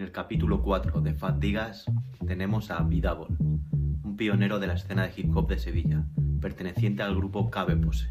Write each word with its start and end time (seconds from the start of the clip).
En 0.00 0.06
el 0.06 0.12
capítulo 0.12 0.62
4 0.62 1.02
de 1.02 1.12
Fat 1.12 1.36
Digas 1.36 1.84
tenemos 2.26 2.70
a 2.70 2.82
Vidabol, 2.82 3.36
un 3.38 4.16
pionero 4.16 4.58
de 4.58 4.66
la 4.66 4.72
escena 4.72 5.06
de 5.06 5.12
hip 5.14 5.36
hop 5.36 5.46
de 5.46 5.58
Sevilla, 5.58 6.06
perteneciente 6.40 7.02
al 7.02 7.14
grupo 7.14 7.50
Cabe 7.50 7.76
Pose. 7.76 8.10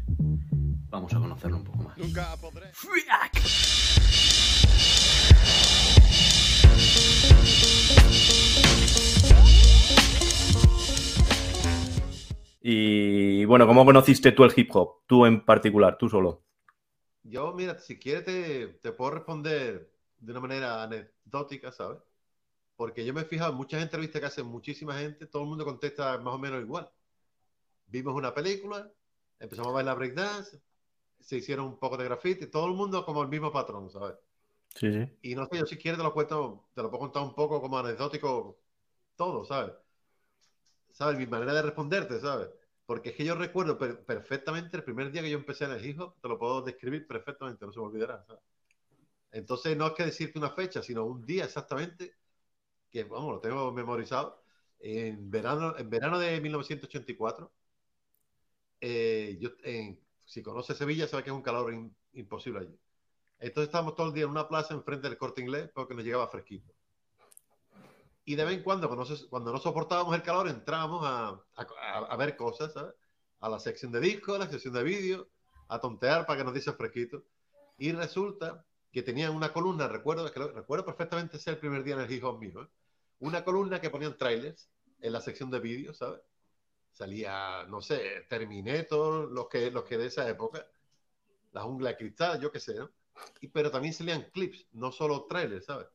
Vamos 0.88 1.12
a 1.14 1.18
conocerlo 1.18 1.56
un 1.56 1.64
poco 1.64 1.82
más. 1.82 1.98
Nunca 1.98 2.36
podré. 2.40 2.70
Y 12.60 13.44
bueno, 13.46 13.66
¿cómo 13.66 13.84
conociste 13.84 14.30
tú 14.30 14.44
el 14.44 14.52
hip 14.54 14.70
hop? 14.76 15.00
Tú 15.08 15.26
en 15.26 15.44
particular, 15.44 15.98
tú 15.98 16.08
solo. 16.08 16.44
Yo, 17.24 17.52
mira, 17.52 17.80
si 17.80 17.98
quieres 17.98 18.26
te, 18.26 18.68
te 18.80 18.92
puedo 18.92 19.10
responder 19.10 19.90
de 20.20 20.32
una 20.32 20.40
manera 20.40 20.82
anecdótica, 20.84 21.72
¿sabes? 21.72 21.98
Porque 22.76 23.04
yo 23.06 23.14
me 23.14 23.22
he 23.22 23.26
fijado 23.26 23.52
en 23.52 23.58
muchas 23.58 23.82
entrevistas 23.82 24.20
que 24.20 24.26
hacen 24.28 24.46
muchísima 24.46 24.98
gente, 24.98 25.26
todo 25.26 25.42
el 25.44 25.48
mundo 25.50 25.64
contesta 25.66 26.18
más 26.18 26.34
o 26.34 26.38
menos 26.38 26.62
igual. 26.62 26.90
Vimos 27.88 28.14
una 28.14 28.32
película, 28.34 28.90
empezamos 29.38 29.70
a 29.70 29.74
bailar 29.74 29.96
breakdance, 29.98 30.60
se 31.20 31.36
hicieron 31.38 31.66
un 31.66 31.78
poco 31.78 31.96
de 31.98 32.04
graffiti, 32.04 32.48
todo 32.48 32.66
el 32.66 32.74
mundo 32.74 33.04
como 33.04 33.22
el 33.22 33.28
mismo 33.28 33.52
patrón, 33.52 33.90
¿sabes? 33.90 34.16
Sí, 34.74 34.92
sí. 34.92 35.10
Y 35.22 35.34
no 35.34 35.46
sé, 35.46 35.58
yo 35.58 35.66
si 35.66 35.76
quieres 35.78 35.98
te 35.98 36.04
lo 36.04 36.12
cuento, 36.14 36.68
te 36.74 36.82
lo 36.82 36.90
puedo 36.90 37.00
contar 37.00 37.22
un 37.22 37.34
poco 37.34 37.60
como 37.60 37.78
anecdótico 37.78 38.58
todo, 39.16 39.44
¿sabes? 39.44 39.72
¿Sabes? 40.92 41.18
Mi 41.18 41.26
manera 41.26 41.52
de 41.54 41.62
responderte, 41.62 42.20
¿sabes? 42.20 42.48
Porque 42.86 43.10
es 43.10 43.16
que 43.16 43.24
yo 43.24 43.34
recuerdo 43.34 43.76
per- 43.78 44.04
perfectamente 44.04 44.76
el 44.76 44.84
primer 44.84 45.10
día 45.10 45.22
que 45.22 45.30
yo 45.30 45.38
empecé 45.38 45.64
en 45.64 45.72
el 45.72 45.84
hip 45.84 46.00
hop, 46.00 46.20
te 46.20 46.28
lo 46.28 46.38
puedo 46.38 46.62
describir 46.62 47.06
perfectamente, 47.06 47.64
no 47.66 47.72
se 47.72 47.80
me 47.80 47.86
olvidará, 47.86 48.22
¿sabes? 48.24 48.42
Entonces 49.32 49.76
no 49.76 49.86
es 49.88 49.92
que 49.94 50.04
decirte 50.04 50.38
una 50.38 50.50
fecha, 50.50 50.82
sino 50.82 51.04
un 51.04 51.24
día 51.24 51.44
exactamente, 51.44 52.16
que 52.90 53.04
vamos, 53.04 53.34
lo 53.34 53.40
tengo 53.40 53.72
memorizado, 53.72 54.42
en 54.80 55.30
verano, 55.30 55.76
en 55.78 55.88
verano 55.90 56.18
de 56.18 56.40
1984, 56.40 57.52
eh, 58.80 59.36
yo, 59.40 59.50
en- 59.64 60.00
si 60.24 60.42
conoces 60.42 60.76
Sevilla, 60.76 61.06
sabes 61.08 61.24
que 61.24 61.30
es 61.30 61.36
un 61.36 61.42
calor 61.42 61.72
imposible 62.12 62.60
allí. 62.60 62.78
Entonces 63.38 63.68
estábamos 63.68 63.94
todo 63.94 64.08
el 64.08 64.14
día 64.14 64.24
en 64.24 64.30
una 64.30 64.48
plaza 64.48 64.74
enfrente 64.74 65.08
del 65.08 65.18
corte 65.18 65.40
inglés 65.42 65.70
porque 65.74 65.94
nos 65.94 66.04
llegaba 66.04 66.28
fresquito. 66.28 66.72
Y 68.24 68.34
de 68.36 68.44
vez 68.44 68.54
en 68.58 68.62
cuando, 68.62 68.88
cuando 68.88 69.06
cuando 69.28 69.52
no 69.52 69.58
soportábamos 69.58 70.14
el 70.14 70.22
calor, 70.22 70.48
entrábamos 70.48 71.02
a, 71.04 71.42
a- 71.56 72.16
ver 72.16 72.36
cosas. 72.36 72.72
A 73.40 73.48
la 73.48 73.58
sección 73.58 73.90
de 73.90 74.00
discos, 74.00 74.36
a 74.36 74.38
la 74.38 74.50
sección 74.50 74.74
de 74.74 74.82
vídeo, 74.82 75.30
a 75.68 75.80
tontear 75.80 76.26
para 76.26 76.38
que 76.38 76.44
nos 76.44 76.52
diese 76.52 76.72
fresquito. 76.74 77.24
Y 77.78 77.90
resulta 77.92 78.66
que 78.92 79.02
tenían 79.02 79.34
una 79.34 79.52
columna, 79.52 79.88
recuerdo, 79.88 80.30
que 80.32 80.40
lo- 80.40 80.52
recuerdo 80.52 80.84
perfectamente 80.84 81.36
ese 81.36 81.50
el 81.50 81.58
primer 81.58 81.84
día 81.84 81.94
en 81.94 82.00
el 82.00 82.24
hop 82.24 82.40
mío, 82.40 82.62
¿eh? 82.62 82.68
una 83.20 83.44
columna 83.44 83.80
que 83.80 83.90
ponían 83.90 84.16
trailers 84.16 84.68
en 85.00 85.12
la 85.12 85.20
sección 85.20 85.50
de 85.50 85.60
vídeo, 85.60 85.94
¿sabes? 85.94 86.20
Salía, 86.92 87.64
no 87.68 87.80
sé, 87.80 88.26
Terminator, 88.28 89.30
los 89.30 89.48
que, 89.48 89.70
los 89.70 89.84
que 89.84 89.96
de 89.96 90.06
esa 90.06 90.28
época, 90.28 90.66
la 91.52 91.62
jungla 91.62 91.90
de 91.90 91.96
cristal, 91.96 92.40
yo 92.40 92.50
qué 92.50 92.60
sé, 92.60 92.74
¿no? 92.74 92.90
Y, 93.40 93.48
pero 93.48 93.70
también 93.70 93.94
salían 93.94 94.28
clips, 94.32 94.66
no 94.72 94.90
solo 94.92 95.26
trailers, 95.28 95.66
¿sabes? 95.66 95.86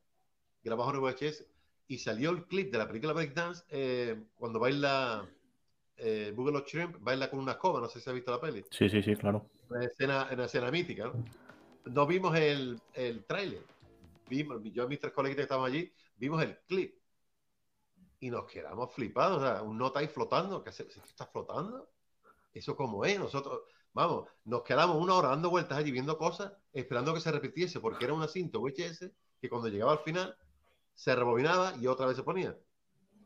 Grabados 0.62 0.94
en 0.94 1.00
VHS. 1.00 1.48
Y 1.88 1.98
salió 1.98 2.30
el 2.30 2.46
clip 2.46 2.72
de 2.72 2.78
la 2.78 2.88
película 2.88 3.12
Breakdance 3.12 3.64
eh, 3.68 4.20
cuando 4.36 4.58
baila 4.58 5.28
eh, 5.96 6.32
Google 6.34 6.64
Shrimp, 6.66 6.96
baila 7.00 7.30
con 7.30 7.38
una 7.40 7.52
escoba, 7.52 7.80
no 7.80 7.88
sé 7.88 8.00
si 8.00 8.10
has 8.10 8.14
visto 8.14 8.30
la 8.32 8.40
peli. 8.40 8.64
Sí, 8.70 8.88
sí, 8.88 9.02
sí, 9.02 9.14
claro. 9.16 9.48
Una 9.68 9.84
escena, 9.84 10.28
una 10.32 10.44
escena 10.46 10.70
mítica, 10.70 11.04
¿no? 11.06 11.24
No 11.86 12.06
vimos 12.06 12.36
el, 12.36 12.80
el 12.94 13.24
tráiler. 13.26 13.64
Vimos, 14.28 14.62
yo 14.64 14.84
y 14.84 14.88
mis 14.88 15.00
tres 15.00 15.12
colegas 15.12 15.36
que 15.36 15.42
estaban 15.42 15.66
allí, 15.66 15.92
vimos 16.16 16.42
el 16.42 16.58
clip. 16.66 16.94
Y 18.20 18.30
nos 18.30 18.46
quedamos 18.46 18.92
flipados. 18.94 19.38
O 19.38 19.40
sea, 19.40 19.62
un 19.62 19.78
nota 19.78 20.00
ahí 20.00 20.08
flotando. 20.08 20.62
¿Qué 20.62 20.72
se 20.72 20.84
está 20.84 21.26
flotando? 21.26 21.90
¿Eso 22.52 22.76
cómo 22.76 23.04
es? 23.04 23.18
Nosotros, 23.18 23.62
vamos, 23.92 24.28
nos 24.44 24.62
quedamos 24.62 24.96
una 25.02 25.14
hora 25.14 25.28
dando 25.30 25.50
vueltas 25.50 25.78
allí 25.78 25.90
viendo 25.92 26.18
cosas, 26.18 26.52
esperando 26.72 27.14
que 27.14 27.20
se 27.20 27.32
repitiese, 27.32 27.80
porque 27.80 28.04
era 28.06 28.14
una 28.14 28.28
cinta 28.28 28.58
VHS 28.58 29.12
que 29.40 29.48
cuando 29.50 29.68
llegaba 29.68 29.92
al 29.92 30.00
final 30.00 30.36
se 30.94 31.14
rebobinaba 31.16 31.76
y 31.78 31.86
otra 31.86 32.06
vez 32.06 32.16
se 32.16 32.22
ponía. 32.24 32.56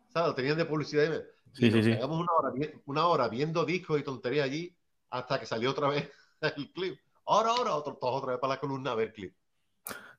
¿Sabes? 0.09 0.29
Lo 0.31 0.35
tenían 0.35 0.59
de 0.59 0.67
publicidad. 0.67 1.25
Y 1.59 1.67
Sí, 1.67 1.71
nos 1.71 1.75
sí, 1.75 1.83
sí. 1.83 1.91
una 2.03 2.33
hora, 2.33 2.53
una 2.87 3.07
hora 3.09 3.29
viendo 3.29 3.65
discos 3.65 4.01
y 4.01 4.05
tonterías 4.05 4.47
allí 4.47 4.77
hasta 5.11 5.41
que 5.41 5.47
salió 5.47 5.71
otra 5.71 5.89
vez 5.89 6.11
el 6.57 6.73
clip. 6.73 7.01
Ahora, 7.33 7.51
ahora, 7.51 7.77
otro, 7.77 7.95
todos 7.95 8.17
otra 8.17 8.33
vez 8.33 8.41
para 8.41 8.55
la 8.55 8.61
columna 8.61 8.91
a 8.91 8.97
ver 8.97 9.13
clip. 9.13 9.33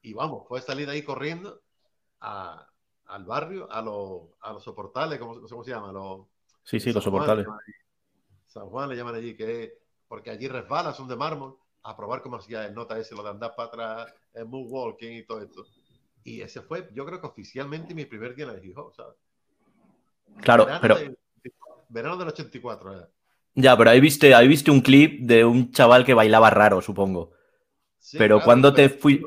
Y 0.01 0.13
vamos, 0.13 0.47
fue 0.47 0.61
salir 0.61 0.85
de 0.87 0.93
ahí 0.93 1.03
corriendo 1.03 1.61
a- 2.21 2.65
al 3.07 3.25
barrio, 3.25 3.69
a, 3.69 3.81
los 3.81 4.29
a 4.39 4.53
los 4.53 4.63
soportales, 4.63 5.19
¿cómo, 5.19 5.41
cómo 5.41 5.63
se 5.65 5.71
llama? 5.71 5.91
Los, 5.91 6.27
Sí, 6.63 6.79
sí, 6.79 6.93
los 6.93 7.03
San 7.03 7.11
soportales. 7.11 7.45
San 8.47 8.69
Juan 8.69 8.87
le 8.87 8.95
llaman 8.95 9.15
allí, 9.15 9.35
que 9.35 9.77
porque 10.07 10.29
allí 10.29 10.47
resbalas, 10.47 10.95
son 10.95 11.09
de 11.09 11.17
mármol, 11.17 11.57
a 11.83 11.97
probar 11.97 12.21
cómo 12.21 12.37
hacía 12.37 12.65
el 12.65 12.73
nota 12.73 12.97
ese, 12.97 13.13
lo 13.13 13.23
de 13.23 13.29
andar 13.29 13.55
para 13.57 13.67
atrás, 13.67 14.13
el 14.33 14.45
moonwalking 14.45 15.11
y 15.17 15.25
todo 15.25 15.41
esto. 15.41 15.65
Y 16.23 16.39
ese 16.41 16.61
fue, 16.61 16.89
yo 16.93 17.05
creo 17.05 17.19
que 17.19 17.27
oficialmente 17.27 17.93
mi 17.93 18.05
primer 18.05 18.35
día 18.35 18.45
en 18.45 18.51
el 18.51 18.77
hop, 18.77 18.93
¿sabes? 18.95 19.17
Claro, 20.41 20.63
verano, 20.65 20.81
pero 20.81 20.95
de- 20.95 21.17
verano 21.89 22.15
del 22.15 22.29
84, 22.29 23.01
¿eh? 23.01 23.07
Ya, 23.55 23.77
pero 23.77 23.89
ahí 23.89 23.99
viste, 24.01 24.33
ahí 24.35 24.47
viste 24.47 24.71
un 24.71 24.81
clip 24.81 25.21
de 25.21 25.45
un 25.45 25.71
chaval 25.71 26.05
que 26.05 26.13
bailaba 26.13 26.49
raro, 26.49 26.81
supongo. 26.81 27.31
Sí, 27.99 28.17
Pero 28.17 28.33
claro, 28.33 28.43
¿cuándo 28.43 28.73
te 28.73 28.89
fui- 28.89 29.21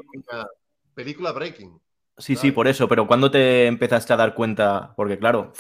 Película 0.95 1.33
Breaking. 1.33 1.81
Sí, 2.17 2.37
sí, 2.37 2.53
por 2.53 2.69
eso, 2.69 2.87
pero 2.89 3.07
¿cuándo 3.09 3.31
te 3.31 3.67
empezaste 3.67 4.13
a 4.13 4.17
dar 4.17 4.35
cuenta? 4.35 4.95
Porque 4.97 5.19
claro, 5.19 5.53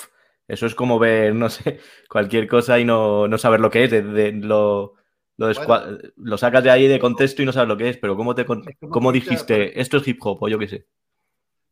eso 0.47 0.67
es 0.67 0.75
como 0.77 0.99
ver, 1.01 1.35
no 1.35 1.49
sé, 1.51 1.81
cualquier 2.09 2.47
cosa 2.49 2.79
y 2.79 2.85
no, 2.85 3.27
no 3.27 3.39
saber 3.39 3.61
lo 3.61 3.71
que 3.71 3.85
es. 3.85 3.91
de- 3.91 4.03
de- 4.03 4.33
lo, 4.33 4.95
lo, 5.37 5.49
descua- 5.53 5.85
Bueno. 5.87 5.99
lo 6.17 6.39
sacas 6.39 6.63
de 6.63 6.71
ahí 6.71 6.87
de 6.87 7.01
contexto 7.01 7.43
y 7.43 7.47
no 7.47 7.53
sabes 7.53 7.69
lo 7.69 7.77
que 7.77 7.89
es, 7.91 7.97
pero 7.99 8.17
¿cómo, 8.17 8.35
te, 8.37 8.47
cómo 8.89 9.11
ficha, 9.13 9.13
dijiste, 9.13 9.81
esto 9.81 9.97
es 9.99 10.07
hip 10.09 10.19
hop 10.25 10.43
o 10.43 10.49
yo 10.49 10.59
qué 10.59 10.69
sé? 10.69 10.87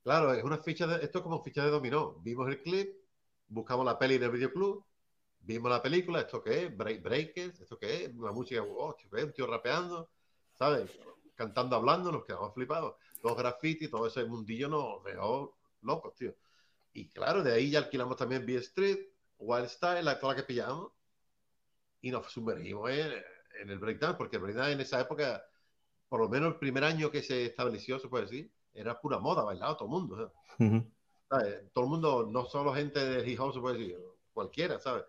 Claro, 0.05 0.33
es 0.35 0.43
una 0.45 0.59
ficha 0.59 0.87
de, 0.87 1.05
esto 1.05 1.19
es 1.19 1.23
como 1.25 1.43
ficha 1.43 1.65
de 1.65 1.71
dominó. 1.71 2.15
Vimos 2.23 2.49
el 2.49 2.61
clip, 2.63 2.97
buscamos 3.49 3.85
la 3.87 3.99
peli 3.99 4.17
en 4.17 4.25
el 4.25 4.31
videoclub, 4.31 4.85
vimos 5.43 5.71
la 5.71 5.83
película, 5.83 6.21
¿esto 6.21 6.43
qué 6.43 6.65
es? 6.65 6.77
Break, 6.77 7.03
breakers, 7.03 7.61
¿esto 7.61 7.79
qué 7.79 8.05
es? 8.05 8.15
Una 8.15 8.33
música, 8.33 8.63
oh, 8.63 8.95
¿esto 8.97 9.09
qué 9.11 9.21
es? 9.21 9.25
Un 9.27 9.33
tío 9.33 9.47
rapeando, 9.47 10.09
¿sabes? 10.55 10.91
Cantando, 11.35 11.77
hablando, 11.77 12.13
nos 12.13 12.25
quedamos 12.25 12.55
flipados. 12.55 12.97
Los 13.23 13.37
graffiti, 13.37 13.89
todo 13.89 14.07
ese 14.07 14.25
mundillo 14.25 14.69
nos 14.69 15.03
dejó 15.05 15.57
locos, 15.83 16.15
tío. 16.15 16.35
Y 16.93 17.09
claro, 17.09 17.43
de 17.43 17.53
ahí 17.53 17.71
ya 17.71 17.81
alquilamos 17.81 18.17
también 18.17 18.45
B 18.45 18.57
Street, 18.57 19.09
Wild 19.39 19.69
Style, 19.69 20.03
la, 20.03 20.19
toda 20.19 20.35
la 20.35 20.41
que 20.41 20.47
pillamos, 20.47 20.93
y 22.01 22.11
nos 22.11 22.31
sumergimos 22.31 22.91
en, 22.91 23.13
en 23.61 23.71
el 23.71 23.79
breakdance, 23.79 24.17
porque 24.17 24.37
el 24.37 24.43
breakdance 24.43 24.73
en 24.73 24.81
esa 24.81 25.01
época, 25.01 25.45
por 26.09 26.21
lo 26.21 26.29
menos 26.29 26.53
el 26.53 26.59
primer 26.59 26.85
año 26.85 27.11
que 27.11 27.23
se 27.23 27.47
estableció, 27.47 27.99
se 27.99 28.09
puede 28.09 28.25
decir, 28.25 28.53
era 28.75 29.01
pura 29.01 29.19
moda, 29.19 29.43
bailaba 29.43 29.77
todo 29.77 29.87
el 29.87 29.93
mundo. 29.93 30.17
¿sabes? 30.17 30.33
Ujú. 30.59 30.91
¿sabes? 31.29 31.73
Todo 31.73 31.85
el 31.85 31.91
mundo, 31.91 32.29
no 32.31 32.45
solo 32.45 32.75
gente 32.75 33.01
de 33.01 33.29
hip 33.29 33.41
hop, 33.41 33.55
se 33.55 33.61
puede 33.61 33.79
decir, 33.79 33.99
cualquiera, 34.33 34.79
¿sabes? 34.79 35.05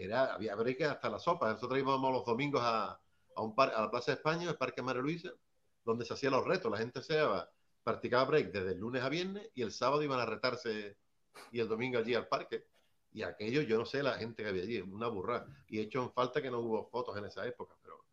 Era, 0.00 0.34
había 0.34 0.54
break 0.54 0.80
hasta 0.82 1.10
la 1.10 1.18
sopa. 1.18 1.52
Nosotros 1.52 1.78
íbamos 1.78 2.12
los 2.12 2.24
domingos 2.24 2.62
a, 2.64 2.98
a, 3.36 3.42
un 3.42 3.54
par, 3.54 3.72
a 3.74 3.82
la 3.82 3.90
Plaza 3.90 4.12
de 4.12 4.16
España, 4.16 4.48
el 4.48 4.56
Parque 4.56 4.82
María 4.82 5.02
Luisa, 5.02 5.30
donde 5.84 6.04
se 6.04 6.14
hacían 6.14 6.32
los 6.32 6.46
retos. 6.46 6.70
La 6.70 6.78
gente 6.78 7.02
se 7.02 7.14
iba, 7.14 7.50
practicaba 7.84 8.24
break 8.24 8.50
desde 8.50 8.72
el 8.72 8.78
lunes 8.78 9.02
a 9.02 9.08
viernes 9.08 9.50
y 9.54 9.62
el 9.62 9.72
sábado 9.72 10.02
iban 10.02 10.18
a 10.18 10.26
retarse 10.26 10.96
y 11.52 11.60
el 11.60 11.68
domingo 11.68 11.98
allí 11.98 12.14
al 12.14 12.28
parque. 12.28 12.64
Y 13.12 13.22
aquello, 13.22 13.62
yo 13.62 13.76
no 13.76 13.84
sé 13.84 14.02
la 14.02 14.14
gente 14.14 14.42
que 14.42 14.48
había 14.48 14.62
allí, 14.62 14.80
una 14.80 15.08
burrada. 15.08 15.46
Y 15.68 15.78
he 15.78 15.82
hecho 15.82 16.02
en 16.02 16.12
falta 16.12 16.40
que 16.40 16.50
no 16.50 16.60
hubo 16.60 16.88
fotos 16.88 17.16
en 17.18 17.24
esa 17.24 17.46
época, 17.46 17.74
pero 17.82 18.04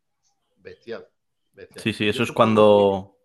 bestial. 0.58 1.08
bestial. 1.54 1.84
Sí, 1.84 1.94
sí, 1.94 2.10
eso 2.10 2.24
es 2.24 2.32
cuando, 2.32 3.16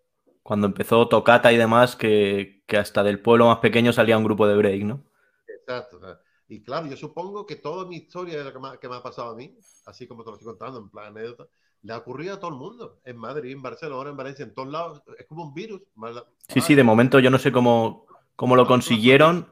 cuando 0.43 0.67
empezó 0.67 1.09
Tocata 1.09 1.51
y 1.51 1.57
demás, 1.57 1.97
que, 1.97 2.63
que 2.67 2.77
hasta 2.77 3.03
del 3.03 3.21
pueblo 3.21 3.47
más 3.47 3.59
pequeño 3.59 3.93
salía 3.93 4.19
un 4.19 4.25
grupo 4.25 4.47
de 4.47 4.57
break, 4.57 4.83
¿no? 4.83 5.03
Exacto. 5.49 5.97
o 5.97 6.01
sea, 6.01 6.21
Y 6.53 6.63
claro, 6.63 6.87
yo 6.87 6.97
supongo 6.97 7.47
que 7.47 7.57
toda 7.57 7.87
mi 7.87 7.97
historia 7.97 8.39
de 8.39 8.45
lo 8.45 8.53
que 8.53 8.59
me, 8.59 8.69
ha- 8.69 8.77
que 8.79 8.89
me 8.89 8.97
ha 8.97 9.03
pasado 9.03 9.31
a 9.33 9.37
mí, 9.37 9.57
así 9.87 10.07
como 10.07 10.23
te 10.25 10.31
lo 10.31 10.37
estoy 10.37 10.49
contando 10.53 10.81
en 10.81 10.91
plan 10.91 11.07
anécdota, 11.17 11.47
le 11.83 11.93
ha 11.93 11.99
ocurrido 11.99 12.35
a 12.35 12.41
todo 12.41 12.51
el 12.51 12.57
mundo. 12.57 13.01
En 13.05 13.17
Madrid, 13.17 13.53
en 13.53 13.63
Barcelona, 13.63 14.11
en 14.11 14.17
Valencia, 14.17 14.45
en 14.45 14.55
todos 14.55 14.69
lados. 14.69 15.03
Es 15.19 15.27
como 15.27 15.45
un 15.45 15.55
virus. 15.55 15.83
Mal- 15.95 16.25
Sí, 16.49 16.61
sí, 16.61 16.75
de 16.75 16.85
momento 16.85 17.19
yo 17.19 17.31
no 17.31 17.39
sé 17.39 17.51
cómo, 17.53 18.07
cómo 18.37 18.57
lo 18.57 18.67
consiguieron, 18.67 19.49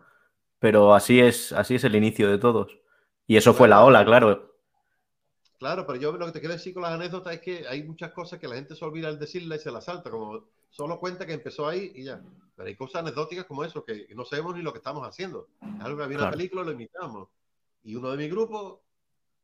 pero 0.59 0.95
así 0.95 1.21
es, 1.21 1.53
así 1.53 1.77
es 1.77 1.85
el 1.85 1.97
inicio 1.97 2.31
de 2.31 2.39
todos. 2.39 2.79
Y 3.27 3.37
eso 3.37 3.55
fue 3.55 3.69
la 3.69 3.85
ola, 3.85 4.05
claro. 4.05 4.55
Claro, 5.59 5.87
pero 5.87 5.99
yo 6.01 6.13
lo 6.13 6.27
que 6.27 6.33
te 6.33 6.41
quiero 6.41 6.55
decir 6.55 6.73
con 6.75 6.83
las 6.83 6.93
anécdotas 6.93 7.35
es 7.35 7.41
que 7.41 7.69
hay 7.69 7.83
muchas 7.85 8.13
cosas 8.13 8.41
que 8.41 8.49
la 8.49 8.55
gente 8.57 8.75
se 8.75 8.85
olvida 8.85 9.09
al 9.09 9.19
decirla 9.19 9.57
y 9.57 9.59
se 9.59 9.71
las 9.71 9.85
salta, 9.85 10.11
como 10.11 10.49
solo 10.71 10.99
cuenta 10.99 11.27
que 11.27 11.35
empezó 11.35 11.69
ahí 11.69 11.93
y 11.95 12.05
ya. 12.05 12.23
Pero 12.57 12.69
hay 12.69 12.77
cosas 12.77 13.03
anecdóticas 13.03 13.45
como 13.45 13.65
eso, 13.65 13.85
que 13.85 14.07
no 14.15 14.25
sabemos 14.25 14.57
ni 14.57 14.63
lo 14.63 14.73
que 14.73 14.79
estamos 14.79 15.07
haciendo. 15.07 15.49
Es 15.61 15.85
algo 15.85 15.99
que 15.99 16.05
había 16.05 16.19
una 16.19 16.31
película, 16.31 16.63
lo 16.63 16.73
imitamos. 16.73 17.29
Y 17.83 17.95
uno 17.95 18.11
de 18.11 18.17
mi 18.17 18.29
grupo, 18.29 18.83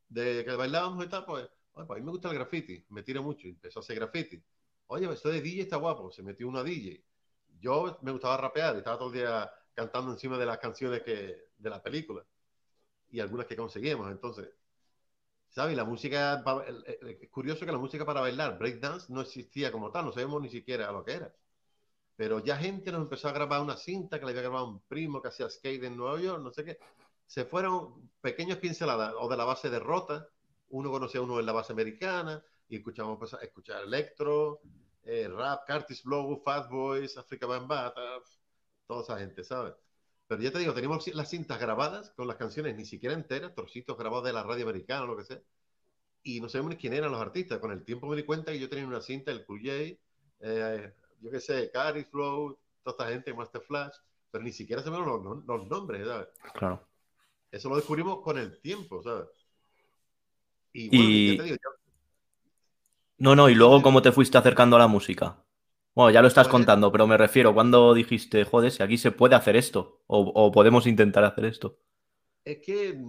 de 0.09 0.45
que 0.45 0.55
bailábamos 0.55 1.05
y 1.05 1.09
tal, 1.09 1.25
pues, 1.25 1.49
"Oye, 1.73 1.87
pues 1.87 1.91
a 1.91 2.01
mí 2.01 2.05
me 2.05 2.13
gusta 2.13 2.29
el 2.31 2.35
graffiti, 2.35 2.85
me 2.91 3.03
tira 3.03 3.21
mucho, 3.21 3.49
y 3.49 3.51
empezó 3.51 3.81
a 3.81 3.83
hacer 3.83 3.97
graffiti. 3.97 4.43
Oye, 4.89 5.13
esto 5.13 5.29
de 5.31 5.41
DJ 5.41 5.63
está 5.63 5.77
guapo, 5.77 6.11
se 6.13 6.23
metió 6.23 6.49
uno 6.49 6.61
a 6.61 6.65
DJ. 6.65 7.03
Yo 7.59 7.99
me 8.03 8.13
gustaba 8.13 8.37
rapear 8.37 8.77
estaba 8.77 8.99
todo 8.99 9.09
el 9.09 9.15
día 9.15 9.51
cantando 9.75 10.13
encima 10.13 10.39
de 10.39 10.47
las 10.47 10.59
canciones 10.59 11.03
que, 11.03 11.49
de 11.57 11.71
la 11.71 11.83
película 11.83 12.25
y 13.11 13.21
algunas 13.21 13.47
que 13.47 13.57
conseguimos. 13.57 14.11
Entonces, 14.11 14.49
¿sabes? 15.57 15.75
La 15.75 15.85
música, 15.85 16.45
es 16.77 17.31
curioso 17.31 17.65
que 17.65 17.73
la 17.73 17.79
música 17.79 18.05
para 18.05 18.21
bailar, 18.21 18.59
breakdance, 18.59 19.11
no 19.11 19.23
existía 19.23 19.73
como 19.73 19.91
tal, 19.91 20.05
no 20.05 20.13
sabemos 20.13 20.43
ni 20.43 20.51
siquiera 20.51 20.93
lo 20.93 21.03
que 21.03 21.13
era. 21.15 21.35
Pero 22.17 22.45
ya 22.45 22.59
gente 22.59 22.93
nos 22.93 23.01
empezó 23.03 23.29
a 23.29 23.33
grabar 23.33 23.63
una 23.63 23.77
cinta 23.79 24.19
que 24.19 24.27
le 24.27 24.33
había 24.33 24.43
grabado 24.43 24.69
un 24.69 24.81
primo 24.83 25.23
que 25.23 25.29
hacía 25.29 25.49
skate 25.49 25.85
en 25.85 25.97
Nueva 25.97 26.21
York, 26.21 26.43
no 26.43 26.53
sé 26.53 26.63
qué. 26.63 26.79
Se 27.27 27.47
fueron 27.47 28.11
pequeños 28.21 28.59
pinceladas, 28.59 29.15
o 29.19 29.29
de 29.29 29.37
la 29.39 29.45
base 29.45 29.71
de 29.71 29.79
Rota, 29.79 30.29
uno 30.69 30.91
conocía 30.91 31.21
a 31.21 31.25
uno 31.25 31.41
en 31.41 31.47
la 31.47 31.53
base 31.53 31.73
americana, 31.73 32.45
y 32.69 32.77
escuchamos 32.77 33.19
pues, 33.19 33.35
escuchar 33.41 33.83
electro, 33.83 34.61
eh, 35.05 35.27
rap, 35.29 35.67
Curtis 35.67 36.03
Blow, 36.05 36.43
Fat 36.45 36.69
Boys, 36.69 37.17
Africa 37.17 37.47
Bambata, 37.47 38.03
toda 38.87 39.03
esa 39.03 39.19
gente, 39.19 39.43
¿sabes? 39.43 39.73
Pero 40.29 40.43
ya 40.43 40.51
te 40.51 40.59
digo, 40.59 40.75
teníamos 40.75 41.07
las 41.09 41.31
cintas 41.31 41.61
grabadas 41.61 42.11
con 42.11 42.27
las 42.27 42.37
canciones 42.37 42.77
ni 42.77 42.85
siquiera 42.85 43.15
enteras, 43.15 43.55
trocitos 43.55 43.97
grabados 43.97 44.25
de 44.25 44.33
la 44.33 44.43
radio 44.43 44.65
americana 44.65 45.05
o 45.05 45.07
lo 45.07 45.17
que 45.17 45.25
sea, 45.25 45.41
y 46.23 46.41
no 46.41 46.49
sabemos 46.49 46.71
ni 46.71 46.77
quién 46.77 46.93
eran 46.93 47.13
los 47.13 47.21
artistas. 47.21 47.61
Con 47.61 47.71
el 47.71 47.85
tiempo 47.85 48.09
me 48.09 48.17
di 48.17 48.25
cuenta 48.25 48.51
que 48.51 48.59
yo 48.59 48.69
tenía 48.69 48.87
una 48.87 49.01
cinta, 49.01 49.31
el 49.31 49.47
QJ, 49.47 49.97
eh, 50.41 50.93
yo 51.21 51.31
qué 51.31 51.41
sé, 51.41 51.71
Cari 51.71 52.05
Flow, 52.05 52.59
toda 52.83 52.97
esta 52.97 53.09
gente, 53.09 53.33
Master 53.33 53.63
Flash, 53.63 53.95
pero 54.31 54.43
ni 54.43 54.53
siquiera 54.53 54.83
sabemos 54.83 55.23
los, 55.23 55.45
los, 55.47 55.69
nombres, 55.69 56.07
¿sabes? 56.07 56.29
Claro. 56.55 56.87
Eso 57.51 57.69
lo 57.69 57.77
descubrimos 57.77 58.21
con 58.23 58.39
el 58.39 58.61
tiempo, 58.61 59.03
¿sabes? 59.03 59.29
Y 60.73 60.89
bueno, 60.89 61.05
Ya 61.05 61.43
te 61.43 61.43
digo, 61.45 61.57
No, 63.19 63.37
no, 63.37 63.49
y 63.49 63.55
luego 63.55 63.81
cómo 63.81 64.03
te 64.03 64.11
fuiste 64.11 64.37
acercando 64.37 64.75
a 64.75 64.81
la 64.81 64.89
música. 64.89 65.46
Bueno, 65.97 66.11
ya 66.11 66.21
lo 66.21 66.29
estás 66.29 66.47
contando, 66.47 66.93
pero 66.93 67.07
me 67.07 67.17
refiero, 67.17 67.55
cuando 67.55 67.95
dijiste, 67.95 68.45
joder, 68.45 68.71
si 68.71 68.83
aquí 68.83 68.99
se 68.99 69.13
puede 69.13 69.35
hacer 69.35 69.57
esto, 69.57 70.03
o, 70.07 70.53
podemos 70.53 70.87
intentar 70.87 71.25
hacer 71.25 71.47
esto? 71.47 71.79
Es 72.45 72.59
que, 72.59 73.01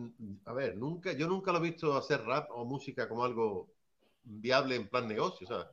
a 0.46 0.54
ver, 0.54 0.78
nunca, 0.78 1.12
yo 1.12 1.28
nunca 1.28 1.52
lo 1.52 1.58
he 1.58 1.64
visto 1.64 1.98
hacer 1.98 2.24
rap 2.24 2.50
o 2.52 2.64
música 2.64 3.10
como 3.10 3.26
algo 3.26 3.74
viable 4.24 4.78
en 4.78 4.88
plan 4.88 5.06
negocio, 5.06 5.46
¿sabes? 5.46 5.68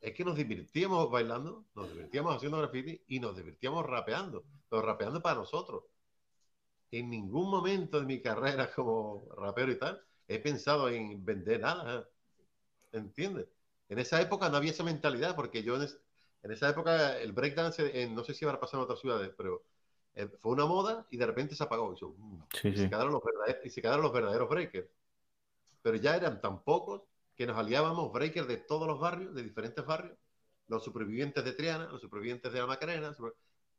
Es 0.00 0.14
que 0.14 0.24
nos 0.24 0.36
divertíamos 0.36 1.10
bailando, 1.10 1.64
nos 1.74 1.92
divertíamos 1.92 2.36
haciendo 2.36 2.58
graffiti 2.58 3.02
y 3.08 3.18
nos 3.18 3.36
divertíamos 3.36 3.84
rapeando, 3.84 4.44
pero 4.70 4.82
rapeando 4.82 5.20
para 5.20 5.40
nosotros. 5.40 5.82
En 6.92 7.10
ningún 7.10 7.50
momento 7.50 7.98
de 7.98 8.06
mi 8.06 8.22
carrera 8.22 8.70
como 8.76 9.26
rapero 9.36 9.72
y 9.72 9.80
tal 9.80 10.00
he 10.28 10.38
pensado 10.38 10.88
en 10.90 11.24
vender 11.24 11.60
nada, 11.60 12.08
¿entiendes? 12.92 13.48
En 13.88 13.98
esa 13.98 14.20
época 14.20 14.48
no 14.48 14.58
había 14.58 14.70
esa 14.70 14.84
mentalidad, 14.84 15.34
porque 15.34 15.64
yo 15.64 15.76
en, 15.76 15.88
en 16.42 16.52
esa 16.52 16.68
época 16.68 17.18
el 17.18 17.32
breakdance, 17.32 18.08
no 18.08 18.24
sé 18.24 18.34
si 18.34 18.44
habrá 18.44 18.60
pasado 18.60 18.78
en 18.78 18.84
otras 18.84 19.00
ciudades, 19.00 19.32
pero 19.36 19.64
eh, 20.14 20.28
fue 20.40 20.52
una 20.52 20.66
moda 20.66 21.06
y 21.10 21.16
de 21.16 21.26
repente 21.26 21.54
se 21.54 21.62
apagó. 21.62 21.94
Y, 21.94 22.04
mm", 22.04 22.42
Se, 22.52 22.88
quedaron 22.88 23.12
los 23.12 23.22
verdaderos, 23.22 23.66
y 23.66 23.70
se 23.70 23.82
quedaron 23.82 24.02
los 24.02 24.12
verdaderos 24.12 24.48
breakers. 24.48 24.88
Pero 25.82 25.96
ya 25.96 26.16
eran 26.16 26.40
tan 26.40 26.62
pocos 26.62 27.02
que 27.36 27.46
nos 27.46 27.56
aliábamos 27.56 28.12
breakers 28.12 28.48
de 28.48 28.56
todos 28.56 28.86
los 28.86 28.98
barrios, 28.98 29.34
de 29.34 29.42
diferentes 29.42 29.84
barrios, 29.84 30.16
los 30.68 30.82
supervivientes 30.82 31.44
de 31.44 31.52
Triana, 31.52 31.86
los 31.86 32.00
supervivientes 32.00 32.52
de 32.52 32.58
la 32.58 32.66
Macarena, 32.66 33.14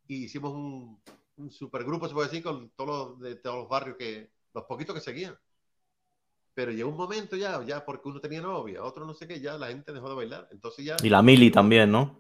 y 0.08 0.26
hicimos 0.26 0.54
un, 0.54 1.02
un 1.38 1.52
supergrupo, 1.52 2.08
se 2.08 2.14
puede 2.14 2.28
decir, 2.28 2.44
con 2.44 2.70
todos 2.70 3.10
los, 3.10 3.20
de 3.20 3.36
todos 3.36 3.58
los 3.58 3.70
barrios 3.70 3.98
que, 3.98 4.30
los 4.54 4.66
poquitos 4.66 4.96
que 4.96 5.02
seguían. 5.02 5.38
Pero 6.54 6.72
llegó 6.72 6.90
un 6.90 6.98
momento 6.98 7.36
ya, 7.36 7.64
ya 7.64 7.86
porque 7.86 8.10
uno 8.10 8.20
tenía 8.20 8.42
novia, 8.42 8.84
otro 8.84 9.06
no 9.06 9.14
sé 9.14 9.28
qué, 9.28 9.40
ya 9.40 9.58
la 9.58 9.68
gente 9.68 9.92
dejó 9.92 10.10
de 10.10 10.16
bailar. 10.16 10.48
Entonces 10.52 10.86
ya. 10.86 10.98
Y 11.04 11.10
la 11.10 11.22
mili 11.22 11.52
también, 11.52 11.92
¿no? 11.92 12.20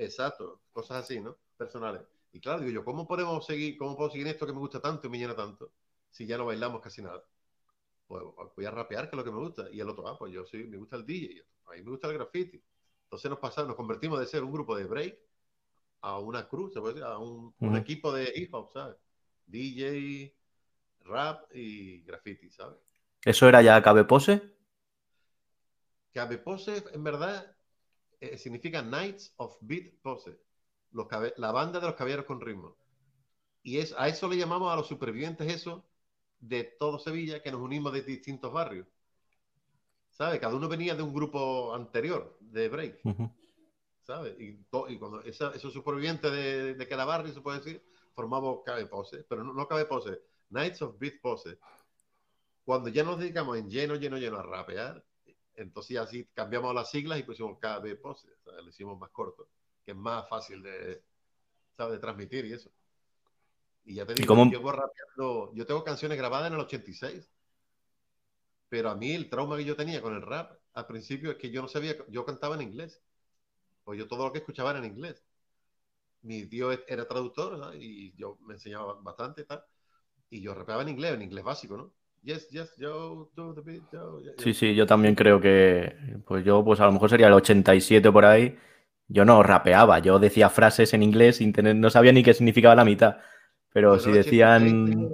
Exacto, 0.00 0.62
cosas 0.72 1.04
así, 1.04 1.20
¿no? 1.20 1.36
Personales. 1.58 2.00
Y 2.32 2.40
claro, 2.40 2.60
digo 2.60 2.72
yo, 2.72 2.84
¿cómo 2.84 3.06
podemos 3.06 3.44
seguir, 3.44 3.76
cómo 3.76 3.96
puedo 3.96 4.10
seguir 4.10 4.28
esto 4.28 4.46
que 4.46 4.52
me 4.54 4.58
gusta 4.58 4.80
tanto 4.80 5.06
y 5.06 5.10
me 5.10 5.18
llena 5.18 5.36
tanto 5.36 5.72
si 6.10 6.26
ya 6.26 6.38
no 6.38 6.46
bailamos 6.46 6.80
casi 6.80 7.02
nada? 7.02 7.22
Pues, 8.06 8.22
pues 8.34 8.48
voy 8.56 8.64
a 8.64 8.70
rapear, 8.70 9.10
que 9.10 9.16
es 9.16 9.18
lo 9.18 9.24
que 9.24 9.30
me 9.30 9.38
gusta. 9.38 9.70
Y 9.70 9.78
el 9.78 9.90
otro, 9.90 10.08
ah, 10.08 10.18
pues 10.18 10.32
yo 10.32 10.46
sí, 10.46 10.64
me 10.64 10.78
gusta 10.78 10.96
el 10.96 11.04
DJ, 11.04 11.44
a 11.66 11.72
mí 11.72 11.82
me 11.82 11.90
gusta 11.90 12.08
el 12.08 12.14
graffiti. 12.14 12.62
Entonces 13.04 13.30
nos 13.30 13.40
pasamos, 13.40 13.68
nos 13.68 13.76
convertimos 13.76 14.18
de 14.18 14.26
ser 14.26 14.42
un 14.42 14.52
grupo 14.52 14.74
de 14.74 14.84
break 14.84 15.18
a 16.00 16.18
una 16.18 16.48
cruz, 16.48 16.72
se 16.72 16.80
puede 16.80 16.94
decir, 16.94 17.06
a 17.06 17.18
un, 17.18 17.54
equipo 17.76 18.10
de 18.10 18.32
hip 18.34 18.54
hop, 18.54 18.72
¿sabes? 18.72 18.96
DJ, 19.44 20.34
rap 21.00 21.44
y 21.54 22.02
graffiti, 22.04 22.50
¿sabes? 22.50 22.78
¿Eso 23.22 23.46
era 23.46 23.60
ya 23.60 23.82
Cabe 23.82 24.04
Pose? 24.04 24.40
Cabe 26.14 26.38
Pose, 26.38 26.82
en 26.94 27.04
verdad, 27.04 27.54
eh, 28.20 28.36
significa 28.38 28.82
Knights 28.82 29.32
of 29.36 29.56
Beat 29.60 29.94
Pose, 30.02 30.38
los 30.92 31.06
la 31.36 31.52
banda 31.52 31.80
de 31.80 31.86
los 31.86 31.96
caballeros 31.96 32.26
con 32.26 32.40
ritmo. 32.40 32.76
Y 33.62 33.78
es, 33.78 33.94
a 33.96 34.08
eso 34.08 34.28
le 34.28 34.36
llamamos 34.36 34.72
a 34.72 34.76
los 34.76 34.86
supervivientes 34.86 35.52
eso 35.52 35.84
de 36.38 36.64
todo 36.64 36.98
Sevilla, 36.98 37.42
que 37.42 37.52
nos 37.52 37.60
unimos 37.60 37.92
de 37.92 38.02
distintos 38.02 38.52
barrios. 38.52 38.86
¿Sabes? 40.10 40.40
Cada 40.40 40.54
uno 40.54 40.68
venía 40.68 40.94
de 40.94 41.02
un 41.02 41.14
grupo 41.14 41.74
anterior 41.74 42.36
de 42.40 42.68
break. 42.68 43.00
¿Sabes? 44.02 44.38
Y, 44.40 44.66
y 44.88 44.98
cuando 44.98 45.22
esos 45.22 45.72
supervivientes 45.72 46.30
de, 46.32 46.74
de, 46.74 46.88
cada 46.88 47.04
barrio, 47.04 47.32
se 47.32 47.40
puede 47.40 47.58
decir, 47.58 47.82
formamos 48.14 48.60
Cabe 48.64 48.86
Pose, 48.86 49.24
pero 49.28 49.44
no, 49.44 49.52
no 49.52 49.68
Cabe 49.68 49.84
Pose, 49.84 50.20
Knights 50.48 50.82
of 50.82 50.98
Beat 50.98 51.20
Pose. 51.20 51.58
Cuando 52.64 52.88
ya 52.88 53.04
nos 53.04 53.18
dedicamos 53.18 53.56
en 53.58 53.70
lleno, 53.70 53.94
lleno, 53.94 54.18
lleno 54.18 54.38
a 54.38 54.42
rapear, 54.42 55.04
entonces 55.60 55.98
así 55.98 56.26
cambiamos 56.32 56.74
las 56.74 56.90
siglas 56.90 57.18
y 57.18 57.22
pusimos 57.22 57.58
KB 57.58 58.00
Pose, 58.00 58.28
lo 58.44 58.68
hicimos 58.68 58.98
más 58.98 59.10
corto, 59.10 59.48
que 59.84 59.92
es 59.92 59.96
más 59.96 60.28
fácil 60.28 60.62
de, 60.62 61.02
de 61.76 61.98
transmitir 61.98 62.46
y 62.46 62.54
eso. 62.54 62.70
Y 63.84 63.94
ya 63.94 64.06
te 64.06 64.14
digo, 64.14 64.34
yo, 65.18 65.52
yo 65.54 65.66
tengo 65.66 65.84
canciones 65.84 66.16
grabadas 66.16 66.48
en 66.48 66.54
el 66.54 66.60
86, 66.60 67.30
pero 68.68 68.90
a 68.90 68.94
mí 68.94 69.12
el 69.12 69.28
trauma 69.28 69.56
que 69.56 69.64
yo 69.64 69.76
tenía 69.76 70.00
con 70.00 70.14
el 70.14 70.22
rap 70.22 70.58
al 70.74 70.86
principio 70.86 71.30
es 71.30 71.36
que 71.36 71.50
yo 71.50 71.60
no 71.60 71.68
sabía, 71.68 71.96
yo 72.08 72.24
cantaba 72.24 72.54
en 72.54 72.62
inglés, 72.62 73.02
pues 73.84 73.98
yo 73.98 74.06
todo 74.06 74.26
lo 74.26 74.32
que 74.32 74.38
escuchaba 74.38 74.70
era 74.70 74.78
en 74.78 74.86
inglés. 74.86 75.24
Mi 76.22 76.46
tío 76.46 76.72
e, 76.72 76.84
era 76.86 77.08
traductor 77.08 77.74
y 77.76 78.14
yo 78.16 78.38
me 78.42 78.54
enseñaba 78.54 78.94
bastante 79.00 79.42
y 79.42 79.44
tal, 79.44 79.64
y 80.30 80.40
yo 80.40 80.54
rapeaba 80.54 80.82
en 80.82 80.90
inglés, 80.90 81.14
en 81.14 81.22
inglés 81.22 81.44
básico, 81.44 81.76
¿no? 81.76 81.92
Yes, 82.22 82.50
yes, 82.50 82.76
yo, 82.76 83.30
the 83.34 83.62
beat, 83.62 83.82
Sí, 84.38 84.52
sí, 84.52 84.74
yo 84.74 84.86
también 84.86 85.14
creo 85.14 85.40
que, 85.40 85.96
pues 86.26 86.44
yo, 86.44 86.62
pues 86.62 86.78
a 86.80 86.84
lo 86.84 86.92
mejor 86.92 87.08
sería 87.08 87.28
el 87.28 87.32
87 87.32 88.12
por 88.12 88.26
ahí. 88.26 88.58
Yo 89.08 89.24
no 89.24 89.42
rapeaba, 89.42 89.98
yo 90.00 90.18
decía 90.18 90.50
frases 90.50 90.92
en 90.92 91.02
inglés 91.02 91.36
sin 91.36 91.52
tener, 91.52 91.76
no 91.76 91.88
sabía 91.88 92.12
ni 92.12 92.22
qué 92.22 92.34
significaba 92.34 92.74
la 92.74 92.84
mitad. 92.84 93.16
Pero 93.72 93.98
si 93.98 94.12
decían. 94.12 95.08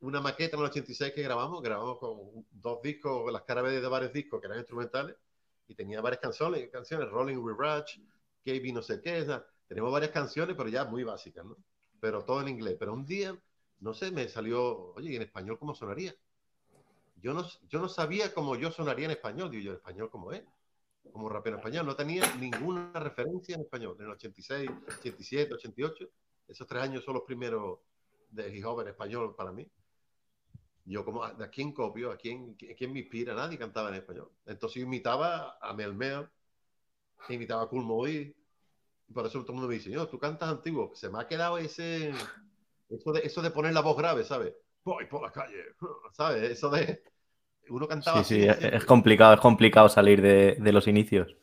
Una, 0.00 0.20
maqueta 0.20 0.56
en 0.56 0.62
el 0.62 0.68
86 0.70 1.12
que 1.14 1.22
grabamos, 1.22 1.62
grabamos 1.62 1.98
con 1.98 2.46
dos 2.50 2.80
discos, 2.82 3.32
las 3.32 3.42
caras 3.42 3.70
de 3.70 3.80
varios 3.80 4.12
discos 4.12 4.40
que 4.40 4.46
eran 4.46 4.58
instrumentales 4.58 5.16
y 5.68 5.74
tenía 5.74 6.00
varias 6.00 6.20
canciones, 6.20 6.68
canciones 6.70 7.08
Rolling 7.10 7.36
with 7.36 7.56
Ratch, 7.58 7.98
KB 8.44 8.72
no 8.72 8.82
sé 8.82 9.00
qué, 9.00 9.26
tenemos 9.68 9.92
varias 9.92 10.10
canciones, 10.10 10.56
pero 10.56 10.68
ya 10.68 10.84
muy 10.84 11.04
básicas, 11.04 11.44
¿no? 11.44 11.56
Pero 12.00 12.24
todo 12.24 12.40
en 12.40 12.48
inglés. 12.48 12.76
Pero 12.78 12.92
un 12.92 13.06
día 13.06 13.36
no 13.80 13.94
sé, 13.94 14.10
me 14.10 14.28
salió, 14.28 14.92
oye, 14.94 15.12
¿y 15.12 15.16
en 15.16 15.22
español 15.22 15.58
cómo 15.58 15.74
sonaría? 15.74 16.14
Yo 17.16 17.34
no, 17.34 17.46
yo 17.68 17.80
no 17.80 17.88
sabía 17.88 18.32
cómo 18.32 18.56
yo 18.56 18.70
sonaría 18.70 19.06
en 19.06 19.10
español, 19.12 19.50
digo 19.50 19.62
yo, 19.62 19.70
en 19.72 19.76
español 19.76 20.10
como 20.10 20.32
es, 20.32 20.42
como 21.12 21.28
rapero 21.28 21.56
español, 21.56 21.86
no 21.86 21.96
tenía 21.96 22.34
ninguna 22.36 22.92
referencia 22.94 23.54
en 23.54 23.62
español, 23.62 23.96
en 23.98 24.06
el 24.06 24.12
86, 24.12 24.70
87, 24.98 25.54
88, 25.54 26.08
esos 26.48 26.66
tres 26.66 26.82
años 26.82 27.04
son 27.04 27.14
los 27.14 27.24
primeros 27.24 27.78
de 28.30 28.56
hip 28.56 28.64
hop 28.66 28.80
en 28.80 28.88
español 28.88 29.34
para 29.36 29.52
mí. 29.52 29.66
Yo 30.84 31.04
como, 31.04 31.22
¿a 31.22 31.48
quién 31.48 31.72
copio? 31.72 32.10
¿A 32.10 32.16
quién, 32.16 32.56
a 32.70 32.74
quién 32.74 32.92
me 32.92 33.00
inspira? 33.00 33.34
Nadie 33.34 33.58
cantaba 33.58 33.90
en 33.90 33.96
español. 33.96 34.30
Entonces 34.46 34.80
yo 34.80 34.86
imitaba 34.86 35.58
a 35.60 35.72
Mel 35.74 35.94
Mel, 35.94 36.28
imitaba 37.28 37.62
a 37.62 37.68
Cool 37.68 37.84
Moe, 37.84 38.34
y 39.08 39.12
por 39.12 39.26
eso 39.26 39.40
todo 39.40 39.52
el 39.52 39.54
mundo 39.54 39.68
me 39.68 39.74
dice, 39.74 39.90
no, 39.90 40.08
tú 40.08 40.18
cantas 40.18 40.48
antiguo. 40.48 40.92
Se 40.94 41.08
me 41.08 41.20
ha 41.20 41.26
quedado 41.26 41.58
ese, 41.58 42.12
eso 42.90 43.12
de, 43.12 43.20
eso 43.20 43.40
de 43.40 43.50
poner 43.50 43.72
la 43.72 43.80
voz 43.80 43.96
grave, 43.96 44.24
¿sabes? 44.24 44.54
Voy 44.84 45.06
por 45.06 45.22
la 45.22 45.32
calle, 45.32 45.56
¿sabes? 46.12 46.50
Eso 46.50 46.70
de... 46.70 47.02
Uno 47.68 47.86
cantaba... 47.86 48.24
Sí, 48.24 48.42
sí, 48.42 48.48
es 48.48 48.84
complicado, 48.84 49.34
es 49.34 49.40
complicado 49.40 49.88
salir 49.88 50.20
de, 50.20 50.56
de, 50.58 50.72
los 50.72 50.88
inicios. 50.88 51.36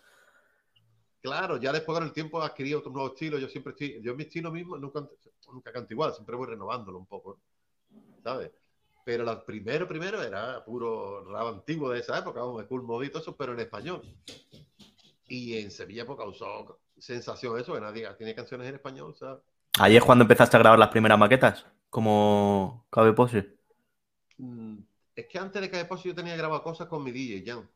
Claro, 1.22 1.58
ya 1.58 1.72
después 1.72 1.98
con 1.98 2.06
el 2.06 2.14
tiempo 2.14 2.42
he 2.42 2.46
adquirido 2.46 2.80
otro 2.80 2.92
nuevo 2.92 3.10
estilo. 3.10 3.40
Yo 3.40 3.48
siempre 3.48 3.72
estoy... 3.72 4.02
Yo 4.02 4.14
mi 4.16 4.24
estilo 4.24 4.52
mismo 4.52 4.78
nunca, 4.78 5.08
nunca 5.52 5.72
canto 5.72 5.94
igual, 5.94 6.14
siempre 6.14 6.36
voy 6.36 6.48
renovándolo 6.48 6.98
un 6.98 7.06
poco, 7.06 7.40
¿sabes? 8.24 8.52
Pero 9.06 9.32
el 9.32 9.42
primero, 9.44 9.88
primero 9.88 10.22
era 10.22 10.66
puro 10.66 11.24
rap 11.32 11.48
antiguo 11.48 11.90
de 11.92 12.00
esa 12.00 12.20
época, 12.20 12.42
vamos, 12.42 12.62
de 12.62 12.68
cool 12.68 12.84
modito 12.84 13.20
eso, 13.20 13.38
pero 13.38 13.54
en 13.54 13.62
español. 13.62 14.02
Y 15.30 15.58
en 15.58 15.72
Sevilla 15.72 16.06
pues 16.06 16.18
causó 16.18 16.80
sensación 16.98 17.58
eso, 17.58 17.74
que 17.74 17.80
nadie 17.80 18.14
tiene 18.18 18.36
canciones 18.36 18.68
en 18.68 18.76
español, 18.76 19.16
¿sabes? 19.16 19.42
Ahí 19.80 19.96
es 19.96 20.04
cuando 20.04 20.24
empezaste 20.24 20.58
a 20.58 20.60
grabar 20.60 20.80
las 20.80 20.90
primeras 20.90 21.20
maquetas, 21.20 21.66
como 21.90 22.88
Cabe 22.90 23.14
Pose. 23.14 23.58
Mm, 24.38 24.80
es 25.16 25.28
que 25.28 25.38
antes 25.38 25.62
de 25.62 25.70
Cabe 25.70 25.86
Pose 25.86 26.10
yo 26.10 26.16
tenía 26.16 26.36
grabado 26.36 26.64
cosas 26.64 26.88
con 26.88 27.04
mi 27.04 27.12
DJ, 27.12 27.44
Jan, 27.46 27.70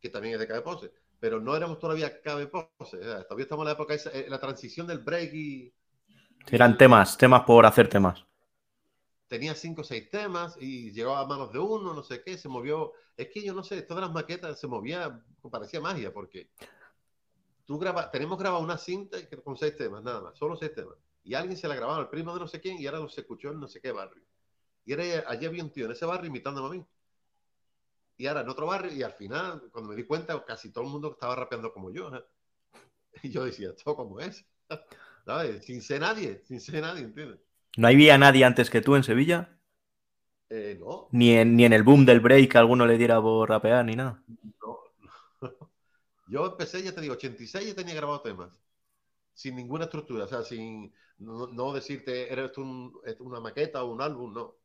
que 0.00 0.10
también 0.10 0.34
es 0.34 0.40
de 0.40 0.46
Cabe 0.46 0.60
Pose, 0.60 0.92
pero 1.18 1.40
no 1.40 1.56
éramos 1.56 1.78
todavía 1.78 2.20
Cabe 2.20 2.48
Pose. 2.48 2.98
Todavía 2.98 3.44
estamos 3.44 3.62
en 3.62 3.66
la 3.66 3.72
época, 3.72 3.96
de 3.96 4.28
la 4.28 4.38
transición 4.38 4.86
del 4.86 4.98
break 4.98 5.32
y, 5.32 5.74
Eran 6.50 6.76
temas, 6.76 7.16
temas 7.16 7.44
por 7.44 7.64
hacer 7.64 7.88
temas. 7.88 8.22
Tenía 9.26 9.54
cinco 9.54 9.80
o 9.80 9.84
seis 9.84 10.10
temas 10.10 10.54
y 10.60 10.92
llegaba 10.92 11.20
a 11.20 11.26
manos 11.26 11.50
de 11.50 11.58
uno, 11.58 11.94
no 11.94 12.02
sé 12.02 12.22
qué, 12.22 12.36
se 12.36 12.48
movió. 12.48 12.92
Es 13.16 13.28
que 13.32 13.42
yo 13.42 13.54
no 13.54 13.64
sé, 13.64 13.80
todas 13.82 14.04
las 14.04 14.12
maquetas 14.12 14.60
se 14.60 14.66
movía, 14.66 15.18
parecía 15.50 15.80
magia, 15.80 16.12
porque 16.12 16.50
tú 17.64 17.78
grabas, 17.78 18.10
tenemos 18.10 18.38
grabado 18.38 18.62
una 18.62 18.78
cinta 18.78 19.18
con 19.42 19.56
seis 19.56 19.76
temas, 19.76 20.02
nada 20.02 20.20
más, 20.20 20.38
solo 20.38 20.56
seis 20.56 20.74
temas. 20.74 20.96
Y 21.22 21.34
alguien 21.34 21.56
se 21.56 21.68
la 21.68 21.74
grababa 21.74 21.98
al 21.98 22.10
primo 22.10 22.34
de 22.34 22.40
no 22.40 22.46
sé 22.48 22.60
quién 22.60 22.78
y 22.78 22.86
ahora 22.86 23.00
los 23.00 23.16
escuchó 23.16 23.50
en 23.50 23.60
no 23.60 23.68
sé 23.68 23.80
qué 23.80 23.92
barrio. 23.92 24.22
Y 24.84 24.92
era, 24.92 25.24
allí 25.28 25.46
había 25.46 25.62
un 25.62 25.70
tío 25.70 25.86
en 25.86 25.92
ese 25.92 26.04
barrio 26.04 26.28
imitándome 26.28 26.68
a 26.68 26.78
mí. 26.78 26.86
Y 28.16 28.26
ahora 28.26 28.42
en 28.42 28.48
otro 28.48 28.66
barrio, 28.66 28.92
y 28.92 29.02
al 29.02 29.12
final, 29.12 29.62
cuando 29.72 29.90
me 29.90 29.96
di 29.96 30.04
cuenta, 30.04 30.44
casi 30.44 30.70
todo 30.70 30.84
el 30.84 30.90
mundo 30.90 31.12
estaba 31.12 31.34
rapeando 31.34 31.72
como 31.72 31.90
yo. 31.90 32.14
¿eh? 32.14 32.22
Y 33.22 33.30
yo 33.30 33.44
decía, 33.44 33.70
¿esto 33.70 33.96
cómo 33.96 34.20
es? 34.20 34.44
¿Sabes? 35.24 35.64
Sin 35.64 35.80
ser 35.80 36.00
nadie, 36.00 36.42
sin 36.44 36.60
ser 36.60 36.82
nadie, 36.82 37.02
¿entiendes? 37.02 37.40
¿No 37.76 37.88
había 37.88 38.18
nadie 38.18 38.44
antes 38.44 38.70
que 38.70 38.82
tú 38.82 38.94
en 38.94 39.02
Sevilla? 39.02 39.58
Eh, 40.50 40.76
no. 40.78 41.08
Ni 41.10 41.32
en, 41.32 41.56
ni 41.56 41.64
en 41.64 41.72
el 41.72 41.82
boom 41.82 42.04
del 42.04 42.20
break 42.20 42.54
alguno 42.56 42.86
le 42.86 42.98
diera 42.98 43.20
por 43.20 43.48
rapear 43.48 43.84
ni 43.84 43.96
nada. 43.96 44.22
Yo 46.26 46.46
empecé, 46.46 46.82
ya 46.82 46.94
te 46.94 47.00
digo, 47.00 47.14
86 47.14 47.68
ya 47.68 47.74
tenía 47.74 47.94
grabado 47.94 48.20
temas. 48.22 48.50
Sin 49.34 49.56
ninguna 49.56 49.84
estructura, 49.84 50.24
o 50.24 50.28
sea, 50.28 50.42
sin 50.42 50.92
no, 51.18 51.48
no 51.48 51.72
decirte, 51.72 52.32
eres 52.32 52.56
un, 52.58 52.92
una 53.20 53.40
maqueta 53.40 53.82
o 53.84 53.92
un 53.92 54.00
álbum, 54.02 54.32
no. 54.32 54.56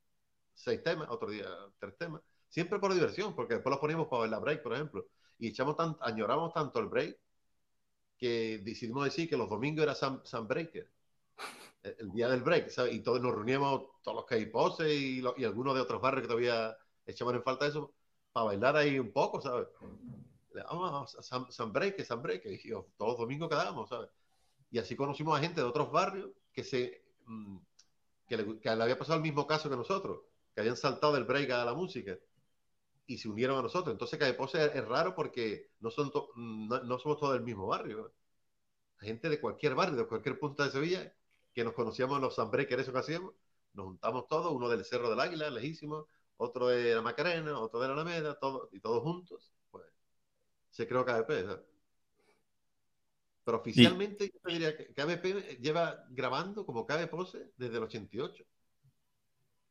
Seis 0.54 0.84
temas, 0.84 1.10
otro 1.10 1.30
día 1.30 1.48
tres 1.80 1.98
temas. 1.98 2.22
Siempre 2.50 2.80
por 2.80 2.94
diversión, 2.94 3.36
porque 3.36 3.56
después 3.56 3.72
los 3.72 3.80
poníamos 3.80 4.08
para 4.08 4.24
ver 4.24 4.32
la 4.32 4.39
break, 4.39 4.63
por 4.63 4.74
ejemplo. 4.74 5.08
Y 5.39 5.50
echamos 5.50 5.78
tan, 5.78 5.98
añoramos 6.01 6.54
tanto 6.54 6.80
el 6.80 6.88
break 6.88 7.18
que 8.18 8.60
decidimos 8.63 9.06
decir 9.06 9.30
que 9.30 9.38
los 9.38 9.50
domingos 9.50 9.84
era 9.84 9.96
Sam, 9.96 10.22
Breaker, 10.48 10.89
el, 11.84 12.12
día 12.12 12.30
del 12.30 12.42
break, 12.42 12.70
¿sabes? 12.70 12.94
Y 12.94 13.01
todos 13.01 13.22
nos 13.22 13.34
reuníamos, 13.34 13.84
todos 14.04 14.18
los 14.18 14.25
que 14.25 14.46
pose 14.48 14.94
y, 14.94 15.24
y 15.38 15.46
algunos 15.46 15.75
de 15.75 15.82
otros 15.82 16.01
barrios 16.01 16.24
que 16.24 16.28
todavía 16.28 16.78
echaban 17.06 17.36
en 17.36 17.44
falta 17.44 17.68
eso, 17.68 17.94
para 18.34 18.48
bailar 18.48 18.75
ahí 18.78 19.00
un 19.00 19.12
poco, 19.12 19.42
¿sabes? 19.42 19.68
Vamos 20.53 21.15
a 21.15 21.22
Sam, 21.22 21.48
Sam 21.51 21.72
Breaker, 21.72 22.06
Sam 22.06 22.22
Breaker, 22.22 22.51
y 22.51 22.70
todos 22.70 23.12
los 23.12 23.18
domingos 23.18 23.50
quedábamos, 23.50 23.89
¿sabes? 23.89 24.10
Y 24.72 24.79
así 24.79 24.96
conocimos 24.96 25.38
a 25.38 25.41
gente 25.41 25.62
de 25.62 25.68
otros 25.68 25.91
barrios 25.91 26.32
que 26.51 26.63
se 26.63 27.03
mm, 27.25 27.58
que 28.29 28.38
le, 28.38 28.60
que 28.60 28.75
le 28.75 28.84
había 28.84 28.98
pasado 28.98 29.18
el 29.18 29.24
mismo 29.24 29.48
caso 29.48 29.70
que 29.70 29.75
nosotros, 29.75 30.22
que 30.53 30.62
habían 30.62 30.77
saltado 30.77 31.13
del 31.13 31.25
break 31.25 31.50
a 31.51 31.65
la 31.65 31.74
música 31.74 32.18
y 33.08 33.18
se 33.18 33.27
unieron 33.27 33.58
a 33.58 33.63
nosotros. 33.63 33.91
Entonces, 33.91 34.20
Calle 34.20 34.36
Pose 34.36 34.63
es, 34.63 34.86
raro 34.88 35.15
porque 35.15 35.72
no, 35.79 35.89
son 35.89 36.12
no, 36.36 37.00
somos 37.00 37.18
todos 37.20 37.34
del 37.34 37.41
mismo 37.41 37.65
barrio. 37.68 38.13
Gente 39.00 39.29
de 39.29 39.41
cualquier 39.41 39.74
barrio, 39.74 39.98
de 39.98 40.08
cualquier 40.08 40.38
punta 40.38 40.65
de 40.65 40.72
Sevilla, 40.72 41.13
que 41.53 41.63
nos 41.63 41.74
conocíamos 41.74 42.18
en 42.18 42.22
los 42.22 42.36
Sunbreakers, 42.36 42.84
eso 42.84 42.94
que 42.94 43.00
hacíamos, 43.00 43.34
nos 43.74 43.88
juntamos 43.88 44.27
todos, 44.27 44.53
uno 44.53 44.70
del 44.70 44.86
Cerro 44.86 45.10
del 45.10 45.20
Águila, 45.20 45.50
lejísimo, 45.50 46.06
otro 46.38 46.68
de 46.68 46.94
la 46.94 47.01
Macarena, 47.01 47.60
otro 47.60 47.79
de 47.79 47.88
la 47.88 47.94
Alameda, 47.96 48.38
todo, 48.38 48.70
y 48.72 48.79
todos 48.79 49.01
juntos, 49.01 49.51
se 50.70 50.88
creó 50.88 51.06
KBP. 51.06 51.64
Pero 53.44 53.58
oficialmente 53.58 54.32
yo 54.32 54.40
diría 54.52 54.78
que 54.78 54.94
KBP 54.94 55.60
lleva 55.60 56.06
grabando 56.10 56.66
como 56.66 56.86
KB 56.86 57.10
Pose 57.10 57.52
desde 57.58 57.78
el 57.78 57.84
88. 57.84 58.44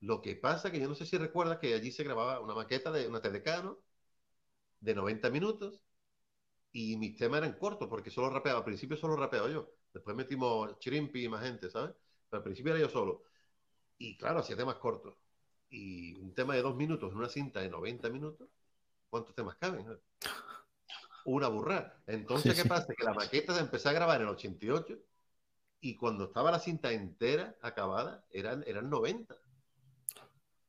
Lo 0.01 0.21
que 0.21 0.37
pasa 0.37 0.71
que 0.71 0.81
yo 0.81 0.89
no 0.89 0.95
sé 0.95 1.07
si 1.07 1.17
recuerdas 1.17 1.59
que 1.59 1.75
allí 1.75 1.93
se 1.93 2.05
grababa 2.05 2.41
una 2.41 2.55
maqueta 2.55 2.91
de 2.91 3.09
una 3.09 3.21
TDK, 3.21 3.65
¿no? 3.65 3.79
De 4.81 4.95
90 4.95 5.31
minutos 5.31 5.83
y 6.73 6.97
mis 6.97 7.17
temas 7.17 7.39
eran 7.39 7.59
cortos 7.59 7.89
porque 7.89 8.11
solo 8.11 8.31
rapeaba. 8.31 8.59
Al 8.59 8.65
principio 8.65 8.97
solo 8.97 9.17
rapeaba 9.17 9.49
yo. 9.51 9.73
Después 9.93 10.17
metimos 10.17 10.79
Chirimpi 10.79 11.25
y 11.25 11.29
más 11.29 11.43
gente, 11.43 11.71
¿sabes? 11.71 11.95
Pero 12.29 12.39
al 12.39 12.45
principio 12.45 12.73
era 12.73 12.81
yo 12.81 12.89
solo. 12.89 13.25
Y 13.99 14.17
claro, 14.17 14.41
hacía 14.41 14.57
temas 14.57 14.77
cortos. 14.77 15.17
Y 15.71 16.15
un 16.15 16.35
tema 16.35 16.55
de 16.55 16.63
dos 16.63 16.77
minutos 16.77 17.11
en 17.11 17.19
una 17.19 17.29
cinta 17.29 17.61
de 17.61 17.69
90 17.69 18.09
minutos, 18.11 18.49
¿cuántos 19.11 19.35
temas 19.35 19.57
caben? 19.57 19.87
Una 21.29 21.49
burrada. 21.49 21.95
Entonces, 22.07 22.55
¿qué 22.55 22.67
pasa? 22.67 22.95
Que 22.97 23.05
la 23.05 23.13
maqueta 23.13 23.53
se 23.53 23.61
empezó 23.61 23.91
a 23.91 23.93
grabar 23.93 24.17
en 24.17 24.29
el 24.29 24.33
88 24.33 24.97
y 25.83 25.95
cuando 25.95 26.25
estaba 26.25 26.51
la 26.51 26.59
cinta 26.59 26.91
entera 26.91 27.55
acabada, 27.61 28.25
eran, 28.31 28.65
eran 28.67 28.89
90. 28.89 29.37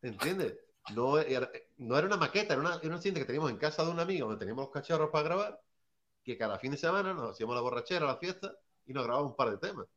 ¿Entiendes? 0.01 0.59
No 0.93 1.17
era, 1.17 1.49
no 1.77 1.97
era 1.97 2.07
una 2.07 2.17
maqueta, 2.17 2.55
era 2.55 2.61
una, 2.61 2.75
era 2.75 2.89
una 2.89 3.01
cinta 3.01 3.21
que 3.21 3.25
teníamos 3.25 3.51
en 3.51 3.57
casa 3.57 3.85
de 3.85 3.91
un 3.91 4.01
amigo 4.01 4.27
donde 4.27 4.39
teníamos 4.39 4.65
los 4.65 4.73
cacharros 4.73 5.09
para 5.11 5.23
grabar, 5.23 5.61
que 6.25 6.37
cada 6.37 6.59
fin 6.59 6.71
de 6.71 6.77
semana 6.77 7.13
nos 7.13 7.31
hacíamos 7.31 7.55
la 7.55 7.61
borrachera, 7.61 8.05
la 8.05 8.17
fiesta 8.17 8.53
y 8.85 8.91
nos 8.91 9.05
grabábamos 9.05 9.31
un 9.31 9.37
par 9.37 9.51
de 9.51 9.65
temas. 9.65 9.87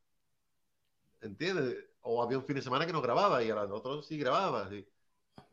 ¿Entiendes? 1.23 1.77
O 2.03 2.23
había 2.23 2.39
un 2.39 2.45
fin 2.45 2.55
de 2.55 2.63
semana 2.63 2.87
que 2.87 2.93
nos 2.93 3.03
grababa 3.03 3.43
y 3.43 3.51
a 3.51 3.57
los 3.57 3.71
otros 3.73 4.07
sí 4.07 4.17
grababa. 4.17 4.71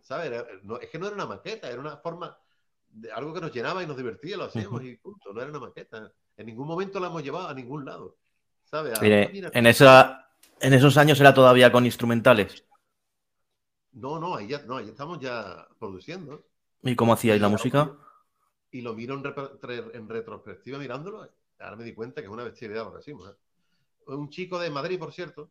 ¿Sabes? 0.01 0.45
es 0.81 0.89
que 0.91 0.99
no 0.99 1.07
era 1.07 1.15
una 1.15 1.25
maqueta, 1.25 1.67
era 1.67 1.81
una 1.81 1.97
forma 1.97 2.37
de 2.91 3.11
algo 3.11 3.33
que 3.33 3.41
nos 3.41 3.53
llenaba 3.53 3.83
y 3.83 3.87
nos 3.87 3.97
divertía, 3.97 4.37
lo 4.37 4.45
hacíamos 4.45 4.83
y 4.83 4.95
punto. 4.97 5.33
No 5.33 5.41
era 5.41 5.49
una 5.49 5.59
maqueta. 5.59 6.11
En 6.37 6.45
ningún 6.45 6.67
momento 6.67 6.99
la 6.99 7.07
hemos 7.07 7.23
llevado 7.23 7.47
a 7.47 7.53
ningún 7.53 7.85
lado. 7.85 8.17
¿Sabes? 8.63 8.99
en, 9.01 9.65
esa, 9.65 10.29
en 10.59 10.73
esos 10.73 10.95
años 10.97 11.19
era 11.19 11.33
todavía 11.33 11.71
con 11.71 11.85
instrumentales. 11.85 12.63
No, 13.93 14.19
no, 14.19 14.35
ahí 14.35 14.47
ya, 14.47 14.61
no, 14.63 14.77
ahí 14.77 14.89
estamos 14.89 15.19
ya 15.19 15.67
produciendo. 15.79 16.45
¿Y 16.83 16.95
cómo 16.95 17.13
hacíais 17.13 17.41
la 17.41 17.49
música? 17.49 17.91
Y 18.71 18.81
lo 18.81 18.93
miro 18.93 19.15
en, 19.15 20.07
retrospectiva 20.07 20.77
mirándolo, 20.77 21.27
ahora 21.57 21.75
me 21.75 21.83
di 21.83 21.93
cuenta 21.93 22.21
que 22.21 22.27
es 22.27 22.31
una 22.31 22.43
bestialidad 22.43 22.85
lo 22.85 22.99
que. 22.99 23.09
¿eh? 23.09 23.15
Un 24.07 24.29
chico 24.29 24.59
de 24.59 24.69
Madrid, 24.69 24.99
por 24.99 25.11
cierto, 25.11 25.49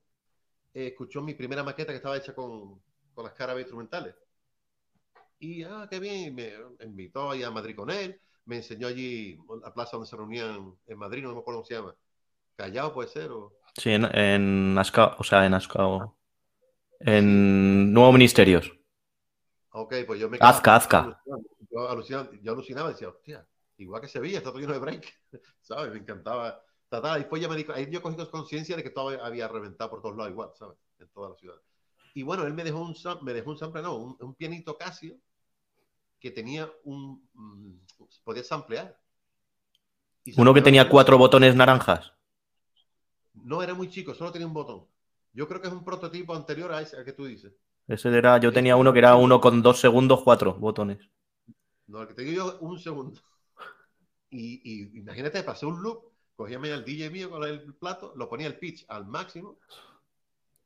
escuchó 0.72 1.20
mi 1.20 1.34
primera 1.34 1.64
maqueta 1.64 1.92
que 1.92 1.96
estaba 1.96 2.16
hecha 2.16 2.34
con, 2.34 2.80
con 3.14 3.24
las 3.24 3.34
caras 3.34 3.58
instrumentales. 3.58 4.14
Y, 5.38 5.62
ah, 5.62 5.86
qué 5.90 6.00
bien, 6.00 6.34
me 6.34 6.52
invitó 6.84 7.30
ahí 7.30 7.42
a 7.42 7.50
Madrid 7.50 7.76
con 7.76 7.90
él, 7.90 8.20
me 8.44 8.56
enseñó 8.56 8.88
allí 8.88 9.38
la 9.62 9.72
plaza 9.72 9.92
donde 9.92 10.08
se 10.08 10.16
reunían 10.16 10.74
en 10.86 10.98
Madrid, 10.98 11.22
no 11.22 11.34
me 11.34 11.40
acuerdo 11.40 11.60
cómo 11.60 11.66
se 11.66 11.74
llama. 11.74 11.94
Callao 12.56 12.92
puede 12.92 13.08
ser. 13.08 13.30
O... 13.30 13.52
Sí, 13.74 13.90
en, 13.90 14.04
en 14.16 14.76
Ascao, 14.76 15.14
o 15.18 15.24
sea, 15.24 15.46
en 15.46 15.54
Ascao. 15.54 16.16
En 17.00 17.92
Nuevo 17.92 18.12
Ministerios. 18.12 18.72
Ok, 19.70 19.94
pues 20.06 20.18
yo 20.18 20.28
me. 20.28 20.38
Azca, 20.40 20.74
Azca. 20.74 21.22
Yo 21.70 21.88
alucinaba, 21.88 22.30
yo 22.42 22.52
alucinaba 22.52 22.88
decía, 22.88 23.08
hostia, 23.08 23.46
igual 23.76 24.00
que 24.00 24.08
Sevilla, 24.08 24.38
está 24.38 24.50
todo 24.50 24.60
lleno 24.60 24.72
de 24.72 24.80
break. 24.80 25.06
¿Sabes? 25.60 25.92
Me 25.92 25.98
encantaba. 25.98 26.60
Y 26.90 27.18
después 27.18 27.42
ya 27.42 27.48
me 27.48 27.56
dijo, 27.56 27.72
ahí 27.72 27.86
yo 27.90 28.00
cogí 28.00 28.16
conciencia 28.30 28.74
de 28.74 28.82
que 28.82 28.90
todo 28.90 29.22
había 29.22 29.46
reventado 29.46 29.90
por 29.90 30.00
todos 30.00 30.16
lados 30.16 30.32
igual, 30.32 30.50
¿sabes? 30.58 30.78
En 30.98 31.08
toda 31.08 31.30
la 31.30 31.36
ciudad. 31.36 31.56
Y 32.14 32.22
bueno, 32.22 32.46
él 32.46 32.54
me 32.54 32.64
dejó 32.64 32.80
un, 32.80 32.96
me 33.22 33.34
dejó 33.34 33.50
un 33.50 33.58
sample, 33.58 33.82
no, 33.82 33.96
un, 33.96 34.34
pianito 34.34 34.76
Casio 34.76 35.16
que 36.20 36.30
tenía 36.30 36.70
un. 36.84 37.28
Mm, 37.34 37.74
podía 38.24 38.44
samplear. 38.44 38.98
Uno 40.36 40.52
que 40.52 40.62
tenía 40.62 40.88
cuatro 40.88 41.16
botones 41.16 41.54
naranjas. 41.54 42.12
No, 43.32 43.62
era 43.62 43.74
muy 43.74 43.88
chico, 43.88 44.14
solo 44.14 44.32
tenía 44.32 44.46
un 44.46 44.54
botón. 44.54 44.84
Yo 45.32 45.48
creo 45.48 45.60
que 45.60 45.68
es 45.68 45.72
un 45.72 45.84
prototipo 45.84 46.34
anterior 46.34 46.72
a 46.72 46.82
ese 46.82 47.02
que 47.04 47.12
tú 47.12 47.24
dices. 47.24 47.52
Ese 47.86 48.08
era, 48.16 48.38
yo 48.38 48.52
tenía 48.52 48.76
uno 48.76 48.92
que 48.92 48.98
era 48.98 49.16
uno 49.16 49.40
con 49.40 49.62
dos 49.62 49.80
segundos, 49.80 50.22
cuatro 50.22 50.54
botones. 50.54 50.98
No, 51.86 52.02
el 52.02 52.08
que 52.08 52.14
te 52.14 52.22
digo 52.22 52.44
yo, 52.44 52.58
un 52.60 52.78
segundo. 52.78 53.20
Y, 54.30 54.60
y 54.62 54.98
imagínate, 54.98 55.42
pasé 55.42 55.64
un 55.64 55.82
loop, 55.82 56.12
cogía 56.36 56.58
el 56.58 56.84
DJ 56.84 57.08
mío 57.08 57.30
con 57.30 57.44
el 57.44 57.74
plato, 57.74 58.12
lo 58.14 58.28
ponía 58.28 58.46
el 58.46 58.58
pitch 58.58 58.84
al 58.88 59.06
máximo 59.06 59.58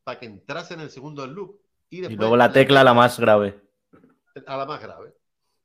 para 0.03 0.19
que 0.19 0.27
entrase 0.27 0.75
en 0.75 0.81
el 0.81 0.91
segundo 0.91 1.27
loop. 1.27 1.61
Y, 1.91 2.01
luego 2.09 2.37
la 2.37 2.53
tecla 2.53 2.83
la 2.83 2.95
más 2.95 3.21
grave. 3.21 3.63
A 4.47 4.57
la 4.57 4.67
más 4.67 4.81
grave. 4.81 5.15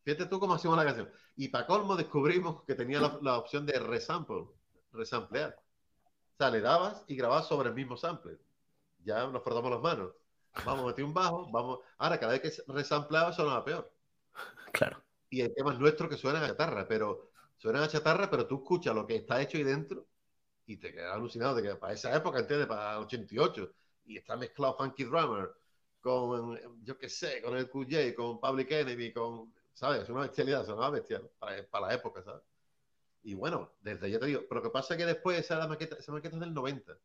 Fíjate 0.07 0.27
tú 0.27 0.39
cómo 0.39 0.53
hacíamos 0.53 0.77
la 0.77 0.85
canción. 0.85 1.11
Y 1.35 1.49
para 1.49 1.67
colmo 1.67 1.97
descubrimos 1.97 2.63
que 2.63 2.75
tenía 2.75 3.01
la, 3.01 3.19
la 3.21 3.37
opción 3.37 3.65
de 3.65 3.77
resample, 3.77 4.45
resamplear. 4.93 5.53
O 6.33 6.37
sea, 6.37 6.49
le 6.49 6.61
dabas 6.61 7.03
y 7.07 7.17
grababas 7.17 7.47
sobre 7.49 7.67
el 7.67 7.75
mismo 7.75 7.97
sample 7.97 8.39
ya 9.03 9.27
nos 9.27 9.43
frotamos 9.43 9.69
las 9.69 9.81
manos. 9.81 10.13
Vamos 10.65 10.83
a 10.83 10.87
meter 10.87 11.03
un 11.03 11.13
bajo, 11.13 11.49
vamos. 11.51 11.79
Ahora, 11.97 12.19
cada 12.19 12.33
vez 12.33 12.41
que 12.41 12.71
resamplaba 12.71 13.33
sonaba 13.33 13.65
peor. 13.65 13.91
Claro. 14.71 15.03
Y 15.29 15.41
hay 15.41 15.53
temas 15.53 15.77
nuestros 15.77 16.09
que 16.09 16.15
suenan 16.15 16.43
a 16.43 16.47
chatarra, 16.47 16.87
pero 16.87 17.31
suenan 17.57 17.83
a 17.83 17.89
chatarra, 17.89 18.29
pero 18.29 18.47
tú 18.47 18.57
escuchas 18.57 18.95
lo 18.95 19.05
que 19.05 19.17
está 19.17 19.41
hecho 19.41 19.57
ahí 19.57 19.63
dentro 19.63 20.05
y 20.65 20.77
te 20.77 20.93
quedas 20.93 21.15
alucinado 21.15 21.55
de 21.55 21.63
que 21.63 21.75
para 21.75 21.93
esa 21.93 22.15
época, 22.15 22.39
¿entiendes? 22.39 22.67
Para 22.67 22.93
el 22.93 23.03
88, 23.03 23.73
y 24.05 24.17
está 24.17 24.37
mezclado 24.37 24.77
Funky 24.77 25.03
Drummer 25.03 25.51
con, 26.01 26.57
yo 26.83 26.97
qué 26.97 27.09
sé, 27.09 27.41
con 27.41 27.57
el 27.57 27.69
QJ, 27.69 28.13
con 28.15 28.39
Public 28.39 28.71
Enemy, 28.71 29.11
con, 29.11 29.53
¿sabes? 29.77 30.03
Es 30.03 30.09
una 30.09 30.21
bestialidad, 30.21 30.63
es 30.63 30.69
una 30.69 30.89
bestial 30.89 31.29
para, 31.37 31.63
para, 31.67 31.87
la 31.87 31.93
época, 31.93 32.23
¿sabes? 32.23 32.41
Y 33.23 33.35
bueno, 33.35 33.73
desde 33.81 34.09
ya 34.09 34.19
te 34.19 34.25
digo, 34.25 34.41
pero 34.49 34.61
lo 34.61 34.63
que 34.63 34.73
pasa 34.73 34.93
es 34.93 34.97
que 34.97 35.05
después 35.05 35.39
esa, 35.39 35.67
maqueta, 35.67 35.97
esa 35.97 36.11
maqueta 36.11 36.35
es 36.35 36.39
del 36.39 36.53
90 36.53 36.97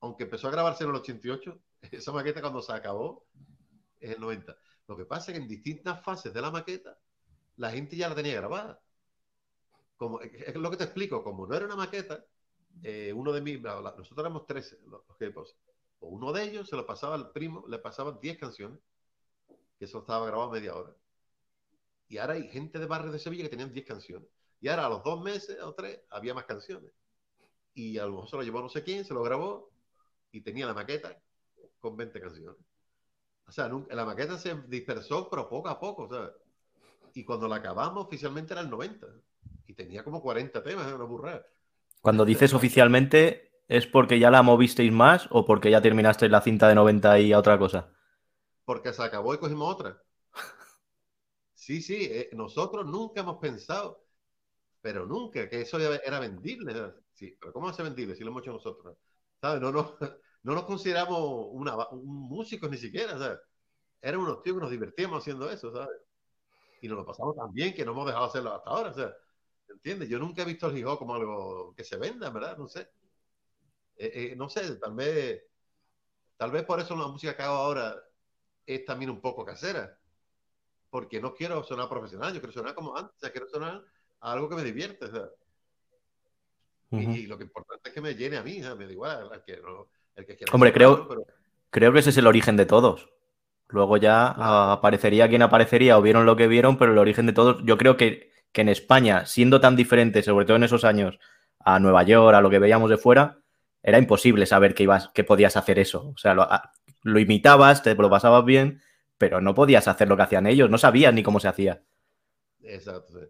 aunque 0.00 0.24
empezó 0.24 0.48
a 0.48 0.50
grabarse 0.50 0.84
en 0.84 0.90
el 0.90 0.96
88, 0.96 1.58
esa 1.90 2.12
maqueta 2.12 2.40
cuando 2.40 2.62
se 2.62 2.72
acabó 2.72 3.26
es 3.98 4.10
el 4.10 4.20
90. 4.20 4.56
Lo 4.86 4.96
que 4.96 5.04
pasa 5.04 5.32
es 5.32 5.38
que 5.38 5.42
en 5.42 5.48
distintas 5.48 6.02
fases 6.02 6.32
de 6.32 6.40
la 6.40 6.50
maqueta, 6.50 6.98
la 7.56 7.70
gente 7.70 7.96
ya 7.96 8.08
la 8.08 8.14
tenía 8.14 8.36
grabada. 8.36 8.80
Como, 9.96 10.20
es 10.20 10.54
lo 10.54 10.70
que 10.70 10.76
te 10.76 10.84
explico, 10.84 11.24
como 11.24 11.46
no 11.46 11.54
era 11.54 11.64
una 11.64 11.76
maqueta, 11.76 12.24
eh, 12.82 13.12
uno 13.14 13.32
de 13.32 13.40
mis, 13.40 13.60
nosotros 13.60 14.18
éramos 14.18 14.46
13 14.46 14.80
los, 14.86 15.02
los 15.08 15.16
Pues 15.18 15.56
uno 16.00 16.32
de 16.32 16.44
ellos 16.44 16.68
se 16.68 16.76
lo 16.76 16.84
pasaba 16.84 17.14
al 17.14 17.32
primo, 17.32 17.64
le 17.66 17.78
pasaban 17.78 18.20
10 18.20 18.38
canciones, 18.38 18.78
que 19.78 19.86
eso 19.86 20.00
estaba 20.00 20.26
grabado 20.26 20.50
media 20.50 20.76
hora. 20.76 20.94
Y 22.08 22.18
ahora 22.18 22.34
hay 22.34 22.48
gente 22.48 22.78
de 22.78 22.86
barrios 22.86 23.12
de 23.12 23.18
Sevilla 23.18 23.44
que 23.44 23.50
tenían 23.50 23.72
10 23.72 23.86
canciones. 23.86 24.28
Y 24.60 24.68
ahora 24.68 24.86
a 24.86 24.88
los 24.88 25.02
dos 25.02 25.22
meses 25.22 25.60
o 25.62 25.74
tres 25.74 26.00
había 26.10 26.34
más 26.34 26.44
canciones. 26.44 26.92
Y 27.74 27.98
a 27.98 28.06
lo 28.06 28.12
mejor 28.12 28.28
se 28.28 28.36
lo 28.36 28.42
llevó 28.42 28.60
no 28.62 28.68
sé 28.68 28.82
quién, 28.82 29.04
se 29.04 29.14
lo 29.14 29.22
grabó 29.22 29.70
y 30.32 30.40
tenía 30.40 30.66
la 30.66 30.74
maqueta 30.74 31.18
con 31.80 31.96
20 31.96 32.20
canciones. 32.20 32.56
O 33.46 33.52
sea, 33.52 33.70
la 33.90 34.04
maqueta 34.04 34.38
se 34.38 34.54
dispersó, 34.66 35.28
pero 35.30 35.48
poco 35.48 35.68
a 35.68 35.78
poco, 35.78 36.08
¿sabes? 36.08 36.30
Y 37.14 37.24
cuando 37.24 37.48
la 37.48 37.56
acabamos, 37.56 38.06
oficialmente 38.06 38.52
era 38.52 38.60
el 38.60 38.70
90. 38.70 39.06
Y 39.66 39.74
tenía 39.74 40.02
como 40.04 40.20
40 40.20 40.62
temas, 40.62 40.92
una 40.92 41.04
burrada. 41.04 41.46
Cuando 42.00 42.24
dices 42.24 42.54
oficialmente, 42.54 43.62
¿es 43.68 43.86
porque 43.86 44.18
ya 44.18 44.30
la 44.30 44.42
movisteis 44.42 44.92
más 44.92 45.28
o 45.30 45.44
porque 45.44 45.70
ya 45.70 45.80
terminasteis 45.80 46.30
la 46.30 46.40
cinta 46.40 46.68
de 46.68 46.74
90 46.74 47.18
y 47.20 47.32
a 47.32 47.38
otra 47.38 47.58
cosa? 47.58 47.88
Porque 48.64 48.92
se 48.92 49.02
acabó 49.02 49.34
y 49.34 49.38
cogimos 49.38 49.72
otra. 49.72 50.02
Sí, 51.66 51.82
sí, 51.82 51.96
eh, 52.10 52.30
nosotros 52.32 52.86
nunca 52.86 53.20
hemos 53.22 53.38
pensado, 53.38 54.04
pero 54.82 55.06
nunca, 55.06 55.48
que 55.50 55.62
eso 55.62 55.78
era 55.80 56.20
vendible. 56.20 56.74
Sí, 57.14 57.36
pero 57.40 57.52
¿cómo 57.52 57.68
hace 57.68 57.82
vendible 57.82 58.16
si 58.16 58.24
lo 58.24 58.30
hemos 58.30 58.42
hecho 58.42 58.52
nosotros? 58.52 58.98
¿Sabes? 59.40 59.60
No, 59.62 59.72
no, 59.72 59.96
no 60.44 60.54
nos 60.54 60.64
consideramos 60.66 61.18
un 61.92 62.06
músico 62.28 62.68
ni 62.68 62.78
siquiera, 62.78 63.18
¿sabes? 63.18 63.40
Eran 64.02 64.20
unos 64.20 64.42
tíos 64.42 64.56
que 64.58 64.62
nos 64.62 64.70
divertíamos 64.72 65.20
haciendo 65.22 65.50
eso, 65.50 65.72
¿sabes? 65.72 65.98
Y 66.82 66.88
nos 66.88 66.98
lo 66.98 67.06
pasamos 67.06 67.36
tan 67.36 67.52
bien 67.52 67.74
que 67.74 67.84
no 67.84 67.92
hemos 67.92 68.06
dejado 68.06 68.26
de 68.26 68.30
hacerlo 68.30 68.54
hasta 68.54 68.70
ahora, 68.70 68.94
¿sabes? 68.94 69.14
¿Entiendes? 69.70 70.08
Yo 70.10 70.18
nunca 70.20 70.42
he 70.42 70.46
visto 70.46 70.68
el 70.68 70.78
hip 70.78 70.86
como 70.98 71.14
algo 71.14 71.74
que 71.76 71.84
se 71.84 71.96
venda, 71.98 72.30
¿verdad? 72.30 72.58
No 72.58 72.68
sé. 72.68 72.88
Eh, 73.96 74.32
eh, 74.32 74.36
no 74.36 74.48
sé, 74.48 74.76
tal 74.76 74.94
vez, 74.94 75.42
tal 76.36 76.50
vez 76.52 76.64
por 76.64 76.80
eso 76.80 76.96
la 76.96 77.08
música 77.08 77.36
que 77.36 77.42
hago 77.42 77.56
ahora 77.56 77.96
es 78.66 78.84
también 78.84 79.10
un 79.10 79.20
poco 79.22 79.44
casera. 79.44 79.95
Porque 80.90 81.20
no 81.20 81.34
quiero 81.34 81.62
sonar 81.64 81.88
profesional, 81.88 82.32
yo 82.32 82.40
quiero 82.40 82.52
sonar 82.52 82.74
como 82.74 82.96
antes, 82.96 83.16
o 83.16 83.18
sea, 83.18 83.30
quiero 83.30 83.48
sonar 83.48 83.82
a 84.20 84.32
algo 84.32 84.48
que 84.48 84.56
me 84.56 84.64
divierte, 84.64 85.06
y, 86.92 87.26
lo 87.26 87.36
que 87.36 87.44
importante 87.44 87.88
es 87.88 87.94
que 87.94 88.00
me 88.00 88.14
llene 88.14 88.36
a 88.36 88.42
mí, 88.42 88.62
¿sabes? 88.62 88.78
me 88.78 88.86
da 88.86 88.92
igual, 88.92 89.28
el 89.32 89.42
que, 89.42 89.60
no, 89.60 89.88
el 90.14 90.24
que 90.24 90.36
quiera. 90.36 90.52
Hombre, 90.54 90.72
creo, 90.72 91.08
creo 91.70 91.92
que 91.92 91.98
ese 91.98 92.10
es 92.10 92.16
el 92.16 92.28
origen 92.28 92.56
de 92.56 92.64
todos. 92.64 93.10
Luego 93.68 93.96
ya 93.96 94.28
aparecería 94.72 95.28
quien 95.28 95.42
aparecería 95.42 95.98
o 95.98 96.02
vieron 96.02 96.24
lo 96.24 96.36
que 96.36 96.46
vieron, 96.46 96.78
pero 96.78 96.92
el 96.92 96.98
origen 96.98 97.26
de 97.26 97.32
todos, 97.32 97.60
yo 97.64 97.76
creo 97.76 97.96
que 97.96 98.30
que 98.56 98.62
en 98.62 98.70
España, 98.70 99.26
siendo 99.26 99.60
tan 99.60 99.76
diferente, 99.76 100.22
sobre 100.22 100.46
todo 100.46 100.56
en 100.56 100.64
esos 100.64 100.84
años, 100.84 101.18
a 101.60 101.78
Nueva 101.78 102.04
York, 102.04 102.34
a 102.34 102.40
lo 102.40 102.48
que 102.48 102.58
veíamos 102.58 102.88
de 102.88 102.96
fuera, 102.96 103.40
era 103.82 103.98
imposible 103.98 104.46
saber 104.46 104.74
que 104.74 104.84
ibas, 104.84 105.10
que 105.14 105.24
podías 105.24 105.58
hacer 105.58 105.78
eso. 105.78 106.08
O 106.08 106.16
sea, 106.16 106.34
lo, 107.02 107.18
imitabas, 107.20 107.82
te 107.82 107.94
lo 107.94 108.08
pasabas 108.08 108.46
bien, 108.46 108.80
pero 109.18 109.40
no 109.40 109.54
podías 109.54 109.88
hacer 109.88 110.08
lo 110.08 110.16
que 110.16 110.22
hacían 110.22 110.46
ellos, 110.46 110.70
no 110.70 110.78
sabías 110.78 111.12
ni 111.14 111.22
cómo 111.22 111.40
se 111.40 111.48
hacía. 111.48 111.82
Exacto. 112.62 113.20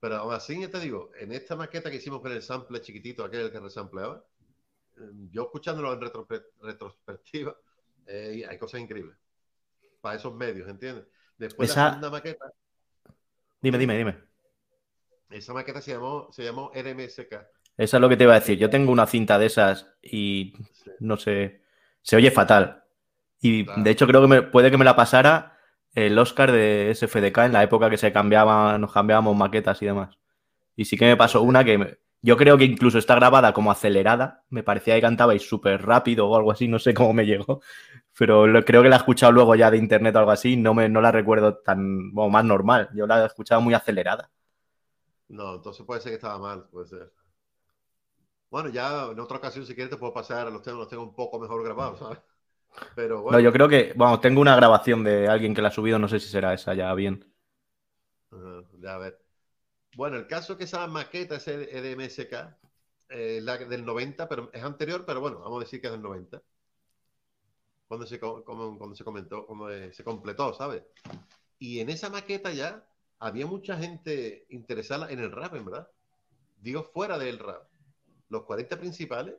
Pero 0.00 0.16
aún 0.16 0.34
así, 0.34 0.60
ya 0.60 0.70
te 0.70 0.80
digo, 0.80 1.10
en 1.18 1.32
esta 1.32 1.56
maqueta 1.56 1.90
que 1.90 1.96
hicimos 1.96 2.20
con 2.20 2.32
el 2.32 2.42
sample 2.42 2.80
chiquitito, 2.80 3.24
aquel 3.24 3.50
que 3.50 3.60
resampleaba, 3.60 4.24
em, 4.96 5.30
yo 5.30 5.44
escuchándolo 5.44 5.92
en 5.92 6.00
retrospectiva, 6.62 7.56
eh, 8.06 8.44
hay 8.48 8.58
cosas 8.58 8.80
increíbles. 8.80 9.16
Para 10.00 10.16
esos 10.16 10.34
medios, 10.34 10.68
¿entiendes? 10.68 11.06
Después 11.36 11.68
de 11.68 11.76
la 11.76 11.88
segunda 11.88 12.10
maqueta. 12.10 12.52
Dime, 13.60 13.78
dime, 13.78 13.98
dime. 13.98 14.16
Esa 15.30 15.52
maqueta 15.52 15.80
se 15.80 15.92
llamó, 15.92 16.28
se 16.30 16.44
llamó 16.44 16.70
RMSK. 16.72 17.32
Eso 17.76 17.96
es 17.96 18.00
lo 18.00 18.08
que 18.08 18.16
te 18.16 18.24
iba 18.24 18.34
a 18.34 18.40
decir. 18.40 18.58
Yo 18.58 18.70
tengo 18.70 18.92
una 18.92 19.06
cinta 19.06 19.38
de 19.38 19.46
esas 19.46 19.88
y 20.00 20.54
no 21.00 21.16
sé, 21.16 21.62
se 22.00 22.16
oye 22.16 22.30
fatal. 22.30 22.84
Y 23.40 23.64
de 23.64 23.90
hecho 23.90 24.06
creo 24.06 24.22
que 24.22 24.28
me, 24.28 24.42
puede 24.42 24.70
que 24.70 24.78
me 24.78 24.84
la 24.84 24.96
pasara 24.96 25.58
el 25.94 26.18
Oscar 26.18 26.52
de 26.52 26.90
SFDK 26.94 27.38
en 27.38 27.52
la 27.52 27.62
época 27.62 27.90
que 27.90 27.96
se 27.96 28.12
cambiaban, 28.12 28.80
nos 28.80 28.92
cambiábamos 28.92 29.36
maquetas 29.36 29.80
y 29.82 29.86
demás. 29.86 30.18
Y 30.76 30.84
sí 30.84 30.96
que 30.96 31.06
me 31.06 31.16
pasó 31.16 31.42
una 31.42 31.64
que 31.64 31.98
yo 32.22 32.36
creo 32.36 32.58
que 32.58 32.64
incluso 32.64 32.98
está 32.98 33.14
grabada 33.14 33.52
como 33.52 33.70
acelerada. 33.70 34.44
Me 34.50 34.62
parecía 34.62 34.94
que 34.96 35.00
cantabais 35.00 35.48
súper 35.48 35.86
rápido 35.86 36.28
o 36.28 36.36
algo 36.36 36.50
así, 36.50 36.68
no 36.68 36.78
sé 36.78 36.92
cómo 36.94 37.12
me 37.12 37.24
llegó. 37.24 37.60
Pero 38.18 38.44
creo 38.64 38.82
que 38.82 38.88
la 38.88 38.96
he 38.96 38.98
escuchado 38.98 39.32
luego 39.32 39.54
ya 39.54 39.70
de 39.70 39.78
internet 39.78 40.16
o 40.16 40.18
algo 40.18 40.30
así. 40.32 40.56
No, 40.56 40.74
me, 40.74 40.88
no 40.88 41.00
la 41.00 41.12
recuerdo 41.12 41.58
tan, 41.58 42.12
bueno, 42.12 42.30
más 42.30 42.44
normal. 42.44 42.90
Yo 42.94 43.06
la 43.06 43.22
he 43.22 43.26
escuchado 43.26 43.60
muy 43.60 43.74
acelerada. 43.74 44.30
No, 45.28 45.56
entonces 45.56 45.84
puede 45.86 46.00
ser 46.00 46.12
que 46.12 46.16
estaba 46.16 46.38
mal, 46.38 46.68
puede 46.68 46.88
ser. 46.88 47.12
Bueno, 48.50 48.68
ya 48.70 49.10
en 49.10 49.20
otra 49.20 49.38
ocasión, 49.38 49.66
si 49.66 49.74
quieres, 49.74 49.90
te 49.90 49.96
puedo 49.96 50.12
pasar 50.12 50.50
los 50.50 50.62
temas, 50.62 50.80
los 50.80 50.88
tengo 50.88 51.02
un 51.02 51.14
poco 51.14 51.38
mejor 51.38 51.62
grabados, 51.62 51.98
¿sabes? 51.98 52.18
Pero 52.94 53.22
bueno. 53.22 53.38
No, 53.38 53.44
yo 53.44 53.52
creo 53.52 53.68
que, 53.68 53.92
vamos, 53.96 54.20
tengo 54.20 54.40
una 54.40 54.56
grabación 54.56 55.04
de 55.04 55.28
alguien 55.28 55.54
que 55.54 55.62
la 55.62 55.68
ha 55.68 55.72
subido, 55.72 55.98
no 55.98 56.08
sé 56.08 56.20
si 56.20 56.28
será 56.28 56.54
esa 56.54 56.74
ya 56.74 56.92
bien. 56.94 57.24
ya, 58.80 58.94
a 58.94 58.98
ver. 58.98 59.18
Bueno, 59.96 60.16
el 60.16 60.26
caso 60.26 60.56
que 60.56 60.64
esa 60.64 60.86
maqueta 60.86 61.36
es 61.36 61.48
EDMSK, 61.48 62.56
eh, 63.08 63.40
la 63.42 63.56
del 63.56 63.84
90, 63.84 64.28
pero 64.28 64.50
es 64.52 64.62
anterior, 64.62 65.04
pero 65.06 65.20
bueno, 65.20 65.38
vamos 65.40 65.58
a 65.58 65.64
decir 65.64 65.80
que 65.80 65.86
es 65.86 65.92
del 65.92 66.02
90. 66.02 66.42
Cuando 67.88 68.06
se, 68.06 68.18
cuando 68.18 68.94
se 68.94 69.04
comentó, 69.04 69.46
cuando 69.46 69.92
se 69.92 70.04
completó, 70.04 70.52
¿sabes? 70.54 70.82
Y 71.58 71.80
en 71.80 71.88
esa 71.88 72.10
maqueta 72.10 72.52
ya 72.52 72.84
había 73.18 73.46
mucha 73.46 73.76
gente 73.76 74.46
interesada 74.50 75.10
en 75.10 75.20
el 75.20 75.32
rap, 75.32 75.54
en 75.54 75.64
verdad. 75.64 75.88
Digo, 76.60 76.82
fuera 76.82 77.18
del 77.18 77.38
rap. 77.38 77.68
Los 78.28 78.42
40 78.42 78.78
principales 78.78 79.34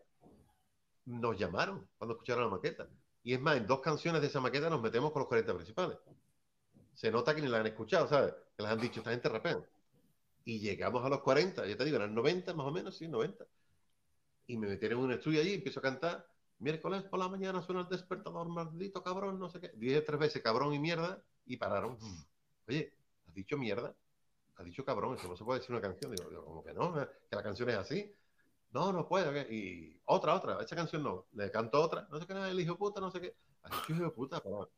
nos 1.05 1.37
llamaron 1.37 1.87
cuando 1.97 2.15
escucharon 2.15 2.45
la 2.45 2.49
maqueta. 2.49 2.87
Y 3.27 3.33
es 3.33 3.41
más, 3.41 3.57
en 3.57 3.67
dos 3.67 3.81
canciones 3.81 4.21
de 4.21 4.27
esa 4.27 4.39
maqueta 4.39 4.69
nos 4.69 4.81
metemos 4.81 5.11
con 5.11 5.19
los 5.19 5.27
40 5.27 5.53
principales. 5.53 5.97
Se 6.93 7.11
nota 7.11 7.35
que 7.35 7.41
ni 7.41 7.49
la 7.49 7.59
han 7.59 7.67
escuchado, 7.67 8.07
¿sabes? 8.07 8.33
Que 8.55 8.63
les 8.63 8.71
han 8.71 8.79
dicho, 8.79 9.01
esta 9.01 9.11
gente 9.11 9.27
rapea. 9.27 9.59
Y 10.45 10.59
llegamos 10.59 11.03
a 11.03 11.09
los 11.09 11.19
40, 11.19 11.65
ya 11.67 11.75
te 11.75 11.83
digo, 11.83 11.97
eran 11.97 12.15
90 12.15 12.53
más 12.53 12.65
o 12.65 12.71
menos, 12.71 12.95
sí, 12.95 13.09
90. 13.09 13.45
Y 14.47 14.55
me 14.55 14.69
metieron 14.69 14.99
en 14.99 15.05
un 15.07 15.11
estudio 15.11 15.41
allí 15.41 15.55
empiezo 15.55 15.81
a 15.81 15.83
cantar. 15.83 16.25
Miércoles 16.59 17.03
por 17.03 17.19
la 17.19 17.27
mañana 17.27 17.61
suena 17.61 17.81
el 17.81 17.89
despertador, 17.89 18.47
maldito 18.47 19.03
cabrón, 19.03 19.37
no 19.37 19.49
sé 19.49 19.59
qué. 19.59 19.73
Dije 19.75 19.99
tres 20.03 20.21
veces 20.21 20.41
cabrón 20.41 20.73
y 20.73 20.79
mierda 20.79 21.21
y 21.45 21.57
pararon. 21.57 21.97
Oye, 22.69 22.93
dicho 23.33 23.57
mierda? 23.57 23.93
ha 24.55 24.63
dicho 24.63 24.85
cabrón? 24.85 25.15
Eso 25.15 25.27
no 25.27 25.35
se 25.35 25.43
puede 25.43 25.59
decir 25.59 25.75
una 25.75 25.81
canción. 25.81 26.15
Digo, 26.15 26.45
como 26.45 26.63
que 26.63 26.73
no, 26.73 26.93
que 26.93 27.35
la 27.35 27.43
canción 27.43 27.69
es 27.71 27.75
así. 27.75 28.15
No, 28.71 28.91
no 28.91 29.07
puede. 29.07 29.53
Y 29.53 29.99
otra, 30.05 30.35
otra. 30.35 30.61
Esa 30.61 30.75
canción 30.75 31.03
no. 31.03 31.25
Le 31.33 31.49
canto 31.51 31.81
otra. 31.81 32.07
No 32.11 32.19
sé 32.19 32.27
qué, 32.27 32.33
el 32.33 32.59
hijo 32.59 32.77
puta, 32.77 32.99
no 32.99 33.11
sé 33.11 33.21
qué. 33.21 33.35
Ha 33.63 33.69
dicho 33.69 33.93
hijo 33.93 34.13
puta, 34.13 34.41
pero... 34.41 34.69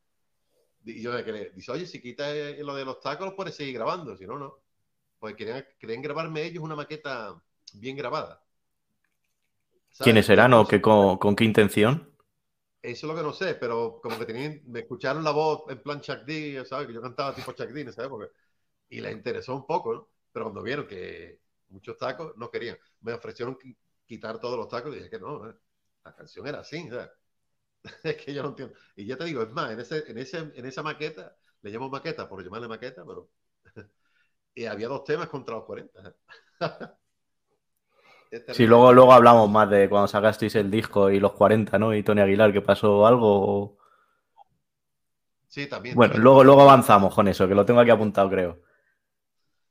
Y 0.84 1.02
yo 1.02 1.12
le 1.12 1.50
dice, 1.50 1.72
oye, 1.72 1.86
si 1.86 2.00
quita 2.00 2.34
eh, 2.34 2.62
lo 2.62 2.74
de 2.74 2.84
los 2.84 3.00
tacos, 3.00 3.34
puedes 3.34 3.54
seguir 3.54 3.74
grabando. 3.74 4.16
Si 4.16 4.26
no, 4.26 4.38
no. 4.38 4.58
Pues 5.18 5.34
querían, 5.34 5.64
querían 5.78 6.00
grabarme 6.00 6.44
ellos 6.44 6.64
una 6.64 6.74
maqueta 6.74 7.40
bien 7.74 7.96
grabada. 7.96 8.42
¿Quiénes 9.98 10.28
eran 10.30 10.54
o 10.54 10.66
qué, 10.66 10.80
con, 10.80 11.18
con, 11.18 11.36
qué 11.36 11.44
intención? 11.44 12.10
Eso 12.80 13.06
es 13.06 13.12
lo 13.12 13.14
que 13.14 13.22
no 13.22 13.32
sé, 13.34 13.56
pero 13.56 14.00
como 14.02 14.18
que 14.18 14.24
tenían, 14.24 14.62
me 14.66 14.80
escucharon 14.80 15.22
la 15.22 15.32
voz 15.32 15.64
en 15.68 15.82
plan 15.82 16.00
Chuck 16.00 16.20
D, 16.20 16.64
¿sabes? 16.64 16.86
Que 16.86 16.94
yo 16.94 17.02
cantaba 17.02 17.34
tipo 17.34 17.52
Chuck 17.52 17.68
D, 17.68 17.92
¿sabes? 17.92 18.08
Porque 18.08 18.32
y 18.90 19.00
les 19.00 19.12
interesó 19.12 19.54
un 19.54 19.66
poco, 19.66 19.94
¿no? 19.94 20.08
Pero 20.32 20.46
cuando 20.46 20.62
vieron 20.62 20.86
que 20.86 21.40
muchos 21.70 21.96
tacos 21.96 22.36
no 22.36 22.50
querían, 22.50 22.76
me 23.00 23.12
ofrecieron 23.12 23.58
quitar 24.04 24.38
todos 24.38 24.58
los 24.58 24.68
tacos 24.68 24.92
y 24.92 24.98
dije 24.98 25.10
que 25.10 25.20
no, 25.20 25.44
la 26.04 26.14
canción 26.14 26.46
era 26.46 26.60
así, 26.60 26.88
¿sabes? 26.88 27.10
es 28.04 28.16
que 28.16 28.34
yo 28.34 28.42
no 28.42 28.50
entiendo. 28.50 28.74
Y 28.96 29.06
ya 29.06 29.16
te 29.16 29.24
digo, 29.24 29.42
es 29.42 29.50
más, 29.50 29.70
en, 29.70 29.80
ese, 29.80 30.04
en, 30.10 30.18
ese, 30.18 30.38
en 30.38 30.66
esa 30.66 30.82
maqueta, 30.82 31.36
le 31.62 31.70
llamo 31.70 31.88
maqueta 31.88 32.28
por 32.28 32.42
llamarle 32.42 32.68
maqueta, 32.68 33.04
pero 33.06 33.28
y 34.54 34.64
había 34.66 34.88
dos 34.88 35.04
temas 35.04 35.28
contra 35.28 35.54
los 35.56 35.64
40. 35.64 36.14
sí, 38.52 38.66
luego, 38.66 38.92
luego 38.92 39.12
hablamos 39.12 39.50
más 39.50 39.70
de 39.70 39.88
cuando 39.88 40.08
sacasteis 40.08 40.54
el 40.56 40.70
disco 40.70 41.10
y 41.10 41.20
los 41.20 41.32
40, 41.32 41.78
¿no? 41.78 41.94
Y 41.94 42.02
Tony 42.02 42.20
Aguilar, 42.20 42.52
que 42.52 42.62
pasó 42.62 43.06
algo. 43.06 43.78
Sí, 45.48 45.68
también. 45.68 45.96
Bueno, 45.96 46.14
luego, 46.18 46.44
luego 46.44 46.62
avanzamos 46.62 47.14
con 47.14 47.28
eso, 47.28 47.48
que 47.48 47.54
lo 47.54 47.64
tengo 47.64 47.80
aquí 47.80 47.90
apuntado, 47.90 48.30
creo. 48.30 48.60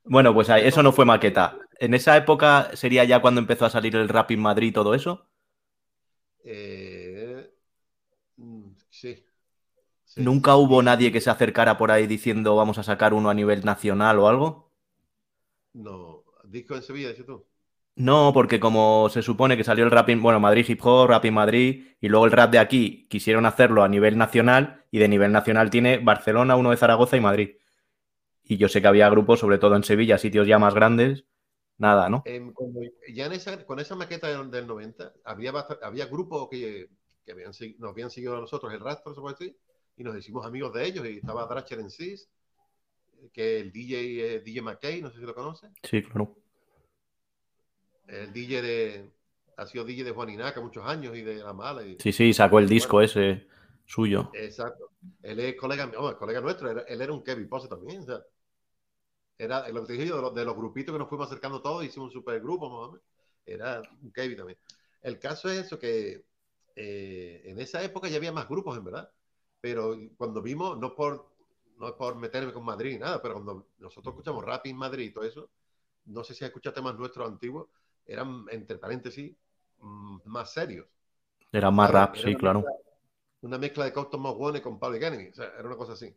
Bueno, 0.03 0.33
pues 0.33 0.49
eso 0.49 0.81
no 0.81 0.91
fue 0.91 1.05
maqueta. 1.05 1.55
¿En 1.79 1.93
esa 1.93 2.15
época 2.17 2.71
sería 2.75 3.05
ya 3.05 3.21
cuando 3.21 3.41
empezó 3.41 3.65
a 3.65 3.69
salir 3.69 3.95
el 3.95 4.09
rap 4.09 4.31
en 4.31 4.41
Madrid 4.41 4.67
y 4.69 4.71
todo 4.71 4.93
eso? 4.93 5.27
Eh, 6.43 7.51
mm, 8.37 8.71
sí. 8.89 9.25
¿Nunca 10.17 10.55
hubo 10.55 10.81
nadie 10.83 11.11
que 11.11 11.21
se 11.21 11.29
acercara 11.29 11.77
por 11.77 11.91
ahí 11.91 12.05
diciendo 12.07 12.55
vamos 12.55 12.77
a 12.77 12.83
sacar 12.83 13.13
uno 13.13 13.29
a 13.29 13.33
nivel 13.33 13.63
nacional 13.63 14.19
o 14.19 14.27
algo? 14.27 14.71
No. 15.73 16.23
¿Disco 16.43 16.75
en 16.75 16.83
Sevilla, 16.83 17.09
dices 17.09 17.25
tú? 17.25 17.45
No, 17.95 18.31
porque 18.33 18.59
como 18.59 19.09
se 19.09 19.21
supone 19.21 19.57
que 19.57 19.63
salió 19.63 19.83
el 19.83 19.91
rap 19.91 20.09
en, 20.09 20.21
bueno, 20.21 20.39
Madrid 20.39 20.65
Hip 20.67 20.79
Hop, 20.83 21.09
Rap 21.09 21.25
en 21.25 21.33
Madrid, 21.33 21.87
y 21.99 22.07
luego 22.07 22.25
el 22.25 22.31
rap 22.31 22.49
de 22.51 22.59
aquí 22.59 23.07
quisieron 23.09 23.45
hacerlo 23.45 23.83
a 23.83 23.89
nivel 23.89 24.17
nacional, 24.17 24.85
y 24.89 24.99
de 24.99 25.09
nivel 25.09 25.31
nacional 25.33 25.69
tiene 25.69 25.97
Barcelona, 25.97 26.55
uno 26.55 26.71
de 26.71 26.77
Zaragoza 26.77 27.17
y 27.17 27.21
Madrid. 27.21 27.49
Y 28.43 28.57
yo 28.57 28.69
sé 28.69 28.81
que 28.81 28.87
había 28.87 29.09
grupos, 29.09 29.39
sobre 29.39 29.59
todo 29.59 29.75
en 29.75 29.83
Sevilla, 29.83 30.17
sitios 30.17 30.47
ya 30.47 30.59
más 30.59 30.73
grandes, 30.73 31.25
nada, 31.79 32.09
¿no? 32.09 32.23
ya 33.11 33.29
con 33.65 33.79
esa 33.79 33.95
maqueta 33.95 34.27
del, 34.43 34.67
90, 34.67 35.13
había, 35.23 35.51
había 35.81 36.05
grupos 36.05 36.47
que, 36.49 36.89
que 37.25 37.31
habían, 37.31 37.51
nos 37.79 37.89
habían 37.89 38.11
seguido 38.11 38.37
a 38.37 38.41
nosotros 38.41 38.71
el 38.71 38.79
rastro, 38.79 39.15
se 39.15 39.21
puede 39.21 39.35
decir, 39.39 39.57
y 39.97 40.03
nos 40.03 40.15
hicimos 40.15 40.45
amigos 40.45 40.73
de 40.73 40.85
ellos, 40.85 41.05
y 41.07 41.17
estaba 41.17 41.47
Dracher 41.47 41.79
en 41.79 41.89
Cis, 41.89 42.29
que 43.33 43.61
el 43.61 43.71
DJ 43.71 44.35
es 44.35 44.43
DJ 44.43 44.61
McKay, 44.61 45.01
no 45.01 45.09
sé 45.09 45.19
si 45.19 45.25
lo 45.25 45.33
conoce. 45.33 45.67
Sí, 45.83 46.03
claro. 46.03 46.35
El 48.07 48.33
DJ 48.33 48.61
de, 48.61 49.11
ha 49.57 49.65
sido 49.65 49.83
DJ 49.83 50.03
de 50.03 50.11
Juan 50.11 50.29
Inaca 50.29 50.61
muchos 50.61 50.85
años 50.85 51.15
y 51.15 51.21
de 51.21 51.35
La 51.35 51.53
Mala. 51.53 51.83
Y, 51.83 51.97
sí, 51.99 52.11
sí, 52.11 52.33
sacó 52.33 52.59
el 52.59 52.67
disco 52.67 53.01
ese 53.01 53.47
suyo. 53.85 54.31
Exacto. 54.33 54.91
Él 55.21 55.39
es 55.39 55.55
colega, 55.55 55.91
oh, 55.97 56.17
colega 56.17 56.41
nuestro, 56.41 56.85
él 56.85 57.01
era 57.01 57.13
un 57.13 57.23
Kevin 57.23 57.47
Pose 57.47 57.67
también. 57.67 58.01
O 58.01 58.05
sea, 58.05 58.21
era 59.39 59.69
lo 59.69 59.81
que 59.81 59.87
te 59.87 59.93
dije 59.93 60.05
yo, 60.05 60.17
de 60.17 60.21
los, 60.21 60.35
de 60.35 60.45
los, 60.45 60.55
grupitos 60.55 60.93
que 60.93 60.99
nos 60.99 61.07
fuimos 61.07 61.27
acercando 61.27 61.61
todos, 61.61 61.85
hicimos 61.85 62.07
un 62.07 62.13
super 62.13 62.41
grupo, 62.41 62.99
Era 63.45 63.81
un 64.03 64.11
Kevin 64.11 64.37
también. 64.37 64.59
El 65.01 65.17
caso 65.17 65.49
es 65.49 65.65
eso, 65.65 65.79
que 65.79 66.25
eh, 66.75 67.41
en 67.45 67.59
esa 67.59 67.81
época 67.81 68.09
ya 68.09 68.17
había 68.17 68.33
más 68.33 68.49
grupos, 68.49 68.77
en 68.77 68.83
verdad. 68.83 69.09
Pero 69.61 69.97
cuando 70.17 70.41
vimos, 70.41 70.77
no 70.77 70.93
por, 70.93 71.29
no 71.77 71.95
por 71.95 72.17
meterme 72.17 72.51
con 72.51 72.65
Madrid 72.65 72.99
nada, 72.99 73.21
pero 73.21 73.35
cuando 73.35 73.67
nosotros 73.79 74.13
escuchamos 74.13 74.43
rap 74.43 74.65
en 74.65 74.75
Madrid 74.75 75.05
y 75.05 75.11
todo 75.11 75.23
eso, 75.23 75.49
no 76.05 76.23
sé 76.25 76.33
si 76.33 76.43
escuchado 76.43 76.73
temas 76.73 76.95
nuestros 76.95 77.25
antiguos, 77.25 77.69
eran, 78.05 78.45
entre 78.51 78.77
paréntesis, 78.77 79.33
mm, 79.79 80.17
más 80.25 80.51
serios. 80.51 80.85
Era 81.49 81.71
más 81.71 81.89
rap, 81.89 82.17
sí, 82.17 82.35
claro. 82.35 82.65
una 83.41 83.57
mezcla 83.57 83.85
de 83.85 83.93
Coston 83.93 84.21
One 84.25 84.61
con 84.61 84.77
Public 84.77 85.01
Enemy, 85.01 85.29
o 85.29 85.33
sea, 85.33 85.45
era 85.57 85.65
una 85.65 85.77
cosa 85.77 85.93
así. 85.93 86.13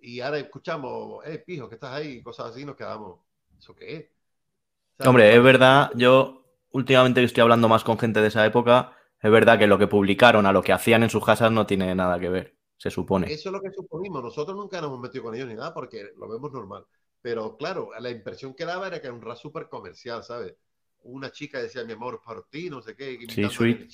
Y 0.00 0.20
ahora 0.20 0.38
escuchamos, 0.38 1.24
eh, 1.26 1.38
pijo, 1.38 1.68
que 1.68 1.74
estás 1.76 1.92
ahí, 1.92 2.22
cosas 2.22 2.46
así, 2.46 2.64
nos 2.64 2.76
quedamos, 2.76 3.20
¿eso 3.58 3.74
qué 3.74 3.96
es? 3.96 5.06
Hombre, 5.06 5.34
es 5.34 5.42
verdad, 5.42 5.90
yo 5.94 6.44
últimamente 6.70 7.22
estoy 7.22 7.42
hablando 7.42 7.68
más 7.68 7.84
con 7.84 7.98
gente 7.98 8.20
de 8.20 8.28
esa 8.28 8.44
época, 8.44 8.96
es 9.20 9.30
verdad 9.30 9.58
que 9.58 9.66
lo 9.66 9.78
que 9.78 9.86
publicaron 9.86 10.46
a 10.46 10.52
lo 10.52 10.62
que 10.62 10.72
hacían 10.72 11.02
en 11.02 11.10
sus 11.10 11.24
casas 11.24 11.50
no 11.50 11.66
tiene 11.66 11.94
nada 11.94 12.18
que 12.18 12.28
ver, 12.28 12.54
se 12.76 12.90
supone. 12.90 13.32
Eso 13.32 13.48
es 13.48 13.52
lo 13.52 13.60
que 13.60 13.70
suponimos. 13.70 14.22
Nosotros 14.22 14.56
nunca 14.56 14.80
nos 14.80 14.88
hemos 14.88 15.00
metido 15.00 15.24
con 15.24 15.34
ellos 15.34 15.48
ni 15.48 15.54
nada 15.54 15.74
porque 15.74 16.12
lo 16.16 16.28
vemos 16.28 16.52
normal. 16.52 16.86
Pero 17.20 17.56
claro, 17.56 17.90
la 17.98 18.10
impresión 18.10 18.54
que 18.54 18.64
daba 18.64 18.86
era 18.86 19.00
que 19.00 19.08
era 19.08 19.14
un 19.14 19.22
rap 19.22 19.36
súper 19.36 19.68
comercial, 19.68 20.22
¿sabes? 20.22 20.54
Una 21.02 21.30
chica 21.30 21.60
decía 21.60 21.84
mi 21.84 21.92
amor 21.92 22.20
por 22.24 22.48
ti, 22.48 22.70
no 22.70 22.80
sé 22.80 22.94
qué. 22.94 23.18
Sí, 23.28 23.48
sweet. 23.48 23.90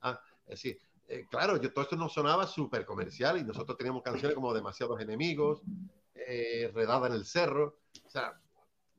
Ah, 0.00 0.20
es 0.46 0.64
eh, 1.10 1.26
claro, 1.28 1.56
yo, 1.56 1.72
todo 1.72 1.82
esto 1.82 1.96
nos 1.96 2.12
sonaba 2.12 2.46
súper 2.46 2.86
comercial 2.86 3.36
y 3.36 3.42
nosotros 3.42 3.76
teníamos 3.76 4.00
canciones 4.00 4.32
como 4.36 4.54
Demasiados 4.54 5.00
Enemigos, 5.00 5.60
eh, 6.14 6.70
Redada 6.72 7.08
en 7.08 7.14
el 7.14 7.24
Cerro, 7.24 7.80
o 8.04 8.08
sea, 8.08 8.40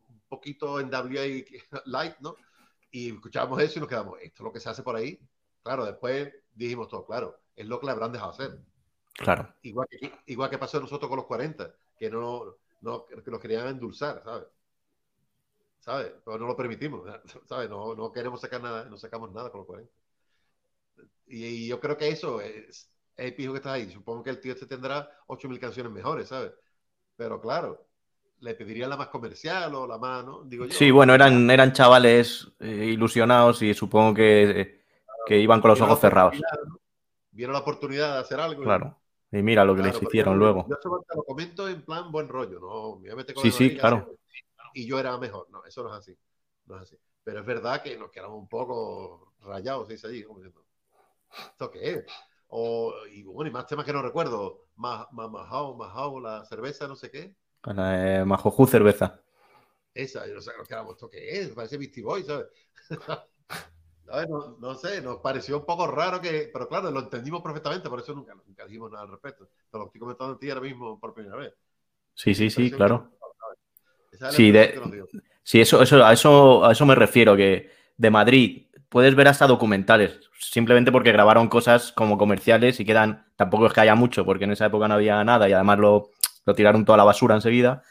un 0.09 0.21
poquito 0.27 0.81
en 0.81 0.89
WA 0.89 1.81
Light, 1.85 2.17
¿no? 2.19 2.35
Y 2.91 3.13
escuchábamos 3.13 3.61
eso 3.61 3.79
y 3.79 3.79
nos 3.79 3.87
quedamos, 3.87 4.19
esto 4.19 4.35
es 4.35 4.41
lo 4.43 4.51
que 4.51 4.59
se 4.59 4.69
hace 4.69 4.83
por 4.83 4.97
ahí. 4.97 5.17
Claro, 5.63 5.85
después 5.85 6.33
dijimos 6.53 6.89
todo, 6.89 7.05
claro, 7.05 7.39
es 7.55 7.65
lo 7.65 7.79
que 7.79 7.85
le 7.85 7.93
habrán 7.93 8.11
dejado 8.11 8.31
hacer. 8.31 8.59
Claro. 9.13 9.55
Igual 9.61 9.87
que, 9.89 10.11
igual 10.25 10.49
que 10.49 10.57
pasó 10.57 10.81
nosotros 10.81 11.07
con 11.07 11.15
los 11.15 11.27
40, 11.27 11.73
que 11.97 12.09
no, 12.09 12.57
no 12.81 13.05
que 13.05 13.31
nos 13.31 13.39
querían 13.39 13.67
endulzar, 13.67 14.21
¿sabes? 14.25 14.47
¿Sabes? 15.79 16.11
Pero 16.25 16.37
no 16.39 16.47
lo 16.47 16.57
permitimos, 16.57 17.07
¿sabes? 17.47 17.69
No, 17.69 17.95
no 17.95 18.11
queremos 18.11 18.41
sacar 18.41 18.61
nada, 18.61 18.83
no 18.83 18.97
sacamos 18.97 19.31
nada 19.31 19.49
con 19.49 19.59
los 19.59 19.67
40. 19.67 20.00
Y, 21.31 21.67
yo 21.67 21.79
creo 21.79 21.97
que 21.97 22.09
eso 22.09 22.41
es, 22.41 22.91
el 23.15 23.33
pijo 23.33 23.53
que 23.53 23.57
está 23.57 23.73
ahí. 23.73 23.89
Supongo 23.89 24.23
que 24.23 24.29
el 24.31 24.41
tío 24.41 24.53
este 24.53 24.65
tendrá 24.65 25.09
8.000 25.27 25.59
canciones 25.59 25.91
mejores, 25.91 26.27
¿sabes? 26.27 26.51
Pero 27.15 27.39
claro, 27.39 27.87
le 28.39 28.53
pediría 28.55 28.87
la 28.87 28.97
más 28.97 29.07
comercial 29.07 29.73
o 29.75 29.87
la 29.87 29.97
más, 29.97 30.25
¿no? 30.25 30.43
Digo 30.43 30.65
yo. 30.65 30.73
Sí, 30.73 30.91
bueno, 30.91 31.13
eran, 31.13 31.49
eran 31.49 31.73
chavales 31.73 32.51
eh, 32.59 32.87
ilusionados 32.91 33.61
y 33.61 33.73
supongo 33.73 34.13
que, 34.13 34.83
que 35.25 35.39
iban 35.39 35.61
con 35.61 35.69
los 35.69 35.81
ojos 35.81 35.99
cerrados. 35.99 36.35
Vieron 37.31 37.53
la 37.53 37.59
oportunidad 37.59 38.15
de 38.15 38.19
hacer 38.19 38.39
algo. 38.39 38.63
Claro. 38.63 38.97
Y 39.31 39.41
mira 39.41 39.63
lo 39.63 39.73
que 39.75 39.83
les 39.83 40.01
hicieron 40.01 40.37
luego. 40.37 40.67
Yo 40.69 41.03
lo 41.15 41.23
comento 41.23 41.69
en 41.69 41.83
plan 41.83 42.11
buen 42.11 42.27
rollo, 42.27 42.59
¿no? 42.59 43.01
sí, 43.41 43.51
sí, 43.51 43.77
claro. 43.77 44.17
Y 44.73 44.85
yo 44.85 44.99
era 44.99 45.17
mejor. 45.17 45.47
No, 45.49 45.63
eso 45.63 45.83
no 45.83 45.89
es 45.89 45.99
así. 45.99 46.17
No 46.65 46.75
es 46.75 46.81
así. 46.81 46.97
Pero 47.23 47.39
es 47.39 47.45
verdad 47.45 47.81
que 47.81 47.97
nos 47.97 48.11
quedamos 48.11 48.37
un 48.37 48.49
poco 48.49 49.33
rayados, 49.41 49.87
dice 49.87 50.07
allí, 50.07 50.23
como 50.23 50.39
diciendo, 50.39 50.65
¿esto 51.31 51.71
qué 51.71 51.89
es? 51.91 52.05
O, 52.47 52.93
y 53.11 53.23
bueno, 53.23 53.49
y 53.49 53.53
más 53.53 53.65
temas 53.65 53.85
que 53.85 53.93
no 53.93 54.01
recuerdo. 54.01 54.67
Majao, 54.75 55.75
Majao, 55.75 56.19
la 56.19 56.43
cerveza, 56.45 56.87
no 56.87 56.95
sé 56.95 57.09
qué. 57.09 57.35
La 57.63 58.19
eh, 58.19 58.25
Majoju 58.25 58.67
cerveza. 58.67 59.21
Esa, 59.93 60.27
yo 60.27 60.35
no 60.35 60.41
sé, 60.41 60.51
nos 60.57 60.67
quedamos, 60.67 60.93
¿esto 60.93 61.09
qué 61.09 61.39
es? 61.39 61.49
Parece 61.49 61.77
Beastie 61.77 62.03
Boy, 62.03 62.23
¿sabes? 62.23 62.47
No, 64.27 64.57
no, 64.59 64.75
sé, 64.75 65.01
nos 65.01 65.19
pareció 65.19 65.59
un 65.59 65.65
poco 65.65 65.87
raro 65.87 66.19
que, 66.19 66.49
pero 66.51 66.67
claro, 66.67 66.91
lo 66.91 66.99
entendimos 66.99 67.41
perfectamente, 67.41 67.89
por 67.89 68.01
eso 68.01 68.13
nunca, 68.13 68.35
nunca 68.45 68.65
dijimos 68.65 68.91
nada 68.91 69.05
al 69.05 69.11
respecto. 69.11 69.47
Te 69.71 69.77
lo 69.77 69.85
estoy 69.85 70.01
comentando 70.01 70.33
a 70.33 70.37
ti 70.37 70.49
ahora 70.49 70.59
mismo 70.59 70.99
por 70.99 71.13
primera 71.13 71.37
vez. 71.37 71.53
Sí, 72.13 72.35
sí, 72.35 72.49
sí, 72.49 72.69
claro. 72.71 73.09
Sí, 74.31 74.51
de, 74.51 75.05
sí 75.43 75.61
eso, 75.61 75.81
eso, 75.81 76.03
a 76.03 76.11
eso, 76.11 76.65
a 76.65 76.73
eso 76.73 76.85
me 76.85 76.95
refiero, 76.95 77.37
que 77.37 77.71
de 77.95 78.09
Madrid 78.11 78.67
puedes 78.91 79.15
ver 79.15 79.29
hasta 79.29 79.47
documentales, 79.47 80.19
simplemente 80.37 80.91
porque 80.91 81.13
grabaron 81.13 81.47
cosas 81.47 81.93
como 81.93 82.17
comerciales 82.17 82.77
y 82.81 82.85
quedan, 82.85 83.25
tampoco 83.37 83.67
es 83.67 83.73
que 83.73 83.79
haya 83.79 83.95
mucho, 83.95 84.25
porque 84.25 84.43
en 84.43 84.51
esa 84.51 84.65
época 84.65 84.89
no 84.89 84.95
había 84.95 85.23
nada 85.23 85.47
y 85.47 85.53
además 85.53 85.79
lo, 85.79 86.11
lo 86.45 86.55
tiraron 86.55 86.83
toda 86.83 86.97
la 86.97 87.05
basura 87.05 87.35
enseguida, 87.35 87.83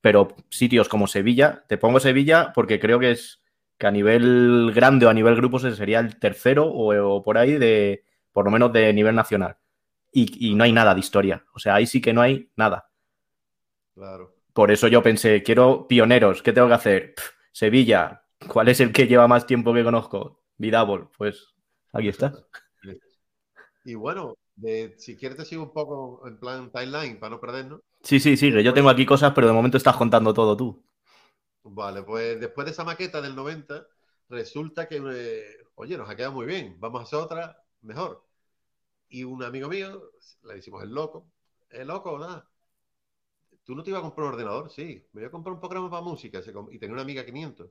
pero 0.00 0.28
sitios 0.50 0.88
como 0.88 1.08
Sevilla, 1.08 1.64
te 1.66 1.76
pongo 1.76 1.98
Sevilla 1.98 2.52
porque 2.54 2.78
creo 2.78 3.00
que 3.00 3.10
es 3.10 3.42
que 3.78 3.88
a 3.88 3.90
nivel 3.90 4.70
grande 4.72 5.06
o 5.06 5.08
a 5.08 5.14
nivel 5.14 5.34
grupos 5.34 5.62
sería 5.62 5.98
el 5.98 6.20
tercero 6.20 6.66
o, 6.68 7.20
por 7.24 7.36
ahí 7.36 7.54
de, 7.54 8.04
por 8.30 8.44
lo 8.44 8.52
menos 8.52 8.72
de 8.72 8.92
nivel 8.92 9.16
nacional. 9.16 9.56
Y, 10.12 10.54
no 10.54 10.62
hay 10.62 10.70
nada 10.70 10.94
de 10.94 11.00
historia. 11.00 11.44
O 11.52 11.58
sea, 11.58 11.74
ahí 11.74 11.88
sí 11.88 12.00
que 12.00 12.12
no 12.12 12.22
hay 12.22 12.48
nada. 12.54 12.88
Claro. 13.92 14.36
Por 14.52 14.70
eso 14.70 14.86
yo 14.86 15.02
pensé, 15.02 15.42
quiero 15.42 15.88
pioneros, 15.88 16.40
¿qué 16.40 16.52
tengo 16.52 16.68
que 16.68 16.74
hacer? 16.74 17.14
Sevilla, 17.50 18.22
¿cuál 18.46 18.68
es 18.68 18.78
el 18.78 18.92
que 18.92 19.08
lleva 19.08 19.26
más 19.26 19.46
tiempo 19.46 19.74
que 19.74 19.82
conozco? 19.82 20.43
Vidábol, 20.56 21.10
pues 21.16 21.54
aquí 21.92 22.08
estás. 22.08 22.44
Y 23.84 23.94
bueno, 23.94 24.34
si 24.96 25.16
quieres 25.16 25.36
te 25.36 25.44
sigo 25.44 25.62
un 25.62 25.72
poco 25.72 26.26
en 26.26 26.38
plan 26.38 26.70
timeline 26.70 27.18
para 27.18 27.30
no 27.30 27.40
perdernos. 27.40 27.80
Sí, 28.02 28.20
sí, 28.20 28.36
sigue. 28.36 28.62
Yo 28.62 28.72
tengo 28.74 28.88
aquí 28.88 29.04
cosas, 29.04 29.32
pero 29.34 29.46
de 29.46 29.52
momento 29.52 29.76
estás 29.76 29.96
contando 29.96 30.32
todo 30.32 30.56
tú. 30.56 30.84
Vale, 31.64 32.02
pues 32.02 32.38
después 32.40 32.66
de 32.66 32.72
esa 32.72 32.84
maqueta 32.84 33.20
del 33.22 33.34
90, 33.34 33.86
resulta 34.28 34.86
que, 34.86 35.02
eh, 35.12 35.66
oye, 35.76 35.96
nos 35.96 36.08
ha 36.08 36.16
quedado 36.16 36.32
muy 36.32 36.46
bien, 36.46 36.76
vamos 36.78 37.00
a 37.00 37.04
hacer 37.04 37.18
otra 37.18 37.58
mejor. 37.82 38.22
Y 39.08 39.24
un 39.24 39.42
amigo 39.42 39.68
mío, 39.68 40.10
le 40.42 40.54
decimos 40.54 40.82
el 40.82 40.90
loco, 40.90 41.26
el 41.70 41.88
loco, 41.88 42.18
nada. 42.18 42.48
¿Tú 43.64 43.74
no 43.74 43.82
te 43.82 43.90
ibas 43.90 44.00
a 44.00 44.02
comprar 44.02 44.26
un 44.26 44.34
ordenador? 44.34 44.70
Sí, 44.70 45.06
me 45.12 45.22
voy 45.22 45.28
a 45.28 45.30
comprar 45.30 45.54
un 45.54 45.60
programa 45.60 45.90
para 45.90 46.02
música 46.02 46.40
y 46.70 46.78
tenía 46.78 46.92
una 46.92 47.02
amiga 47.02 47.24
500. 47.24 47.70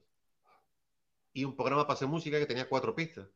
Y 1.34 1.46
un 1.46 1.56
programa 1.56 1.84
para 1.84 1.96
hacer 1.96 2.08
música 2.08 2.40
que 2.40 2.46
tenía 2.46 2.70
cuatro 2.70 2.96
pistas. 2.96 3.28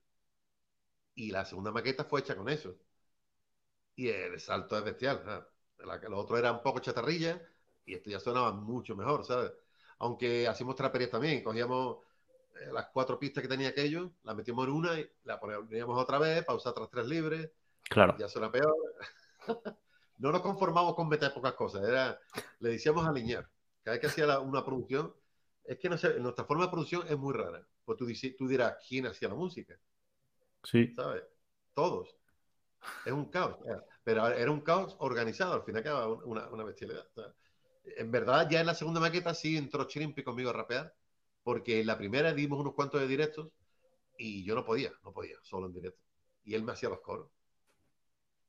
Y 1.16 1.32
la 1.32 1.46
segunda 1.46 1.72
maqueta 1.72 2.06
fue 2.06 2.22
hecha 2.22 2.36
con 2.36 2.48
eso. 2.50 2.76
Y 3.96 4.10
el 4.10 4.40
salto 4.40 4.78
es 4.78 4.84
bestial. 4.84 5.48
Lo 6.10 6.18
otro 6.18 6.38
era 6.38 6.52
un 6.52 6.62
poco 6.62 6.80
chatarrilla 6.80 7.42
y 7.86 7.96
esto 7.96 8.10
ya 8.10 8.20
sonaba 8.20 8.52
mucho 8.52 8.96
mejor, 8.96 9.26
¿sabes? 9.26 9.52
aunque 10.00 10.48
hacíamos 10.48 10.76
traperías 10.76 11.10
también, 11.12 11.44
cogíamos 11.44 11.98
eh, 12.60 12.70
las 12.72 12.88
cuatro 12.88 13.20
pistas 13.20 13.42
que 13.42 13.48
tenía 13.48 13.70
aquello, 13.70 14.12
las 14.24 14.36
metíamos 14.36 14.68
en 14.68 14.74
una 14.74 15.00
y 15.00 15.10
la 15.24 15.40
poníamos 15.40 16.02
otra 16.02 16.20
vez, 16.20 16.44
pausar 16.46 16.72
otras 16.72 16.90
tres 16.90 17.08
libres. 17.08 17.50
Claro. 17.84 18.16
Ya 18.18 18.28
suena 18.28 18.52
peor. 18.52 18.76
no 20.18 20.32
nos 20.32 20.42
conformamos 20.42 20.96
con 20.96 21.08
meter 21.08 21.34
pocas 21.34 21.54
cosas, 21.54 21.88
era, 21.88 22.20
le 22.60 22.70
decíamos 22.70 23.06
alinear. 23.06 23.50
Cada 23.84 23.96
vez 23.96 24.02
que 24.02 24.08
hacía 24.08 24.40
una 24.40 24.64
producción, 24.64 25.14
es 25.64 25.78
que 25.80 25.90
no 25.90 25.98
sé, 25.98 26.20
nuestra 26.20 26.46
forma 26.46 26.66
de 26.66 26.72
producción 26.72 27.06
es 27.08 27.18
muy 27.18 27.34
rara. 27.34 27.66
Pues 27.88 27.98
tú, 27.98 28.06
tú 28.38 28.48
dirás, 28.50 28.76
¿quién 28.86 29.06
hacía 29.06 29.30
la 29.30 29.36
música? 29.36 29.80
Sí. 30.62 30.94
¿Sabes? 30.94 31.24
Todos. 31.74 32.14
Es 33.06 33.14
un 33.14 33.30
caos. 33.30 33.58
Pero 34.04 34.28
era 34.28 34.52
un 34.52 34.60
caos 34.60 34.98
organizado, 35.00 35.54
al 35.54 35.64
final 35.64 35.82
quedaba 35.82 36.08
una, 36.08 36.50
una 36.50 36.66
bestialidad. 36.66 37.08
¿sabes? 37.16 37.32
en 37.96 38.12
verdad, 38.12 38.50
ya 38.50 38.60
en 38.60 38.66
la 38.66 38.74
segunda 38.74 39.00
maqueta 39.00 39.34
sí 39.34 39.56
entró 39.56 39.86
Chirimpi 39.86 40.22
conmigo 40.22 40.50
a 40.50 40.54
rapear, 40.54 40.94
porque 41.44 41.80
en 41.80 41.88
la 41.88 41.98
primera 41.98 42.34
dimos 42.34 42.60
unos 42.60 42.74
cuantos 42.74 43.00
de 43.00 43.08
directos 43.08 43.48
y 44.18 44.44
yo 44.44 44.54
no 44.54 44.66
podía, 44.66 44.92
no 45.06 45.14
podía, 45.14 45.38
solo 45.44 45.68
en 45.68 45.74
directo. 45.74 46.02
Y 46.44 46.56
él 46.56 46.64
me 46.64 46.74
hacía 46.74 46.90
los 46.90 47.00
coros. 47.00 47.30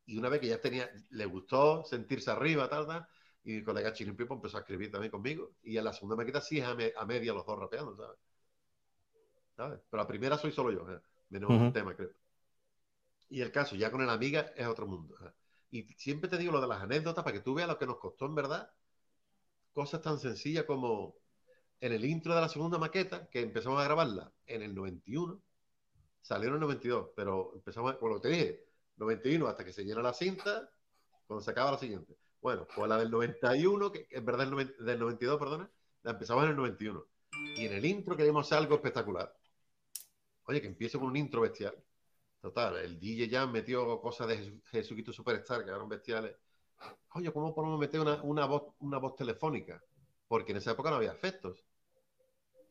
Y 0.06 0.18
una 0.18 0.28
vez 0.28 0.40
que 0.40 0.48
ya 0.48 0.60
tenía, 0.60 0.90
le 1.10 1.26
gustó 1.26 1.84
sentirse 1.84 2.32
arriba, 2.32 2.68
tal, 2.68 2.88
tal, 2.88 3.06
y 3.44 3.52
mi 3.52 3.62
colega 3.62 3.92
Chirimpi 3.92 4.24
pues, 4.24 4.38
empezó 4.38 4.56
a 4.56 4.60
escribir 4.60 4.90
también 4.90 5.12
conmigo. 5.12 5.52
Y 5.62 5.76
en 5.76 5.84
la 5.84 5.92
segunda 5.92 6.16
maqueta 6.16 6.40
sí 6.40 6.58
es 6.58 6.64
a, 6.66 7.04
media 7.06 7.32
los 7.32 7.46
dos 7.46 7.56
rapeando, 7.56 7.94
¿sabes? 7.96 8.18
¿Sabes? 9.58 9.80
Pero 9.90 10.02
la 10.02 10.06
primera 10.06 10.38
soy 10.38 10.52
solo 10.52 10.70
yo, 10.70 10.88
¿eh? 10.88 11.00
menos 11.30 11.50
un 11.50 11.72
tema, 11.72 11.96
creo. 11.96 12.12
Y 13.28 13.40
el 13.40 13.50
caso, 13.50 13.74
ya 13.74 13.90
con 13.90 14.00
el 14.00 14.08
amiga, 14.08 14.52
es 14.56 14.66
otro 14.68 14.86
mundo. 14.86 15.16
¿eh? 15.20 15.32
Y 15.72 15.82
siempre 15.94 16.30
te 16.30 16.38
digo 16.38 16.52
lo 16.52 16.60
de 16.60 16.68
las 16.68 16.80
anécdotas 16.80 17.24
para 17.24 17.36
que 17.36 17.42
tú 17.42 17.54
veas 17.54 17.68
lo 17.68 17.76
que 17.76 17.86
nos 17.86 17.98
costó 17.98 18.26
en 18.26 18.36
verdad 18.36 18.72
cosas 19.72 20.00
tan 20.00 20.18
sencillas 20.18 20.64
como 20.64 21.16
en 21.80 21.92
el 21.92 22.04
intro 22.04 22.34
de 22.34 22.40
la 22.40 22.48
segunda 22.48 22.78
maqueta, 22.78 23.28
que 23.28 23.40
empezamos 23.40 23.80
a 23.80 23.84
grabarla 23.84 24.32
en 24.46 24.62
el 24.62 24.74
91, 24.74 25.40
salió 26.20 26.48
en 26.48 26.54
el 26.54 26.60
92, 26.60 27.10
pero 27.14 27.52
empezamos, 27.54 27.94
por 27.96 28.10
lo 28.10 28.20
que 28.20 28.28
te 28.28 28.34
dije, 28.34 28.64
91 28.96 29.46
hasta 29.46 29.64
que 29.64 29.72
se 29.72 29.84
llena 29.84 30.02
la 30.02 30.14
cinta, 30.14 30.68
cuando 31.26 31.44
se 31.44 31.50
acaba 31.50 31.72
la 31.72 31.78
siguiente. 31.78 32.16
Bueno, 32.40 32.66
pues 32.74 32.88
la 32.88 32.96
del 32.96 33.10
91, 33.10 33.92
que 33.92 34.08
en 34.10 34.24
verdad 34.24 34.48
del 34.48 34.98
92, 34.98 35.38
perdona, 35.38 35.70
la 36.02 36.10
empezamos 36.12 36.44
en 36.44 36.50
el 36.50 36.56
91. 36.56 37.04
Y 37.56 37.66
en 37.66 37.72
el 37.74 37.84
intro 37.84 38.16
queremos 38.16 38.50
algo 38.52 38.74
espectacular. 38.74 39.37
Oye, 40.48 40.62
que 40.62 40.66
empiece 40.66 40.98
con 40.98 41.08
un 41.08 41.16
intro 41.16 41.42
bestial. 41.42 41.74
Total, 42.40 42.76
el 42.78 42.98
DJ 42.98 43.28
ya 43.28 43.46
metió 43.46 44.00
cosas 44.00 44.28
de 44.28 44.60
Jesucristo 44.70 45.12
Superstar 45.12 45.62
que 45.62 45.70
eran 45.70 45.88
bestiales. 45.88 46.36
Oye, 47.14 47.30
¿cómo 47.32 47.54
podemos 47.54 47.78
meter 47.78 48.00
una, 48.00 48.22
una, 48.22 48.46
voz, 48.46 48.74
una 48.78 48.96
voz 48.96 49.14
telefónica? 49.14 49.82
Porque 50.26 50.52
en 50.52 50.58
esa 50.58 50.70
época 50.70 50.88
no 50.88 50.96
había 50.96 51.12
efectos. 51.12 51.66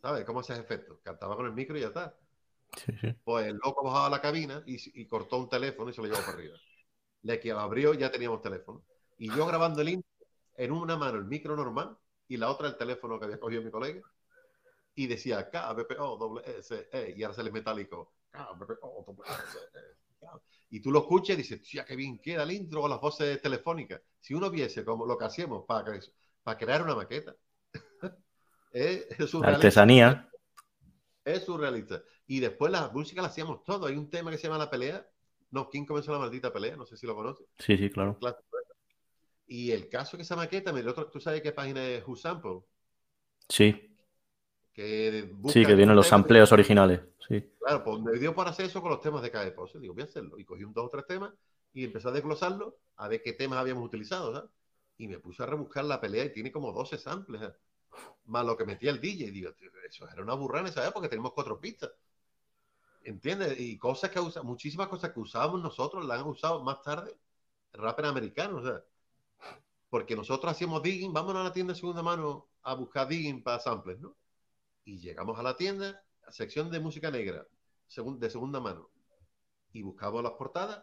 ¿Sabes? 0.02 0.26
¿Cómo 0.26 0.40
haces 0.40 0.58
efectos? 0.58 1.00
Cantaba 1.04 1.36
con 1.36 1.46
el 1.46 1.54
micro 1.54 1.78
y 1.78 1.82
ya 1.82 1.88
está. 1.88 2.18
Pues 3.24 3.46
el 3.46 3.60
loco 3.64 3.84
bajaba 3.84 4.08
a 4.08 4.10
la 4.10 4.22
cabina 4.22 4.64
y, 4.66 5.06
cortó 5.06 5.38
un 5.38 5.50
teléfono 5.50 5.92
y 5.92 5.94
se 5.94 6.02
lo 6.02 6.08
llevó 6.08 6.20
para 6.22 6.32
arriba. 6.32 6.58
Le 7.22 7.40
que 7.40 7.52
abrió 7.52 7.94
ya 7.94 8.12
teníamos 8.12 8.42
teléfono. 8.42 8.84
Y 9.20 9.30
yo 9.36 9.46
grabando 9.46 9.82
el 9.82 9.90
intro, 9.90 10.10
en 10.56 10.72
una 10.72 10.98
mano 10.98 11.20
el 11.20 11.26
micro 11.26 11.56
normal 11.56 11.96
y 12.28 12.38
la 12.38 12.50
otra 12.50 12.70
el 12.70 12.78
teléfono 12.78 13.20
que 13.20 13.26
había 13.26 13.40
cogido 13.40 13.62
mi 13.62 13.70
colega. 13.70 14.02
Y 14.98 15.06
decía 15.06 15.48
KBPO, 15.48 16.42
S, 16.42 16.90
E, 16.92 17.14
y 17.16 17.22
ahora 17.22 17.36
sale 17.36 17.52
metálico. 17.52 18.16
KBPO, 18.32 19.16
S, 19.26 19.58
e, 19.76 20.28
Y 20.72 20.80
tú 20.82 20.92
lo 20.92 21.02
escuchas 21.02 21.36
y 21.36 21.38
dices, 21.38 21.62
tía, 21.62 21.86
qué 21.86 21.96
bien 21.96 22.18
queda 22.18 22.42
el 22.42 22.52
intro 22.52 22.82
con 22.82 22.90
las 22.90 23.00
voces 23.00 23.40
telefónicas. 23.40 24.02
Si 24.20 24.34
uno 24.34 24.50
viese 24.50 24.84
como 24.84 25.06
lo 25.06 25.16
que 25.16 25.26
hacíamos 25.26 25.66
para, 25.68 26.00
para 26.42 26.58
crear 26.58 26.82
una 26.82 26.96
maqueta, 26.96 27.36
es, 28.72 29.06
es 29.20 29.36
Artesanía. 29.36 30.32
Es 31.24 31.46
surrealista. 31.46 32.02
Y 32.26 32.40
después 32.40 32.72
la 32.72 32.90
música 32.90 33.22
la 33.22 33.28
hacíamos 33.28 33.64
todo. 33.64 33.86
Hay 33.86 33.98
un 33.98 34.10
tema 34.10 34.32
que 34.32 34.38
se 34.38 34.48
llama 34.48 34.58
La 34.58 34.72
Pelea. 34.72 35.08
No, 35.52 35.70
¿quién 35.70 35.86
comenzó 35.86 36.12
la 36.12 36.18
maldita 36.18 36.52
pelea? 36.52 36.76
No 36.76 36.88
sé 36.88 36.98
si 36.98 37.06
lo 37.06 37.16
conoces. 37.16 37.46
Sí, 37.60 37.78
sí, 37.78 37.92
claro. 37.92 38.18
Y 39.46 39.72
el 39.72 39.90
caso 39.90 40.18
que 40.18 40.24
esa 40.24 40.36
maqueta, 40.36 40.74
otro, 40.74 41.08
¿tú 41.12 41.20
sabes 41.20 41.44
qué 41.44 41.52
página 41.52 41.86
es 41.86 42.06
Who 42.06 42.16
Sample? 42.16 42.62
Sí. 43.48 43.97
Que 44.78 45.34
sí, 45.48 45.66
que 45.66 45.74
vienen 45.74 45.96
los 45.96 46.06
sampleos 46.06 46.52
originales. 46.52 47.02
Sí. 47.28 47.44
Claro, 47.58 47.84
pues 47.84 48.00
me 48.00 48.12
dio 48.20 48.36
para 48.36 48.52
hacer 48.52 48.68
eso 48.68 48.80
con 48.80 48.92
los 48.92 49.02
temas 49.02 49.24
de 49.24 49.32
cada 49.32 49.52
pose. 49.56 49.80
Digo, 49.80 49.96
voy 49.96 50.04
a 50.04 50.06
hacerlo. 50.06 50.38
Y 50.38 50.46
cogí 50.46 50.64
un 50.64 50.72
dos 50.72 50.86
o 50.86 50.90
tres 50.90 51.08
temas 51.08 51.34
y 51.74 51.86
empecé 51.86 52.08
a 52.08 52.12
desglosarlo 52.12 52.78
a 52.98 53.08
ver 53.08 53.24
qué 53.24 53.34
temas 53.34 53.58
habíamos 53.58 53.84
utilizado, 53.84 54.36
¿sabes? 54.36 54.52
Y 55.00 55.08
me 55.08 55.18
puse 55.18 55.42
a 55.42 55.48
rebuscar 55.48 55.84
la 55.84 56.00
pelea 56.00 56.26
y 56.26 56.32
tiene 56.32 56.52
como 56.52 56.72
12 56.72 57.00
samples. 57.00 57.42
Más 58.26 58.46
lo 58.46 58.56
que 58.56 58.66
metía 58.66 58.92
el 58.92 59.02
DJ. 59.02 59.32
Digo, 59.32 59.50
eso 59.90 60.08
era 60.08 60.22
una 60.22 60.36
burrada 60.36 60.68
en 60.68 60.68
esa 60.68 60.82
época, 60.82 60.94
porque 60.94 61.10
tenemos 61.10 61.34
cuatro 61.34 61.60
pistas. 61.60 61.90
¿Entiendes? 63.04 63.60
Y 63.60 63.80
cosas 63.80 64.12
que 64.12 64.20
usa, 64.20 64.44
muchísimas 64.44 64.90
cosas 64.90 65.12
que 65.12 65.20
usábamos 65.20 65.60
nosotros 65.60 66.06
las 66.06 66.20
han 66.20 66.28
usado 66.28 66.64
más 66.64 66.84
tarde 66.84 67.18
rappers 67.74 68.10
americanos. 68.10 68.64
Sea, 68.64 68.84
porque 69.90 70.16
nosotros 70.16 70.52
hacíamos 70.52 70.84
digging, 70.84 71.14
vámonos 71.14 71.42
a 71.42 71.46
la 71.46 71.52
tienda 71.52 71.74
de 71.74 71.80
segunda 71.80 72.04
mano 72.04 72.46
a 72.62 72.76
buscar 72.76 73.08
digging 73.08 73.42
para 73.42 73.58
samples, 73.58 74.00
¿no? 74.00 74.16
Y 74.88 75.00
llegamos 75.00 75.38
a 75.38 75.44
la 75.44 75.58
tienda, 75.58 76.02
a 76.26 76.32
sección 76.32 76.72
de 76.72 76.80
música 76.80 77.12
negra, 77.12 77.46
de 77.46 78.30
segunda 78.30 78.62
mano, 78.62 78.90
y 79.74 79.84
buscamos 79.84 80.24
las 80.24 80.32
portadas 80.32 80.82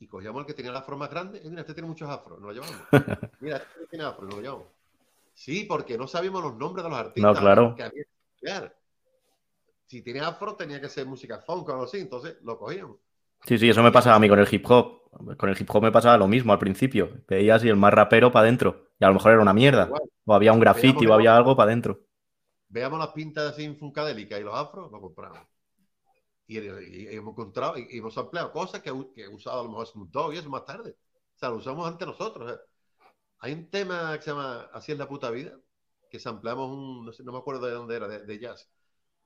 y 0.00 0.08
cogíamos 0.08 0.40
el 0.40 0.46
que 0.46 0.54
tenía 0.54 0.72
la 0.72 0.82
forma 0.82 1.04
más 1.04 1.10
grande. 1.10 1.40
Y 1.44 1.48
mira, 1.48 1.60
este 1.60 1.72
tiene 1.72 1.88
muchos 1.88 2.10
afros, 2.10 2.40
nos 2.40 2.52
lo 2.52 2.60
llevamos. 2.60 2.88
Mira, 3.40 3.58
este 3.58 3.86
tiene 3.88 4.04
afro, 4.04 4.24
nos 4.24 4.34
lo 4.34 4.42
llevamos. 4.42 4.66
Sí, 5.32 5.64
porque 5.64 5.96
no 5.96 6.08
sabíamos 6.08 6.42
los 6.42 6.56
nombres 6.56 6.82
de 6.82 6.90
los 6.90 6.98
artistas. 6.98 7.34
No, 7.34 7.40
claro. 7.40 7.74
Que 7.76 7.84
había 7.84 8.04
que 8.42 8.72
si 9.86 10.02
tenía 10.02 10.26
afro 10.26 10.56
tenía 10.56 10.80
que 10.80 10.88
ser 10.88 11.06
música 11.06 11.38
funk 11.38 11.68
o 11.68 11.72
algo 11.72 11.84
así, 11.84 11.98
entonces 11.98 12.38
lo 12.42 12.58
cogíamos. 12.58 12.96
Sí, 13.44 13.58
sí, 13.58 13.70
eso 13.70 13.80
me 13.84 13.92
pasaba 13.92 14.16
a 14.16 14.18
mí 14.18 14.28
con 14.28 14.40
el 14.40 14.48
hip 14.50 14.68
hop. 14.68 15.02
Con 15.36 15.48
el 15.48 15.56
hip 15.56 15.70
hop 15.72 15.84
me 15.84 15.92
pasaba 15.92 16.18
lo 16.18 16.26
mismo 16.26 16.52
al 16.52 16.58
principio. 16.58 17.22
Veías 17.28 17.62
y 17.62 17.68
el 17.68 17.76
más 17.76 17.94
rapero 17.94 18.32
para 18.32 18.42
adentro. 18.42 18.88
Y 18.98 19.04
a 19.04 19.08
lo 19.08 19.14
mejor 19.14 19.32
era 19.32 19.42
una 19.42 19.54
mierda. 19.54 19.88
O 20.24 20.34
había 20.34 20.52
un 20.52 20.58
graffiti 20.58 21.06
o 21.06 21.14
había 21.14 21.36
algo 21.36 21.54
para 21.54 21.70
adentro. 21.70 22.05
Veamos 22.76 22.98
las 22.98 23.12
pintas 23.12 23.52
así 23.52 23.74
funkadélicas 23.74 24.38
y 24.38 24.42
los 24.42 24.54
afros, 24.54 24.92
lo 24.92 25.00
compramos. 25.00 25.40
Y, 26.46 26.58
hemos 26.58 27.32
encontrado 27.32 27.78
y, 27.78 27.86
hemos 27.96 28.14
empleado 28.18 28.52
cosas 28.52 28.82
que, 28.82 28.92
que 29.14 29.22
he 29.24 29.28
usado 29.28 29.60
a 29.60 29.62
lo 29.62 29.70
mejor 29.70 29.86
Snoop 29.86 30.10
Dogg 30.10 30.34
y 30.34 30.36
eso 30.36 30.50
más 30.50 30.66
tarde. 30.66 30.90
O 31.34 31.38
sea, 31.38 31.48
lo 31.48 31.56
usamos 31.56 31.88
antes 31.88 32.06
nosotros. 32.06 32.60
Hay 33.38 33.54
un 33.54 33.70
tema 33.70 34.14
que 34.18 34.22
se 34.24 34.30
llama 34.30 34.68
Así 34.74 34.92
es 34.92 34.98
la 34.98 35.08
puta 35.08 35.30
vida, 35.30 35.58
que 36.10 36.20
sampleamos 36.20 36.70
un, 36.70 37.06
no, 37.06 37.12
sé, 37.14 37.22
no 37.24 37.32
me 37.32 37.38
acuerdo 37.38 37.66
de 37.66 37.72
dónde 37.72 37.96
era, 37.96 38.08
de 38.08 38.38
jazz 38.38 38.70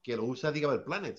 que 0.00 0.16
lo 0.16 0.24
usa 0.24 0.50
el 0.50 0.84
Planet. 0.84 1.18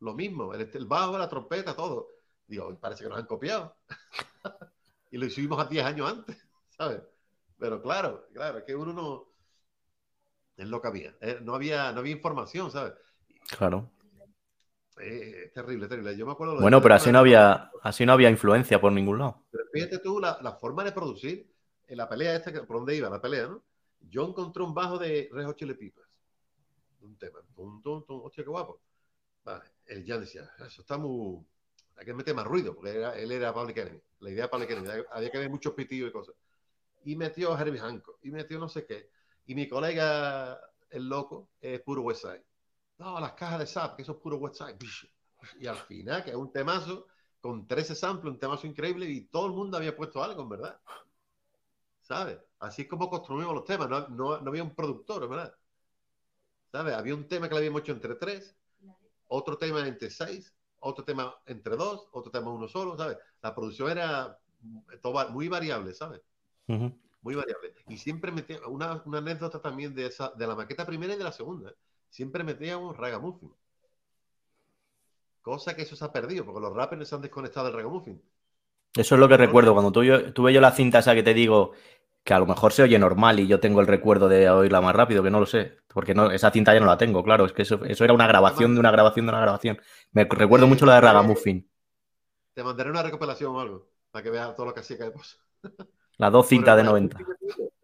Lo 0.00 0.14
mismo, 0.14 0.52
el, 0.52 0.68
el, 0.74 0.86
bajo, 0.86 1.16
la 1.16 1.28
trompeta, 1.28 1.76
todo. 1.76 2.08
Digo, 2.44 2.76
parece 2.80 3.04
que 3.04 3.10
nos 3.10 3.18
han 3.20 3.26
copiado. 3.26 3.76
y 5.12 5.16
lo 5.16 5.26
hicimos 5.26 5.64
a 5.64 5.68
10 5.68 5.84
años 5.84 6.10
antes, 6.10 6.36
¿sabes? 6.76 7.02
Pero 7.56 7.80
claro, 7.80 8.26
claro, 8.32 8.64
que 8.64 8.74
uno 8.74 8.92
no. 8.92 9.27
Es 10.58 10.68
lo 10.68 10.82
que 10.82 10.88
había. 10.88 11.16
Eh, 11.20 11.38
no, 11.42 11.54
había 11.54 11.92
no 11.92 12.00
había 12.00 12.12
información, 12.12 12.70
¿sabes? 12.70 12.92
Claro. 13.56 13.90
Eh, 15.00 15.50
terrible, 15.54 15.88
terrible. 15.88 16.16
Yo 16.16 16.26
me 16.26 16.32
acuerdo. 16.32 16.60
Bueno, 16.60 16.82
pero 16.82 16.94
así 16.94 17.10
no, 17.10 17.20
había, 17.20 17.70
así 17.82 18.04
no 18.04 18.12
había 18.12 18.28
influencia 18.28 18.80
por 18.80 18.92
ningún 18.92 19.18
lado. 19.18 19.46
Pero 19.50 19.64
fíjate 19.72 20.00
tú 20.00 20.20
la, 20.20 20.38
la 20.42 20.52
forma 20.52 20.84
de 20.84 20.92
producir 20.92 21.50
en 21.86 21.96
la 21.96 22.08
pelea 22.08 22.36
esta, 22.36 22.52
por 22.66 22.76
dónde 22.76 22.96
iba 22.96 23.08
la 23.08 23.22
pelea, 23.22 23.46
¿no? 23.46 23.62
Yo 24.00 24.26
encontré 24.26 24.62
un 24.62 24.74
bajo 24.74 24.98
de 24.98 25.30
Rejo 25.32 25.54
Chile 25.54 25.74
Pipas 25.74 26.08
un 27.00 27.16
tema. 27.16 27.40
Tum, 27.54 27.82
tum, 27.82 28.04
tum, 28.04 28.24
hostia, 28.24 28.44
qué 28.44 28.50
guapo. 28.50 28.80
Vale, 29.44 29.64
él 29.86 30.04
ya 30.04 30.18
decía, 30.18 30.50
eso 30.66 30.82
está 30.82 30.98
muy... 30.98 31.44
Hay 31.96 32.04
que 32.04 32.14
meter 32.14 32.34
más 32.34 32.46
ruido, 32.46 32.74
porque 32.74 32.90
él 33.16 33.32
era 33.32 33.52
Public 33.52 33.78
Enemy. 33.78 34.00
La 34.20 34.30
idea 34.30 34.44
de 34.44 34.48
Public 34.48 34.70
Enemy. 34.70 35.04
Había 35.10 35.30
que 35.30 35.38
ver 35.38 35.50
muchos 35.50 35.74
pitidos 35.74 36.10
y 36.10 36.12
cosas. 36.12 36.34
Y 37.04 37.16
metió 37.16 37.52
a 37.52 37.60
Herbie 37.60 37.80
Hancock. 37.80 38.18
Y 38.22 38.30
metió 38.30 38.58
no 38.58 38.68
sé 38.68 38.86
qué. 38.86 39.10
Y 39.48 39.54
mi 39.54 39.66
colega, 39.66 40.60
el 40.90 41.08
loco, 41.08 41.48
es 41.58 41.80
puro 41.80 42.02
West. 42.02 42.26
No, 42.98 43.18
las 43.18 43.32
cajas 43.32 43.60
de 43.60 43.66
SAP, 43.66 43.96
que 43.96 44.02
eso 44.02 44.12
es 44.12 44.18
puro 44.18 44.36
West 44.36 44.56
Side. 44.56 44.76
Y 45.58 45.66
al 45.66 45.78
final, 45.78 46.22
que 46.22 46.30
es 46.30 46.36
un 46.36 46.52
temazo, 46.52 47.06
con 47.40 47.66
13 47.66 47.94
samples, 47.94 48.34
un 48.34 48.38
temazo 48.38 48.66
increíble, 48.66 49.06
y 49.06 49.22
todo 49.22 49.46
el 49.46 49.52
mundo 49.52 49.78
había 49.78 49.96
puesto 49.96 50.22
algo, 50.22 50.46
verdad. 50.46 50.78
¿Sabes? 52.02 52.38
Así 52.58 52.82
es 52.82 52.88
como 52.88 53.08
construimos 53.08 53.54
los 53.54 53.64
temas. 53.64 53.88
No, 53.88 54.06
no, 54.08 54.34
había 54.34 54.62
un 54.62 54.74
productor, 54.74 55.26
¿verdad? 55.26 55.54
¿Sabes? 56.70 56.94
Había 56.94 57.14
un 57.14 57.26
tema 57.26 57.48
que 57.48 57.54
le 57.54 57.60
habíamos 57.60 57.80
hecho 57.80 57.92
entre 57.92 58.16
tres, 58.16 58.54
otro 59.28 59.56
tema 59.56 59.88
entre 59.88 60.10
seis, 60.10 60.54
otro 60.80 61.06
tema 61.06 61.34
entre 61.46 61.74
dos, 61.74 62.06
otro 62.12 62.30
tema 62.30 62.52
uno 62.52 62.68
solo, 62.68 62.98
¿sabes? 62.98 63.16
La 63.40 63.54
producción 63.54 63.90
era 63.92 64.38
muy 65.30 65.48
variable, 65.48 65.94
¿sabes? 65.94 66.20
Muy 67.22 67.34
variable. 67.34 67.74
Y 67.88 67.96
siempre 67.96 68.32
metía 68.32 68.58
una, 68.66 69.02
anécdota 69.12 69.60
también 69.60 69.94
de 69.94 70.06
esa, 70.06 70.30
de 70.36 70.46
la 70.46 70.54
maqueta 70.54 70.86
primera 70.86 71.14
y 71.14 71.18
de 71.18 71.24
la 71.24 71.32
segunda. 71.32 71.72
Siempre 72.08 72.44
metíamos 72.44 72.96
ragamuffin. 72.96 73.52
Cosa 75.42 75.74
que 75.74 75.82
eso 75.82 75.96
se 75.96 76.04
ha 76.04 76.12
perdido, 76.12 76.44
porque 76.44 76.60
los 76.60 76.74
rappers 76.74 77.08
se 77.08 77.14
han 77.14 77.22
desconectado 77.22 77.66
del 77.66 77.74
ragamuffin. 77.74 78.22
Eso 78.94 79.14
es 79.14 79.20
lo 79.20 79.28
que 79.28 79.36
recuerdo 79.36 79.74
cuando 79.74 79.92
tuve 79.92 80.52
yo 80.52 80.60
la 80.60 80.72
cinta 80.72 81.00
esa 81.00 81.14
que 81.14 81.22
te 81.22 81.34
digo 81.34 81.72
que 82.28 82.34
a 82.34 82.38
lo 82.38 82.46
mejor 82.46 82.72
se 82.72 82.82
oye 82.82 82.98
normal 82.98 83.40
y 83.40 83.46
yo 83.46 83.58
tengo 83.58 83.80
el 83.80 83.86
recuerdo 83.86 84.28
de 84.28 84.50
oírla 84.50 84.82
más 84.82 84.94
rápido, 84.94 85.22
que 85.22 85.30
no 85.30 85.40
lo 85.40 85.46
sé, 85.46 85.78
porque 85.86 86.14
no, 86.14 86.30
esa 86.30 86.50
cinta 86.50 86.74
ya 86.74 86.80
no 86.80 86.84
la 86.84 86.98
tengo, 86.98 87.24
claro, 87.24 87.46
es 87.46 87.52
que 87.52 87.62
eso, 87.62 87.80
era 87.84 88.12
una 88.12 88.26
grabación 88.26 88.74
de 88.74 88.80
una 88.80 88.90
grabación 88.90 89.24
de 89.24 89.30
una 89.30 89.40
grabación. 89.40 89.80
Me 90.12 90.24
recuerdo 90.24 90.66
mucho 90.66 90.84
la 90.84 90.96
de 90.96 91.00
Ragamuffin. 91.00 91.70
Te 92.52 92.62
mandaré 92.62 92.90
una 92.90 93.02
recopilación 93.02 93.56
o 93.56 93.60
algo, 93.60 93.88
para 94.10 94.22
que 94.22 94.28
veas 94.28 94.54
todo 94.54 94.66
lo 94.66 94.74
que 94.74 94.80
hacía 94.80 94.98
cada 94.98 95.12
Las 96.18 96.32
dos 96.32 96.48
cintas 96.48 96.76
de 96.76 96.82
90. 96.82 97.18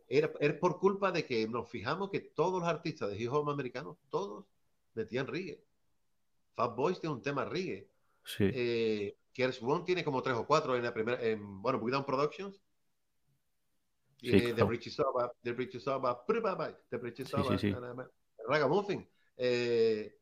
Era, 0.09 0.31
por 0.61 0.79
culpa 0.79 1.11
de 1.11 1.25
que 1.25 1.49
nos 1.49 1.69
fijamos 1.69 2.11
que 2.11 2.21
todos 2.21 2.61
los 2.61 2.69
artistas 2.69 3.11
de 3.11 3.17
hip 3.17 3.33
hop 3.33 3.49
americanos, 3.49 3.97
todos 4.11 4.45
metían 4.95 5.27
reggae. 5.27 5.65
Fat 6.55 6.77
Boys 6.77 7.01
tiene 7.01 7.15
un 7.15 7.23
tema 7.23 7.45
reggae. 7.45 7.89
Sí. 8.25 8.51
Eh, 8.53 9.17
One 9.63 9.85
tiene 9.85 10.05
como 10.05 10.23
tres 10.23 10.37
o 10.37 10.47
cuatro 10.47 10.77
en 10.77 10.83
la 10.85 10.95
primera, 10.95 11.21
en, 11.21 11.61
bueno, 11.61 11.79
Down 11.79 12.05
Productions 12.05 12.61
tiene 14.17 14.55
The 14.55 14.65
Richie 14.65 14.91
Saba, 14.91 15.33
The 15.43 15.53
Richie 15.53 15.81
Saba, 15.81 16.25
The 16.89 16.99
Richie 16.99 17.25
Saba, 17.25 17.57
Ragamuffin. 18.49 19.09
Eh, 19.37 20.17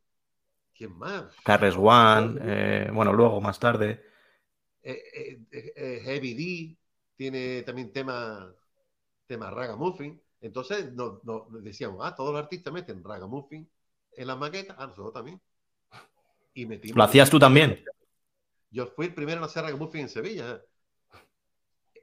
¿Quién 0.75 0.97
más? 0.97 1.35
Carles 1.43 1.75
One, 1.77 2.39
eh, 2.41 2.89
bueno, 2.91 3.13
luego 3.13 3.39
más 3.39 3.59
tarde. 3.59 4.03
Eh, 4.81 6.01
Heavy 6.03 6.33
D 6.33 6.77
tiene 7.15 7.63
también 7.63 7.91
tema, 7.91 8.53
tema 9.27 9.49
Ragamuffin. 9.49 10.21
Entonces 10.41 10.93
nos, 10.93 11.21
decíamos, 11.63 11.99
ah, 12.03 12.15
todos 12.15 12.33
los 12.33 12.41
artistas 12.41 12.73
meten 12.73 13.03
Ragamuffin 13.03 13.69
en 14.15 14.27
las 14.27 14.37
maquetas, 14.37 14.75
ah, 14.79 14.87
nosotros 14.87 15.13
también. 15.13 15.41
Y 16.53 16.65
metimos 16.65 16.97
¿Lo 16.97 17.03
hacías 17.03 17.29
tú 17.29 17.39
también? 17.39 17.83
Yo 18.69 18.87
fui 18.87 19.07
el 19.07 19.13
primero 19.13 19.39
en 19.39 19.45
hacer 19.45 19.63
Ragamuffin 19.63 20.01
en 20.01 20.09
Sevilla 20.09 20.61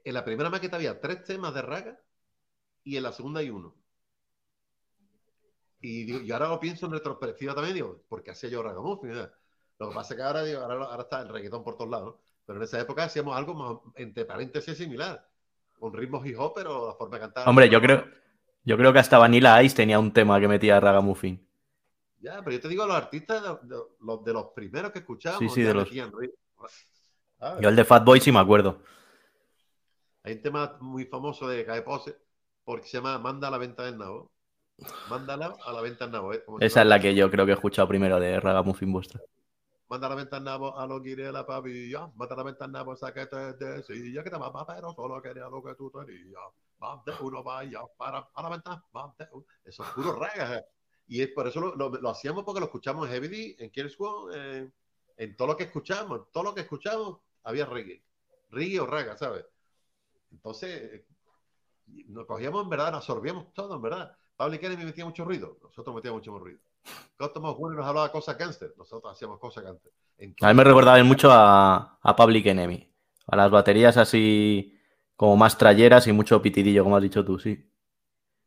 en 0.03 0.13
la 0.13 0.25
primera 0.25 0.49
maqueta 0.49 0.75
había 0.77 0.99
tres 0.99 1.23
temas 1.23 1.53
de 1.53 1.61
raga 1.61 1.99
y 2.83 2.97
en 2.97 3.03
la 3.03 3.11
segunda 3.11 3.39
hay 3.39 3.49
uno. 3.49 3.75
Y, 5.79 6.31
ahora 6.31 6.49
lo 6.49 6.59
pienso 6.59 6.85
en 6.85 6.91
retrospectiva 6.93 7.55
también, 7.55 7.75
digo, 7.75 8.03
porque 8.07 8.31
hacía 8.31 8.49
yo 8.49 8.61
ragamuffin. 8.61 9.13
Lo 9.79 9.89
que 9.89 9.95
pasa 9.95 10.13
es 10.13 10.17
que 10.17 10.23
ahora, 10.23 10.43
digo, 10.43 10.61
ahora, 10.61 10.85
ahora 10.85 11.03
está 11.03 11.21
el 11.21 11.29
reggaetón 11.29 11.63
por 11.63 11.75
todos 11.75 11.89
lados, 11.89 12.15
pero 12.45 12.57
en 12.59 12.63
esa 12.63 12.79
época 12.79 13.03
hacíamos 13.05 13.35
algo 13.35 13.53
más, 13.53 13.77
entre 13.95 14.25
paréntesis, 14.25 14.77
similar. 14.77 15.27
Con 15.79 15.93
ritmos 15.93 16.25
hip 16.25 16.39
hop, 16.39 16.53
pero 16.55 16.87
la 16.87 16.93
forma 16.93 17.15
de 17.17 17.21
cantar. 17.21 17.49
Hombre, 17.49 17.67
yo 17.69 17.81
creo, 17.81 18.05
yo 18.63 18.77
creo 18.77 18.93
que 18.93 18.99
hasta 18.99 19.17
Vanilla 19.17 19.61
Ice 19.63 19.75
tenía 19.75 19.99
un 19.99 20.11
tema 20.13 20.39
que 20.39 20.47
metía 20.47 20.79
Ragamuffin. 20.79 21.45
Ya, 22.19 22.37
pero 22.43 22.51
yo 22.51 22.61
te 22.61 22.67
digo, 22.67 22.85
los 22.85 22.95
artistas 22.95 23.41
de, 23.41 23.49
de- 23.75 23.81
los, 24.01 24.23
de 24.23 24.33
los 24.33 24.45
primeros 24.55 24.91
que 24.91 24.99
escuchábamos, 24.99 25.51
Sí, 25.53 25.61
sí, 25.61 25.63
de 25.65 25.73
los- 25.73 25.89
ritmo. 25.89 26.11
¿Sabes? 27.39 27.61
Yo 27.63 27.69
el 27.69 27.75
de 27.75 27.83
Fatboy 27.83 28.19
sí 28.19 28.31
me 28.31 28.37
acuerdo. 28.39 28.83
Hay 30.23 30.33
un 30.33 30.41
tema 30.43 30.77
muy 30.81 31.05
famoso 31.05 31.47
de 31.47 31.65
Cae 31.65 31.81
Pose, 31.81 32.15
porque 32.63 32.87
se 32.87 32.97
llama 32.97 33.17
Manda 33.17 33.47
a 33.47 33.51
la 33.51 33.57
venta 33.57 33.83
del 33.83 33.97
nabo. 33.97 34.31
Mándala 35.09 35.55
a 35.65 35.71
la 35.73 35.81
venta 35.81 36.05
del 36.05 36.11
nabo. 36.11 36.33
¿eh? 36.33 36.43
Esa 36.59 36.81
es 36.81 36.87
la 36.87 36.99
que 36.99 37.15
yo 37.15 37.31
creo 37.31 37.45
que 37.45 37.51
he 37.53 37.55
escuchado 37.55 37.87
primero 37.87 38.19
de 38.19 38.39
Ragamuffin 38.39 38.91
vuestra. 38.93 39.19
Manda 39.91 40.07
a 40.07 40.09
la 40.11 40.15
venta 40.15 40.37
del 40.37 40.45
nabo 40.45 40.77
a 40.77 40.87
lo 40.87 41.01
que 41.03 41.15
la 41.17 41.45
pavilla. 41.45 42.07
Manda 42.15 42.33
a 42.35 42.37
la 42.37 42.43
venta 42.43 42.65
del 42.65 42.71
nabo, 42.71 42.95
sáquete 42.95 43.53
de 43.53 43.83
silla, 43.83 44.23
que 44.23 44.29
te 44.31 44.39
mamá, 44.39 44.65
pero 44.65 44.93
solo 44.93 45.21
quería 45.21 45.49
lo 45.49 45.61
que 45.63 45.75
tú 45.75 45.91
tenías. 45.91 46.39
Más 46.79 47.03
de 47.05 47.13
uno 47.21 47.43
vaya 47.43 47.81
para 47.97 48.19
a 48.33 48.41
la 48.43 48.49
venta, 48.49 48.83
más 48.93 49.15
de 49.17 49.27
uno. 49.33 49.45
Eso 49.65 49.83
es 49.83 49.89
puro 49.91 50.13
raga. 50.19 50.57
¿eh? 50.59 50.65
Y 51.07 51.21
es 51.21 51.29
por 51.29 51.47
eso 51.47 51.59
lo, 51.61 51.75
lo- 51.75 51.89
lo 51.89 52.09
hacíamos 52.09 52.43
porque 52.45 52.59
lo 52.61 52.67
escuchamos 52.67 53.05
en 53.07 53.13
Heavy 53.13 53.27
D, 53.27 53.55
en 53.59 53.69
Killers 53.71 53.95
One, 53.99 54.35
en, 54.57 54.73
en 55.17 55.35
todo 55.35 55.49
lo 55.49 55.57
que 55.57 55.65
escuchamos, 55.65 56.19
en 56.19 56.25
todo 56.31 56.43
lo 56.45 56.55
que 56.55 56.61
escuchamos 56.61 57.19
había 57.43 57.65
reggae. 57.65 58.03
Reggae 58.49 58.79
o 58.79 58.85
raga, 58.87 59.17
¿sabes? 59.17 59.45
Entonces, 60.31 61.03
nos 62.07 62.25
cogíamos 62.25 62.63
en 62.63 62.69
verdad, 62.69 62.91
nos 62.91 62.99
absorbíamos 62.99 63.53
todo, 63.53 63.75
en 63.75 63.81
verdad. 63.81 64.17
Pablo 64.35 64.59
Kennedy 64.59 64.85
metía 64.85 65.05
mucho 65.05 65.25
ruido, 65.25 65.57
nosotros 65.61 65.95
metíamos 65.95 66.19
mucho 66.21 66.33
más 66.33 66.41
Costumos 67.17 67.57
Bueno 67.57 67.77
nos 67.77 67.85
hablaba 67.87 68.11
cosas 68.11 68.37
gangster, 68.37 68.73
nosotros 68.77 69.13
hacíamos 69.13 69.39
cosas 69.39 69.63
gangster. 69.63 69.91
A 70.41 70.47
mí 70.49 70.53
me 70.53 70.63
recordaba 70.63 71.03
mucho 71.03 71.31
a, 71.31 71.99
a 72.01 72.15
Public 72.15 72.45
Enemy. 72.47 72.87
A 73.27 73.35
las 73.35 73.51
baterías 73.51 73.97
así 73.97 74.77
como 75.15 75.35
más 75.37 75.57
trayeras 75.57 76.07
y 76.07 76.11
mucho 76.11 76.41
pitidillo, 76.41 76.83
como 76.83 76.97
has 76.97 77.03
dicho 77.03 77.23
tú, 77.23 77.39
sí. 77.39 77.67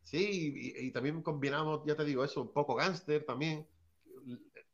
Sí, 0.03 0.53
y, 0.77 0.87
y 0.87 0.93
también 0.93 1.23
combinamos, 1.23 1.83
ya 1.87 1.97
te 1.97 2.05
digo 2.05 2.25
eso, 2.25 2.43
un 2.43 2.53
poco 2.53 2.75
gangster 2.75 3.25
también. 3.25 3.67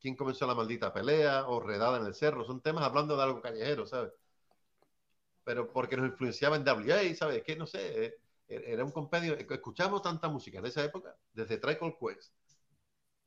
¿Quién 0.01 0.17
comenzó 0.17 0.47
la 0.47 0.55
maldita 0.55 0.93
pelea? 0.93 1.47
O 1.49 1.61
Redada 1.61 1.99
en 1.99 2.07
el 2.07 2.15
Cerro. 2.15 2.45
Son 2.45 2.61
temas 2.61 2.85
hablando 2.85 3.17
de 3.17 3.23
algo 3.23 3.41
callejero, 3.41 3.87
¿sabes? 3.87 4.13
Pero 5.45 5.73
porque 5.73 5.97
nos 5.97 6.07
influenciaba 6.07 6.57
en 6.57 6.65
WA, 6.65 7.15
¿sabes? 7.15 7.43
Que 7.43 7.57
no 7.57 7.67
sé, 7.67 8.05
eh, 8.05 8.15
era 8.49 8.85
un 8.85 8.93
compendio. 8.93 9.35
Escuchamos 9.35 10.03
tanta 10.03 10.29
música 10.29 10.59
en 10.59 10.67
esa 10.67 10.85
época, 10.85 11.17
desde 11.33 11.59
Trical 11.59 11.97
Quest, 11.99 12.33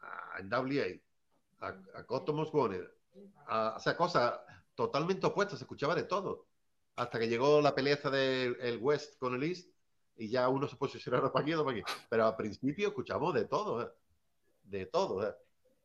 a 0.03 0.41
WA, 0.43 0.85
a, 1.61 1.67
a 1.99 2.05
Cosmos 2.05 2.53
Warner, 2.53 2.93
a, 3.47 3.75
o 3.77 3.79
sea, 3.79 3.95
cosas 3.97 4.39
totalmente 4.75 5.25
opuestas, 5.27 5.59
se 5.59 5.65
escuchaba 5.65 5.95
de 5.95 6.03
todo. 6.03 6.47
Hasta 6.95 7.19
que 7.19 7.27
llegó 7.27 7.61
la 7.61 7.73
pelea 7.75 7.95
esta 7.95 8.09
del 8.09 8.57
el 8.61 8.77
West 8.81 9.17
con 9.19 9.35
el 9.35 9.43
East 9.43 9.69
y 10.15 10.29
ya 10.29 10.47
uno 10.49 10.67
se 10.67 10.75
posicionaron 10.77 11.31
para 11.31 11.43
aquí, 11.43 11.53
otro 11.53 11.65
para 11.65 11.77
aquí. 11.79 11.85
Pero 12.09 12.25
al 12.27 12.35
principio 12.35 12.89
escuchamos 12.89 13.33
de 13.33 13.45
todo, 13.45 13.81
¿eh? 13.83 13.89
de 14.63 14.85
todo, 14.87 15.27
¿eh? 15.27 15.33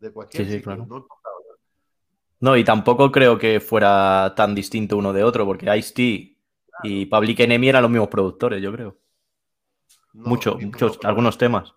de 0.00 0.12
cualquier 0.12 0.44
Sí, 0.44 0.50
sí, 0.50 0.60
sitio, 0.60 0.62
claro. 0.62 0.86
no 0.86 0.98
importaba. 0.98 1.36
No, 2.40 2.56
y 2.56 2.64
tampoco 2.64 3.10
creo 3.10 3.38
que 3.38 3.60
fuera 3.60 4.32
tan 4.36 4.54
distinto 4.54 4.96
uno 4.96 5.12
de 5.12 5.24
otro, 5.24 5.44
porque 5.44 5.74
Ice-T 5.76 6.36
y 6.84 7.06
Public 7.06 7.40
Enemy 7.40 7.68
eran 7.68 7.82
los 7.82 7.90
mismos 7.90 8.08
productores, 8.08 8.62
yo 8.62 8.72
creo. 8.72 8.96
No, 10.12 10.28
Mucho, 10.28 10.58
no, 10.58 10.66
muchos, 10.66 10.98
algunos 11.04 11.38
temas. 11.38 11.74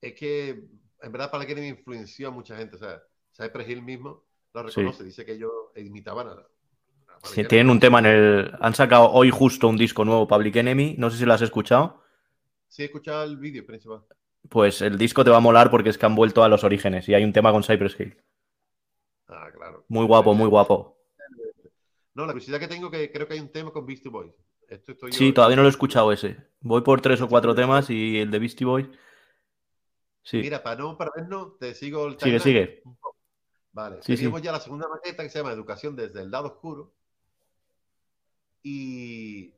Es 0.00 0.14
que 0.14 0.68
en 1.04 1.12
verdad 1.12 1.30
para 1.30 1.46
que 1.46 1.54
me 1.54 1.68
influenció 1.68 2.28
a 2.28 2.30
mucha 2.30 2.56
gente, 2.56 2.76
o 2.76 2.78
sea, 2.78 3.02
Cypress 3.36 3.68
Hill 3.68 3.82
mismo 3.82 4.24
lo 4.54 4.62
reconoce, 4.62 5.04
dice 5.04 5.24
que 5.24 5.32
ellos 5.32 5.52
imitaban 5.76 6.28
a, 6.28 6.34
Public 6.34 7.34
Sí, 7.34 7.44
tienen 7.44 7.70
un 7.70 7.80
tema 7.80 8.00
en 8.00 8.06
el. 8.06 8.52
Han 8.60 8.74
sacado 8.74 9.10
hoy 9.10 9.30
justo 9.30 9.68
un 9.68 9.76
disco 9.76 10.04
nuevo, 10.04 10.26
Public 10.26 10.56
Enemy. 10.56 10.96
No 10.98 11.10
sé 11.10 11.16
si 11.16 11.24
lo 11.24 11.32
has 11.32 11.42
escuchado. 11.42 12.02
Sí, 12.68 12.82
he 12.82 12.86
escuchado 12.86 13.24
el 13.24 13.36
vídeo 13.36 13.64
principal. 13.64 14.02
Pues 14.48 14.82
el 14.82 14.98
disco 14.98 15.24
te 15.24 15.30
va 15.30 15.38
a 15.38 15.40
molar 15.40 15.70
porque 15.70 15.90
es 15.90 15.96
que 15.96 16.06
han 16.06 16.14
vuelto 16.14 16.42
a 16.42 16.48
los 16.48 16.64
orígenes 16.64 17.08
y 17.08 17.14
hay 17.14 17.24
un 17.24 17.32
tema 17.32 17.50
con 17.52 17.62
Cypress 17.62 17.98
Hill. 17.98 18.16
Ah, 19.28 19.48
claro. 19.54 19.84
Muy 19.88 20.04
guapo, 20.04 20.34
muy 20.34 20.48
guapo. 20.48 20.98
No, 22.14 22.26
la 22.26 22.32
curiosidad 22.32 22.60
que 22.60 22.68
tengo 22.68 22.90
que 22.90 23.10
creo 23.10 23.26
que 23.26 23.34
hay 23.34 23.40
un 23.40 23.50
tema 23.50 23.70
con 23.70 23.86
Beastie 23.86 24.10
Boys. 24.10 24.32
Esto 24.68 24.92
estoy 24.92 25.10
yo- 25.12 25.18
Sí, 25.18 25.32
todavía 25.32 25.56
no 25.56 25.62
lo 25.62 25.68
he 25.68 25.70
escuchado 25.70 26.12
ese. 26.12 26.36
Voy 26.60 26.82
por 26.82 27.00
tres 27.00 27.20
o 27.20 27.28
cuatro 27.28 27.54
temas 27.54 27.90
y 27.90 28.18
el 28.18 28.30
de 28.30 28.38
Beastie 28.38 28.66
Boys. 28.66 28.88
Sí, 30.24 30.38
Mira, 30.38 30.62
para 30.62 30.76
no 30.76 30.96
perdernos, 30.96 31.58
te 31.58 31.74
sigo 31.74 32.06
el 32.06 32.18
sigue, 32.18 32.40
sigue. 32.40 32.82
Vale, 33.72 34.02
Sí, 34.02 34.16
teníamos 34.16 34.40
sí. 34.40 34.46
ya 34.46 34.52
la 34.52 34.60
segunda 34.60 34.88
maqueta 34.88 35.22
que 35.22 35.28
se 35.28 35.38
llama 35.38 35.52
Educación 35.52 35.94
desde 35.94 36.22
el 36.22 36.30
lado 36.30 36.46
oscuro. 36.46 36.94
Y 38.62 39.52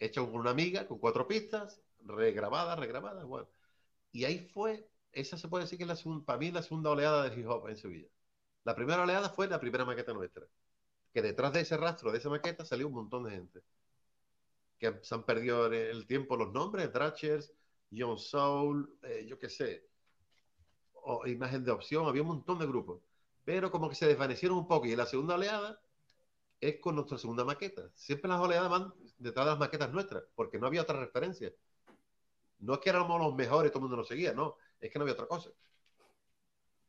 hecha 0.00 0.20
con 0.20 0.34
una 0.34 0.50
amiga, 0.50 0.88
con 0.88 0.98
cuatro 0.98 1.28
pistas, 1.28 1.80
regrabada, 2.00 2.74
regrabada, 2.74 3.24
bueno. 3.24 3.48
Y 4.10 4.24
ahí 4.24 4.40
fue, 4.52 4.88
esa 5.12 5.38
se 5.38 5.46
puede 5.46 5.64
decir 5.64 5.78
que 5.78 5.84
es 5.84 5.88
la 5.88 5.94
segunda, 5.94 6.26
para 6.26 6.40
mí 6.40 6.50
la 6.50 6.62
segunda 6.62 6.90
oleada 6.90 7.28
de 7.28 7.38
hip 7.38 7.46
hop 7.48 7.68
en 7.68 7.76
Sevilla. 7.76 8.08
La 8.64 8.74
primera 8.74 9.02
oleada 9.02 9.28
fue 9.30 9.46
la 9.46 9.60
primera 9.60 9.84
maqueta 9.84 10.12
nuestra. 10.12 10.46
Que 11.14 11.22
detrás 11.22 11.52
de 11.52 11.60
ese 11.60 11.76
rastro, 11.76 12.10
de 12.10 12.18
esa 12.18 12.28
maqueta, 12.28 12.64
salió 12.64 12.88
un 12.88 12.94
montón 12.94 13.22
de 13.22 13.30
gente. 13.30 13.60
Que 14.78 14.98
se 15.02 15.14
han 15.14 15.22
perdido 15.22 15.66
el 15.66 16.06
tiempo 16.08 16.36
los 16.36 16.52
nombres, 16.52 16.92
Dratchers, 16.92 17.52
John 17.96 18.18
Soul, 18.18 18.98
eh, 19.02 19.24
yo 19.28 19.38
qué 19.38 19.48
sé, 19.48 19.88
o 21.04 21.26
imagen 21.26 21.64
de 21.64 21.72
opción, 21.72 22.06
había 22.06 22.22
un 22.22 22.28
montón 22.28 22.58
de 22.58 22.66
grupos. 22.66 23.00
Pero 23.44 23.70
como 23.70 23.88
que 23.88 23.94
se 23.94 24.06
desvanecieron 24.06 24.58
un 24.58 24.68
poco. 24.68 24.86
Y 24.86 24.96
la 24.96 25.06
segunda 25.06 25.34
oleada 25.34 25.80
es 26.60 26.80
con 26.80 26.94
nuestra 26.96 27.18
segunda 27.18 27.44
maqueta. 27.44 27.90
Siempre 27.94 28.28
las 28.28 28.40
oleadas 28.40 28.70
van 28.70 28.92
detrás 29.18 29.46
de 29.46 29.50
las 29.52 29.58
maquetas 29.58 29.92
nuestras, 29.92 30.24
porque 30.34 30.58
no 30.58 30.66
había 30.66 30.82
otra 30.82 30.98
referencia. 30.98 31.52
No 32.60 32.74
es 32.74 32.80
que 32.80 32.90
éramos 32.90 33.20
los 33.20 33.34
mejores 33.34 33.70
todo 33.70 33.80
el 33.80 33.82
mundo 33.82 33.96
nos 33.96 34.08
seguía, 34.08 34.32
no, 34.32 34.56
es 34.80 34.90
que 34.90 34.98
no 34.98 35.04
había 35.04 35.14
otra 35.14 35.26
cosa. 35.26 35.50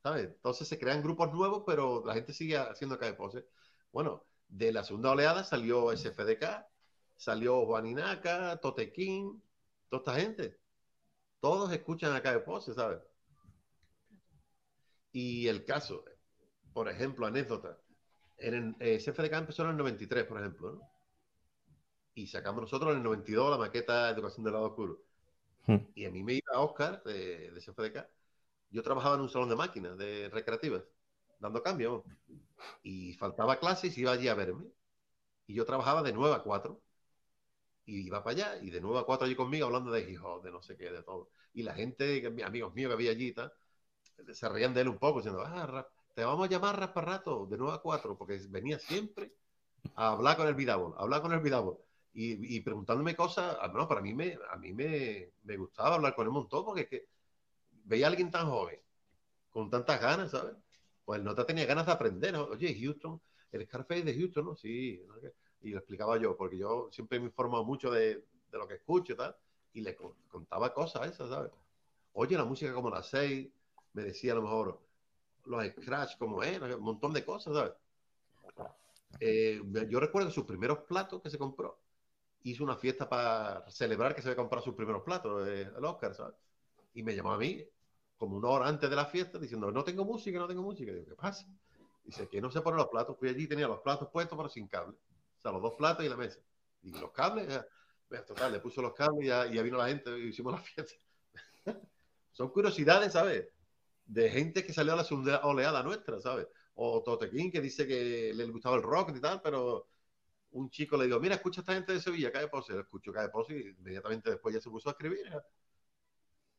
¿Sabes? 0.03 0.25
Entonces 0.25 0.67
se 0.67 0.79
crean 0.79 1.03
grupos 1.03 1.31
nuevos, 1.33 1.63
pero 1.65 2.03
la 2.05 2.13
gente 2.13 2.33
sigue 2.33 2.57
haciendo 2.57 2.97
de 2.97 3.13
pose. 3.13 3.45
Bueno, 3.91 4.25
de 4.47 4.71
la 4.71 4.83
segunda 4.83 5.11
oleada 5.11 5.43
salió 5.43 5.91
SFDK, 5.91 6.65
salió 7.17 7.65
Juaninaka, 7.65 8.57
Totequín, 8.57 9.43
toda 9.89 9.99
esta 9.99 10.15
gente. 10.15 10.59
Todos 11.41 11.71
escuchan 11.71 12.13
acá 12.15 12.31
de 12.33 12.39
pose, 12.39 12.73
¿sabes? 12.73 12.99
Y 15.11 15.47
el 15.47 15.65
caso, 15.65 16.05
por 16.73 16.89
ejemplo, 16.89 17.25
anécdota. 17.25 17.77
En 18.37 18.53
el, 18.53 18.75
eh, 18.79 19.03
empezó 19.05 19.63
en 19.63 19.69
el 19.69 19.77
93, 19.77 20.25
por 20.25 20.39
ejemplo, 20.39 20.71
¿no? 20.73 20.81
Y 22.13 22.27
sacamos 22.27 22.61
nosotros 22.61 22.91
en 22.91 22.97
el 22.97 23.03
92 23.03 23.51
la 23.51 23.57
maqueta 23.57 24.09
Educación 24.09 24.43
del 24.43 24.53
lado 24.53 24.67
oscuro. 24.67 25.01
Hmm. 25.65 25.77
Y 25.95 26.05
a 26.05 26.11
mí 26.11 26.23
me 26.23 26.33
iba 26.33 26.59
Oscar 26.59 27.03
de, 27.03 27.51
de 27.51 27.61
CFDK. 27.61 28.07
Yo 28.71 28.83
trabajaba 28.83 29.15
en 29.15 29.21
un 29.21 29.29
salón 29.29 29.49
de 29.49 29.55
máquinas, 29.55 29.97
de 29.97 30.29
recreativas, 30.29 30.83
dando 31.39 31.63
cambio. 31.63 32.03
Y 32.83 33.13
faltaba 33.13 33.59
clases 33.59 33.97
y 33.97 34.01
iba 34.01 34.11
allí 34.11 34.27
a 34.27 34.35
verme. 34.35 34.65
Y 35.47 35.55
yo 35.55 35.65
trabajaba 35.65 36.03
de 36.03 36.13
9 36.13 36.35
a 36.35 36.39
4. 36.43 36.81
Y 37.85 38.05
iba 38.05 38.23
para 38.23 38.35
allá, 38.35 38.61
y 38.61 38.69
de 38.69 38.81
9 38.81 38.99
a 38.99 39.03
4 39.03 39.25
allí 39.25 39.35
conmigo 39.35 39.65
hablando 39.65 39.91
de 39.91 40.09
hip 40.09 40.23
hop, 40.23 40.43
de 40.43 40.51
no 40.51 40.61
sé 40.61 40.77
qué, 40.77 40.91
de 40.91 41.01
todo. 41.01 41.31
Y 41.53 41.63
la 41.63 41.73
gente, 41.73 42.23
amigos 42.45 42.73
míos 42.75 42.89
que 42.89 42.93
había 42.93 43.11
allí 43.11 43.27
y 43.27 43.33
tal, 43.33 43.51
se 44.33 44.49
reían 44.49 44.73
de 44.73 44.81
él 44.81 44.89
un 44.89 44.97
poco, 44.97 45.19
diciendo, 45.19 45.41
ah, 45.45 45.87
te 46.15 46.23
vamos 46.23 46.47
a 46.47 46.49
llamar 46.51 46.79
Rasparrato 46.79 47.45
de 47.47 47.57
9 47.57 47.75
a 47.75 47.79
4, 47.79 48.17
porque 48.17 48.39
venía 48.49 48.79
siempre 48.79 49.33
a 49.95 50.11
hablar 50.13 50.37
con 50.37 50.47
el 50.47 50.55
Vidabo, 50.55 50.95
a 50.97 51.01
hablar 51.03 51.21
con 51.21 51.33
el 51.33 51.39
Vidabo. 51.41 51.81
Y, 52.13 52.57
y 52.57 52.61
preguntándome 52.61 53.15
cosas, 53.15 53.57
ah, 53.61 53.69
no, 53.73 53.87
para 53.87 54.01
mí 54.01 54.13
me, 54.13 54.37
a 54.51 54.57
mí 54.57 54.73
me, 54.73 55.31
me 55.43 55.57
gustaba 55.57 55.95
hablar 55.95 56.15
con 56.15 56.23
él 56.25 56.29
un 56.29 56.35
montón, 56.35 56.65
porque 56.65 56.81
es 56.83 56.89
que 56.89 57.07
veía 57.85 58.07
a 58.07 58.09
alguien 58.09 58.31
tan 58.31 58.49
joven, 58.49 58.79
con 59.51 59.69
tantas 59.69 60.01
ganas, 60.01 60.31
¿sabes? 60.31 60.55
Pues 61.05 61.19
el 61.19 61.25
nota 61.25 61.45
tenía 61.45 61.65
ganas 61.65 61.85
de 61.85 61.91
aprender, 61.91 62.33
¿no? 62.33 62.43
Oye, 62.45 62.77
Houston, 62.81 63.21
el 63.51 63.65
Scarface 63.65 64.03
de 64.03 64.15
Houston, 64.17 64.45
¿no? 64.45 64.55
Sí, 64.55 65.03
¿no? 65.07 65.15
y 65.61 65.71
lo 65.71 65.79
explicaba 65.79 66.17
yo, 66.17 66.37
porque 66.37 66.57
yo 66.57 66.89
siempre 66.91 67.19
me 67.19 67.25
he 67.25 67.29
informado 67.29 67.65
mucho 67.65 67.91
de, 67.91 68.15
de 68.51 68.57
lo 68.57 68.67
que 68.67 68.75
escucho 68.75 69.13
y 69.13 69.17
tal, 69.17 69.35
y 69.73 69.81
le 69.81 69.95
con- 69.95 70.15
contaba 70.29 70.73
cosas 70.73 71.07
esas, 71.11 71.29
¿sabes? 71.29 71.51
Oye, 72.13 72.37
la 72.37 72.45
música 72.45 72.73
como 72.73 72.89
las 72.89 73.07
seis, 73.09 73.49
me 73.93 74.03
decía 74.03 74.33
a 74.33 74.35
lo 74.35 74.41
mejor 74.43 74.81
los 75.45 75.65
scratch 75.65 76.17
como 76.17 76.43
es, 76.43 76.59
un 76.59 76.81
montón 76.81 77.13
de 77.13 77.25
cosas, 77.25 77.55
¿sabes? 77.55 77.73
Eh, 79.19 79.61
yo 79.89 79.99
recuerdo 79.99 80.29
sus 80.29 80.45
primeros 80.45 80.79
platos 80.79 81.21
que 81.21 81.29
se 81.29 81.37
compró, 81.37 81.79
hizo 82.43 82.63
una 82.63 82.77
fiesta 82.77 83.09
para 83.09 83.69
celebrar 83.69 84.15
que 84.15 84.21
se 84.21 84.29
había 84.29 84.37
comprado 84.37 84.63
sus 84.63 84.75
primeros 84.75 85.03
platos, 85.03 85.47
eh, 85.47 85.69
el 85.75 85.85
Oscar, 85.85 86.13
¿sabes? 86.13 86.35
Y 86.93 87.03
me 87.03 87.15
llamó 87.15 87.33
a 87.33 87.37
mí 87.37 87.65
como 88.17 88.35
una 88.35 88.49
hora 88.49 88.67
antes 88.67 88.89
de 88.89 88.95
la 88.95 89.05
fiesta 89.05 89.39
diciendo, 89.39 89.71
no 89.71 89.83
tengo 89.83 90.03
música, 90.03 90.37
no 90.37 90.47
tengo 90.47 90.61
música. 90.61 90.91
Y 90.91 90.95
digo, 90.95 91.07
¿qué 91.07 91.15
pasa? 91.15 91.47
Dice, 92.03 92.27
que 92.27 92.41
no 92.41 92.51
se 92.51 92.61
ponen 92.61 92.77
los 92.77 92.87
platos. 92.87 93.17
Fui 93.17 93.29
allí 93.29 93.47
tenía 93.47 93.67
los 93.67 93.79
platos 93.79 94.09
puestos, 94.09 94.37
pero 94.37 94.49
sin 94.49 94.67
cable. 94.67 94.97
O 95.37 95.41
sea, 95.41 95.51
los 95.51 95.61
dos 95.61 95.75
platos 95.75 96.05
y 96.05 96.09
la 96.09 96.17
mesa. 96.17 96.39
Y 96.83 96.91
los 96.91 97.11
cables, 97.11 97.47
ya, 97.47 98.25
total, 98.25 98.51
le 98.51 98.59
puso 98.59 98.81
los 98.81 98.93
cables 98.93 99.23
y 99.23 99.27
ya, 99.27 99.47
y 99.47 99.55
ya 99.55 99.61
vino 99.61 99.77
la 99.77 99.87
gente 99.87 100.17
y 100.19 100.27
hicimos 100.27 100.53
la 100.53 100.59
fiesta. 100.61 100.93
Son 102.33 102.49
curiosidades, 102.49 103.13
¿sabes? 103.13 103.47
De 104.09 104.29
gente 104.29 104.65
que 104.65 104.73
salió 104.73 104.93
a 104.93 104.97
la 104.97 105.03
segunda 105.03 105.41
oleada 105.43 105.83
nuestra, 105.83 106.19
¿sabes? 106.19 106.47
o 106.81 107.03
Totequín, 107.03 107.51
que 107.51 107.59
dice 107.59 107.85
que 107.85 108.31
le 108.33 108.45
gustaba 108.45 108.77
el 108.77 108.83
rock 108.83 109.13
y 109.15 109.19
tal, 109.19 109.41
pero 109.41 109.87
un 110.51 110.69
chico 110.69 110.95
le 110.95 111.05
digo, 111.05 111.19
mira, 111.19 111.35
escucha 111.35 111.59
a 111.59 111.63
esta 111.63 111.73
gente 111.73 111.93
de 111.93 111.99
Sevilla, 111.99 112.31
Cae 112.31 112.47
Pose. 112.47 112.79
Escucho 112.79 113.11
Cae 113.11 113.27
Pose 113.29 113.53
y 113.53 113.75
inmediatamente 113.77 114.31
después 114.31 114.55
ya 114.55 114.61
se 114.61 114.69
puso 114.69 114.87
a 114.87 114.93
escribir. 114.93 115.29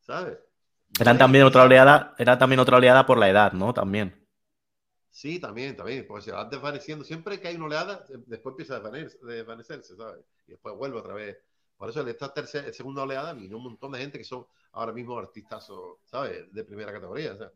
¿Sabes? 0.01 0.38
Eran 1.01 1.16
también 1.16 1.44
otra 1.44 1.64
oleada, 1.64 2.14
era 2.18 2.36
también 2.36 2.61
otra 2.61 2.76
oleada 2.76 3.07
por 3.07 3.16
la 3.16 3.30
edad, 3.30 3.53
¿no? 3.53 3.72
También. 3.72 4.26
Sí, 5.09 5.40
también, 5.40 5.74
también, 5.74 6.07
porque 6.07 6.26
se 6.26 6.32
van 6.32 6.51
desvaneciendo. 6.51 7.05
Siempre 7.05 7.40
que 7.40 7.48
hay 7.48 7.57
una 7.57 7.66
oleada, 7.66 8.05
después 8.26 8.53
empieza 8.53 8.76
a 8.76 8.80
desvanecerse, 8.80 9.96
¿sabes? 9.96 10.22
Y 10.46 10.51
después 10.53 10.76
vuelve 10.76 10.98
otra 10.98 11.14
vez. 11.14 11.38
Por 11.81 11.89
eso 11.89 12.03
en 12.03 12.09
esta 12.09 12.31
tercera, 12.31 12.70
segunda 12.74 13.05
oleada 13.05 13.33
vino 13.33 13.57
un 13.57 13.62
montón 13.62 13.93
de 13.93 14.01
gente 14.01 14.18
que 14.18 14.24
son 14.24 14.47
ahora 14.72 14.93
mismo 14.93 15.18
artistas, 15.18 15.66
¿sabes? 16.05 16.53
De 16.53 16.62
primera 16.62 16.93
categoría, 16.93 17.35
¿sabes? 17.39 17.55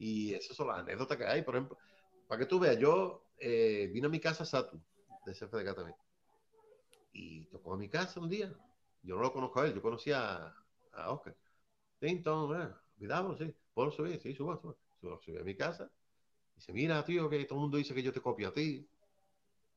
Y 0.00 0.34
esas 0.34 0.56
son 0.56 0.66
las 0.66 0.80
anécdotas 0.80 1.16
que 1.16 1.24
hay. 1.24 1.42
Por 1.42 1.54
ejemplo, 1.54 1.78
para 2.26 2.40
que 2.40 2.46
tú 2.46 2.58
veas, 2.58 2.76
yo 2.78 3.22
eh, 3.38 3.88
vino 3.94 4.08
a 4.08 4.10
mi 4.10 4.18
casa 4.18 4.44
Satu, 4.44 4.76
de 5.24 5.34
CFDK 5.34 5.72
también. 5.72 5.96
Y 7.12 7.44
tocó 7.44 7.74
a 7.74 7.76
mi 7.76 7.88
casa 7.88 8.18
un 8.18 8.28
día. 8.28 8.52
Yo 9.04 9.14
no 9.14 9.22
lo 9.22 9.32
conozco 9.32 9.60
a 9.60 9.68
él, 9.68 9.74
yo 9.74 9.82
conocía 9.82 10.52
a, 10.92 11.12
Oscar. 11.12 11.36
Tinton, 12.00 12.74
cuidado, 12.98 13.36
sí. 13.36 13.54
¿Puedo 13.72 13.92
subir? 13.92 14.20
Sí, 14.20 14.34
subo, 14.34 14.60
subo. 14.60 14.76
Subo, 15.00 15.20
subí 15.22 15.38
a 15.38 15.44
mi 15.44 15.54
casa 15.54 15.88
Dice, 16.56 16.72
mira, 16.72 17.04
tío, 17.04 17.30
que 17.30 17.44
todo 17.44 17.60
el 17.60 17.62
mundo 17.62 17.76
dice 17.76 17.94
que 17.94 18.02
yo 18.02 18.12
te 18.12 18.20
copio 18.20 18.48
a 18.48 18.52
ti. 18.52 18.84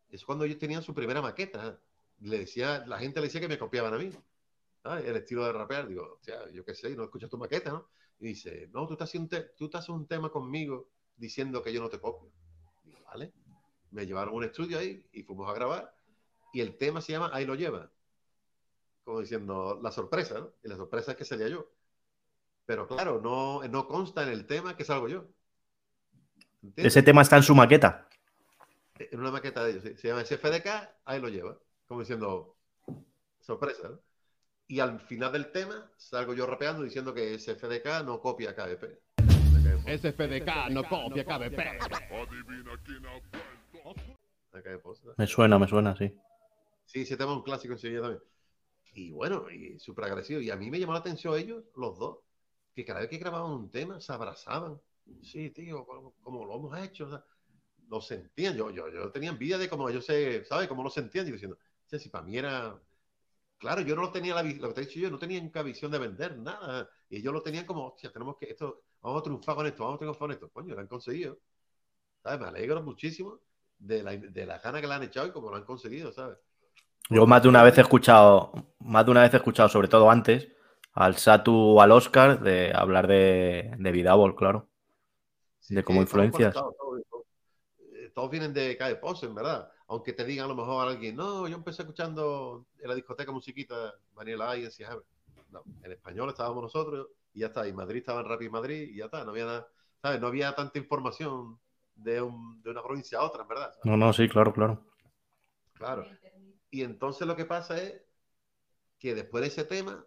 Es 0.10 0.26
cuando 0.26 0.46
ellos 0.46 0.58
tenían 0.58 0.82
su 0.82 0.96
primera 0.96 1.22
maqueta. 1.22 1.80
Le 2.20 2.40
decía, 2.40 2.86
la 2.88 2.98
gente 2.98 3.20
le 3.20 3.28
decía 3.28 3.42
que 3.42 3.48
me 3.48 3.58
copiaban 3.58 3.94
a 3.94 3.98
mí. 3.98 4.12
El 4.84 5.16
estilo 5.16 5.46
de 5.46 5.52
rapear. 5.52 5.88
Digo, 5.88 6.18
o 6.20 6.24
sea, 6.24 6.50
yo 6.52 6.64
qué 6.64 6.76
sé, 6.76 6.96
no 6.96 7.04
escuchas 7.04 7.30
tu 7.30 7.38
maqueta, 7.38 7.72
¿no? 7.72 7.90
Y 8.20 8.28
dice, 8.28 8.70
no, 8.72 8.88
tú 8.88 8.94
estás 8.94 9.10
haciendo, 9.10 9.38
tú 9.58 9.66
estás 9.66 9.90
un 9.90 10.08
tema 10.08 10.30
conmigo 10.30 10.90
diciendo 11.18 11.62
que 11.62 11.74
yo 11.74 11.82
no 11.82 11.90
te 11.90 12.00
copio. 12.00 12.32
Digo, 12.84 13.00
vale. 13.06 13.34
Me 13.92 14.06
llevaron 14.06 14.34
a 14.34 14.38
un 14.38 14.44
estudio 14.44 14.78
ahí 14.78 15.06
y 15.12 15.24
fuimos 15.24 15.50
a 15.50 15.54
grabar. 15.54 15.96
Y 16.54 16.62
el 16.62 16.78
tema 16.78 17.02
se 17.02 17.14
llama 17.14 17.30
Ahí 17.34 17.46
lo 17.46 17.56
lleva. 17.56 17.92
Como 19.04 19.22
diciendo, 19.22 19.80
la 19.82 19.92
sorpresa, 19.92 20.40
¿no? 20.40 20.54
Y 20.64 20.68
la 20.68 20.76
sorpresa 20.76 21.12
es 21.12 21.18
que 21.18 21.26
sería 21.26 21.48
yo. 21.48 21.70
Pero 22.66 22.88
claro, 22.88 23.22
no, 23.22 23.62
no 23.68 23.88
consta 23.88 24.24
en 24.24 24.30
el 24.30 24.46
tema 24.48 24.76
que 24.76 24.84
salgo 24.84 25.08
yo. 25.08 25.26
Ese 26.76 27.04
tema 27.04 27.22
está 27.22 27.38
en 27.38 27.44
su 27.44 27.54
maqueta. 27.54 28.08
En 28.98 29.20
una 29.20 29.32
maqueta 29.32 29.64
de 29.64 29.72
ellos, 29.72 30.00
Se 30.00 30.08
llama 30.08 30.26
SFDK, 30.26 30.68
ahí 31.06 31.20
lo 31.20 31.30
lleva. 31.30 31.58
Como 31.88 32.00
diciendo, 32.02 32.58
sorpresa, 33.40 34.00
Y 34.68 34.80
al 34.80 35.00
final 35.00 35.32
del 35.32 35.52
tema 35.52 35.92
salgo 35.98 36.34
yo 36.34 36.46
rapeando 36.48 36.84
diciendo 36.84 37.14
que 37.14 37.38
SFDK 37.38 38.04
no 38.04 38.20
copia 38.20 38.56
KBP. 38.56 39.00
SFDK 39.86 40.70
no 40.72 40.84
copia 40.84 41.24
KBP. 41.24 41.60
Me 45.18 45.28
suena, 45.28 45.60
me 45.60 45.68
suena, 45.68 45.96
sí. 45.96 46.12
Sí, 46.86 47.02
ese 47.02 47.18
tema 47.18 47.32
es 47.32 47.38
un 47.38 47.44
clásico 47.44 47.74
en 47.74 47.80
Sevilla 47.80 48.02
también. 48.02 48.24
Y 48.94 49.12
bueno, 49.12 49.50
y 49.52 49.78
súper 49.80 50.06
agresivo. 50.06 50.40
Y 50.40 50.50
a 50.50 50.56
mí 50.56 50.72
me 50.72 50.80
llamó 50.80 50.94
la 50.94 51.00
atención 51.00 51.38
ellos, 51.38 51.64
los 51.76 52.00
dos, 52.00 52.20
que 52.74 52.86
cada 52.86 53.02
vez 53.02 53.10
que 53.10 53.18
grababan 53.18 53.52
un 53.52 53.70
tema 53.70 54.00
se 54.00 54.14
abrazaban 54.14 54.80
sí, 55.22 55.50
tío, 55.52 55.86
como, 56.22 56.46
lo 56.46 56.56
hemos 56.56 56.80
hecho. 56.80 57.06
O 57.06 57.24
lo 57.88 58.02
sentían, 58.02 58.56
yo, 58.58 58.72
yo, 58.72 58.90
yo 58.90 59.12
tenía 59.12 59.30
envidia 59.30 59.60
de 59.60 59.70
cómo 59.70 59.88
ellos 59.90 60.06
se, 60.06 60.44
¿sabes? 60.46 60.68
Cómo 60.68 60.84
lo 60.84 60.90
sentían, 60.90 61.28
y 61.28 61.32
diciendo, 61.32 61.58
si 61.88 62.10
para 62.10 62.24
mí 62.24 62.38
era, 62.38 62.80
claro, 63.58 63.82
yo 63.82 63.96
no 63.96 64.12
tenía 64.12 64.36
la 64.36 64.44
lo 64.44 64.70
que 64.70 64.74
te 64.74 64.82
he 64.82 64.86
dicho 64.86 65.00
yo, 65.00 65.10
no 65.10 65.20
tenía 65.20 65.42
nunca 65.42 65.64
visión 65.64 65.92
de 65.92 66.00
vender 66.00 66.38
nada, 66.38 66.90
y 67.10 67.18
ellos 67.18 67.34
lo 67.34 67.42
tenían 67.42 67.66
como, 67.66 67.88
hostia, 67.88 68.12
tenemos 68.12 68.38
que, 68.38 68.46
esto, 68.46 68.84
vamos 69.02 69.22
a 69.22 69.24
triunfar 69.24 69.56
con 69.56 69.68
esto, 69.68 69.84
vamos 69.84 69.96
a 69.96 70.00
triunfar 70.00 70.20
con 70.20 70.32
esto, 70.32 70.50
coño, 70.50 70.76
lo 70.76 70.82
han 70.82 70.88
conseguido, 70.88 71.38
¿sabes? 72.22 72.40
Me 72.40 72.48
alegro 72.48 72.82
muchísimo 72.84 73.40
de 73.78 74.04
la, 74.04 74.18
de 74.18 74.46
la 74.46 74.60
gana 74.60 74.82
que 74.82 74.88
le 74.88 74.94
han 74.94 75.04
echado 75.04 75.28
y 75.28 75.32
cómo 75.32 75.50
lo 75.50 75.58
han 75.58 75.66
conseguido, 75.66 76.12
¿sabes? 76.12 76.38
Yo 77.10 77.28
más 77.28 77.44
de 77.44 77.50
una 77.50 77.64
vez 77.64 77.78
he 77.78 77.82
escuchado, 77.82 78.52
más 78.80 79.06
de 79.06 79.12
una 79.12 79.22
vez 79.22 79.34
he 79.34 79.38
escuchado, 79.38 79.70
sobre 79.70 79.88
todo 79.88 80.10
antes, 80.10 80.48
al 80.94 81.18
Satu 81.18 81.54
o 81.54 81.82
al 81.82 81.92
Oscar 81.92 82.40
de 82.42 82.72
hablar 82.74 83.08
de, 83.08 83.76
de 83.78 83.92
Vidabol, 83.92 84.36
claro 84.36 84.70
de 85.70 85.84
como 85.84 86.02
influencias. 86.02 86.56
Todos, 88.16 88.32
vienen 88.32 88.54
de 88.54 88.78
Cae 88.78 88.96
Pose, 88.96 89.26
en 89.26 89.36
verdad. 89.36 89.70
Aunque 89.88 90.14
te 90.14 90.24
digan 90.24 90.46
a 90.46 90.48
lo 90.48 90.56
mejor 90.56 90.88
alguien, 90.88 91.16
no, 91.16 91.48
yo 91.48 91.56
empecé 91.56 91.82
escuchando 91.82 92.66
en 92.80 92.90
la 92.90 92.96
discoteca 92.96 93.32
musiquita 93.32 93.94
Daniela 94.16 94.56
y 94.56 94.64
decía, 94.64 94.90
no, 95.52 95.64
en 95.84 95.92
español 95.92 96.30
estábamos 96.30 96.64
nosotros 96.64 97.10
y 97.34 97.42
ya 97.42 97.48
está. 97.48 97.68
Y 97.68 97.72
en 97.72 97.76
Madrid 97.76 97.98
estaba 97.98 98.22
en 98.22 98.28
Rapid 98.28 98.50
Madrid 98.50 98.90
y 98.90 98.96
ya 98.96 99.06
está. 99.06 99.26
No 99.26 99.32
había 99.32 99.46
nada, 99.46 99.68
¿sabes? 100.02 100.22
No 100.22 100.28
había 100.28 100.56
tanta 100.56 100.80
información 100.80 101.60
de, 101.94 102.22
una 102.22 102.82
provincia 102.82 103.20
a 103.20 103.24
otra, 103.24 103.42
en 103.44 103.50
verdad. 103.50 103.74
No, 103.84 103.98
no, 103.98 104.14
sí, 104.14 104.30
claro, 104.30 104.54
claro. 104.54 104.82
Claro. 105.74 106.08
Y 106.72 106.84
entonces 106.84 107.28
lo 107.28 107.36
que 107.36 107.46
pasa 107.46 107.78
es 107.82 108.02
que 108.98 109.14
después 109.14 109.42
de 109.42 109.48
ese 109.50 109.66
tema, 109.66 110.06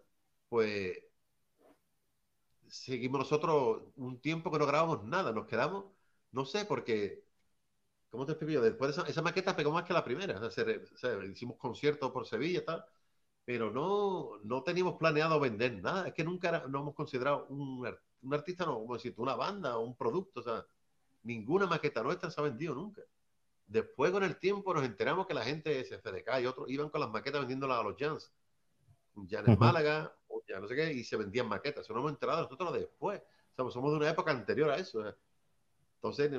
pues 0.49 0.97
seguimos 2.67 3.19
nosotros 3.19 3.83
un 3.95 4.19
tiempo 4.19 4.51
que 4.51 4.59
no 4.59 4.65
grabamos 4.65 5.03
nada, 5.03 5.31
nos 5.31 5.45
quedamos, 5.45 5.85
no 6.31 6.45
sé, 6.45 6.65
porque, 6.65 7.23
¿cómo 8.09 8.25
te 8.25 8.33
explico 8.33 8.53
yo? 8.53 8.61
Después 8.61 8.95
de 8.95 9.03
esa, 9.09 9.21
maqueta 9.21 9.55
pegó 9.55 9.71
más 9.71 9.83
que 9.83 9.93
la 9.93 10.03
primera, 10.03 10.39
hicimos 11.31 11.57
conciertos 11.57 12.11
por 12.11 12.27
Sevilla 12.27 12.59
y 12.59 12.65
tal, 12.65 12.85
pero 13.45 13.71
no, 13.71 14.37
no 14.43 14.63
teníamos 14.63 14.95
planeado 14.97 15.39
vender 15.39 15.81
nada, 15.81 16.07
es 16.07 16.13
que 16.13 16.23
nunca 16.23 16.65
no 16.67 16.79
hemos 16.79 16.95
considerado 16.95 17.47
un, 17.47 17.85
un 18.21 18.33
artista, 18.33 18.65
no, 18.65 18.79
como 18.79 18.95
decir, 18.95 19.13
una 19.17 19.35
banda 19.35 19.77
o 19.77 19.85
un 19.85 19.95
producto, 19.95 20.39
o 20.41 20.43
sea, 20.43 20.65
ninguna 21.23 21.67
maqueta 21.67 22.03
nuestra 22.03 22.29
se 22.29 22.39
ha 22.39 22.43
vendido 22.43 22.75
nunca. 22.75 23.01
Después, 23.67 24.11
con 24.11 24.23
el 24.23 24.37
tiempo, 24.39 24.73
nos 24.73 24.83
enteramos 24.83 25.27
que 25.27 25.33
la 25.35 25.43
gente 25.43 25.69
de 25.69 25.85
SFDK 25.85 26.41
y 26.41 26.45
otros 26.47 26.69
iban 26.69 26.89
con 26.89 27.01
las 27.01 27.09
maquetas 27.09 27.41
vendiéndolas 27.41 27.79
a 27.79 27.83
los 27.83 27.95
Jans. 27.97 28.33
Jan 29.29 29.47
en 29.47 29.59
Málaga, 29.59 30.15
ya 30.47 30.59
no 30.59 30.67
sé 30.67 30.75
qué, 30.75 30.91
y 30.91 31.03
se 31.03 31.17
vendían 31.17 31.47
maquetas. 31.47 31.85
Eso 31.85 31.93
no 31.93 31.99
hemos 31.99 32.11
enterado 32.11 32.41
nosotros 32.41 32.73
después. 32.73 33.21
somos 33.55 33.91
de 33.91 33.97
una 33.97 34.09
época 34.09 34.31
anterior 34.31 34.71
a 34.71 34.77
eso. 34.77 35.03
Entonces, 35.95 36.31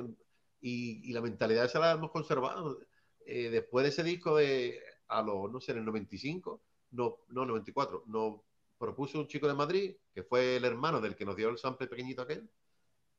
y, 0.61 1.11
la 1.13 1.21
mentalidad 1.21 1.65
esa 1.65 1.79
la 1.79 1.91
hemos 1.91 2.11
conservado. 2.11 2.79
Eh, 3.25 3.49
después 3.49 3.83
de 3.83 3.89
ese 3.89 4.03
disco 4.03 4.37
de, 4.37 4.79
a 5.07 5.21
los, 5.21 5.51
no 5.51 5.59
sé, 5.59 5.73
en 5.73 5.79
el 5.79 5.85
95, 5.85 6.61
no, 6.91 7.17
no, 7.29 7.45
94, 7.45 8.03
nos 8.07 8.41
propuso 8.77 9.19
un 9.19 9.27
chico 9.27 9.47
de 9.47 9.53
Madrid, 9.53 9.95
que 10.13 10.23
fue 10.23 10.57
el 10.57 10.65
hermano 10.65 11.01
del 11.01 11.15
que 11.15 11.25
nos 11.25 11.35
dio 11.35 11.49
el 11.49 11.57
sample 11.57 11.87
pequeñito 11.87 12.21
aquel, 12.21 12.49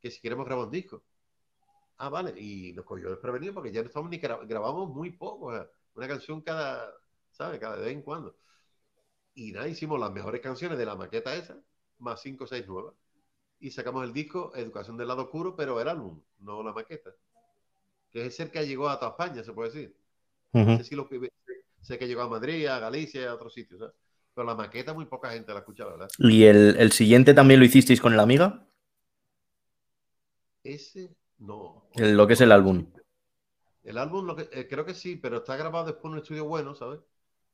que 0.00 0.10
si 0.10 0.20
queremos 0.20 0.46
grabar 0.46 0.66
un 0.66 0.72
disco. 0.72 1.02
Ah, 1.98 2.08
vale, 2.08 2.34
y 2.40 2.72
nos 2.72 2.84
cogió 2.84 3.10
desprevenido 3.10 3.54
porque 3.54 3.72
ya 3.72 3.82
no 3.82 3.88
estamos 3.88 4.10
ni 4.10 4.18
grabamos 4.18 4.88
muy 4.90 5.12
poco, 5.12 5.52
una 5.94 6.08
canción 6.08 6.40
cada, 6.40 6.92
¿sabes? 7.30 7.60
Cada 7.60 7.76
vez 7.76 7.92
en 7.92 8.02
cuando. 8.02 8.36
Y 9.34 9.52
nada, 9.52 9.68
hicimos 9.68 9.98
las 10.00 10.12
mejores 10.12 10.40
canciones 10.40 10.78
de 10.78 10.86
la 10.86 10.96
maqueta 10.96 11.34
esa, 11.34 11.56
más 11.98 12.20
cinco 12.20 12.44
o 12.44 12.46
seis 12.46 12.66
nuevas. 12.66 12.94
Y 13.60 13.70
sacamos 13.70 14.04
el 14.04 14.12
disco 14.12 14.52
Educación 14.56 14.96
del 14.96 15.08
lado 15.08 15.22
oscuro, 15.22 15.54
pero 15.56 15.80
el 15.80 15.88
álbum, 15.88 16.20
no 16.40 16.62
la 16.62 16.72
maqueta. 16.72 17.14
Que 18.12 18.26
es 18.26 18.40
el 18.40 18.50
que 18.50 18.66
llegó 18.66 18.88
a 18.88 18.98
toda 18.98 19.12
España, 19.12 19.42
se 19.42 19.52
puede 19.52 19.70
decir. 19.70 19.96
sé, 20.52 20.84
si 20.84 20.94
lo 20.94 21.08
que, 21.08 21.30
sé 21.80 21.98
que 21.98 22.06
llegó 22.06 22.22
a 22.22 22.28
Madrid, 22.28 22.66
a 22.66 22.78
Galicia, 22.78 23.30
a 23.30 23.34
otros 23.34 23.54
sitios. 23.54 23.92
Pero 24.34 24.46
la 24.46 24.54
maqueta 24.54 24.94
muy 24.94 25.06
poca 25.06 25.30
gente 25.30 25.52
la 25.52 25.58
ha 25.58 25.60
escuchado, 25.60 25.92
¿verdad? 25.92 26.08
¿Y 26.18 26.44
el, 26.44 26.92
siguiente 26.92 27.34
también 27.34 27.60
lo 27.60 27.66
hicisteis 27.66 28.00
con 28.00 28.12
el 28.12 28.20
Amiga? 28.20 28.66
Ese, 30.62 31.10
no. 31.38 31.88
lo 31.96 32.26
que 32.26 32.34
es 32.34 32.40
el 32.40 32.52
álbum. 32.52 32.86
El 33.82 33.98
álbum, 33.98 34.26
lo 34.26 34.36
que, 34.36 34.48
eh, 34.52 34.68
creo 34.68 34.84
que 34.84 34.94
sí, 34.94 35.16
pero 35.16 35.38
está 35.38 35.56
grabado 35.56 35.86
después 35.86 36.04
en 36.04 36.12
un 36.12 36.18
estudio 36.18 36.44
bueno, 36.44 36.74
¿sabes? 36.74 37.00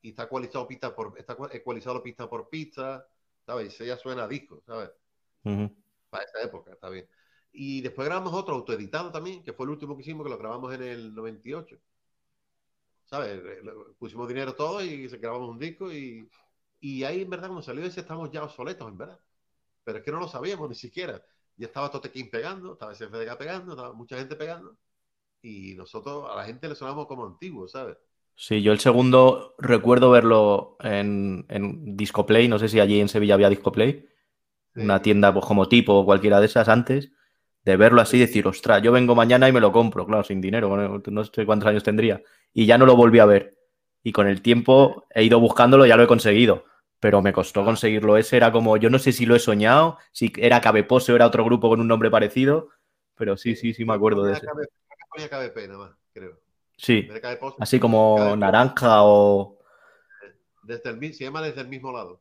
y 0.02 0.11
está 0.11 0.24
ecualizado 0.24 0.66
pista 0.66 0.94
por 0.94 1.14
está 1.18 1.36
ecualizado 1.52 2.02
pista 2.02 2.28
por 2.28 2.48
pista, 2.48 3.06
¿sabes? 3.44 3.80
Y 3.80 3.86
ya 3.86 3.96
suena 3.96 4.24
a 4.24 4.28
disco, 4.28 4.62
¿sabes? 4.66 4.90
Para 6.11 6.24
esa 6.24 6.42
época, 6.42 6.72
está 6.72 6.88
bien. 6.88 7.09
Y 7.53 7.80
después 7.80 8.07
grabamos 8.07 8.32
otro 8.34 8.55
autoeditado 8.55 9.11
también, 9.11 9.42
que 9.42 9.53
fue 9.53 9.64
el 9.64 9.70
último 9.70 9.96
que 9.96 10.03
hicimos, 10.03 10.24
que 10.24 10.30
lo 10.30 10.38
grabamos 10.38 10.72
en 10.74 10.82
el 10.82 11.14
98. 11.14 11.76
¿Sabes? 13.05 13.40
Pusimos 13.99 14.28
dinero 14.28 14.55
todo 14.55 14.82
y 14.82 15.09
grabamos 15.09 15.49
un 15.49 15.59
disco 15.59 15.90
y, 15.92 16.28
y 16.80 17.05
ahí 17.05 17.22
en 17.22 17.30
verdad 17.30 17.49
cuando 17.49 17.62
salió 17.62 17.84
ese 17.84 18.01
estamos 18.01 18.30
ya 18.30 18.44
obsoletos, 18.44 18.86
en 18.88 18.99
verdad. 18.99 19.18
Pero 19.84 19.99
es 19.99 20.05
que 20.05 20.12
no 20.12 20.20
lo 20.20 20.28
sabíamos 20.28 20.68
ni 20.68 20.74
siquiera. 20.74 21.22
Ya 21.57 21.66
estaba 21.66 21.90
Totequín 21.90 22.30
pegando, 22.30 22.74
estaba 22.74 22.92
SFDK 22.92 23.36
pegando, 23.36 23.72
estaba 23.72 23.92
mucha 23.92 24.18
gente 24.18 24.36
pegando. 24.36 24.76
Y 25.42 25.74
nosotros 25.74 26.26
a 26.30 26.36
la 26.36 26.44
gente 26.44 26.68
le 26.68 26.74
sonamos 26.74 27.07
como 27.07 27.26
antiguos, 27.26 27.72
¿sabes? 27.72 27.96
Sí, 28.40 28.62
yo 28.62 28.70
el 28.70 28.78
segundo 28.78 29.57
recuerdo 29.59 30.11
verlo 30.11 30.76
en, 30.78 31.44
en 31.49 31.96
Discoplay, 31.96 32.46
no 32.46 32.61
sé 32.61 32.68
si 32.68 32.78
allí 32.78 33.01
en 33.01 33.09
Sevilla 33.09 33.34
había 33.34 33.49
Discoplay, 33.49 34.07
una 34.76 35.03
tienda 35.03 35.34
pues, 35.34 35.44
como 35.44 35.68
tipo 35.68 35.94
o 35.94 36.05
cualquiera 36.05 36.38
de 36.38 36.46
esas 36.46 36.68
antes, 36.68 37.11
de 37.64 37.76
verlo 37.76 38.00
así 38.00 38.16
y 38.16 38.20
decir, 38.20 38.46
ostras, 38.46 38.82
yo 38.82 38.92
vengo 38.92 39.14
mañana 39.14 39.48
y 39.48 39.52
me 39.52 39.61
lo 39.61 39.72
compro, 39.72 40.06
claro, 40.06 40.24
sin 40.24 40.40
dinero, 40.40 41.00
no 41.06 41.24
sé 41.24 41.44
cuántos 41.44 41.68
años 41.68 41.84
tendría, 41.84 42.22
y 42.52 42.66
ya 42.66 42.78
no 42.78 42.86
lo 42.86 42.96
volví 42.96 43.18
a 43.18 43.26
ver. 43.26 43.56
Y 44.02 44.12
con 44.12 44.26
el 44.26 44.42
tiempo 44.42 45.06
he 45.14 45.24
ido 45.24 45.40
buscándolo 45.40 45.84
ya 45.84 45.96
lo 45.96 46.04
he 46.04 46.06
conseguido, 46.06 46.64
pero 47.00 47.20
me 47.20 47.32
costó 47.32 47.64
conseguirlo 47.64 48.16
ese, 48.16 48.36
era 48.36 48.52
como, 48.52 48.76
yo 48.76 48.90
no 48.90 48.98
sé 48.98 49.12
si 49.12 49.26
lo 49.26 49.34
he 49.36 49.38
soñado, 49.38 49.98
si 50.12 50.32
era 50.38 50.61
Cabepose 50.61 51.12
o 51.12 51.16
era 51.16 51.26
otro 51.26 51.44
grupo 51.44 51.68
con 51.68 51.80
un 51.80 51.88
nombre 51.88 52.11
parecido, 52.11 52.70
pero 53.16 53.36
sí, 53.36 53.56
sí, 53.56 53.74
sí 53.74 53.84
me 53.84 53.94
acuerdo 53.94 54.22
de 54.24 54.34
ese. 54.34 54.46
KBP 54.46 55.66
nada 55.66 55.78
más, 55.78 55.96
creo. 56.12 56.38
Sí, 56.76 57.09
así 57.59 57.80
como 57.80 58.36
naranja 58.36 59.02
o... 59.02 59.59
Desde 60.62 60.90
el, 60.90 61.14
se 61.14 61.24
llama 61.24 61.42
desde 61.42 61.62
el 61.62 61.68
mismo 61.68 61.90
lado. 61.90 62.20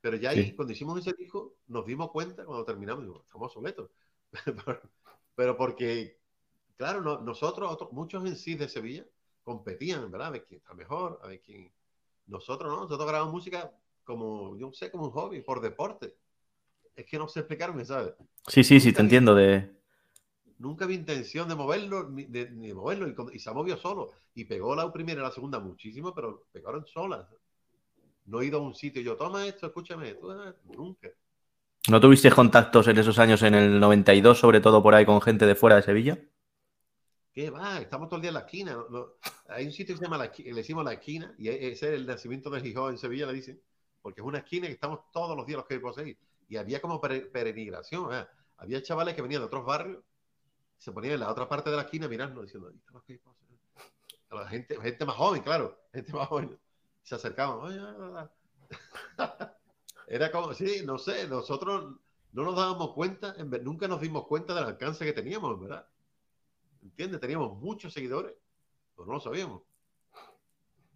Pero 0.00 0.16
ya 0.16 0.30
ahí, 0.30 0.44
Sí. 0.44 0.52
cuando 0.52 0.72
hicimos 0.72 1.00
ese 1.00 1.16
disco, 1.18 1.54
nos 1.66 1.84
dimos 1.86 2.12
cuenta 2.12 2.44
cuando 2.44 2.64
terminamos, 2.64 3.02
digo, 3.02 3.22
estamos 3.26 3.52
soletos. 3.52 3.90
Pero 5.34 5.56
porque, 5.56 6.18
claro, 6.76 7.00
no- 7.02 7.20
nosotros, 7.20 7.70
otros, 7.72 7.92
muchos 7.92 8.24
en 8.26 8.36
sí 8.36 8.54
de 8.54 8.68
Sevilla, 8.68 9.06
competían, 9.44 10.10
¿verdad? 10.10 10.28
A 10.28 10.30
ver 10.32 10.44
quién 10.44 10.60
está 10.60 10.74
mejor, 10.74 11.20
a 11.22 11.28
ver 11.28 11.40
quién. 11.42 11.70
Nosotros 12.26 12.70
no, 12.72 12.82
nosotros 12.82 13.08
grabamos 13.08 13.32
música 13.34 13.72
como, 14.04 14.56
yo 14.58 14.66
no 14.68 14.72
sé, 14.72 14.90
como 14.90 15.04
un 15.06 15.10
hobby, 15.12 15.42
por 15.42 15.60
deporte. 15.60 16.16
Es 16.96 17.06
que 17.06 17.18
no 17.18 17.28
sé 17.28 17.40
explicarme, 17.40 17.84
¿sabes? 17.84 18.14
Sí, 18.48 18.64
sí, 18.64 18.80
sí, 18.80 18.92
te 18.92 19.02
vi- 19.02 19.02
entiendo 19.02 19.34
de... 19.34 19.70
Nunca 20.58 20.86
vi 20.86 20.94
intención 20.94 21.48
de 21.48 21.54
moverlo, 21.54 22.08
ni 22.08 22.24
de, 22.24 22.50
moverlo, 22.74 23.06
y, 23.32 23.38
se 23.38 23.50
movió 23.52 23.76
solo. 23.76 24.12
Y 24.34 24.44
pegó 24.44 24.74
la 24.74 24.90
primera 24.92 25.20
y 25.20 25.24
la 25.24 25.30
segunda 25.30 25.58
muchísimo, 25.60 26.14
pero 26.14 26.46
pegaron 26.52 26.86
solas. 26.86 27.26
No 28.26 28.40
he 28.40 28.46
ido 28.46 28.58
a 28.58 28.62
un 28.62 28.74
sitio 28.74 29.00
y 29.00 29.04
yo, 29.04 29.16
toma 29.16 29.46
esto, 29.46 29.66
escúchame 29.66 30.16
ah, 30.24 30.54
Nunca. 30.76 31.10
¿No 31.88 32.00
tuviste 32.00 32.30
contactos 32.30 32.88
en 32.88 32.98
esos 32.98 33.18
años, 33.18 33.42
en 33.42 33.54
el 33.54 33.78
92, 33.78 34.38
sobre 34.38 34.60
todo 34.60 34.82
por 34.82 34.94
ahí 34.94 35.06
con 35.06 35.20
gente 35.20 35.46
de 35.46 35.54
fuera 35.54 35.76
de 35.76 35.82
Sevilla? 35.82 36.18
¿Qué 37.32 37.50
va? 37.50 37.78
Estamos 37.78 38.08
todo 38.08 38.16
el 38.16 38.22
día 38.22 38.30
en 38.30 38.34
la 38.34 38.40
esquina. 38.40 38.72
no- 38.74 38.88
no. 38.88 39.06
Hay 39.48 39.66
un 39.66 39.72
sitio 39.72 39.94
que 39.94 39.98
se 39.98 40.04
llama 40.04 40.18
la, 40.18 40.32
le 40.36 40.54
decimos 40.54 40.84
la 40.84 40.94
esquina, 40.94 41.32
y 41.38 41.48
e- 41.48 41.70
ese 41.72 41.88
es 41.88 42.00
el 42.00 42.06
nacimiento 42.06 42.50
de 42.50 42.60
Gijón 42.60 42.92
en 42.92 42.98
Sevilla, 42.98 43.26
le 43.26 43.34
dicen, 43.34 43.60
porque 44.02 44.20
es 44.20 44.26
una 44.26 44.38
esquina 44.38 44.66
que 44.66 44.72
estamos 44.72 45.00
todos 45.12 45.36
los 45.36 45.46
días 45.46 45.58
los 45.58 45.66
que 45.66 45.78
poseer. 45.78 46.16
Y 46.48 46.56
había 46.56 46.80
como 46.80 47.00
pere- 47.00 47.30
peregrinación. 47.30 48.12
ah. 48.12 48.28
Había 48.58 48.82
chavales 48.82 49.14
que 49.14 49.22
venían 49.22 49.42
de 49.42 49.46
otros 49.46 49.64
barrios, 49.64 50.02
se 50.78 50.90
ponían 50.92 51.14
en 51.14 51.20
la 51.20 51.30
otra 51.30 51.48
parte 51.48 51.70
de 51.70 51.76
la 51.76 51.82
esquina 51.82 52.08
mirando, 52.08 52.42
diciendo, 52.42 52.68
"Ahí 52.68 52.76
están 52.76 52.94
los 52.94 53.04
que 53.04 53.12
hay 53.12 53.18
poseer". 53.18 53.58
A 54.30 54.34
la 54.36 54.48
gente, 54.48 54.80
gente 54.80 55.04
más 55.04 55.16
joven, 55.16 55.42
claro, 55.42 55.78
gente 55.92 56.12
más 56.12 56.26
joven. 56.28 56.58
Se 57.02 57.14
acercaban. 57.14 58.28
Era 60.06 60.30
como, 60.30 60.54
sí, 60.54 60.82
no 60.84 60.98
sé, 60.98 61.26
nosotros 61.28 61.96
no 62.32 62.42
nos 62.44 62.56
dábamos 62.56 62.92
cuenta, 62.92 63.34
nunca 63.62 63.88
nos 63.88 64.00
dimos 64.00 64.26
cuenta 64.26 64.54
del 64.54 64.64
alcance 64.64 65.04
que 65.04 65.12
teníamos, 65.12 65.54
en 65.54 65.60
¿verdad? 65.60 65.86
¿Entiendes? 66.82 67.20
Teníamos 67.20 67.58
muchos 67.58 67.92
seguidores, 67.92 68.34
pero 68.94 69.06
no 69.06 69.14
lo 69.14 69.20
sabíamos. 69.20 69.62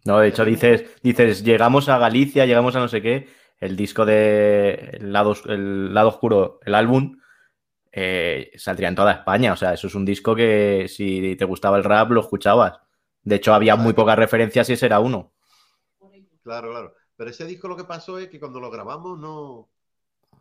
No, 0.05 0.19
de 0.19 0.29
hecho 0.29 0.45
dices, 0.45 1.01
dices, 1.03 1.43
llegamos 1.43 1.89
a 1.89 1.97
Galicia, 1.97 2.45
llegamos 2.45 2.75
a 2.75 2.79
no 2.79 2.87
sé 2.87 3.01
qué, 3.01 3.27
el 3.59 3.75
disco 3.75 4.05
de 4.05 4.97
El 4.99 5.13
lado, 5.13 5.35
el 5.45 5.93
lado 5.93 6.09
oscuro, 6.09 6.59
el 6.63 6.73
álbum, 6.73 7.19
eh, 7.91 8.51
saldría 8.55 8.87
en 8.87 8.95
toda 8.95 9.11
España. 9.11 9.53
O 9.53 9.55
sea, 9.55 9.73
eso 9.73 9.87
es 9.87 9.95
un 9.95 10.05
disco 10.05 10.35
que 10.35 10.87
si 10.87 11.35
te 11.35 11.45
gustaba 11.45 11.77
el 11.77 11.83
rap 11.83 12.11
lo 12.11 12.21
escuchabas. 12.21 12.79
De 13.23 13.35
hecho, 13.35 13.53
había 13.53 13.75
muy 13.75 13.93
pocas 13.93 14.17
referencias 14.17 14.69
y 14.69 14.73
ese 14.73 14.87
era 14.87 14.99
uno. 14.99 15.33
Claro, 16.43 16.71
claro. 16.71 16.95
Pero 17.21 17.29
ese 17.31 17.45
disco 17.45 17.67
lo 17.67 17.77
que 17.77 17.83
pasó 17.85 18.17
es 18.17 18.29
que 18.29 18.39
cuando 18.39 18.59
lo 18.59 18.71
grabamos 18.71 19.19
no, 19.19 19.69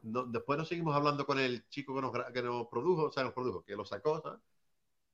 no- 0.02 0.24
después 0.26 0.58
nos 0.58 0.68
seguimos 0.68 0.96
hablando 0.96 1.26
con 1.26 1.38
el 1.38 1.68
chico 1.68 1.94
que 1.94 2.02
nos, 2.02 2.12
que 2.32 2.42
nos 2.42 2.68
produjo, 2.68 3.04
o 3.06 3.12
sea, 3.12 3.24
nos 3.24 3.34
produjo, 3.34 3.64
que 3.64 3.76
lo 3.76 3.84
sacó, 3.84 4.20
¿sabes? 4.22 4.40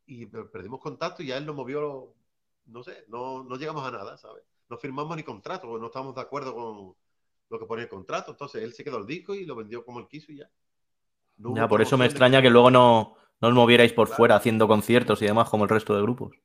Y 0.07 0.27
per- 0.27 0.51
perdimos 0.51 0.81
contacto 0.81 1.23
y 1.23 1.29
ya 1.29 1.39
él 1.39 1.47
nos 1.47 1.57
movió, 1.57 2.15
no 2.67 2.83
sé, 2.85 3.05
no, 3.09 3.45
no 3.45 3.57
llegamos 3.57 3.87
a 3.87 3.91
nada, 3.93 4.19
¿sabes? 4.19 4.45
No 4.71 4.79
firmamos 4.79 5.17
ni 5.17 5.25
contrato, 5.25 5.69
porque 5.69 5.81
no 5.81 5.87
estábamos 5.89 6.15
de 6.17 6.21
acuerdo 6.23 6.55
con 6.55 6.97
lo 7.51 7.59
que 7.59 7.67
ponía 7.67 7.85
el 7.85 7.91
contrato. 7.91 8.33
Entonces 8.33 8.63
él 8.63 8.75
se 8.75 8.85
quedó 8.85 8.99
el 8.99 9.07
disco 9.07 9.35
y 9.35 9.47
lo 9.47 9.57
vendió 9.57 9.85
como 9.85 10.01
él 10.01 10.09
quiso 10.09 10.33
y 10.33 10.39
ya. 10.39 10.51
No 11.39 11.55
Ya, 11.57 11.67
por 11.67 11.81
eso 11.83 11.97
me 11.99 12.05
extraña 12.07 12.43
que 12.43 12.51
luego 12.51 12.71
no, 12.71 13.17
no 13.41 13.49
os 13.49 13.55
movierais 13.55 13.93
por 13.93 14.07
Claro. 14.07 14.17
fuera 14.17 14.37
haciendo 14.37 14.69
conciertos 14.69 15.23
y 15.23 15.27
demás 15.27 15.49
como 15.49 15.65
el 15.65 15.71
resto 15.71 15.95
de 15.97 16.03
grupos. 16.03 16.37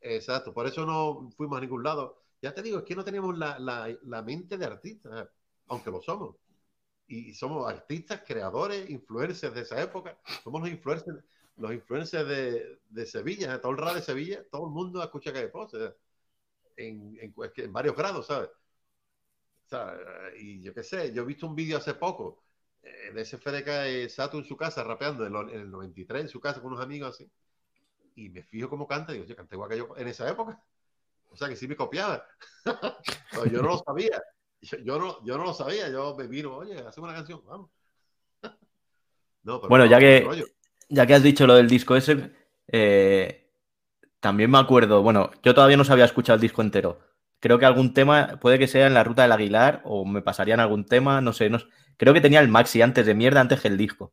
Exacto, 0.00 0.52
por 0.52 0.66
eso 0.66 0.84
no 0.86 1.30
fuimos 1.36 1.58
a 1.58 1.60
ningún 1.60 1.82
lado. 1.82 2.22
Ya 2.42 2.54
te 2.54 2.62
digo, 2.62 2.78
es 2.78 2.84
que 2.84 2.94
no 2.96 3.04
teníamos 3.04 3.36
la, 3.38 3.58
la- 3.58 3.96
la 4.04 4.22
mente 4.22 4.56
de 4.58 4.64
artistas, 4.66 5.28
aunque 5.68 5.90
lo 5.90 6.00
somos. 6.00 6.36
Y 7.08 7.34
somos 7.34 7.70
artistas, 7.70 8.22
creadores, 8.26 8.90
influencers 8.90 9.54
de 9.54 9.62
esa 9.62 9.82
época. 9.82 10.18
Somos 10.44 10.62
los 10.62 10.70
influencers, 10.70 11.18
los 11.56 11.72
influencers 11.72 12.28
de, 12.28 12.80
de 12.90 13.06
Sevilla, 13.06 13.60
todo 13.60 13.72
el 13.72 13.78
rap 13.78 13.94
de 13.96 14.02
Sevilla, 14.02 14.44
todo 14.50 14.66
el 14.68 14.72
mundo 14.74 15.02
escucha 15.02 15.32
que 15.32 15.48
pose 15.48 15.94
en, 16.76 17.18
en, 17.20 17.34
que 17.54 17.64
en 17.64 17.72
varios 17.74 17.96
grados, 17.96 18.26
¿sabes? 18.28 18.50
O 19.66 19.68
sea, 19.68 19.94
y 20.38 20.62
yo 20.62 20.72
qué 20.74 20.82
sé, 20.82 21.12
yo 21.12 21.22
he 21.22 21.26
visto 21.26 21.46
un 21.46 21.54
vídeo 21.54 21.76
hace 21.78 21.94
poco 21.94 22.42
eh, 22.82 23.12
de 23.12 23.20
ese 23.22 23.36
FDK 23.36 23.86
eh, 23.86 24.08
Sato 24.08 24.38
en 24.38 24.44
su 24.44 24.56
casa 24.56 24.82
rapeando 24.84 25.26
en, 25.26 25.32
lo- 25.32 25.48
en 25.48 25.60
el 25.60 25.70
93 25.70 26.22
en 26.22 26.28
su 26.28 26.40
casa 26.40 26.60
con 26.62 26.72
unos 26.72 26.84
amigos 26.84 27.14
así 27.14 27.30
y 28.16 28.30
me 28.30 28.42
fijo 28.44 28.70
cómo 28.70 28.86
canta 28.88 29.12
y 29.12 29.16
digo, 29.16 29.26
yo 29.28 29.36
canté 29.36 29.56
igual 29.56 29.70
que 29.70 29.78
yo 29.78 29.96
en 29.96 30.08
esa 30.08 30.28
época. 30.30 30.62
O 31.30 31.36
sea, 31.36 31.48
que 31.48 31.56
sí 31.56 31.68
me 31.68 31.76
copiaba. 31.76 32.24
Pero 33.32 33.46
yo 33.46 33.62
no 33.62 33.68
lo 33.68 33.78
sabía. 33.78 34.22
Yo, 34.60 34.78
yo 34.78 34.98
no, 34.98 35.24
yo 35.24 35.38
no 35.38 35.44
lo 35.44 35.54
sabía. 35.54 35.88
Yo 35.90 36.16
me 36.16 36.26
vino, 36.26 36.56
oye, 36.56 36.74
hacemos 36.74 37.08
una 37.08 37.14
canción, 37.14 37.42
vamos. 37.46 37.70
No, 39.44 39.60
pero 39.60 39.68
Bueno, 39.70 39.84
no, 39.86 39.90
ya 39.90 39.98
que- 39.98 40.22
rollo. 40.26 40.44
Ya 40.90 41.06
que 41.06 41.14
has 41.14 41.22
dicho 41.22 41.46
lo 41.46 41.54
del 41.54 41.68
disco 41.68 41.96
ese, 41.96 42.32
eh, 42.66 43.50
también 44.20 44.50
me 44.50 44.58
acuerdo, 44.58 45.02
bueno, 45.02 45.30
yo 45.42 45.54
todavía 45.54 45.76
no 45.76 45.84
sabía 45.84 46.06
escuchar 46.06 46.36
el 46.36 46.40
disco 46.40 46.62
entero. 46.62 46.98
Creo 47.40 47.58
que 47.58 47.66
algún 47.66 47.92
tema, 47.94 48.38
puede 48.40 48.58
que 48.58 48.66
sea 48.66 48.86
en 48.86 48.94
la 48.94 49.04
ruta 49.04 49.22
del 49.22 49.32
Aguilar 49.32 49.82
o 49.84 50.04
me 50.06 50.22
pasarían 50.22 50.60
algún 50.60 50.86
tema, 50.86 51.20
no 51.20 51.32
sé, 51.34 51.50
no, 51.50 51.58
sé. 51.58 51.66
creo 51.98 52.14
que 52.14 52.20
tenía 52.22 52.40
el 52.40 52.48
maxi 52.48 52.80
antes 52.82 53.04
de 53.06 53.14
mierda, 53.14 53.40
antes 53.40 53.60
que 53.60 53.68
el 53.68 53.76
disco. 53.76 54.12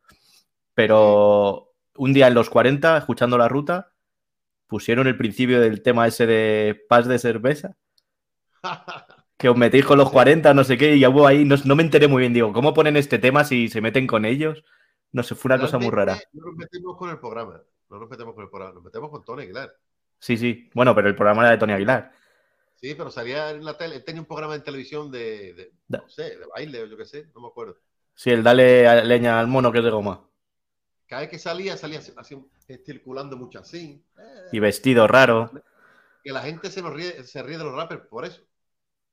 Pero 0.73 1.73
un 1.95 2.13
día 2.13 2.27
en 2.27 2.33
los 2.33 2.49
40, 2.49 2.97
escuchando 2.97 3.37
la 3.37 3.47
ruta, 3.47 3.93
pusieron 4.67 5.07
el 5.07 5.17
principio 5.17 5.59
del 5.59 5.81
tema 5.81 6.07
ese 6.07 6.25
de 6.25 6.85
Paz 6.87 7.07
de 7.07 7.19
Cerveza, 7.19 7.75
que 9.37 9.49
os 9.49 9.57
metéis 9.57 9.85
con 9.85 9.97
los 9.97 10.11
40, 10.11 10.53
no 10.53 10.63
sé 10.63 10.77
qué, 10.77 10.95
y 10.95 10.99
ya 10.99 11.09
hubo 11.09 11.27
ahí, 11.27 11.45
no, 11.45 11.55
no 11.65 11.75
me 11.75 11.83
enteré 11.83 12.07
muy 12.07 12.21
bien, 12.21 12.33
digo, 12.33 12.53
¿cómo 12.53 12.73
ponen 12.73 12.97
este 12.97 13.19
tema 13.19 13.43
si 13.43 13.67
se 13.69 13.81
meten 13.81 14.07
con 14.07 14.25
ellos? 14.25 14.63
No 15.11 15.23
sé, 15.23 15.33
fue 15.33 15.49
una 15.49 15.61
cosa 15.61 15.77
muy 15.77 15.91
rara. 15.91 16.19
No 16.33 16.47
nos 16.47 16.55
metemos 16.55 16.97
con 16.97 17.09
el 17.09 17.19
programa. 17.19 17.61
No 17.89 17.99
nos 17.99 18.09
metemos 18.09 18.33
con 18.33 18.43
el 18.43 18.49
programa. 18.49 18.73
Nos 18.73 18.83
metemos 18.83 19.09
con 19.09 19.23
Tony 19.23 19.43
Aguilar. 19.43 19.73
Sí, 20.19 20.35
sí, 20.35 20.69
bueno, 20.73 20.93
pero 20.93 21.07
el 21.07 21.15
programa 21.15 21.43
era 21.43 21.51
de 21.51 21.57
Tony 21.57 21.71
Aguilar. 21.71 22.11
Sí, 22.75 22.95
pero 22.95 23.09
salía 23.09 23.51
en 23.51 23.63
la 23.63 23.77
tele. 23.77 24.01
Tenía 24.01 24.21
un 24.21 24.27
programa 24.27 24.55
en 24.55 24.63
televisión 24.63 25.09
de, 25.09 25.53
de 25.53 25.71
no 25.87 26.09
sé, 26.09 26.37
de 26.37 26.45
baile 26.53 26.81
o 26.81 26.85
yo 26.87 26.97
qué 26.97 27.05
sé, 27.05 27.29
no 27.33 27.41
me 27.41 27.47
acuerdo. 27.47 27.77
Sí, 28.13 28.29
el 28.31 28.43
dale 28.43 29.05
leña 29.05 29.39
al 29.39 29.47
mono 29.47 29.71
que 29.71 29.77
es 29.77 29.83
de 29.83 29.91
goma. 29.91 30.27
Cada 31.07 31.21
vez 31.21 31.29
que 31.29 31.39
salía, 31.39 31.77
salía 31.77 31.99
así, 32.17 32.37
circulando 32.85 33.37
mucho 33.37 33.59
así. 33.59 34.03
Eh, 34.17 34.43
Y 34.51 34.59
vestido 34.59 35.07
raro. 35.07 35.51
que 36.23 36.31
la 36.31 36.41
gente 36.41 36.71
se, 36.71 36.81
nos 36.81 36.93
ríe, 36.93 37.23
se 37.23 37.43
ríe 37.43 37.57
de 37.57 37.63
los 37.63 37.75
rappers 37.75 38.07
por 38.07 38.25
eso. 38.25 38.41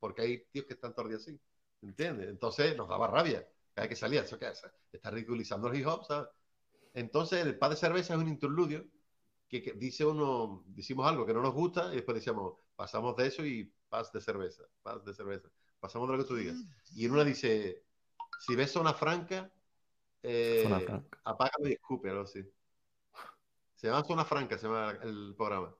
Porque 0.00 0.22
hay 0.22 0.44
tíos 0.50 0.66
que 0.66 0.74
están 0.74 0.92
todo 0.94 1.02
el 1.06 1.08
día 1.10 1.18
así. 1.18 1.38
¿Entiendes? 1.82 2.28
Entonces 2.28 2.76
nos 2.76 2.88
daba 2.88 3.08
rabia. 3.08 3.46
Cada 3.74 3.86
vez 3.86 3.90
que 3.90 3.96
salía, 4.00 4.22
eso 4.22 4.38
que 4.38 4.46
hace? 4.46 4.66
está 4.92 5.10
ridiculizando 5.10 5.68
el 5.68 5.76
hip 5.78 5.86
hop, 5.86 6.04
¿sabes? 6.04 6.28
Entonces 6.94 7.44
el 7.44 7.58
paz 7.58 7.70
de 7.70 7.76
cerveza 7.76 8.14
es 8.14 8.20
un 8.20 8.28
interludio 8.28 8.84
que, 9.48 9.62
que 9.62 9.72
dice 9.72 10.04
uno, 10.04 10.62
decimos 10.66 11.06
algo 11.08 11.24
que 11.26 11.32
no 11.34 11.40
nos 11.42 11.54
gusta 11.54 11.90
y 11.92 11.96
después 11.96 12.14
decíamos, 12.16 12.54
pasamos 12.76 13.16
de 13.16 13.26
eso 13.26 13.44
y 13.44 13.72
paz 13.88 14.12
de 14.12 14.20
cerveza, 14.20 14.64
paz 14.82 15.04
de 15.04 15.14
cerveza. 15.14 15.48
Pasamos 15.80 16.08
de 16.08 16.16
lo 16.16 16.22
que 16.22 16.28
tú 16.28 16.36
digas. 16.36 16.56
Y 16.94 17.06
en 17.06 17.12
una 17.12 17.24
dice, 17.24 17.82
si 18.40 18.54
ves 18.54 18.70
zona 18.72 18.92
franca, 18.94 19.50
eh, 20.22 20.60
Zona 20.62 20.80
franca. 20.80 21.18
apágalo 21.24 21.68
y 21.68 21.72
escupe, 21.72 22.10
algo 22.10 22.22
así. 22.22 22.42
Se 23.74 23.88
llama 23.88 24.04
Zona 24.04 24.24
Franca, 24.24 24.56
se 24.58 24.66
llama 24.66 24.92
el 25.02 25.34
programa. 25.36 25.74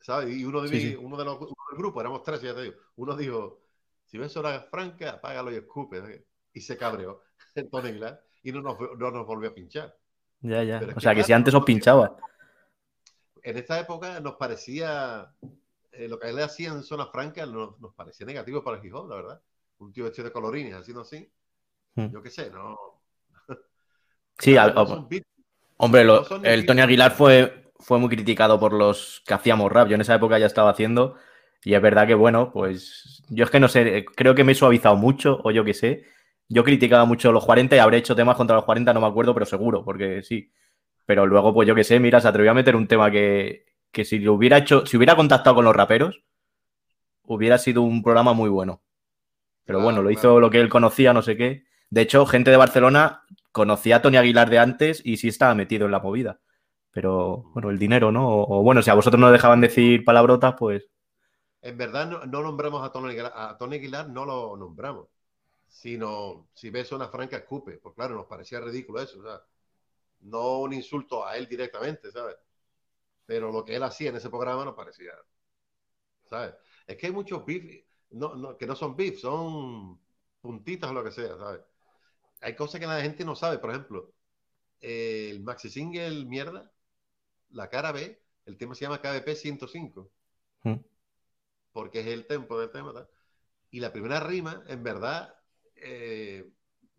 ¿Sabes? 0.00 0.34
Y 0.36 0.44
uno 0.44 0.62
de, 0.62 0.68
Sí, 0.68 0.74
mi- 0.74 0.80
sí. 0.80 0.96
uno 0.96 1.16
de 1.16 1.24
los 1.24 1.36
uno 1.40 1.54
del 1.70 1.78
grupo, 1.78 2.00
éramos 2.00 2.22
tres, 2.22 2.40
ya 2.42 2.54
te 2.54 2.62
digo. 2.62 2.76
Uno 2.96 3.16
dijo, 3.16 3.60
si 4.06 4.18
ves 4.18 4.32
Zona 4.32 4.60
Franca, 4.62 5.10
apágalo 5.10 5.52
y 5.52 5.56
escupe. 5.56 6.26
Y 6.52 6.60
se 6.60 6.76
cabreó 6.76 7.22
el 7.54 7.70
Tony 7.70 7.88
Aguilar 7.88 8.22
y 8.42 8.52
no 8.52 8.60
nos, 8.62 8.76
no 8.98 9.10
nos 9.10 9.26
volvió 9.26 9.50
a 9.50 9.54
pinchar. 9.54 9.96
Ya, 10.40 10.62
ya. 10.64 10.80
Pero 10.80 10.94
O 10.96 11.00
sea, 11.00 11.14
que 11.14 11.22
si 11.22 11.32
antes 11.32 11.54
os 11.54 11.64
pinchaba. 11.64 12.16
En 13.42 13.56
esta 13.56 13.78
época 13.78 14.20
nos 14.20 14.34
parecía, 14.36 15.34
eh, 15.92 16.08
lo 16.08 16.18
que 16.18 16.28
él 16.30 16.38
hacía 16.40 16.70
en 16.70 16.82
Zona 16.82 17.06
Franca 17.06 17.46
nos, 17.46 17.78
nos 17.80 17.94
parecía 17.94 18.26
negativo 18.26 18.62
para 18.62 18.80
el 18.80 18.94
hop, 18.94 19.08
la 19.08 19.16
verdad. 19.16 19.42
Un 19.78 19.92
tío 19.92 20.06
hecho 20.06 20.22
de 20.24 20.32
colorines, 20.32 20.74
haciendo 20.74 21.02
así. 21.02 21.30
Hmm. 21.94 22.06
Yo 22.12 22.22
qué 22.22 22.30
sé, 22.30 22.50
no. 22.50 22.76
Sí, 24.38 24.52
Claro, 24.52 24.68
al- 24.70 24.74
no 24.74 24.86
son 24.86 25.08
beats. 25.08 25.26
hombre, 25.78 26.04
lo- 26.04 26.20
no 26.20 26.24
son 26.24 26.46
el 26.46 26.66
Tony 26.66 26.80
Aguilar 26.80 27.12
fue, 27.12 27.72
fue 27.78 27.98
muy 27.98 28.08
criticado 28.08 28.58
por 28.60 28.72
los 28.72 29.22
que 29.26 29.34
hacíamos 29.34 29.70
rap. 29.72 29.88
Yo 29.88 29.94
en 29.96 30.00
esa 30.02 30.14
época 30.14 30.38
ya 30.38 30.46
estaba 30.46 30.70
haciendo. 30.70 31.16
Y 31.64 31.74
es 31.74 31.82
verdad 31.82 32.06
que, 32.06 32.14
bueno, 32.14 32.50
pues 32.52 33.22
yo 33.28 33.44
es 33.44 33.50
que 33.50 33.60
no 33.60 33.68
sé, 33.68 34.04
creo 34.16 34.34
que 34.34 34.44
me 34.44 34.52
he 34.52 34.54
suavizado 34.54 34.96
mucho, 34.96 35.40
o 35.44 35.50
yo 35.52 35.64
qué 35.64 35.74
sé. 35.74 36.04
Yo 36.48 36.64
criticaba 36.64 37.04
mucho 37.04 37.32
los 37.32 37.44
40 37.46 37.76
y 37.76 37.78
habré 37.78 37.98
hecho 37.98 38.16
temas 38.16 38.36
contra 38.36 38.56
los 38.56 38.64
40, 38.64 38.92
no 38.92 39.00
me 39.00 39.06
acuerdo, 39.06 39.32
pero 39.34 39.46
seguro, 39.46 39.84
porque 39.84 40.22
sí. 40.22 40.52
Pero 41.06 41.26
luego, 41.26 41.54
pues 41.54 41.68
yo 41.68 41.74
qué 41.74 41.84
sé, 41.84 42.00
mira, 42.00 42.20
se 42.20 42.28
atrevió 42.28 42.50
a 42.52 42.54
meter 42.54 42.76
un 42.76 42.88
tema 42.88 43.10
que, 43.10 43.66
que 43.92 44.04
si 44.04 44.18
lo 44.20 44.34
hubiera 44.34 44.58
hecho, 44.58 44.86
si 44.86 44.96
hubiera 44.96 45.16
contactado 45.16 45.56
con 45.56 45.64
los 45.64 45.76
raperos, 45.76 46.22
hubiera 47.24 47.58
sido 47.58 47.82
un 47.82 48.02
programa 48.02 48.32
muy 48.32 48.50
bueno. 48.50 48.82
Pero 49.64 49.78
Claro, 49.78 49.84
bueno, 49.84 50.02
lo 50.02 50.10
hizo 50.10 50.22
claro. 50.22 50.40
lo 50.40 50.50
que 50.50 50.60
él 50.60 50.68
conocía, 50.68 51.12
no 51.12 51.22
sé 51.22 51.36
qué. 51.36 51.64
De 51.92 52.00
hecho, 52.00 52.24
gente 52.24 52.50
de 52.50 52.56
Barcelona 52.56 53.22
conocía 53.52 53.96
a 53.96 54.00
Tony 54.00 54.16
Aguilar 54.16 54.48
de 54.48 54.58
antes 54.58 55.02
y 55.04 55.18
sí 55.18 55.28
estaba 55.28 55.54
metido 55.54 55.84
en 55.84 55.92
la 55.92 56.00
movida. 56.00 56.40
Pero 56.90 57.50
bueno, 57.52 57.68
el 57.68 57.78
dinero, 57.78 58.10
¿no? 58.10 58.26
O, 58.30 58.62
bueno, 58.62 58.80
si 58.80 58.88
a 58.88 58.94
vosotros 58.94 59.20
no 59.20 59.30
dejaban 59.30 59.60
decir 59.60 60.02
palabrotas, 60.02 60.54
pues. 60.58 60.88
En 61.60 61.76
verdad 61.76 62.06
no, 62.06 62.42
nombramos 62.42 62.82
a 62.82 62.90
Tony 62.90 63.10
Aguilar, 63.10 63.32
a 63.36 63.58
Tony 63.58 63.76
Aguilar 63.76 64.08
no 64.08 64.24
lo 64.24 64.56
nombramos. 64.56 65.08
Sino 65.68 66.48
si 66.54 66.70
ves 66.70 66.92
una 66.92 67.08
franca 67.08 67.36
escupe, 67.36 67.72
pues 67.76 67.94
claro, 67.94 68.14
nos 68.14 68.24
parecía 68.24 68.58
ridículo 68.60 69.02
eso, 69.02 69.20
o 69.20 69.24
sea, 69.24 69.42
no 70.20 70.60
un 70.60 70.72
insulto 70.72 71.26
a 71.26 71.36
él 71.36 71.46
directamente, 71.46 72.10
¿sabes? 72.10 72.36
Pero 73.26 73.52
lo 73.52 73.66
que 73.66 73.76
él 73.76 73.82
hacía 73.82 74.08
en 74.08 74.16
ese 74.16 74.30
programa 74.30 74.64
nos 74.64 74.74
parecía, 74.74 75.12
¿sabes? 76.24 76.54
Es 76.86 76.96
que 76.96 77.08
hay 77.08 77.12
muchos 77.12 77.44
beef, 77.44 77.84
no, 78.12 78.56
que 78.56 78.66
no 78.66 78.74
son 78.74 78.96
beef, 78.96 79.20
son 79.20 80.00
puntitas 80.40 80.90
o 80.90 80.94
lo 80.94 81.04
que 81.04 81.10
sea, 81.10 81.36
¿sabes? 81.36 81.60
Hay 82.42 82.56
cosas 82.56 82.80
que 82.80 82.86
la 82.86 83.00
gente 83.00 83.24
no 83.24 83.36
sabe, 83.36 83.58
por 83.58 83.70
ejemplo, 83.70 84.12
el 84.80 85.42
maxi 85.42 85.70
single 85.70 86.26
mierda, 86.26 86.70
la 87.50 87.70
cara 87.70 87.92
B, 87.92 88.20
el 88.46 88.56
tema 88.56 88.74
se 88.74 88.84
llama 88.84 89.00
KBP 89.00 89.36
105, 89.36 90.10
hmm. 90.64 90.74
porque 91.72 92.00
es 92.00 92.06
el 92.08 92.26
tempo 92.26 92.58
del 92.58 92.70
tema. 92.70 92.92
Y 93.70 93.80
la 93.80 93.92
primera 93.92 94.20
rima, 94.20 94.64
en 94.66 94.82
verdad, 94.82 95.34
eh, 95.76 96.50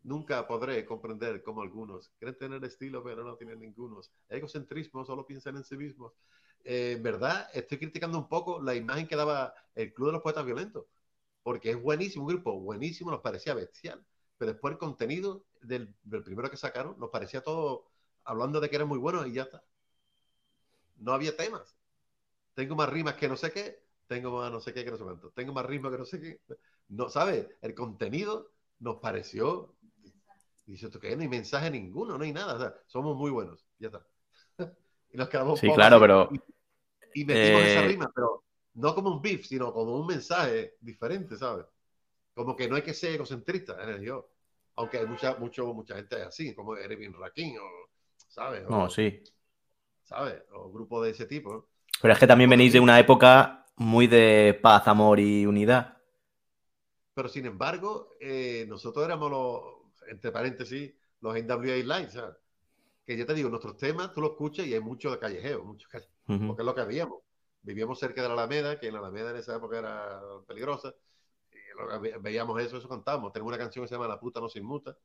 nunca 0.04 0.48
podré 0.48 0.86
comprender 0.86 1.44
cómo 1.44 1.62
algunos 1.62 2.10
creen 2.18 2.38
tener 2.38 2.64
estilo, 2.64 3.04
pero 3.04 3.26
no 3.26 3.36
tienen 3.36 3.60
ningunos. 3.60 4.12
Egocentrismo, 4.30 5.06
solo 5.06 5.26
piensan 5.26 5.58
en 5.58 5.66
sí 5.66 5.76
mismos. 5.76 6.14
Eh, 6.64 6.94
en 6.98 7.04
verdad, 7.04 7.50
estoy 7.54 7.78
criticando 7.80 8.18
un 8.18 8.30
poco 8.30 8.62
la 8.62 8.76
imagen 8.76 9.08
que 9.08 9.18
daba 9.18 9.54
el 9.76 9.94
Club 9.94 10.08
de 10.08 10.14
los 10.14 10.22
Poetas 10.22 10.46
Violentos, 10.46 10.86
porque 11.44 11.72
es 11.72 11.82
buenísimo, 11.82 12.26
un 12.26 12.34
grupo 12.34 12.60
buenísimo, 12.62 13.12
nos 13.12 13.20
parecía 13.20 13.54
bestial, 13.54 14.06
pero 14.44 14.52
después 14.54 14.74
el 14.74 14.78
contenido 14.78 15.46
del, 15.62 15.96
del 16.04 16.24
primero 16.24 16.50
que 16.50 16.58
sacaron 16.58 17.00
nos 17.00 17.10
parecía 17.10 17.42
todo 17.42 17.86
hablando 18.26 18.60
de 18.60 18.70
que 18.70 18.76
era 18.76 18.86
muy 18.86 18.98
bueno 18.98 19.26
y 19.26 19.34
ya 19.34 19.44
está 19.44 19.64
no 20.98 21.14
había 21.14 21.36
temas. 21.36 21.76
Tengo 22.54 22.76
más 22.76 22.90
rimas 22.90 23.16
que 23.16 23.28
no 23.28 23.36
sé 23.36 23.52
qué, 23.52 23.84
tengo 24.08 24.38
más 24.38 24.52
no 24.52 24.60
sé 24.60 24.74
qué 24.74 24.84
que 24.84 24.92
no 24.92 24.98
sé 24.98 25.04
cuánto, 25.04 25.32
tengo 25.32 25.54
más 25.54 25.66
ritmo 25.66 25.92
que 25.92 25.98
no 25.98 26.06
sé 26.06 26.20
qué. 26.20 26.42
No, 26.90 27.10
¿sabes? 27.10 27.48
El 27.62 27.74
contenido 27.74 28.52
nos 28.80 28.98
pareció. 28.98 29.76
Dice, 30.66 30.90
¿tú 30.90 31.00
qué? 31.00 31.16
No 31.16 31.24
hay 31.24 31.28
mensaje 31.28 31.70
ninguno, 31.70 32.18
no 32.18 32.24
hay 32.24 32.32
nada. 32.32 32.56
O 32.56 32.60
sea, 32.60 32.74
somos 32.88 33.18
muy 33.18 33.32
buenos, 33.32 33.66
ya 33.80 33.88
está. 33.88 34.06
y 35.12 35.18
nos 35.18 35.30
quedamos. 35.30 35.60
Sí, 35.60 35.70
claro, 35.74 36.00
pero. 36.00 36.30
Y, 37.14 37.26
metimos 37.26 37.62
esa 37.62 37.84
eh, 37.84 37.88
rima, 37.88 38.12
pero 38.14 38.44
no 38.76 38.96
como 38.96 39.12
un 39.12 39.22
beef, 39.22 39.46
sino 39.46 39.72
como 39.74 40.00
un 40.00 40.08
mensaje 40.08 40.78
diferente, 40.80 41.38
¿sabes? 41.38 41.66
Como 42.34 42.56
que 42.56 42.68
no 42.68 42.76
hay 42.76 42.82
que 42.82 42.94
ser 42.94 43.14
egocentrista, 43.14 43.78
¿eh? 43.84 44.04
yo. 44.04 44.30
Aunque 44.76 44.98
hay 44.98 45.06
mucha, 45.06 45.36
mucho, 45.36 45.74
mucha 45.74 45.96
gente 45.96 46.22
así, 46.22 46.56
como 46.56 46.76
Erwin 46.76 47.14
Raquín, 47.14 47.58
o, 47.58 47.90
¿sabes? 48.28 48.68
no, 48.68 48.90
sí. 48.90 49.24
¿sabes? 50.04 50.42
O 50.54 50.72
grupos 50.72 51.06
de 51.06 51.12
ese 51.12 51.26
tipo. 51.26 51.70
Pero 52.02 52.14
es 52.14 52.20
que 52.20 52.28
también 52.28 52.50
venís 52.50 52.74
de 52.74 52.80
una 52.80 53.00
época 53.00 53.66
muy 53.78 54.08
de 54.08 54.60
paz, 54.62 54.88
amor 54.88 55.20
y 55.20 55.46
unidad. 55.46 55.98
Pero 57.14 57.30
sin 57.30 57.46
embargo, 57.46 58.10
eh, 58.20 58.66
nosotros 58.68 59.06
éramos 59.06 59.30
los, 59.32 60.10
entre 60.10 60.32
paréntesis, 60.32 60.94
los 61.22 61.36
NWA 61.36 61.78
Lights, 61.84 62.14
¿sabes? 62.14 62.36
Que 63.06 63.18
yo 63.18 63.26
te 63.26 63.34
digo, 63.34 63.50
nuestros 63.50 63.78
temas 63.78 64.14
tú 64.14 64.22
los 64.22 64.32
escuchas 64.32 64.66
y 64.66 64.74
hay 64.74 64.80
mucho 64.80 65.12
de 65.12 65.20
callejeo, 65.20 65.64
mucho 65.64 65.88
porque 66.26 66.62
es 66.62 66.66
lo 66.66 66.74
que 66.74 66.82
habíamos. 66.82 67.20
Vivíamos 67.62 68.00
cerca 68.00 68.22
de 68.22 68.28
la 68.28 68.34
Alameda, 68.34 68.80
que 68.80 68.88
en 68.88 68.94
la 68.94 69.00
Alameda 69.00 69.32
en 69.32 69.38
esa 69.38 69.56
época 69.56 69.80
era 69.80 70.22
peligrosa. 70.48 70.94
Y 71.74 72.20
veíamos 72.20 72.62
eso, 72.62 72.78
eso 72.78 72.88
contábamos. 72.88 73.32
Tengo 73.34 73.48
una 73.48 73.58
canción 73.58 73.84
que 73.84 73.90
se 73.90 73.96
llama 73.96 74.08
La 74.08 74.20
puta 74.20 74.40
no 74.40 74.50
se 74.50 74.60
inmuta, 74.60 74.98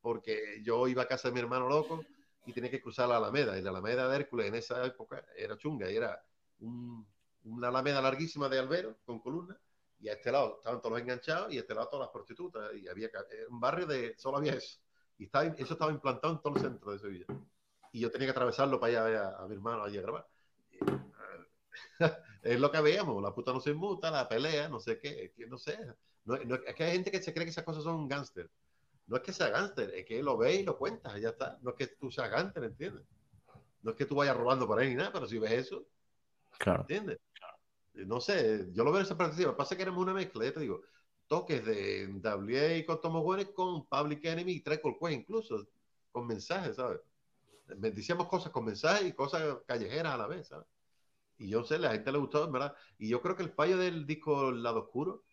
porque 0.00 0.60
yo 0.62 0.88
iba 0.88 1.02
a 1.02 1.08
casa 1.08 1.28
de 1.28 1.34
mi 1.34 1.40
hermano 1.40 1.68
loco 1.68 2.04
y 2.46 2.52
tenía 2.52 2.70
que 2.70 2.80
cruzar 2.80 3.08
la 3.08 3.18
Alameda. 3.18 3.58
Y 3.58 3.62
la 3.62 3.70
Alameda 3.70 4.08
de 4.08 4.16
Hércules 4.16 4.46
en 4.46 4.54
esa 4.54 4.84
época 4.84 5.24
era 5.36 5.56
chunga 5.56 5.90
y 5.90 5.96
era 5.96 6.22
una 6.60 7.68
Alameda 7.68 8.00
larguísima 8.00 8.48
de 8.48 8.58
albero 8.58 8.98
con 9.04 9.20
columnas. 9.20 9.58
Y 10.00 10.08
a 10.08 10.12
este 10.12 10.30
lado 10.30 10.58
estaban 10.58 10.80
todos 10.80 10.92
los 10.92 11.00
enganchados 11.02 11.52
y 11.52 11.56
a 11.56 11.60
este 11.60 11.74
lado 11.74 11.88
todas 11.88 12.06
las 12.06 12.12
prostitutas. 12.12 12.74
Y 12.74 12.88
había 12.88 13.10
un 13.50 13.60
barrio 13.60 13.86
de 13.86 14.16
solo 14.16 14.38
había 14.38 14.54
eso. 14.54 14.78
Y 15.18 15.24
estaba, 15.24 15.44
eso 15.44 15.72
estaba 15.74 15.90
implantado 15.90 16.34
en 16.34 16.40
todo 16.40 16.54
el 16.54 16.60
centro 16.60 16.92
de 16.92 16.98
Sevilla. 17.00 17.26
Y 17.92 18.00
yo 18.00 18.10
tenía 18.10 18.28
que 18.28 18.32
atravesarlo 18.32 18.78
para 18.78 19.06
allá 19.06 19.36
a, 19.38 19.46
mi 19.48 19.54
hermano 19.54 19.82
allí 19.82 19.98
a 19.98 20.02
grabar. 20.02 20.28
Es 22.52 22.60
lo 22.60 22.70
que 22.70 22.80
veíamos, 22.80 23.22
la 23.22 23.34
puta 23.34 23.52
no 23.52 23.60
se 23.60 23.70
inmuta, 23.70 24.10
la 24.10 24.28
pelea, 24.28 24.68
no 24.68 24.80
sé 24.80 24.98
qué, 24.98 25.32
no 25.48 25.58
sé. 25.58 25.78
es 26.66 26.74
que 26.74 26.84
hay 26.84 26.92
gente 26.92 27.10
que 27.10 27.22
se 27.22 27.32
cree 27.32 27.44
que 27.44 27.50
esas 27.50 27.64
cosas 27.64 27.84
son 27.84 28.08
gángster 28.08 28.50
no 29.08 29.16
es 29.16 29.22
que 29.22 29.32
sea 29.32 29.48
gánster, 29.48 29.90
es 29.94 30.04
que 30.04 30.22
lo 30.22 30.36
ves 30.36 30.60
y 30.60 30.62
lo 30.62 30.76
cuentas, 30.76 31.18
ya 31.20 31.30
está. 31.30 31.58
No 31.62 31.70
es 31.70 31.76
que 31.76 31.86
tú 31.86 32.10
seas 32.10 32.30
gánster, 32.30 32.62
¿entiendes? 32.64 33.04
No 33.82 33.92
es 33.92 33.96
que 33.96 34.04
tú 34.04 34.14
vayas 34.14 34.36
robando 34.36 34.66
por 34.66 34.78
ahí 34.78 34.90
ni 34.90 34.96
nada, 34.96 35.10
pero 35.12 35.26
si 35.26 35.38
ves 35.38 35.52
eso, 35.52 35.86
claro. 36.58 36.82
¿entiendes? 36.82 37.18
No 37.94 38.20
sé, 38.20 38.68
yo 38.72 38.84
lo 38.84 38.92
veo 38.92 39.00
en 39.00 39.06
esa 39.06 39.16
perspectiva. 39.16 39.56
Pasa 39.56 39.76
que 39.76 39.82
éramos 39.82 40.02
una 40.02 40.12
mezcla, 40.12 40.44
ya 40.44 40.52
te 40.52 40.60
digo, 40.60 40.82
toques 41.26 41.64
de 41.64 42.20
WA 42.22 42.76
y 42.76 42.84
con 42.84 43.00
Tomo 43.00 43.24
con 43.54 43.86
Public 43.86 44.24
Enemy 44.26 44.52
y 44.52 44.60
Treco 44.60 44.94
el 45.00 45.12
incluso, 45.14 45.66
con 46.12 46.26
mensajes, 46.26 46.76
¿sabes? 46.76 47.00
Decíamos 47.66 48.28
cosas 48.28 48.52
con 48.52 48.66
mensajes 48.66 49.08
y 49.08 49.12
cosas 49.14 49.58
callejeras 49.66 50.14
a 50.14 50.18
la 50.18 50.26
vez, 50.26 50.48
¿sabes? 50.48 50.66
Y 51.38 51.48
yo 51.48 51.62
sé, 51.64 51.78
la 51.78 51.92
gente 51.92 52.10
le 52.10 52.18
gustó, 52.18 52.50
¿verdad? 52.50 52.74
Y 52.98 53.08
yo 53.08 53.22
creo 53.22 53.36
que 53.36 53.44
el 53.44 53.50
fallo 53.50 53.78
del 53.78 54.06
disco 54.06 54.50
Lado 54.50 54.80
Oscuro 54.80 55.24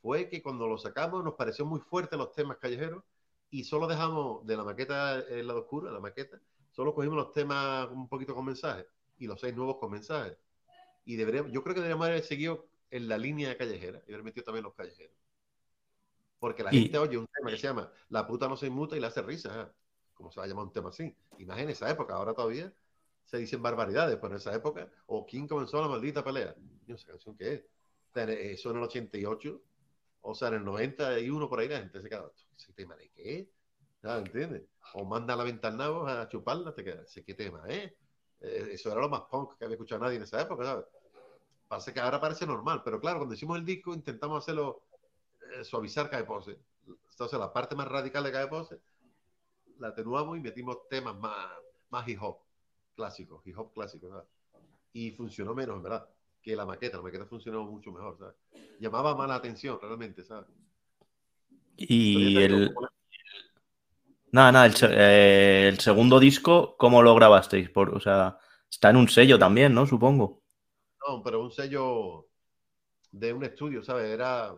fue 0.00 0.28
que 0.28 0.42
cuando 0.42 0.66
lo 0.66 0.78
sacamos 0.78 1.22
nos 1.22 1.34
pareció 1.34 1.66
muy 1.66 1.80
fuerte 1.80 2.16
los 2.16 2.32
temas 2.32 2.56
callejeros 2.56 3.04
y 3.50 3.64
solo 3.64 3.86
dejamos 3.86 4.46
de 4.46 4.56
la 4.56 4.64
maqueta 4.64 5.18
el 5.18 5.46
lado 5.46 5.60
oscuro, 5.60 5.90
la 5.90 6.00
maqueta, 6.00 6.40
solo 6.70 6.94
cogimos 6.94 7.16
los 7.16 7.32
temas 7.32 7.88
un 7.90 8.08
poquito 8.08 8.34
con 8.34 8.44
mensajes 8.44 8.86
y 9.18 9.26
los 9.26 9.40
seis 9.40 9.54
nuevos 9.54 9.76
con 9.76 9.90
mensajes. 9.90 10.38
Y 11.04 11.16
deberíamos, 11.16 11.52
yo 11.52 11.62
creo 11.62 11.74
que 11.74 11.80
deberíamos 11.80 12.06
haber 12.06 12.22
seguido 12.22 12.68
en 12.90 13.08
la 13.08 13.18
línea 13.18 13.56
callejera 13.58 14.02
y 14.06 14.12
haber 14.12 14.24
metido 14.24 14.44
también 14.44 14.64
los 14.64 14.74
callejeros. 14.74 15.16
Porque 16.38 16.62
la 16.62 16.70
gente 16.70 16.96
oye 16.96 17.18
un 17.18 17.26
tema 17.26 17.50
que 17.50 17.58
se 17.58 17.66
llama 17.66 17.92
La 18.08 18.26
puta 18.26 18.48
no 18.48 18.56
se 18.56 18.66
inmuta 18.66 18.96
y 18.96 19.00
le 19.00 19.08
hace 19.08 19.20
risa. 19.20 19.62
¿eh? 19.62 19.72
Como 20.14 20.30
se 20.32 20.40
va 20.40 20.46
a 20.46 20.48
llamar 20.48 20.64
un 20.64 20.72
tema 20.72 20.88
así? 20.88 21.14
Imagina 21.38 21.70
esa 21.70 21.90
época, 21.90 22.14
ahora 22.14 22.32
todavía 22.32 22.72
se 23.30 23.38
dicen 23.38 23.62
barbaridades, 23.62 24.16
pero 24.16 24.32
en 24.32 24.38
esa 24.38 24.52
época, 24.52 24.90
o 25.06 25.24
quién 25.24 25.46
comenzó 25.46 25.80
la 25.80 25.86
maldita 25.86 26.24
pelea. 26.24 26.52
No 26.88 26.98
sé, 26.98 27.06
canción 27.06 27.36
que 27.36 27.54
es. 27.54 27.62
Eso 28.12 28.70
en 28.72 28.78
el 28.78 28.82
88 28.82 29.62
o 30.22 30.34
sea, 30.34 30.48
en 30.48 30.54
el 30.54 30.64
91 30.64 31.48
por 31.48 31.60
ahí 31.60 31.68
la 31.68 31.78
gente 31.78 32.02
se 32.02 32.08
queda, 32.08 32.28
¿ese 32.56 32.72
tema 32.72 32.96
de 32.96 33.08
qué? 33.10 33.48
¿Sabes? 34.02 34.26
¿Entiendes? 34.26 34.64
O 34.94 35.04
manda 35.04 35.34
a 35.34 35.36
la 35.36 35.44
ventana 35.44 35.86
a 36.20 36.28
chuparla, 36.28 36.74
te 36.74 36.82
queda, 36.84 37.04
¿qué 37.24 37.34
tema 37.34 37.62
eh? 37.68 37.96
Eso 38.40 38.90
era 38.90 39.00
lo 39.00 39.08
más 39.08 39.22
punk 39.30 39.56
que 39.56 39.64
había 39.64 39.76
escuchado 39.76 40.02
nadie 40.02 40.16
en 40.16 40.24
esa 40.24 40.40
época, 40.42 40.64
¿sabes? 40.64 40.86
Parece 41.68 41.94
que 41.94 42.00
ahora 42.00 42.20
parece 42.20 42.46
normal, 42.46 42.82
pero 42.84 43.00
claro, 43.00 43.18
cuando 43.20 43.34
hicimos 43.34 43.56
el 43.56 43.64
disco 43.64 43.94
intentamos 43.94 44.42
hacerlo 44.42 44.82
eh, 45.54 45.62
suavizar 45.62 46.10
cada 46.10 46.26
pose. 46.26 46.58
Entonces, 47.10 47.38
la 47.38 47.52
parte 47.52 47.76
más 47.76 47.86
radical 47.86 48.24
de 48.24 48.32
cada 48.32 48.50
pose 48.50 48.80
la 49.78 49.88
atenuamos 49.88 50.36
y 50.36 50.40
metimos 50.40 50.88
temas 50.88 51.16
más, 51.16 51.46
más 51.90 52.08
hip 52.08 52.20
hop 52.20 52.38
clásicos, 53.00 53.40
hip 53.46 53.58
hop 53.58 53.72
clásicos, 53.72 54.10
¿sabes? 54.10 54.26
Y 54.92 55.12
funcionó 55.12 55.54
menos, 55.54 55.76
en 55.76 55.82
verdad 55.82 56.06
que 56.42 56.54
la 56.54 56.66
maqueta. 56.66 56.98
La 56.98 57.02
maqueta 57.02 57.24
funcionó 57.24 57.64
mucho 57.64 57.90
mejor, 57.92 58.18
¿sabes? 58.18 58.34
Llamaba 58.78 59.14
más 59.14 59.28
la 59.28 59.36
atención, 59.36 59.78
realmente, 59.80 60.22
¿sabes? 60.24 60.46
Y 61.76 62.36
el... 62.36 62.74
Nada, 64.32 64.52
nada, 64.52 64.72
eh, 64.82 65.68
el, 65.68 65.80
segundo 65.80 66.20
disco, 66.20 66.76
¿cómo 66.76 67.02
lo 67.02 67.14
grabasteis? 67.14 67.70
Por, 67.70 67.94
o 67.94 68.00
sea, 68.00 68.38
está 68.70 68.90
en 68.90 68.96
un 68.96 69.08
sello 69.08 69.38
también, 69.38 69.74
¿no? 69.74 69.86
Supongo. 69.86 70.42
No, 71.08 71.22
pero 71.22 71.42
un 71.42 71.50
sello 71.50 72.28
de 73.10 73.32
un 73.32 73.42
estudio, 73.44 73.82
¿sabes? 73.82 74.04
Era 74.04 74.54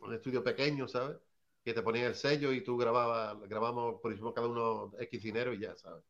un 0.00 0.14
estudio 0.14 0.42
pequeño, 0.42 0.88
¿sabes? 0.88 1.18
Que 1.62 1.74
te 1.74 1.82
ponían 1.82 2.06
el 2.06 2.14
sello 2.16 2.52
y 2.52 2.64
tú 2.64 2.76
grababas, 2.76 3.38
grabamos, 3.48 4.00
por 4.00 4.10
ejemplo, 4.10 4.34
cada 4.34 4.48
uno 4.48 4.92
X 4.98 5.22
dinero 5.22 5.52
y 5.52 5.60
ya, 5.60 5.76
¿sabes? 5.76 6.02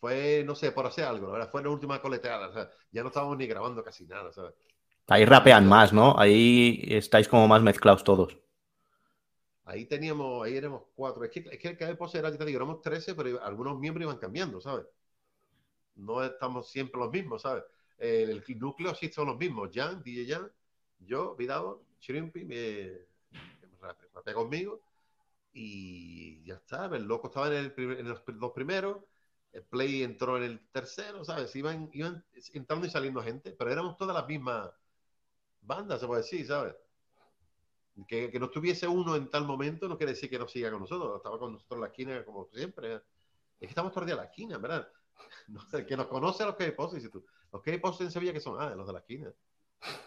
Fue, 0.00 0.42
no 0.44 0.54
sé, 0.54 0.72
por 0.72 0.86
hacer 0.86 1.04
algo, 1.04 1.32
¿verdad? 1.32 1.50
Fue 1.50 1.62
la 1.62 1.70
última 1.70 2.00
coleteada, 2.00 2.48
o 2.48 2.52
sea, 2.52 2.70
ya 2.90 3.02
no 3.02 3.08
estábamos 3.08 3.36
ni 3.36 3.46
grabando 3.46 3.82
casi 3.82 4.06
nada, 4.06 4.32
¿sabes? 4.32 4.54
Ahí 5.08 5.24
rapean 5.24 5.68
más, 5.68 5.92
¿no? 5.92 6.18
Ahí 6.18 6.82
estáis 6.88 7.28
como 7.28 7.46
más 7.46 7.62
mezclados 7.62 8.02
todos. 8.02 8.36
Ahí 9.64 9.86
teníamos, 9.86 10.44
ahí 10.44 10.56
éramos 10.56 10.82
cuatro. 10.94 11.24
Es 11.24 11.30
que, 11.30 11.44
es 11.50 11.58
que 11.58 11.68
el 11.68 11.76
KBPOS 11.76 12.14
era, 12.16 12.36
te 12.36 12.44
digo, 12.44 12.56
éramos 12.56 12.80
13, 12.82 13.14
pero 13.14 13.42
algunos 13.42 13.78
miembros 13.78 14.04
iban 14.04 14.18
cambiando, 14.18 14.60
¿sabes? 14.60 14.86
No 15.96 16.22
estamos 16.24 16.68
siempre 16.70 17.00
los 17.00 17.10
mismos, 17.10 17.42
¿sabes? 17.42 17.64
El, 17.98 18.44
núcleo 18.58 18.94
sí 18.94 19.10
son 19.12 19.28
los 19.28 19.38
mismos. 19.38 19.70
Jan, 19.72 20.02
DJ 20.02 20.34
Jan, 20.34 20.50
yo, 21.00 21.34
Vidavo, 21.36 21.82
Shrimpy, 22.00 22.44
me, 22.44 22.92
me 24.24 24.34
conmigo 24.34 24.80
y 25.52 26.44
ya 26.44 26.54
está. 26.54 26.86
El 26.86 27.04
loco 27.04 27.28
estaba 27.28 27.48
en, 27.48 27.72
el, 27.76 27.98
en 27.98 28.08
los 28.08 28.22
dos 28.26 28.52
primeros 28.52 28.98
Play 29.70 30.02
entró 30.02 30.36
en 30.36 30.44
el 30.44 30.68
tercero, 30.70 31.24
¿sabes? 31.24 31.54
Iban, 31.56 31.88
iban 31.92 32.24
entrando 32.52 32.86
y 32.86 32.90
saliendo 32.90 33.22
gente, 33.22 33.52
pero 33.58 33.70
éramos 33.70 33.96
todas 33.96 34.14
las 34.14 34.26
mismas 34.26 34.70
bandas, 35.62 36.00
se 36.00 36.06
puede 36.06 36.22
decir, 36.22 36.46
¿sabes? 36.46 36.74
Que, 38.06 38.30
que 38.30 38.38
no 38.38 38.46
estuviese 38.46 38.86
uno 38.86 39.16
en 39.16 39.30
tal 39.30 39.46
momento 39.46 39.88
no 39.88 39.96
quiere 39.96 40.12
decir 40.12 40.28
que 40.28 40.38
no 40.38 40.46
siga 40.46 40.70
con 40.70 40.80
nosotros. 40.80 41.16
Estaba 41.16 41.38
con 41.38 41.54
nosotros 41.54 41.76
en 41.76 41.80
la 41.80 41.86
esquina 41.86 42.24
como 42.24 42.46
siempre. 42.52 42.94
Es 42.94 43.00
que 43.60 43.66
estamos 43.66 43.90
todos 43.92 44.02
el 44.02 44.06
día 44.08 44.14
en 44.14 44.20
la 44.20 44.26
esquina, 44.26 44.58
¿verdad? 44.58 44.88
No, 45.48 45.60
el 45.72 45.86
que 45.86 45.96
nos 45.96 46.08
conoce 46.08 46.42
a 46.42 46.46
los 46.46 46.56
que 46.56 46.72
posts, 46.72 46.96
dices 46.96 47.10
tú. 47.10 47.24
Los 47.50 47.62
que 47.62 47.78
posts 47.78 48.02
en 48.02 48.10
Sevilla 48.10 48.34
que 48.34 48.40
son, 48.40 48.60
ah, 48.60 48.74
los 48.74 48.86
de 48.86 48.92
la 48.92 48.98
esquina. 48.98 49.32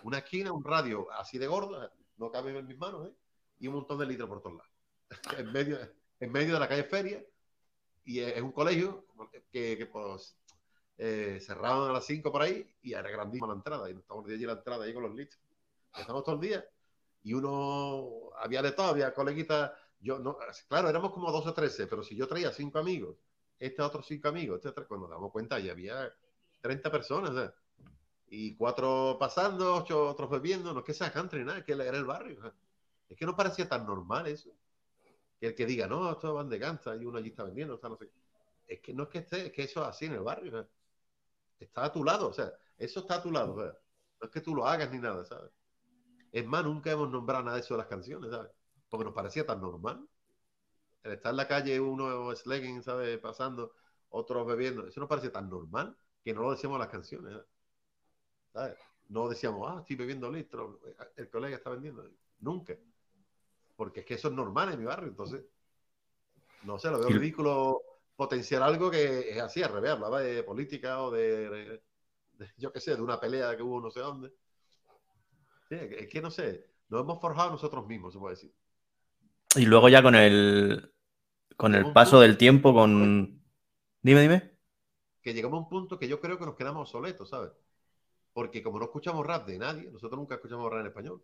Una 0.03 0.19
esquina, 0.19 0.51
un 0.51 0.63
radio 0.63 1.11
así 1.11 1.37
de 1.37 1.47
gordo, 1.47 1.91
no 2.17 2.31
cabe 2.31 2.57
en 2.57 2.67
mis 2.67 2.77
manos, 2.77 3.07
¿eh? 3.07 3.13
Y 3.59 3.67
un 3.67 3.75
montón 3.75 3.97
de 3.97 4.05
litros 4.05 4.29
por 4.29 4.41
todos 4.41 4.57
lados. 4.57 4.71
en, 5.39 5.51
medio, 5.51 5.79
en 6.19 6.31
medio 6.31 6.53
de 6.53 6.59
la 6.59 6.67
calle 6.67 6.83
Feria. 6.83 7.23
Y 8.09 8.21
es 8.21 8.41
un 8.41 8.51
colegio 8.51 9.05
que, 9.51 9.87
pues, 9.91 10.35
eh, 10.97 11.37
cerraban 11.39 11.91
a 11.91 11.93
las 11.93 12.05
5 12.07 12.31
por 12.31 12.41
ahí 12.41 12.67
y 12.81 12.93
era 12.93 13.07
grandísima 13.07 13.45
la 13.45 13.53
entrada. 13.53 13.87
Y 13.87 13.93
nos 13.93 14.01
estamos 14.01 14.25
allí 14.27 14.45
la 14.47 14.53
entrada 14.53 14.83
ahí 14.83 14.95
con 14.95 15.03
los 15.03 15.13
litros. 15.13 15.39
Estamos 15.95 16.23
todo 16.23 16.33
el 16.33 16.41
día 16.41 16.65
y 17.21 17.35
uno 17.35 18.31
había 18.39 18.63
de 18.63 18.71
todo, 18.71 18.87
había 18.87 19.13
coleguitas. 19.13 19.73
Yo 19.99 20.17
no, 20.17 20.39
claro, 20.67 20.89
éramos 20.89 21.13
como 21.13 21.31
12 21.31 21.49
o 21.49 21.53
13, 21.53 21.85
pero 21.85 22.01
si 22.01 22.15
yo 22.15 22.27
traía 22.27 22.51
cinco 22.51 22.79
amigos, 22.79 23.15
este 23.59 23.83
otros 23.83 24.07
cinco 24.07 24.29
amigos, 24.29 24.65
este, 24.65 24.85
cuando 24.85 25.07
nos 25.07 25.17
damos 25.17 25.31
cuenta 25.31 25.59
ya 25.59 25.73
había 25.73 26.11
30 26.61 26.91
personas. 26.91 27.35
¿eh? 27.37 27.53
Y 28.29 28.55
cuatro 28.55 29.17
pasando, 29.19 29.75
ocho 29.75 30.09
otros 30.09 30.31
bebiendo, 30.31 30.73
no 30.73 30.79
es 30.79 30.85
que 30.85 30.95
sea 30.95 31.13
country, 31.13 31.43
nada, 31.45 31.63
que 31.63 31.73
era 31.73 31.85
el 31.95 32.05
barrio. 32.05 32.39
Es 33.07 33.15
que 33.15 33.25
no 33.27 33.35
parecía 33.35 33.69
tan 33.69 33.85
normal 33.85 34.25
eso. 34.25 34.49
Que 35.39 35.47
el 35.47 35.55
que 35.55 35.65
diga, 35.65 35.87
no, 35.87 36.11
esto 36.11 36.33
van 36.33 36.49
de 36.49 36.57
ganza 36.57 36.95
y 36.95 37.05
uno 37.05 37.17
allí 37.17 37.29
está 37.29 37.43
vendiendo, 37.43 37.77
sea, 37.77 37.89
no 37.89 37.97
sé. 37.97 38.09
Es 38.67 38.79
que 38.81 38.93
no 38.93 39.03
es 39.03 39.09
que 39.09 39.19
esté, 39.19 39.47
es 39.47 39.51
que 39.51 39.63
eso 39.63 39.81
es 39.81 39.87
así 39.87 40.05
en 40.05 40.13
el 40.13 40.21
barrio. 40.21 40.59
¿eh? 40.59 40.67
Está 41.59 41.85
a 41.85 41.91
tu 41.91 42.03
lado, 42.03 42.29
o 42.29 42.33
sea, 42.33 42.51
eso 42.77 43.01
está 43.01 43.15
a 43.15 43.23
tu 43.23 43.31
lado. 43.31 43.65
¿eh? 43.65 43.73
No 44.21 44.25
es 44.27 44.31
que 44.31 44.41
tú 44.41 44.55
lo 44.55 44.65
hagas 44.65 44.91
ni 44.91 44.99
nada, 44.99 45.25
¿sabes? 45.25 45.51
Es 46.31 46.45
más, 46.45 46.63
nunca 46.63 46.91
hemos 46.91 47.09
nombrado 47.09 47.43
nada 47.43 47.55
de 47.55 47.61
eso 47.63 47.73
de 47.73 47.79
las 47.79 47.87
canciones, 47.87 48.31
¿sabes? 48.31 48.51
Porque 48.89 49.05
nos 49.05 49.13
parecía 49.13 49.45
tan 49.45 49.61
normal. 49.61 50.07
El 51.03 51.13
estar 51.13 51.31
en 51.31 51.37
la 51.37 51.47
calle, 51.47 51.79
uno 51.79 52.35
slegging, 52.35 52.83
¿sabes? 52.83 53.17
Pasando, 53.19 53.73
otros 54.09 54.45
bebiendo, 54.45 54.87
eso 54.87 54.99
nos 54.99 55.09
parecía 55.09 55.31
tan 55.31 55.49
normal 55.49 55.95
que 56.23 56.33
no 56.33 56.41
lo 56.41 56.51
decíamos 56.51 56.75
en 56.75 56.79
las 56.81 56.89
canciones, 56.89 57.37
¿sabes? 58.53 58.77
No 59.07 59.27
decíamos, 59.27 59.67
ah, 59.71 59.79
estoy 59.79 59.95
bebiendo 59.95 60.31
litros, 60.31 60.77
el 61.15 61.29
colega 61.29 61.57
está 61.57 61.71
vendiendo. 61.71 62.07
Nunca. 62.39 62.77
Porque 63.79 64.01
es 64.01 64.05
que 64.05 64.15
eso 64.15 64.27
es 64.27 64.33
normal 64.33 64.73
en 64.73 64.79
mi 64.79 64.83
barrio, 64.83 65.07
entonces, 65.07 65.41
no 66.63 66.77
sé, 66.77 66.91
lo 66.91 66.99
veo 66.99 67.07
ridículo 67.07 67.81
potenciar 68.13 68.61
algo 68.61 68.91
que 68.91 69.29
es 69.29 69.41
así, 69.41 69.63
al 69.63 69.71
revés, 69.71 69.91
hablaba 69.91 70.19
de 70.19 70.43
política 70.43 71.01
o 71.01 71.09
de, 71.11 71.49
de 71.49 71.81
yo 72.57 72.73
qué 72.73 72.81
sé, 72.81 72.97
de 72.97 73.01
una 73.01 73.21
pelea 73.21 73.55
que 73.55 73.63
hubo 73.63 73.79
no 73.79 73.89
sé 73.89 74.01
dónde. 74.01 74.33
Sí, 75.69 75.75
es 75.79 76.09
que 76.09 76.21
no 76.21 76.29
sé, 76.29 76.67
nos 76.89 77.03
hemos 77.03 77.21
forjado 77.21 77.51
nosotros 77.51 77.87
mismos, 77.87 78.11
se 78.11 78.19
puede 78.19 78.35
decir. 78.35 78.53
Y 79.55 79.65
luego 79.65 79.87
ya 79.87 80.03
con 80.03 80.15
el 80.15 80.93
con 81.55 81.73
el 81.73 81.93
paso 81.93 82.19
del 82.19 82.37
tiempo, 82.37 82.73
con. 82.73 83.41
Dime, 84.01 84.21
dime. 84.21 84.57
Que 85.21 85.33
llegamos 85.33 85.57
a 85.57 85.61
un 85.61 85.69
punto 85.69 85.97
que 85.97 86.09
yo 86.09 86.19
creo 86.19 86.37
que 86.37 86.45
nos 86.45 86.57
quedamos 86.57 86.81
obsoletos, 86.81 87.29
¿sabes? 87.29 87.51
Porque 88.33 88.61
como 88.61 88.77
no 88.77 88.83
escuchamos 88.83 89.25
rap 89.25 89.47
de 89.47 89.57
nadie, 89.57 89.89
nosotros 89.89 90.19
nunca 90.19 90.35
escuchamos 90.35 90.69
rap 90.69 90.81
en 90.81 90.87
español, 90.87 91.23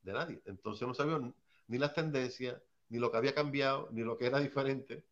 de 0.00 0.14
nadie. 0.14 0.40
Entonces 0.46 0.88
no 0.88 0.94
sabíamos 0.94 1.34
ni 1.70 1.78
las 1.78 1.94
tendencias, 1.94 2.60
ni 2.88 2.98
lo 2.98 3.12
que 3.12 3.16
había 3.16 3.32
cambiado, 3.32 3.88
ni 3.92 4.02
lo 4.02 4.18
que 4.18 4.26
era 4.26 4.40
diferente, 4.40 5.04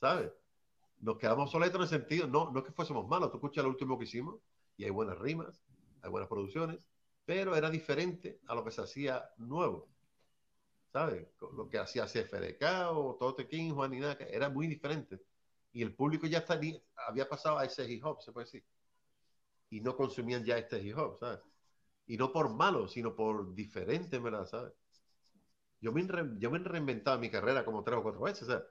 ¿sabes? 0.00 0.30
Nos 1.00 1.18
quedamos 1.18 1.46
obsoletos 1.46 1.74
en 1.74 1.82
el 1.82 1.88
sentido, 1.88 2.28
no, 2.28 2.52
no 2.52 2.60
es 2.60 2.64
que 2.64 2.72
fuésemos 2.72 3.08
malos, 3.08 3.32
tú 3.32 3.38
escuchas 3.38 3.64
lo 3.64 3.70
último 3.70 3.98
que 3.98 4.04
hicimos 4.04 4.36
y 4.76 4.84
hay 4.84 4.90
buenas 4.90 5.18
rimas, 5.18 5.60
hay 6.02 6.10
buenas 6.10 6.28
producciones, 6.28 6.86
pero 7.24 7.56
era 7.56 7.68
diferente 7.68 8.38
a 8.46 8.54
lo 8.54 8.64
que 8.64 8.70
se 8.70 8.82
hacía 8.82 9.28
nuevo. 9.38 9.88
¿Sabes? 10.92 11.26
Lo 11.56 11.68
que 11.68 11.78
hacía 11.78 12.06
CFDK 12.06 12.92
o 12.92 13.16
Tote 13.18 13.48
King, 13.48 13.72
Juan 13.74 13.92
Inaca, 13.92 14.24
era 14.26 14.48
muy 14.48 14.68
diferente. 14.68 15.20
Y 15.72 15.82
el 15.82 15.92
público 15.96 16.28
ya 16.28 16.38
estaría, 16.38 16.80
había 17.08 17.28
pasado 17.28 17.58
a 17.58 17.64
ese 17.64 17.90
hip 17.90 18.04
hop, 18.04 18.22
se 18.22 18.30
puede 18.30 18.44
decir. 18.44 18.64
Y 19.70 19.80
no 19.80 19.96
consumían 19.96 20.44
ya 20.44 20.56
este 20.56 20.80
hip 20.80 20.96
hop, 20.96 21.18
¿sabes? 21.18 21.40
Y 22.06 22.16
no 22.16 22.30
por 22.32 22.54
malo, 22.54 22.86
sino 22.86 23.16
por 23.16 23.52
diferente, 23.52 24.20
¿verdad? 24.20 24.46
¿Sabes? 24.46 24.72
Yo 25.84 25.92
me, 25.92 26.06
yo 26.38 26.50
me 26.50 26.58
he 26.58 26.62
reinventado 26.62 27.18
mi 27.18 27.30
carrera 27.30 27.62
como 27.62 27.84
tres 27.84 27.98
o 27.98 28.02
cuatro 28.02 28.22
veces, 28.22 28.48
¿sabes? 28.48 28.64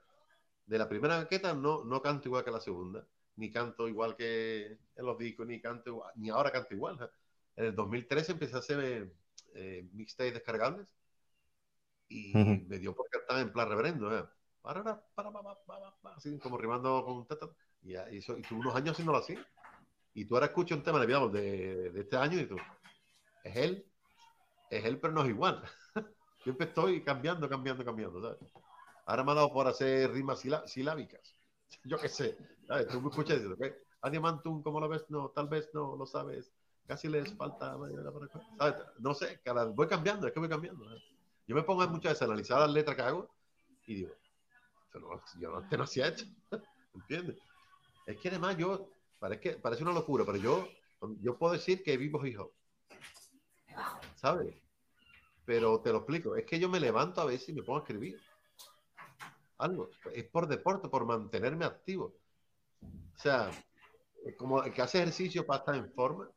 De 0.66 0.80
la 0.80 0.90
primera 0.90 1.18
maqueta 1.20 1.54
no, 1.54 1.84
no 1.84 2.02
canto 2.02 2.28
igual 2.28 2.44
que 2.44 2.50
la 2.50 2.60
segunda, 2.60 3.06
ni 3.36 3.52
canto 3.52 3.88
igual 3.88 4.16
que 4.16 4.80
en 4.96 5.06
los 5.06 5.16
discos, 5.20 5.46
ni 5.46 5.62
canto 5.62 5.92
igual, 5.92 6.12
ni 6.16 6.32
ahora 6.32 6.52
canto 6.52 6.74
igual. 6.74 6.98
¿sabes? 6.98 7.14
En 7.56 7.66
el 7.66 7.76
2013 7.76 8.32
empecé 8.32 8.56
a 8.56 8.60
hacer 8.60 9.14
eh, 9.54 9.88
mixtapes 9.94 10.34
descargables 10.34 10.88
y 12.10 12.34
me 12.68 12.80
dio 12.80 12.96
por 12.96 13.08
cantar 13.10 13.42
en 13.42 13.54
plan 13.54 13.70
reverendo, 13.70 14.18
¿eh? 14.18 14.26
para, 14.64 14.84
para, 14.84 15.32
para, 15.32 15.66
para, 15.68 16.16
así 16.16 16.40
como 16.40 16.58
rimando 16.58 17.06
con 17.06 17.28
tata. 17.28 17.48
Y, 17.84 17.92
y, 17.92 18.18
eso, 18.18 18.36
y 18.40 18.42
tuve 18.42 18.62
unos 18.62 18.76
años 18.76 18.94
haciéndolo 18.94 19.20
así. 19.20 19.38
Y 20.16 20.26
tú 20.26 20.34
ahora 20.34 20.48
escuchas 20.48 20.80
un 20.80 20.84
tema 20.84 21.00
de, 21.00 21.06
de, 21.06 21.92
de 21.92 22.02
este 22.02 22.18
año 22.18 22.40
y 22.40 22.48
tú, 22.48 22.56
es 23.44 23.56
él, 23.56 23.86
es 24.72 24.84
él, 24.84 25.00
pero 25.00 25.14
no 25.14 25.22
es 25.22 25.30
igual. 25.30 25.64
Siempre 26.44 26.68
estoy 26.68 27.04
cambiando, 27.04 27.48
cambiando, 27.50 27.84
cambiando, 27.86 28.22
¿sabes? 28.22 28.40
Ahora 29.06 29.24
me 29.24 29.32
ha 29.32 29.36
dado 29.36 29.52
por 29.52 29.68
hacer 29.68 30.12
rimas 30.12 30.40
silá 30.40 30.68
silábicas. 30.68 31.36
Yo 31.86 31.98
qué 31.98 32.10
sé, 32.10 32.38
¿sabes? 32.68 32.88
Tú 32.88 33.02
me 33.02 33.10
escuchas 33.10 33.42
dices, 33.42 33.58
¿qué? 33.60 33.76
Adiamantum, 34.02 34.62
¿cómo 34.62 34.80
lo 34.80 34.90
ves? 34.90 35.06
No, 35.10 35.30
tal 35.30 35.48
vez 35.48 35.70
no, 35.74 35.96
lo 35.96 36.06
sabes 36.06 36.52
casi 36.88 37.08
les 37.08 37.34
falta. 37.34 37.78
No 39.00 39.14
sé, 39.14 39.40
voy 39.74 39.88
cambiando, 39.88 40.28
es 40.28 40.34
que 40.34 40.40
voy 40.40 40.50
cambiando. 40.50 40.94
¿eh? 40.94 41.02
Yo 41.48 41.56
me 41.56 41.64
pongo 41.64 41.88
muchas 41.88 42.14
veces 42.14 42.22
a 42.22 42.26
analizar 42.26 42.60
las 42.60 42.72
letras 42.72 42.96
que 42.96 43.02
hago 43.02 43.30
y 43.86 43.96
digo, 43.96 44.16
yo 45.40 45.50
no, 45.50 45.62
no 45.62 45.84
hacía 45.84 46.08
hecho. 46.08 46.26
¿Entiendes? 46.96 47.38
Es 48.06 48.18
que 48.18 48.30
además 48.30 48.58
yo, 48.58 48.90
parece, 49.20 49.58
parece 49.58 49.84
una 49.84 49.94
locura, 49.94 50.24
pero 50.26 50.38
yo, 50.38 50.68
yo 51.22 51.38
puedo 51.38 51.54
decir 51.54 51.84
que 51.84 51.98
vivo 51.98 52.26
hijo. 52.26 52.52
¿Sabes? 54.16 54.56
Pero 55.46 55.82
te 55.82 55.92
lo 55.92 56.00
explico, 56.00 56.36
es 56.36 56.46
que 56.46 56.60
yo 56.60 56.70
me 56.70 56.80
levanto 56.80 57.22
a 57.22 57.26
veces 57.26 57.50
y 57.50 57.54
me 57.54 57.64
pongo 57.64 57.80
a 57.80 57.82
escribir. 57.82 58.20
Algo. 59.58 59.90
Es 60.14 60.26
por 60.26 60.48
deporte, 60.48 60.90
por 60.90 61.06
mantenerme 61.06 61.66
activo. 61.66 62.16
O 62.82 63.18
sea, 63.18 63.52
como 64.38 64.64
el 64.64 64.74
que 64.74 64.82
hace 64.82 65.00
ejercicio 65.00 65.46
para 65.46 65.60
estar 65.60 65.76
en 65.76 65.92
forma, 65.92 66.30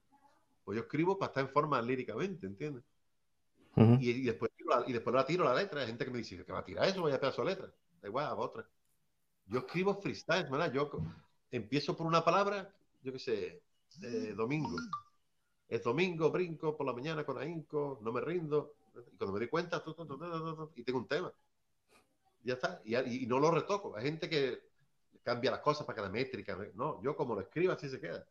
pues 0.65 0.77
yo 0.77 0.83
escribo 0.83 1.19
para 1.19 1.31
estar 1.31 1.45
en 1.45 1.51
forma 1.51 1.81
líricamente, 1.81 2.47
¿entiendes? 2.47 2.85
y, 4.01 4.23
después, 4.23 4.51
y 4.87 4.93
después 4.93 5.15
la 5.15 5.27
tiro 5.27 5.45
la 5.45 5.55
letra. 5.55 5.81
Hay 5.81 5.87
gente 5.87 6.05
que 6.05 6.11
me 6.11 6.19
dice, 6.19 6.45
que 6.45 6.53
va 6.53 6.61
a 6.61 6.65
tirar 6.65 6.89
eso? 6.89 7.03
Vaya 7.03 7.21
pedazo 7.21 7.43
de 7.43 7.51
letra. 7.51 7.73
Da 8.01 8.09
igual, 8.09 8.27
a 8.27 8.35
otra. 8.35 8.67
Yo 9.47 9.61
escribo 9.61 10.01
freestyle, 10.01 10.49
¿verdad? 10.51 10.73
Yo 10.73 10.91
empiezo 11.51 11.97
por 11.97 12.07
una 12.07 12.25
palabra, 12.25 12.73
yo 13.03 13.13
qué 13.13 13.19
sé, 13.19 13.63
domingo. 14.35 14.77
Es 15.69 15.83
domingo, 15.83 16.31
brinco 16.31 16.77
por 16.77 16.87
la 16.87 16.93
mañana 16.93 17.25
con 17.25 17.39
ahínco, 17.39 17.99
no 18.03 18.13
me 18.13 18.21
rindo. 18.21 18.76
Y 19.13 19.17
cuando 19.17 19.33
me 19.33 19.41
doy 19.41 19.49
cuenta, 19.49 19.83
y 20.75 20.83
tengo 20.83 20.99
un 20.99 21.09
tema. 21.09 21.33
Ya 22.45 22.55
está. 22.55 22.81
Y, 22.85 22.97
y, 22.97 23.27
no 23.27 23.39
lo 23.39 23.51
retoco. 23.51 23.97
Hay 23.97 24.05
gente 24.05 24.29
que 24.29 24.61
cambia 25.23 25.51
las 25.51 25.61
cosas 25.61 25.87
para 25.87 25.97
que 25.97 26.03
la 26.03 26.09
métrica. 26.09 26.57
No, 26.75 27.03
yo 27.03 27.17
como 27.17 27.35
lo 27.35 27.41
escribo, 27.41 27.73
así 27.73 27.89
se 27.89 28.01
queda. 28.01 28.27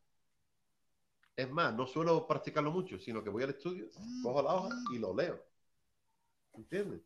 Es 1.35 1.51
más, 1.51 1.73
no 1.75 1.85
suelo 1.85 2.25
practicarlo 2.25 2.71
mucho, 2.71 2.97
sino 2.97 3.21
que 3.21 3.29
voy 3.29 3.43
al 3.43 3.49
estudio, 3.49 3.89
cojo 4.23 4.41
la 4.41 4.53
hoja 4.55 4.69
y 4.93 4.99
lo 4.99 5.13
leo. 5.13 5.43
¿Entiendes? 6.53 7.01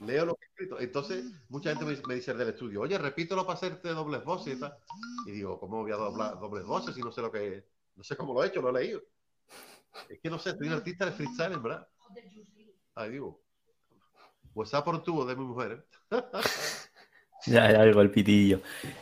Leo 0.00 0.26
lo 0.26 0.34
que 0.36 0.44
he 0.44 0.48
escrito. 0.48 0.78
Entonces, 0.78 1.24
mucha 1.48 1.70
gente 1.74 2.02
me, 2.06 2.14
dice 2.14 2.34
del 2.34 2.48
estudio, 2.48 2.80
oye, 2.80 2.96
repítelo 2.98 3.44
para 3.44 3.56
hacerte 3.56 3.88
dobles 3.88 4.24
voces 4.24 4.56
y 4.56 4.60
tal. 4.60 4.76
Y 5.26 5.32
digo, 5.32 5.58
¿cómo 5.58 5.82
voy 5.82 5.92
a 5.92 5.96
doblar 5.96 6.38
dobles 6.38 6.64
voces 6.64 6.94
si 6.94 7.00
no 7.00 7.10
sé 7.10 7.22
lo 7.22 7.32
que 7.32 7.64
No 7.96 8.04
sé 8.04 8.16
cómo 8.16 8.32
lo 8.34 8.44
he 8.44 8.48
hecho, 8.48 8.62
lo 8.62 8.70
he 8.70 8.80
leído. 8.80 9.02
Es 10.08 10.20
que 10.20 10.30
no 10.30 10.38
sé, 10.38 10.56
soy 10.56 10.68
un 10.68 10.74
artista 10.74 11.04
de 11.06 11.12
freestyle, 11.12 11.58
¿verdad? 11.58 11.88
Ahí 12.94 13.10
digo. 13.10 13.40
Pues 14.54 14.70
por 14.70 15.02
tubo 15.02 15.24
de 15.24 15.36
mi 15.36 15.44
mujer. 15.44 15.86
¿eh? 16.10 16.22
ya, 17.46 17.72
ya 17.72 17.80
algo 17.80 18.00
el 18.02 18.10
pitillo. 18.10 18.60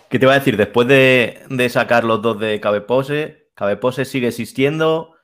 ¿Qué 0.09 0.19
te 0.19 0.27
voy 0.27 0.35
a 0.35 0.39
decir? 0.39 0.57
Después 0.57 0.87
de, 0.89 1.43
de 1.49 1.69
sacar 1.69 2.05
los 2.05 2.23
dos 2.23 2.39
de 2.39 2.61
Cabepose, 2.61 3.51
Cabepose 3.55 4.05
sigue 4.05 4.29
existiendo. 4.29 5.15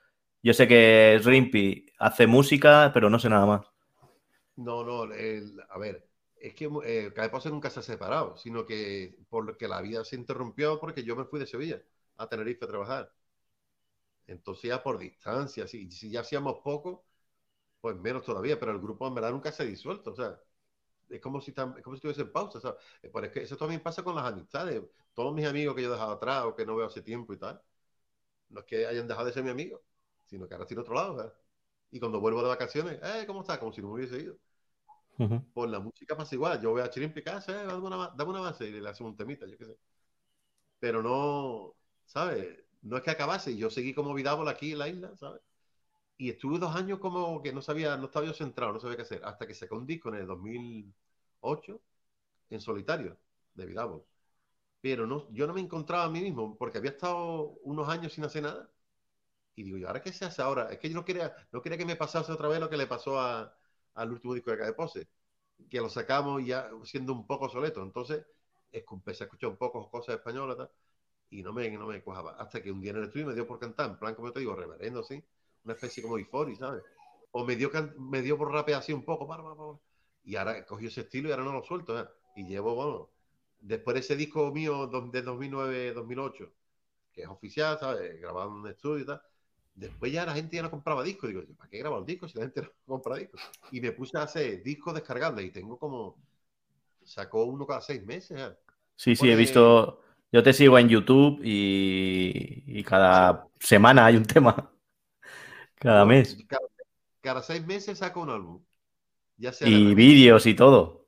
Yo 0.43 0.53
sé 0.53 0.67
que 0.67 1.19
Rimpy 1.23 1.87
hace 1.99 2.27
música, 2.27 2.91
pero 2.93 3.09
no 3.09 3.19
sé 3.19 3.29
nada 3.29 3.45
más. 3.45 3.61
No, 4.55 4.83
no, 4.83 5.03
a 5.03 5.77
ver, 5.77 6.07
es 6.39 6.53
que 6.55 6.69
eh, 6.85 7.11
Cabepose 7.13 7.49
nunca 7.49 7.69
se 7.69 7.79
ha 7.79 7.83
separado, 7.83 8.37
sino 8.37 8.65
que 8.65 9.17
porque 9.29 9.67
la 9.67 9.81
vida 9.81 10.03
se 10.03 10.15
interrumpió 10.15 10.79
porque 10.79 11.03
yo 11.03 11.15
me 11.15 11.25
fui 11.25 11.39
de 11.39 11.47
Sevilla 11.47 11.81
a 12.17 12.27
Tenerife 12.27 12.65
a 12.65 12.67
trabajar. 12.67 13.13
Entonces 14.27 14.69
ya 14.69 14.83
por 14.83 14.99
distancia, 14.99 15.67
si, 15.67 15.89
si 15.91 16.11
ya 16.11 16.21
hacíamos 16.21 16.59
poco, 16.63 17.05
pues 17.87 17.97
menos 18.01 18.23
todavía, 18.23 18.59
pero 18.59 18.73
el 18.73 18.79
grupo 18.79 19.07
en 19.07 19.15
verdad 19.15 19.31
nunca 19.31 19.49
se 19.51 19.63
ha 19.63 19.65
disuelto, 19.65 20.11
o 20.11 20.15
sea, 20.15 20.37
es 21.09 21.21
como 21.21 21.41
si, 21.41 21.51
es 21.51 21.83
como 21.83 21.95
si 21.95 21.99
estuviese 21.99 22.21
en 22.23 22.31
pausa, 22.33 22.59
¿sabes? 22.61 22.79
Pero 23.01 23.25
es 23.27 23.31
que 23.31 23.41
eso 23.43 23.57
también 23.57 23.81
pasa 23.81 24.03
con 24.03 24.15
las 24.15 24.25
amistades, 24.25 24.83
todos 25.13 25.33
mis 25.33 25.45
amigos 25.47 25.75
que 25.75 25.83
yo 25.83 25.89
he 25.89 25.91
dejado 25.93 26.13
atrás 26.13 26.45
o 26.45 26.55
que 26.55 26.65
no 26.65 26.75
veo 26.75 26.87
hace 26.87 27.01
tiempo 27.01 27.33
y 27.33 27.37
tal, 27.37 27.61
no 28.49 28.61
es 28.61 28.65
que 28.67 28.87
hayan 28.87 29.07
dejado 29.07 29.27
de 29.27 29.33
ser 29.33 29.43
mi 29.43 29.51
amigo, 29.51 29.81
sino 30.25 30.47
que 30.47 30.55
ahora 30.55 30.65
estoy 30.65 30.75
en 30.75 30.81
otro 30.81 30.95
lado. 30.95 31.33
Y 31.91 31.99
cuando 31.99 32.19
vuelvo 32.21 32.41
de 32.43 32.49
vacaciones, 32.49 32.99
eh, 33.03 33.25
¿cómo 33.27 33.41
estás? 33.41 33.59
Como 33.59 33.73
si 33.73 33.81
no 33.81 33.89
me 33.89 33.95
hubiese 33.95 34.19
ido. 34.21 34.37
Por 35.53 35.67
la 35.69 35.79
música 35.81 36.15
pasa 36.15 36.35
igual. 36.35 36.61
Yo 36.61 36.71
voy 36.71 36.81
a 36.81 36.89
Chirimpi 36.89 37.21
casa, 37.23 37.51
eh, 37.63 37.65
dame 37.65 37.85
una, 37.85 38.09
dame 38.15 38.29
una 38.31 38.39
base 38.41 38.67
y 38.67 38.71
le 38.79 38.89
hacemos 38.89 39.11
un 39.11 39.17
temita, 39.17 39.45
yo 39.47 39.57
qué 39.57 39.65
sé. 39.65 39.77
Pero 40.79 41.01
no, 41.03 41.75
¿sabes? 42.05 42.63
No 42.81 42.97
es 42.97 43.03
que 43.03 43.11
acabase. 43.11 43.55
Yo 43.57 43.69
seguí 43.69 43.93
como 43.93 44.13
Vidábol 44.13 44.47
aquí 44.47 44.71
en 44.73 44.79
la 44.79 44.87
isla, 44.89 45.15
¿sabes? 45.17 45.41
Y 46.17 46.29
estuve 46.31 46.57
dos 46.59 46.75
años 46.75 46.99
como 46.99 47.41
que 47.41 47.53
no 47.53 47.61
sabía, 47.61 47.95
no 47.97 48.05
estaba 48.05 48.25
yo 48.25 48.33
centrado, 48.33 48.73
no 48.73 48.79
sabía 48.79 48.95
qué 48.97 49.03
hacer. 49.03 49.21
Hasta 49.25 49.45
que 49.47 49.53
sacó 49.53 49.75
un 49.77 49.85
disco 49.85 50.09
en 50.09 50.15
el 50.15 50.27
2008 50.27 51.81
en 52.49 52.61
solitario 52.61 53.17
de 53.53 53.65
Vidábol. 53.65 54.05
Pero 54.81 55.07
no, 55.07 55.29
yo 55.33 55.47
no 55.47 55.53
me 55.53 55.61
encontraba 55.61 56.05
a 56.05 56.09
mí 56.09 56.21
mismo 56.21 56.57
porque 56.57 56.77
había 56.79 56.91
estado 56.91 57.57
unos 57.63 57.89
años 57.89 58.13
sin 58.13 58.25
hacer 58.25 58.43
nada. 58.43 58.71
Y 59.55 59.63
digo, 59.63 59.77
¿y 59.77 59.85
ahora 59.85 60.01
qué 60.01 60.13
se 60.13 60.25
hace 60.25 60.41
ahora? 60.41 60.71
Es 60.71 60.79
que 60.79 60.89
yo 60.89 60.95
no 60.95 61.05
quería, 61.05 61.35
no 61.51 61.61
quería 61.61 61.77
que 61.77 61.85
me 61.85 61.95
pasase 61.95 62.31
otra 62.31 62.47
vez 62.47 62.59
lo 62.59 62.69
que 62.69 62.77
le 62.77 62.87
pasó 62.87 63.19
a, 63.19 63.55
al 63.95 64.11
último 64.11 64.33
disco 64.35 64.51
de 64.51 64.57
Calle 64.59 64.73
Pose, 64.73 65.07
que 65.69 65.79
lo 65.79 65.89
sacamos 65.89 66.45
ya 66.45 66.69
siendo 66.85 67.13
un 67.13 67.27
poco 67.27 67.49
soleto. 67.49 67.81
Entonces, 67.83 68.25
empecé 68.71 69.23
a 69.23 69.27
escuchar 69.27 69.49
un 69.49 69.57
poco 69.57 69.89
cosas 69.89 70.15
españolas 70.17 70.57
tal, 70.57 70.71
y 71.31 71.43
no 71.43 71.53
me, 71.53 71.69
no 71.71 71.87
me 71.87 72.01
cuajaba. 72.03 72.33
Hasta 72.37 72.61
que 72.63 72.71
un 72.71 72.81
día 72.81 72.91
en 72.91 72.97
el 72.99 73.03
estudio 73.05 73.27
me 73.27 73.35
dio 73.35 73.47
por 73.47 73.59
cantar, 73.59 73.91
en 73.91 73.99
plan, 73.99 74.15
como 74.15 74.31
te 74.33 74.39
digo, 74.41 74.55
reverendo, 74.55 75.01
así, 75.01 75.23
una 75.67 75.73
especie 75.73 76.01
como 76.01 76.17
euphoria, 76.17 76.55
¿sabes? 76.55 76.83
O 77.31 77.45
me 77.45 77.55
dio, 77.55 77.69
me 77.99 78.21
dio 78.21 78.37
por 78.37 78.51
rapear 78.51 78.79
así 78.79 78.93
un 78.93 79.03
poco, 79.03 79.27
para, 79.27 79.43
para, 79.43 79.55
para. 79.55 79.77
y 80.23 80.35
ahora 80.35 80.65
cogió 80.65 80.87
ese 80.87 81.01
estilo 81.01 81.29
y 81.29 81.31
ahora 81.31 81.43
no 81.43 81.53
lo 81.53 81.63
suelto. 81.63 81.99
¿eh? 81.99 82.07
Y 82.37 82.47
llevo, 82.47 82.73
bueno, 82.73 83.09
después 83.59 83.93
de 83.95 83.99
ese 83.99 84.15
disco 84.15 84.51
mío 84.51 84.87
de 84.87 85.23
2009-2008, 85.25 86.49
que 87.11 87.21
es 87.23 87.27
oficial, 87.27 87.77
¿sabes? 87.79 88.19
Grabado 88.21 88.49
en 88.49 88.55
un 88.55 88.67
estudio 88.67 89.03
y 89.03 89.05
tal. 89.05 89.21
Después 89.75 90.11
ya 90.11 90.25
la 90.25 90.33
gente 90.33 90.55
ya 90.55 90.63
no 90.63 90.71
compraba 90.71 91.03
discos. 91.03 91.29
Digo, 91.29 91.43
¿para 91.57 91.69
qué 91.69 91.79
grabar 91.79 92.03
discos 92.05 92.31
si 92.31 92.37
la 92.37 92.45
gente 92.45 92.61
no 92.61 92.69
compra 92.85 93.17
discos? 93.17 93.41
Y 93.71 93.81
me 93.81 93.91
puse 93.91 94.17
a 94.17 94.23
hacer 94.23 94.63
discos 94.63 94.93
descargables 94.93 95.45
y 95.45 95.51
tengo 95.51 95.77
como. 95.77 96.15
Sacó 97.03 97.45
uno 97.45 97.65
cada 97.65 97.81
seis 97.81 98.05
meses. 98.05 98.39
¿eh? 98.39 98.55
Sí, 98.95 99.15
sí, 99.15 99.29
he 99.29 99.35
visto. 99.35 100.01
Yo 100.29 100.43
te 100.43 100.51
sigo 100.51 100.77
en 100.77 100.89
YouTube 100.89 101.39
y, 101.41 102.63
y 102.65 102.83
cada 102.83 103.47
semana 103.59 104.05
hay 104.05 104.17
un 104.17 104.25
tema. 104.25 104.69
Cada 105.79 106.05
mes. 106.05 106.37
Cada, 106.47 106.67
cada 107.21 107.43
seis 107.43 107.65
meses 107.65 107.99
saco 107.99 108.21
un 108.21 108.29
álbum. 108.29 108.63
Ya 109.37 109.53
sea 109.53 109.67
Y 109.67 109.93
vídeos 109.93 110.45
y 110.45 110.55
todo. 110.55 111.05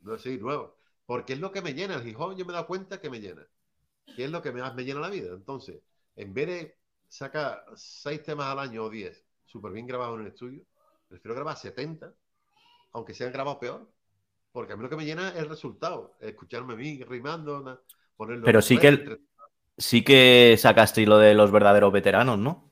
no 0.00 0.18
sé, 0.18 0.36
nuevo. 0.38 0.76
Porque 1.06 1.32
es 1.34 1.40
lo 1.40 1.50
que 1.52 1.62
me 1.62 1.74
llena. 1.74 1.96
El 1.96 2.14
hop 2.16 2.36
yo 2.36 2.44
me 2.44 2.52
he 2.52 2.54
dado 2.54 2.66
cuenta 2.66 3.00
que 3.00 3.10
me 3.10 3.20
llena. 3.20 3.46
Que 4.16 4.24
es 4.24 4.30
lo 4.30 4.42
que 4.42 4.52
más 4.52 4.74
me 4.74 4.84
llena 4.84 5.00
la 5.00 5.10
vida. 5.10 5.32
Entonces, 5.34 5.80
en 6.16 6.34
vez 6.34 6.46
de 6.46 6.76
sacar 7.08 7.64
seis 7.76 8.22
temas 8.22 8.46
al 8.46 8.58
año 8.58 8.84
o 8.84 8.90
diez, 8.90 9.24
súper 9.46 9.72
bien 9.72 9.86
grabados 9.86 10.16
en 10.16 10.22
el 10.22 10.32
estudio, 10.32 10.62
prefiero 11.08 11.34
grabar 11.34 11.56
70, 11.56 12.12
aunque 12.92 13.14
sean 13.14 13.32
grabados 13.32 13.58
peor. 13.60 13.88
Porque 14.52 14.74
a 14.74 14.76
mí 14.76 14.82
lo 14.82 14.90
que 14.90 14.96
me 14.96 15.04
llena 15.06 15.30
es 15.30 15.36
el 15.36 15.48
resultado. 15.48 16.16
Escucharme 16.20 16.74
a 16.74 16.76
mí 16.76 17.02
rimando, 17.04 17.82
ponerlo 18.16 18.44
Pero 18.44 18.60
sí 18.60 18.76
que 18.76 18.88
el- 18.88 19.20
Sí 19.78 20.04
que 20.04 20.56
sacaste 20.58 21.06
lo 21.06 21.16
de 21.18 21.32
los 21.34 21.50
verdaderos 21.50 21.92
veteranos, 21.92 22.38
¿no? 22.38 22.70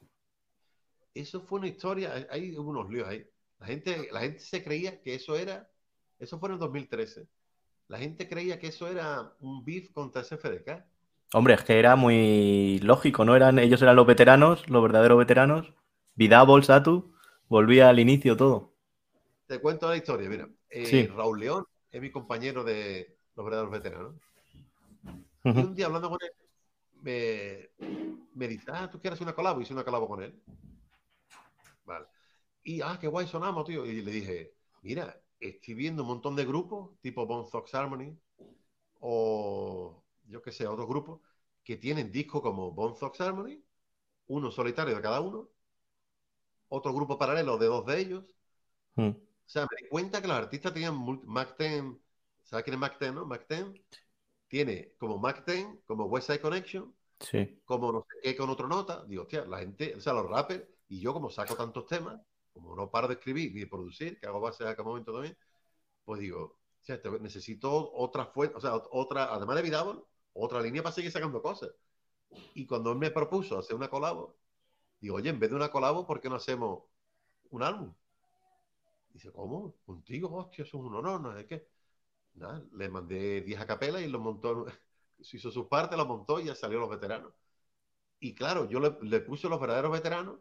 Eso 1.15 1.41
fue 1.43 1.59
una 1.59 1.69
historia. 1.69 2.13
hay- 2.31 2.57
unos 2.57 2.89
líos 2.91 3.09
ahí. 3.09 3.27
La 3.59 3.67
gente, 3.67 4.09
la 4.13 4.21
gente 4.21 4.41
se 4.41 4.63
creía 4.65 5.01
que 5.03 5.15
eso 5.15 5.37
era. 5.37 5.69
Eso 6.19 6.39
fue 6.39 6.49
en 6.49 6.55
el 6.55 6.59
2013. 6.59 7.29
La 7.89 7.99
gente 7.99 8.29
creía 8.29 8.59
que 8.59 8.69
eso 8.69 8.89
era 8.89 9.35
un 9.41 9.65
beef 9.65 9.91
contra 9.93 10.23
SFDK. 10.23 10.85
Hombre, 11.33 11.55
es 11.55 11.63
que 11.65 11.79
era 11.79 11.97
muy 11.97 12.79
lógico, 12.83 13.25
¿no? 13.25 13.37
Eran, 13.37 13.59
ellos 13.59 13.83
eran 13.83 13.97
los 13.97 14.07
veteranos, 14.07 14.69
los 14.69 14.83
verdaderos 14.83 15.19
veteranos. 15.19 15.73
Vidal, 16.15 16.65
Satu, 16.65 17.13
volvía 17.49 17.89
al 17.89 17.99
inicio 17.99 18.37
todo. 18.37 18.73
Te 19.47 19.61
cuento 19.61 19.89
la 19.89 19.97
historia, 19.97 20.29
mira. 20.29 20.49
Eh, 20.71 20.87
Sí. 20.87 21.07
Raúl 21.07 21.41
León 21.41 21.65
es 21.91 22.01
mi 22.01 22.11
compañero 22.11 22.63
de 22.65 23.17
los 23.35 23.45
verdaderos 23.45 23.73
veteranos. 23.73 24.15
Y 25.45 25.49
un 25.51 25.75
día 25.75 25.87
hablando 25.87 26.11
con 26.11 26.19
él, 26.23 26.31
me, 27.03 27.71
me 28.35 28.49
dice, 28.49 28.67
ah, 28.73 28.89
¿tú 28.91 29.01
quieres 29.01 29.21
una 29.21 29.35
colabo? 29.35 29.61
Hice 29.61 29.73
una 29.73 29.85
colabo 29.85 30.09
con 30.09 30.23
él. 30.23 30.35
Vale. 31.91 32.07
Y, 32.63 32.81
ah, 32.83 32.99
qué 33.01 33.09
guay 33.09 33.27
sonamos, 33.27 33.65
tío. 33.67 33.85
Y 33.87 34.03
le 34.03 34.11
dije, 34.13 34.55
mira, 34.83 35.21
estoy 35.41 35.75
viendo 35.75 36.03
un 36.03 36.09
montón 36.09 36.37
de 36.37 36.45
grupos, 36.45 36.99
tipo 37.01 37.27
Thugs 37.51 37.75
Harmony, 37.75 38.17
o 39.01 40.05
yo 40.27 40.43
qué 40.43 40.53
sé, 40.53 40.67
otros 40.67 40.89
grupos, 40.89 41.21
que 41.65 41.77
tienen 41.77 42.13
discos 42.13 42.43
como 42.43 42.75
Thugs 42.99 43.21
Harmony, 43.21 43.63
uno 44.29 44.51
solitario 44.51 44.97
de 44.97 45.03
cada 45.03 45.21
uno, 45.21 45.51
otro 46.69 46.95
grupo 46.95 47.19
paralelo 47.19 47.59
de 47.59 47.67
dos 47.67 47.85
de 47.87 48.01
ellos, 48.01 48.25
Mm. 48.97 49.11
o 49.47 49.49
sea, 49.53 49.63
me 49.63 49.77
di 49.83 49.89
cuenta 49.89 50.21
que 50.23 50.29
los 50.29 50.37
artistas 50.37 50.73
tenían 50.73 50.97
Mac 51.25 51.57
10, 51.59 51.85
¿sabes 52.45 52.65
quién 52.65 52.75
es 52.75 52.81
Mac 52.81 52.99
10, 52.99 53.13
no? 53.13 53.27
Mac 53.27 53.47
10 53.49 53.67
tiene 54.49 54.95
como 54.99 55.19
Mac 55.19 55.45
10, 55.47 55.67
como 55.87 56.07
West 56.07 56.29
Side 56.29 56.41
Connection, 56.41 56.95
Sí. 57.21 57.61
como 57.65 57.93
no 57.93 58.03
sé 58.11 58.17
qué 58.23 58.37
con 58.37 58.51
otro 58.51 58.69
nota. 58.69 59.05
Digo, 59.07 59.23
hostia, 59.25 59.45
la 59.47 59.59
gente, 59.61 59.95
o 59.97 60.01
sea, 60.01 60.15
los 60.15 60.29
rappers, 60.29 60.65
y 60.91 61.01
yo 61.01 61.15
como 61.15 61.31
saco 61.31 61.57
tantos 61.57 61.87
temas, 61.89 62.21
como 62.55 62.77
no 62.77 62.91
paro 62.93 63.09
de 63.09 63.15
escribir 63.17 63.55
ni 63.55 63.63
de 63.63 63.69
producir, 63.69 64.21
que 64.21 64.29
hago 64.29 64.41
bases 64.43 64.69
a 64.69 64.77
cada 64.77 64.89
momento 64.89 65.15
también, 65.15 65.39
pues 66.05 66.21
digo, 66.21 66.59
o 66.89 67.19
necesito 67.21 67.93
otra 67.95 68.27
fuente, 68.27 68.57
o 68.57 68.61
sea, 68.61 68.73
ot- 68.75 68.89
otra, 68.93 69.35
además 69.35 69.57
de 69.57 69.63
Vidal, 69.63 70.05
otra 70.35 70.61
línea 70.63 70.83
para 70.83 70.95
seguir 70.95 71.13
sacando 71.13 71.43
cosas. 71.43 71.71
Y 72.55 72.67
cuando 72.67 72.93
él 72.93 72.99
me 72.99 73.11
propuso 73.11 73.59
hacer 73.59 73.77
una 73.77 73.91
colabo, 73.91 74.37
digo, 75.01 75.17
oye, 75.17 75.31
en 75.31 75.41
vez 75.41 75.51
de 75.51 75.57
una 75.57 75.71
colabo, 75.73 76.07
¿por 76.07 76.21
qué 76.21 76.29
no 76.31 76.37
hacemos 76.37 76.85
un 77.51 77.63
álbum? 77.65 77.95
Dice, 79.13 79.33
¿cómo? 79.33 79.75
¿Contigo? 79.85 80.35
Hostia, 80.35 80.63
eso 80.65 80.79
es 80.79 80.85
un 80.85 80.95
honor, 80.95 81.21
no 81.21 81.37
sé 81.37 81.47
qué. 81.47 81.69
Nada, 82.35 82.65
le 82.75 82.89
mandé 82.89 83.43
10 83.43 83.61
a 83.61 83.67
capela 83.67 84.01
y 84.01 84.09
lo 84.09 84.21
montó, 84.21 84.67
hizo 85.19 85.51
sus 85.51 85.67
partes, 85.69 85.99
lo 85.99 86.07
montó 86.07 86.41
y 86.41 86.47
ya 86.47 86.55
salió 86.55 86.81
los 86.81 86.91
veteranos. 86.91 87.35
Y 88.21 88.35
claro, 88.35 88.69
yo 88.69 88.81
le, 88.81 88.97
le 89.03 89.21
puse 89.21 89.49
los 89.49 89.61
verdaderos 89.61 89.93
veteranos 89.93 90.41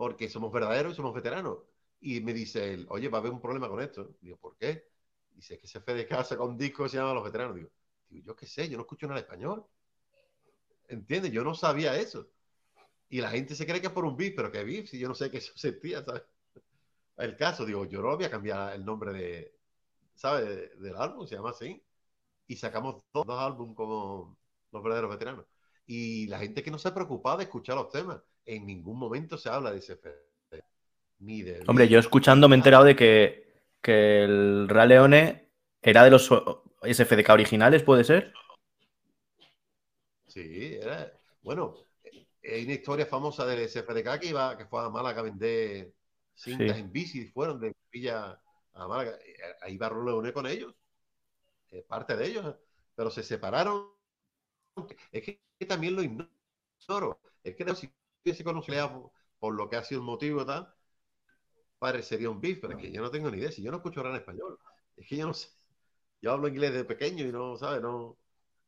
porque 0.00 0.28
somos 0.28 0.52
verdaderos 0.52 0.92
y 0.94 0.96
somos 0.96 1.14
veteranos. 1.14 1.58
Y 2.00 2.20
me 2.22 2.32
dice 2.32 2.72
él, 2.74 2.86
oye, 2.90 3.08
va 3.08 3.18
a 3.18 3.20
haber 3.20 3.32
un 3.32 3.40
problema 3.42 3.68
con 3.68 3.80
esto. 3.82 4.16
Digo, 4.20 4.36
¿por 4.38 4.56
qué? 4.56 4.88
Dice, 5.34 5.54
es 5.54 5.60
que 5.60 5.66
se 5.68 5.80
fue 5.80 5.94
de 5.94 6.06
casa 6.06 6.36
con 6.38 6.50
un 6.52 6.58
disco 6.58 6.84
que 6.84 6.88
se 6.90 6.96
llama 6.98 7.14
Los 7.14 7.24
Veteranos. 7.24 7.56
Digo, 7.56 7.70
digo, 8.08 8.26
yo 8.28 8.36
qué 8.36 8.46
sé, 8.46 8.68
yo 8.68 8.76
no 8.78 8.82
escucho 8.84 9.06
nada 9.06 9.20
español. 9.20 9.66
¿Entiendes? 10.88 11.32
Yo 11.32 11.44
no 11.44 11.54
sabía 11.54 11.96
eso. 11.96 12.28
Y 13.10 13.20
la 13.20 13.30
gente 13.30 13.54
se 13.56 13.66
cree 13.66 13.80
que 13.80 13.88
es 13.88 13.94
por 13.94 14.04
un 14.06 14.16
beef, 14.16 14.34
pero 14.36 14.52
que 14.52 14.64
beef, 14.64 14.88
si 14.90 14.98
yo 14.98 15.08
no 15.08 15.14
sé 15.16 15.30
que 15.30 15.38
eso 15.38 15.52
sentía, 15.56 16.04
¿sabes? 16.04 16.22
El 17.16 17.36
caso, 17.36 17.66
digo, 17.66 17.84
yo 17.86 18.02
no 18.02 18.16
voy 18.16 18.24
a 18.26 18.30
cambiar 18.30 18.74
el 18.74 18.84
nombre 18.84 19.12
de, 19.12 19.54
¿sabes? 20.14 20.46
De- 20.48 20.68
del 20.76 20.96
álbum, 20.96 21.26
se 21.26 21.36
llama 21.36 21.50
así. 21.50 21.82
Y 22.48 22.56
sacamos 22.56 23.04
dos, 23.14 23.26
dos 23.26 23.40
álbumes 23.40 23.76
como 23.76 24.38
Los 24.72 24.82
Verdaderos 24.82 25.10
Veteranos. 25.12 25.46
Y 25.86 26.26
la 26.28 26.38
gente 26.40 26.62
que 26.62 26.70
no 26.72 26.78
se 26.78 26.88
ha 26.88 26.94
preocupado 26.94 27.38
de 27.38 27.44
escuchar 27.44 27.76
los 27.76 27.90
temas, 27.90 28.22
en 28.46 28.66
ningún 28.66 28.98
momento 28.98 29.36
se 29.36 29.48
habla 29.48 29.70
de 29.70 29.78
ese 29.78 29.98
Ni 31.20 31.42
de. 31.42 31.62
Hombre, 31.66 31.88
yo 31.88 31.98
escuchando 31.98 32.48
me 32.48 32.56
he 32.56 32.58
enterado 32.58 32.84
de 32.84 32.96
que, 32.96 33.62
que 33.82 34.24
el 34.24 34.68
Real 34.68 34.88
Leone 34.88 35.48
era 35.82 36.04
de 36.04 36.10
los 36.10 36.30
SFDK 36.82 37.30
originales, 37.30 37.82
¿puede 37.82 38.04
ser? 38.04 38.32
Sí, 40.26 40.76
era. 40.80 41.12
Bueno, 41.42 41.74
hay 42.42 42.64
una 42.64 42.74
historia 42.74 43.06
famosa 43.06 43.44
del 43.46 43.60
SFDK 43.60 44.20
que 44.20 44.28
iba, 44.28 44.56
que 44.56 44.66
fue 44.66 44.82
a 44.84 44.88
Málaga 44.88 45.20
a 45.20 45.24
vender 45.24 45.92
cintas 46.34 46.76
Sí. 46.76 46.82
en 46.82 46.92
bici, 46.92 47.26
fueron 47.26 47.60
de 47.60 47.74
Villa 47.92 48.40
a 48.74 48.86
Málaga. 48.86 49.18
Ahí 49.62 49.76
va 49.76 49.88
Leone 49.90 50.32
con 50.32 50.46
ellos, 50.46 50.74
eh, 51.70 51.84
parte 51.86 52.16
de 52.16 52.26
ellos, 52.26 52.56
pero 52.94 53.10
se 53.10 53.22
separaron. 53.22 53.88
Es 55.12 55.22
que 55.22 55.40
también 55.66 55.96
lo 55.96 56.02
ignoro. 56.02 57.20
Es 57.42 57.56
que 57.56 57.74
si 57.74 57.90
hubiese 58.24 58.44
conocido 58.44 59.12
por 59.38 59.54
lo 59.54 59.68
que 59.68 59.76
ha 59.76 59.84
sido 59.84 60.00
el 60.00 60.06
motivo 60.06 60.44
tal, 60.46 60.72
parecería 61.78 62.30
un 62.30 62.40
beef, 62.40 62.58
pero 62.60 62.74
es 62.74 62.78
que 62.78 62.90
yo 62.92 63.00
no 63.02 63.10
tengo 63.10 63.30
ni 63.30 63.38
idea. 63.38 63.50
Si 63.52 63.62
yo 63.62 63.70
no 63.70 63.78
escucho 63.78 64.02
nada 64.02 64.14
en 64.16 64.20
español, 64.20 64.58
es 64.96 65.06
que 65.08 65.16
yo 65.16 65.26
no 65.26 65.34
sé. 65.34 65.48
Yo 66.22 66.32
hablo 66.32 66.48
inglés 66.48 66.72
de 66.74 66.84
pequeño 66.84 67.26
y 67.26 67.32
no, 67.32 67.56
¿sabes? 67.58 67.82
No, 67.82 68.18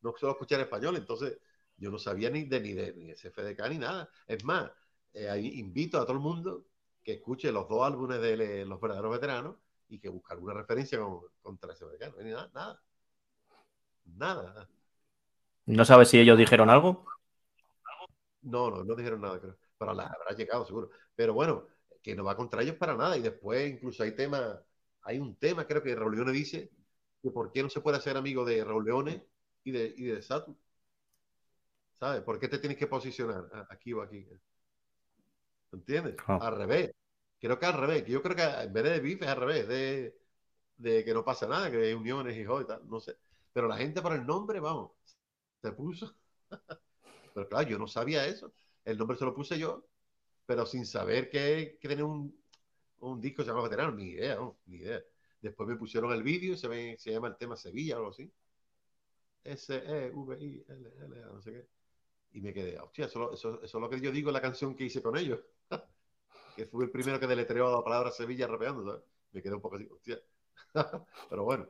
no 0.03 0.14
suelo 0.16 0.32
escuchar 0.34 0.61
español, 0.61 0.96
entonces 0.96 1.38
yo 1.76 1.90
no 1.90 1.98
sabía 1.98 2.30
ni 2.30 2.44
de 2.46 2.61
ni 2.61 2.72
de 2.74 2.94
ni 2.94 3.11
SFDK 3.12 3.68
ni 3.70 3.78
nada. 3.78 4.09
Es 4.26 4.44
más, 4.44 4.70
eh, 5.14 5.28
ahí 5.30 5.61
invito 5.61 5.98
a 5.98 6.03
todo 6.07 6.14
el 6.14 6.20
mundo 6.22 6.66
que 7.05 7.14
escuche 7.14 7.53
los 7.53 7.68
dos 7.68 7.84
álbumes 7.86 8.20
de 8.22 8.36
le- 8.36 8.66
los 8.66 8.80
verdaderos 8.80 9.12
veteranos 9.12 9.57
y 9.88 10.00
que 10.00 10.09
busque 10.09 10.34
alguna 10.34 10.55
referencia 10.55 10.98
con, 11.00 11.20
contra 11.42 11.72
SFDK. 11.74 12.11
No 12.12 12.18
hay 12.20 12.32
nada, 12.32 12.50
nada. 12.55 12.82
Nada. 14.16 14.68
¿No 15.66 15.84
sabes 15.84 16.09
si 16.09 16.20
ellos 16.20 16.38
dijeron 16.38 16.70
algo? 16.70 17.05
No, 18.43 18.70
no, 18.70 18.84
no 18.84 18.95
dijeron 18.95 19.20
nada, 19.20 19.40
creo. 19.40 19.57
Pero 19.78 19.95
la 19.95 20.07
habrá 20.07 20.36
llegado, 20.36 20.66
seguro. 20.66 20.90
Pero 21.14 21.34
bueno, 21.34 21.66
que 22.03 22.14
no 22.14 22.24
va 22.24 22.36
contra 22.36 22.62
ellos 22.62 22.76
para 22.76 22.97
nada. 22.97 23.16
Y 23.16 23.22
después 23.22 23.70
incluso 23.70 24.03
hay 24.03 24.12
temas, 24.14 24.59
hay 25.03 25.18
un 25.18 25.36
tema, 25.36 25.66
creo 25.66 25.82
que 25.82 25.95
Raúl 25.95 26.16
Leone 26.16 26.32
dice, 26.32 26.70
que 27.22 27.30
por 27.30 27.53
qué 27.53 27.62
no 27.62 27.70
se 27.70 27.80
puede 27.80 27.99
hacer 27.99 28.16
amigo 28.16 28.45
de 28.45 28.64
Raúl 28.64 28.84
Leone 28.84 29.26
y 29.64 29.70
de, 29.72 29.95
y 29.97 30.05
de 30.07 30.22
Satu. 30.22 30.57
¿Sabes? 31.99 32.22
¿Por 32.22 32.38
qué 32.38 32.49
te 32.49 32.59
tienes 32.59 32.76
que 32.78 32.86
posicionar 32.88 33.49
aquí 33.70 33.93
o 33.93 34.03
aquí? 34.03 34.26
¿Entiendes? 35.72 36.16
Ah. 36.26 36.38
Al 36.43 36.57
revés. 36.57 36.93
Creo 37.40 37.59
que 37.59 37.66
al 37.66 37.74
revés. 37.74 38.05
Yo 38.07 38.22
creo 38.22 38.36
que 38.36 38.43
en 38.43 38.72
vez 38.72 38.84
de 38.84 39.01
beef 39.01 39.22
es 39.22 39.28
al 39.28 39.36
revés, 39.36 39.68
de, 39.68 40.16
de 40.76 41.05
que 41.05 41.14
no 41.14 41.24
pasa 41.24 41.47
nada, 41.47 41.70
que 41.70 41.78
hay 41.78 41.95
uniones 41.95 42.36
y 42.36 42.45
joder, 42.45 42.84
no 42.84 43.01
sé. 43.01 43.16
Pero 43.53 43.68
la 43.68 43.76
gente 43.76 44.03
por 44.03 44.12
el 44.12 44.26
nombre, 44.26 44.61
vamos, 44.61 44.93
se 45.62 45.72
puso. 45.72 46.14
Pero 47.35 47.49
claro, 47.49 47.68
yo 47.68 47.78
no 47.78 47.87
sabía 47.89 48.26
eso. 48.26 48.53
El 48.85 48.99
nombre 48.99 49.16
se 49.16 49.24
lo 49.24 49.35
puse 49.35 49.59
yo, 49.59 49.87
pero 50.47 50.66
sin 50.66 50.87
saber 50.87 51.30
que, 51.30 51.78
que 51.80 51.89
tenía 51.89 52.05
un, 52.05 52.37
un 53.01 53.20
disco 53.20 53.39
que 53.39 53.45
se 53.45 53.51
llama 53.51 53.64
Veterano, 53.64 53.93
ni 53.93 54.11
idea, 54.11 54.37
no, 54.37 54.59
ni 54.66 54.78
idea. 54.78 55.03
Después 55.41 55.68
me 55.68 55.76
pusieron 55.76 56.12
el 56.12 56.22
vídeo, 56.22 56.57
se, 56.57 56.68
ve, 56.68 56.97
se 56.99 57.12
llama 57.12 57.28
el 57.28 57.37
tema 57.37 57.57
Sevilla 57.57 57.97
o 57.97 57.99
algo 57.99 58.11
así. 58.11 58.33
S-E-V-I-L-L, 59.45 61.22
no 61.33 61.41
sé 61.43 61.53
qué. 61.53 61.68
Y 62.33 62.41
me 62.43 62.53
quedé, 62.55 62.78
hostia, 62.80 63.07
eso, 63.07 63.33
eso, 63.33 63.62
eso 63.62 63.78
es 63.78 63.83
lo 63.83 63.91
que 63.91 64.01
yo 64.01 64.12
digo 64.12 64.30
en 64.30 64.35
la 64.35 64.41
canción 64.43 64.74
que 64.76 64.85
hice 64.85 65.03
con 65.03 65.16
ellos. 65.16 65.41
que 66.57 66.66
fue 66.66 66.85
el 66.85 66.91
primero 66.91 67.20
que 67.20 67.26
deletreó 67.26 67.70
la 67.76 67.85
palabra 67.85 68.11
Sevilla 68.11 68.47
rapeando. 68.47 69.05
Me 69.33 69.43
quedé 69.43 69.55
un 69.55 69.61
poco 69.61 69.76
así, 69.76 69.89
hostia. 69.91 70.20
Pero 71.30 71.45
bueno, 71.45 71.68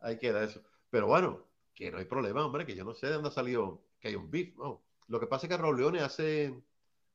ahí 0.00 0.18
queda 0.18 0.44
eso. 0.44 0.62
Pero 0.90 1.06
bueno, 1.06 1.46
que 1.74 1.90
no 1.90 1.98
hay 1.98 2.04
problema, 2.06 2.44
hombre, 2.46 2.66
que 2.66 2.74
yo 2.76 2.84
no 2.84 2.94
sé 2.94 3.08
de 3.08 3.14
dónde 3.14 3.28
ha 3.30 3.32
salido 3.32 3.82
que 4.00 4.08
hay 4.08 4.16
un 4.16 4.30
beef. 4.30 4.56
no. 4.56 4.82
Lo 5.10 5.18
que 5.18 5.26
pasa 5.26 5.46
es 5.46 5.50
que 5.50 5.56
Raúl 5.56 5.76
Leone 5.76 6.00
hace 6.00 6.54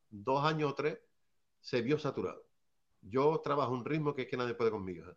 dos 0.09 0.43
años 0.43 0.71
o 0.71 0.75
tres 0.75 0.99
se 1.61 1.81
vio 1.81 1.97
saturado. 1.97 2.45
Yo 3.01 3.39
trabajo 3.41 3.71
un 3.71 3.85
ritmo 3.85 4.13
que 4.13 4.23
es 4.23 4.27
que 4.27 4.35
nadie 4.35 4.53
puede 4.53 4.69
conmigo. 4.69 5.09
¿eh? 5.09 5.15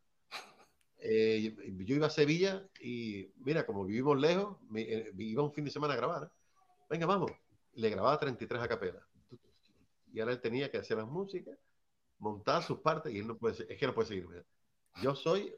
Eh, 1.01 1.75
yo 1.85 1.97
iba 1.97 2.07
a 2.07 2.11
Sevilla 2.11 2.69
y 2.81 3.33
mira, 3.39 3.67
como 3.67 3.85
vivimos 3.85 4.21
lejos, 4.21 4.59
eh, 4.77 5.11
iba 5.19 5.43
un 5.43 5.53
fin 5.53 5.65
de 5.65 5.73
semana 5.73 5.95
a 5.95 5.97
grabar. 5.97 6.31
Venga, 6.89 7.07
vamos. 7.07 7.33
Le 7.75 7.91
grababa 7.91 8.17
33 8.17 8.63
a 8.63 8.69
capela. 8.69 9.05
Y 10.13 10.21
ahora 10.21 10.33
él 10.33 10.41
tenía 10.41 10.71
que 10.71 10.79
hacer 10.79 10.99
las 10.99 11.09
músicas, 11.09 11.59
montar 12.19 12.63
sus 12.63 12.79
partes 12.79 13.13
y 13.13 13.19
él 13.19 13.27
no 13.27 13.37
puede, 13.37 13.73
es 13.73 13.77
que 13.77 13.87
no 13.89 13.95
puede 13.95 14.07
seguirme. 14.07 14.45
Yo 15.03 15.17
soy, 15.17 15.53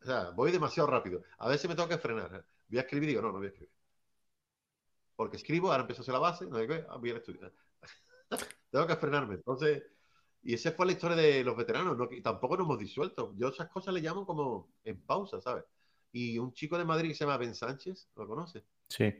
o 0.00 0.04
sea, 0.04 0.30
voy 0.30 0.52
demasiado 0.52 0.88
rápido. 0.88 1.24
A 1.38 1.48
veces 1.48 1.68
me 1.68 1.74
tengo 1.74 1.88
que 1.88 1.98
frenar. 1.98 2.44
Voy 2.68 2.78
a 2.78 2.82
escribir 2.82 3.08
y 3.08 3.12
digo, 3.14 3.22
no, 3.22 3.32
no 3.32 3.38
voy 3.38 3.46
a 3.46 3.50
escribir. 3.50 3.79
Porque 5.20 5.36
escribo, 5.36 5.70
ahora 5.70 5.82
empiezo 5.82 6.00
a 6.00 6.04
hacer 6.04 6.14
la 6.14 6.18
base, 6.18 6.46
no 6.46 6.56
digo, 6.56 6.76
ah, 6.88 6.96
voy 6.96 7.10
a 7.10 7.16
estudiar. 7.18 7.52
tengo 8.70 8.86
que 8.86 8.96
frenarme. 8.96 9.34
Entonces, 9.34 9.82
y 10.42 10.54
esa 10.54 10.72
fue 10.72 10.86
la 10.86 10.92
historia 10.92 11.14
de 11.14 11.44
los 11.44 11.54
veteranos, 11.54 11.94
¿no? 11.94 12.08
Y 12.10 12.22
tampoco 12.22 12.56
nos 12.56 12.64
hemos 12.64 12.78
disuelto. 12.78 13.34
Yo 13.36 13.48
esas 13.48 13.68
cosas 13.68 13.92
le 13.92 14.00
llamo 14.00 14.24
como 14.24 14.72
en 14.82 14.98
pausa, 15.02 15.38
¿sabes? 15.42 15.64
Y 16.10 16.38
un 16.38 16.54
chico 16.54 16.78
de 16.78 16.86
Madrid 16.86 17.10
que 17.10 17.16
se 17.16 17.24
llama 17.24 17.36
Ben 17.36 17.54
Sánchez, 17.54 18.08
¿lo 18.16 18.26
conoces? 18.26 18.64
Sí. 18.88 19.12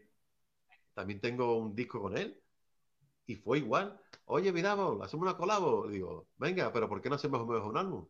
También 0.95 1.21
tengo 1.21 1.59
un 1.59 1.75
disco 1.75 2.01
con 2.01 2.17
él. 2.17 2.41
Y 3.27 3.37
fue 3.37 3.59
igual. 3.59 4.01
Oye, 4.25 4.55
miramos, 4.55 5.03
hacemos 5.03 5.25
una 5.25 5.37
colabo. 5.37 5.87
Digo, 5.87 6.29
venga, 6.39 6.73
pero 6.73 6.89
¿por 6.89 7.03
qué 7.03 7.11
no 7.11 7.17
hacemos 7.17 7.43
un 7.43 7.77
álbum? 7.77 8.09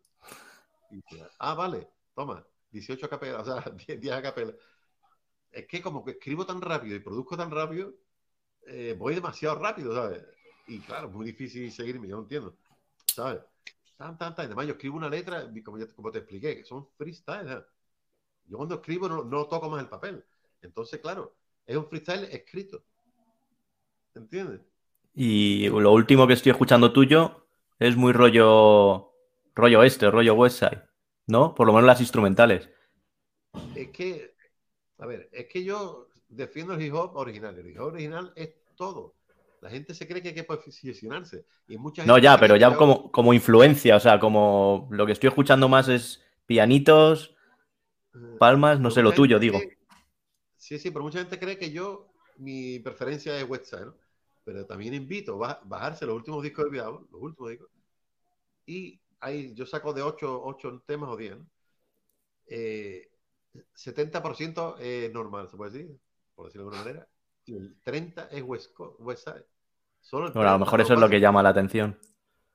Y 0.92 1.02
dice, 1.02 1.26
ah, 1.40 1.54
vale, 1.54 1.88
toma, 2.14 2.46
18 2.70 3.04
a 3.04 3.08
capela, 3.08 3.40
o 3.40 3.44
sea, 3.44 3.68
10, 3.68 4.00
10 4.00 4.14
a 4.14 4.22
capela. 4.22 4.54
Es 5.52 5.66
que 5.66 5.82
como 5.82 6.04
que 6.04 6.12
escribo 6.12 6.46
tan 6.46 6.60
rápido 6.60 6.96
y 6.96 7.00
produzco 7.00 7.36
tan 7.36 7.50
rápido, 7.50 7.94
eh, 8.66 8.94
voy 8.98 9.14
demasiado 9.14 9.58
rápido, 9.58 9.94
¿sabes? 9.94 10.22
Y 10.68 10.80
claro, 10.80 11.08
es 11.08 11.14
muy 11.14 11.26
difícil 11.26 11.70
seguirme, 11.72 12.08
yo 12.08 12.16
no 12.16 12.22
entiendo, 12.22 12.56
¿sabes? 13.06 13.42
Tan, 13.96 14.16
tan, 14.16 14.34
tan. 14.34 14.46
Además, 14.46 14.66
yo 14.66 14.72
escribo 14.72 14.96
una 14.96 15.08
letra, 15.08 15.50
como, 15.64 15.78
ya- 15.78 15.86
como 15.94 16.10
te 16.10 16.18
expliqué, 16.18 16.56
que 16.56 16.64
son 16.64 16.86
freestyle. 16.96 17.48
¿eh? 17.50 17.62
Yo 18.46 18.56
cuando 18.58 18.76
escribo 18.76 19.08
no, 19.08 19.24
no 19.24 19.46
toco 19.46 19.68
más 19.70 19.82
el 19.82 19.88
papel. 19.88 20.24
Entonces, 20.62 21.00
claro, 21.00 21.34
es 21.66 21.76
un 21.76 21.86
freestyle 21.86 22.24
escrito. 22.24 22.82
¿Entiendes? 24.14 24.60
Y 25.14 25.68
lo 25.68 25.92
último 25.92 26.26
que 26.26 26.34
estoy 26.34 26.50
escuchando 26.52 26.92
tuyo 26.92 27.46
es 27.78 27.96
muy 27.96 28.12
rollo, 28.12 29.12
rollo 29.54 29.82
este, 29.82 30.10
rollo 30.10 30.34
Westside, 30.34 30.82
¿no? 31.26 31.54
Por 31.54 31.66
lo 31.66 31.72
menos 31.72 31.86
las 31.86 32.00
instrumentales. 32.00 32.68
Es 33.74 33.88
que, 33.90 34.29
a 35.00 35.06
ver, 35.06 35.28
es 35.32 35.46
que 35.46 35.64
yo 35.64 36.08
defiendo 36.28 36.74
el 36.74 36.82
hip 36.82 36.94
hop 36.94 37.16
original. 37.16 37.58
El 37.58 37.68
hip 37.68 37.80
hop 37.80 37.94
original 37.94 38.32
es 38.36 38.50
todo. 38.76 39.14
La 39.60 39.70
gente 39.70 39.94
se 39.94 40.06
cree 40.06 40.22
que 40.22 40.28
hay 40.28 40.34
que 40.34 40.44
posicionarse. 40.44 41.44
Y 41.68 41.76
mucha 41.76 42.04
No, 42.04 42.18
ya, 42.18 42.38
pero 42.38 42.56
ya 42.56 42.74
como, 42.76 43.10
como 43.10 43.34
influencia, 43.34 43.96
o 43.96 44.00
sea, 44.00 44.18
como 44.18 44.88
lo 44.90 45.06
que 45.06 45.12
estoy 45.12 45.28
escuchando 45.28 45.68
más 45.68 45.88
es 45.88 46.22
pianitos, 46.46 47.34
palmas, 48.38 48.80
no 48.80 48.90
sé, 48.90 49.02
lo 49.02 49.12
tuyo, 49.12 49.38
digo. 49.38 49.60
Sí, 50.56 50.78
sí, 50.78 50.90
pero 50.90 51.04
mucha 51.04 51.18
gente 51.18 51.38
cree 51.38 51.58
que 51.58 51.70
yo, 51.70 52.12
mi 52.36 52.78
preferencia 52.78 53.38
es 53.38 53.48
Westside, 53.48 53.86
¿no? 53.86 53.94
Pero 54.44 54.66
también 54.66 54.94
invito 54.94 55.42
a 55.44 55.60
bajarse 55.64 56.06
los 56.06 56.16
últimos 56.16 56.42
discos 56.42 56.64
de 56.64 56.70
Vidal, 56.70 56.98
los 57.10 57.22
últimos 57.22 57.50
discos. 57.50 57.68
Y 58.66 59.00
ahí 59.20 59.54
yo 59.54 59.66
saco 59.66 59.92
de 59.92 60.02
8, 60.02 60.42
ocho 60.42 60.82
temas 60.86 61.10
o 61.10 61.16
10, 61.16 61.36
¿no? 61.36 61.46
Eh, 62.46 63.10
70% 63.54 64.78
es 64.78 65.12
normal, 65.12 65.48
se 65.48 65.56
puede 65.56 65.70
decir, 65.70 66.00
por 66.34 66.46
decirlo 66.46 66.70
de 66.70 66.76
alguna 66.76 66.84
manera. 66.84 67.08
Y 67.46 67.56
el 67.56 67.80
30 67.82 68.28
es 68.30 68.42
West, 68.42 68.70
Westside. 68.98 69.44
Solo 70.00 70.32
Bueno, 70.32 70.48
a 70.48 70.52
lo 70.52 70.58
30, 70.58 70.64
mejor 70.64 70.80
eso 70.80 70.94
es 70.94 71.00
lo 71.00 71.08
que 71.08 71.20
llama 71.20 71.42
la 71.42 71.50
atención. 71.50 71.98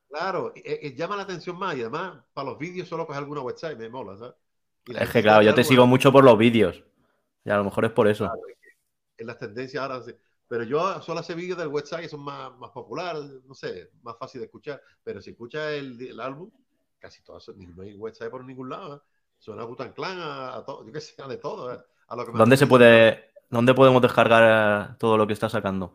Claro, 0.09 0.53
eh, 0.55 0.79
eh, 0.81 0.95
llama 0.95 1.17
la 1.17 1.23
atención 1.23 1.57
más 1.57 1.75
y 1.75 1.81
además 1.81 2.23
para 2.33 2.49
los 2.49 2.57
vídeos 2.57 2.87
solo 2.87 3.05
coge 3.05 3.17
alguna 3.17 3.41
website, 3.41 3.77
me 3.77 3.89
mola, 3.89 4.17
¿sabes? 4.17 4.35
Es 4.87 5.09
que 5.09 5.21
claro, 5.21 5.41
yo 5.41 5.53
te 5.53 5.63
sigo 5.63 5.87
mucho 5.87 6.11
por 6.11 6.23
los 6.23 6.37
vídeos. 6.37 6.83
Y 7.43 7.49
a 7.49 7.57
lo 7.57 7.63
mejor 7.63 7.85
es 7.85 7.91
por 7.91 8.07
eso. 8.07 8.31
en 9.17 9.27
las 9.27 9.37
tendencias 9.37 9.81
ahora. 9.81 10.03
sí. 10.03 10.13
Pero 10.47 10.63
yo 10.63 11.01
solo 11.01 11.21
hace 11.21 11.33
vídeos 11.33 11.57
del 11.57 11.69
website 11.69 12.03
que 12.03 12.09
son 12.09 12.21
más, 12.23 12.55
más 12.57 12.69
populares, 12.69 13.23
no 13.45 13.55
sé, 13.55 13.89
más 14.03 14.15
fácil 14.17 14.41
de 14.41 14.45
escuchar. 14.45 14.81
Pero 15.03 15.19
si 15.19 15.31
escuchas 15.31 15.73
el, 15.73 15.99
el 15.99 16.19
álbum, 16.19 16.51
casi 16.99 17.23
todos 17.23 17.49
no 17.55 17.83
hay 17.83 17.95
website 17.95 18.29
por 18.29 18.45
ningún 18.45 18.69
lado. 18.69 18.97
¿eh? 18.97 19.14
Suena 19.45 19.61
a 19.61 19.65
Gutan 19.65 19.93
Clan, 19.93 20.19
a, 20.19 20.55
a 20.57 20.65
todo, 20.65 20.83
yo 20.85 20.91
que 20.91 20.99
sé, 20.99 21.21
a 21.21 21.27
de 21.27 21.37
todo. 21.37 21.71
¿eh? 21.71 21.79
A 22.07 22.15
lo 22.15 22.25
que 22.25 22.31
me 22.31 22.39
¿Dónde 22.39 22.57
se 22.57 22.65
puede, 22.65 23.29
dónde 23.51 23.75
podemos 23.75 24.01
descargar 24.01 24.43
eh, 24.91 24.95
todo 24.97 25.17
lo 25.17 25.27
que 25.27 25.33
está 25.33 25.49
sacando? 25.49 25.93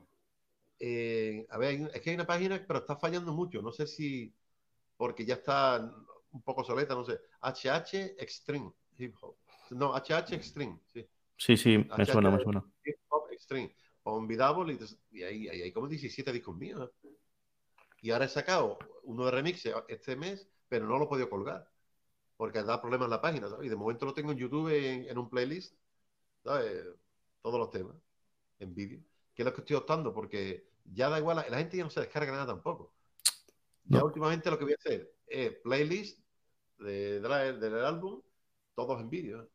Eh, 0.79 1.47
a 1.51 1.59
ver, 1.59 1.69
hay 1.71 1.89
es 1.93 2.01
que 2.01 2.11
hay 2.11 2.15
una 2.17 2.27
página, 2.27 2.65
pero 2.67 2.79
está 2.79 2.97
fallando 2.97 3.33
mucho. 3.33 3.61
No 3.61 3.73
sé 3.73 3.87
si 3.89 4.33
porque 4.97 5.25
ya 5.27 5.35
está 5.35 5.93
un 6.33 6.43
poco 6.43 6.65
soleta, 6.65 6.95
no 6.95 7.05
sé. 7.05 7.21
HH 7.41 8.15
Extreme 8.19 8.73
Hip 8.99 9.17
Hop. 9.23 9.37
No, 9.71 9.95
HH 9.95 10.35
Extreme, 10.37 10.79
sí. 10.93 11.07
Sí, 11.37 11.57
sí, 11.57 11.79
me 11.97 12.05
HH 12.05 12.13
suena, 12.13 12.31
me 12.31 12.41
suena. 12.41 12.65
Hip 12.85 12.97
Hop 13.09 13.31
Extreme. 13.33 13.75
Pon 14.03 14.27
Vidable 14.29 14.75
y, 14.75 14.77
des- 14.79 14.99
y 15.11 15.23
ahí, 15.25 15.49
ahí 15.49 15.63
hay 15.63 15.73
como 15.73 15.89
17 15.89 16.33
discos 16.33 16.57
míos. 16.57 16.91
Y 18.03 18.11
ahora 18.11 18.25
he 18.25 18.29
sacado 18.29 18.79
uno 19.05 19.27
de 19.27 19.31
remix 19.31 19.65
este 19.89 20.17
mes, 20.17 20.49
pero 20.69 20.87
no 20.87 20.99
lo 20.99 21.05
he 21.05 21.09
podido 21.09 21.31
colgar. 21.31 21.70
Porque 22.41 22.63
da 22.63 22.81
problemas 22.81 23.05
en 23.05 23.11
la 23.11 23.21
página, 23.21 23.51
¿sabes? 23.51 23.67
Y 23.67 23.69
de 23.69 23.77
momento 23.77 24.07
lo 24.07 24.15
tengo 24.15 24.33
en 24.33 24.39
YouTube 24.39 24.71
en, 24.71 25.05
en 25.11 25.19
un 25.19 25.29
playlist, 25.29 25.75
¿sabes? 26.43 26.87
Todos 27.43 27.59
los 27.61 27.71
temas, 27.71 27.95
en 28.59 28.75
vídeo. 28.75 28.99
Que 29.35 29.43
es 29.43 29.47
lo 29.47 29.53
que 29.53 29.61
estoy 29.61 29.77
optando, 29.77 30.15
porque 30.15 30.65
ya 30.87 31.11
da 31.11 31.19
igual, 31.19 31.37
la, 31.37 31.49
la 31.51 31.59
gente 31.59 31.77
ya 31.77 31.85
no 31.85 31.91
se 31.91 32.01
descarga 32.01 32.33
nada 32.33 32.47
tampoco. 32.47 32.95
Ya 33.85 34.03
últimamente 34.03 34.51
lo 34.51 34.57
que 34.57 34.65
voy 34.65 34.73
a 34.73 34.77
hacer 34.77 35.13
es 35.27 35.53
playlist 35.57 36.19
de, 36.79 37.21
de 37.21 37.29
la- 37.29 37.53
del 37.53 37.85
álbum, 37.85 38.23
todos 38.75 38.99
en 39.03 39.11
vídeo. 39.11 39.47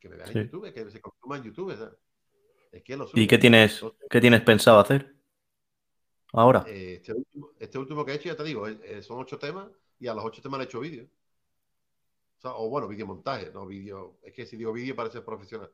Que 0.00 0.08
me 0.08 0.16
vean 0.16 0.28
Sí. 0.32 0.38
en 0.38 0.44
YouTube, 0.44 0.72
que 0.72 0.90
se 0.92 1.00
consuma 1.00 1.38
en 1.38 1.42
YouTube, 1.44 1.76
¿sabes? 1.76 1.98
Es 2.70 2.82
que 2.84 2.96
lo 2.96 3.08
¿Y 3.14 3.26
qué 3.26 3.38
tienes, 3.38 3.82
Entonces, 3.82 4.06
qué 4.08 4.20
tienes 4.20 4.42
pensado 4.42 4.78
hacer? 4.78 5.16
Ahora. 6.32 6.64
eh, 6.68 6.94
este, 6.96 7.12
último, 7.12 7.50
este 7.58 7.78
último 7.78 8.04
que 8.04 8.12
he 8.12 8.14
hecho, 8.16 8.28
ya 8.28 8.36
te 8.36 8.44
digo, 8.44 8.68
eh, 8.68 8.78
eh, 8.84 9.02
son 9.02 9.18
ocho 9.18 9.36
temas 9.38 9.68
y 9.98 10.06
a 10.06 10.14
los 10.14 10.24
ocho 10.24 10.42
temas 10.42 10.58
le 10.58 10.64
he 10.64 10.66
hecho 10.68 10.80
vídeo. 10.80 11.08
O, 12.44 12.46
sea, 12.46 12.56
o 12.58 12.68
bueno, 12.68 12.86
videomontaje, 12.88 13.50
no 13.52 13.66
vídeo. 13.66 14.18
Es 14.22 14.34
que 14.34 14.44
si 14.44 14.56
digo 14.58 14.70
vídeo 14.72 14.94
parece 14.94 15.22
profesional. 15.22 15.72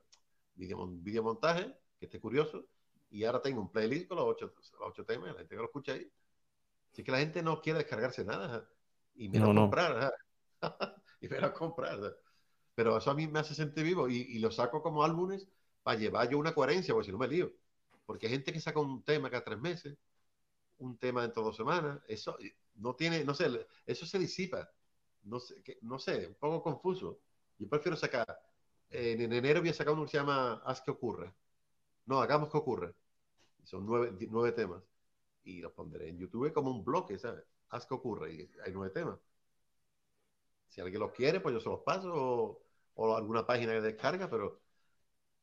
Video, 0.55 0.87
videomontaje, 0.87 1.75
que 1.99 2.07
esté 2.07 2.21
curioso. 2.21 2.65
Y 3.11 3.25
ahora 3.25 3.43
tengo 3.43 3.61
un 3.61 3.73
playlist 3.73 4.07
con 4.07 4.19
los 4.19 4.27
ocho, 4.27 4.55
los 4.57 4.73
ocho 4.79 5.05
temas, 5.05 5.33
la 5.33 5.39
gente 5.39 5.57
que 5.57 5.61
lo 5.61 5.65
escucha 5.65 5.95
ahí. 5.95 6.09
Así 6.93 7.03
que 7.03 7.11
la 7.11 7.19
gente 7.19 7.43
no 7.43 7.61
quiere 7.61 7.81
descargarse 7.81 8.25
nada. 8.25 8.59
¿eh? 8.59 8.75
Y 9.17 9.29
menos 9.29 9.53
No, 9.53 9.63
comprar. 9.63 10.15
¿eh? 10.63 10.69
y 11.21 11.29
comprar. 11.59 11.99
¿eh? 12.05 12.15
Pero 12.77 12.97
eso 12.97 13.11
a 13.11 13.15
mí 13.15 13.27
me 13.27 13.41
hace 13.41 13.57
sentir 13.57 13.83
vivo 13.83 14.09
y, 14.09 14.19
y 14.19 14.39
lo 14.39 14.53
saco 14.53 14.81
como 14.81 15.03
álbumes 15.03 15.49
para 15.83 15.99
llevar 15.99 16.31
yo 16.31 16.39
una 16.39 16.55
coherencia, 16.55 16.95
porque 16.95 17.07
si 17.07 17.13
no 17.13 17.19
me 17.19 17.27
lío. 17.27 17.51
Porque 18.07 18.27
hay 18.27 18.33
gente 18.33 18.53
que 18.53 18.61
saca 18.61 18.79
un 18.79 19.03
tema 19.03 19.29
cada 19.29 19.43
tres 19.43 19.59
meses, 19.59 19.99
un 20.79 20.97
tema 20.99 21.23
dentro 21.23 21.43
de 21.43 21.47
dos 21.49 21.57
semanas, 21.57 22.01
eso 22.07 22.37
no 22.77 22.95
tiene, 22.95 23.25
no 23.25 23.35
sé, 23.35 23.67
eso 23.87 24.07
se 24.07 24.19
disipa. 24.21 24.71
No 25.25 25.41
sé, 25.41 25.63
que- 25.63 25.79
no 25.83 25.99
sé, 25.99 26.27
un 26.29 26.35
poco 26.35 26.63
confuso. 26.63 27.21
Yo 27.59 27.69
prefiero 27.69 27.97
sacar, 27.97 28.27
en, 28.91 29.21
en 29.23 29.33
enero 29.33 29.61
voy 29.61 29.71
a 29.71 29.75
sacar 29.75 29.95
uno 29.95 30.05
que 30.05 30.11
se 30.13 30.17
llama 30.19 30.63
Haz 30.65 30.81
que 30.83 30.91
ocurra. 30.91 31.33
No, 32.07 32.21
hagamos 32.23 32.51
que 32.51 32.59
ocurra. 32.59 32.93
Y 33.63 33.67
Son 33.67 33.87
nueve, 33.87 34.13
nueve 34.31 34.53
temas. 34.53 34.83
Y 35.45 35.61
los 35.63 35.73
pondré 35.73 36.09
en 36.11 36.19
YouTube 36.19 36.53
como 36.55 36.71
un 36.73 36.85
bloque, 36.85 37.19
¿sabes? 37.19 37.45
Haz 37.71 37.87
que 37.87 37.95
ocurra. 37.95 38.31
Y 38.31 38.51
hay 38.65 38.73
nueve 38.73 38.91
temas. 38.93 39.19
Si 40.69 40.81
alguien 40.81 41.01
los 41.01 41.13
quiere, 41.13 41.41
pues 41.41 41.55
yo 41.55 41.61
se 41.61 41.69
los 41.69 41.81
paso 41.81 42.13
o, 42.15 42.63
o 42.95 43.17
alguna 43.17 43.47
página 43.47 43.73
de 43.73 43.81
descarga, 43.81 44.29
pero 44.31 44.61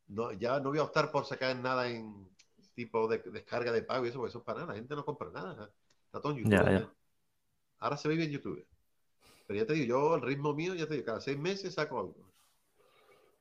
no, 0.07 0.32
ya 0.34 0.59
no 0.59 0.69
voy 0.71 0.80
a 0.80 0.84
optar 0.84 1.11
por 1.11 1.25
sacar 1.25 1.55
nada 1.57 1.89
en 1.89 2.30
tipo 2.75 3.07
de 3.07 3.19
descarga 3.19 3.71
de 3.71 3.84
pago 3.84 4.05
y 4.05 4.09
eso, 4.09 4.19
porque 4.19 4.30
eso 4.32 4.39
es 4.39 4.45
para 4.45 4.61
nada. 4.61 4.73
La 4.73 4.80
gente 4.80 4.95
no 4.95 5.05
compra 5.05 5.32
nada. 5.32 5.65
¿eh? 5.65 5.73
Está 6.07 6.21
todo 6.21 6.34
en 6.34 6.39
YouTube. 6.39 6.63
Ya, 6.63 6.71
ya. 6.71 6.78
¿eh? 6.84 6.89
Ahora 7.80 7.97
se 7.97 8.09
vive 8.09 8.25
en 8.25 8.32
YouTube. 8.32 8.65
Pero 9.48 9.60
ya 9.60 9.66
te 9.66 9.74
digo, 9.74 9.86
yo, 9.88 10.16
el 10.16 10.22
ritmo 10.22 10.54
mío, 10.54 10.76
ya 10.76 10.88
te 10.88 10.95
digo, 10.95 11.06
cada 11.06 11.22
seis 11.22 11.39
meses 11.39 11.74
saco 11.74 12.00
algo. 12.00 12.16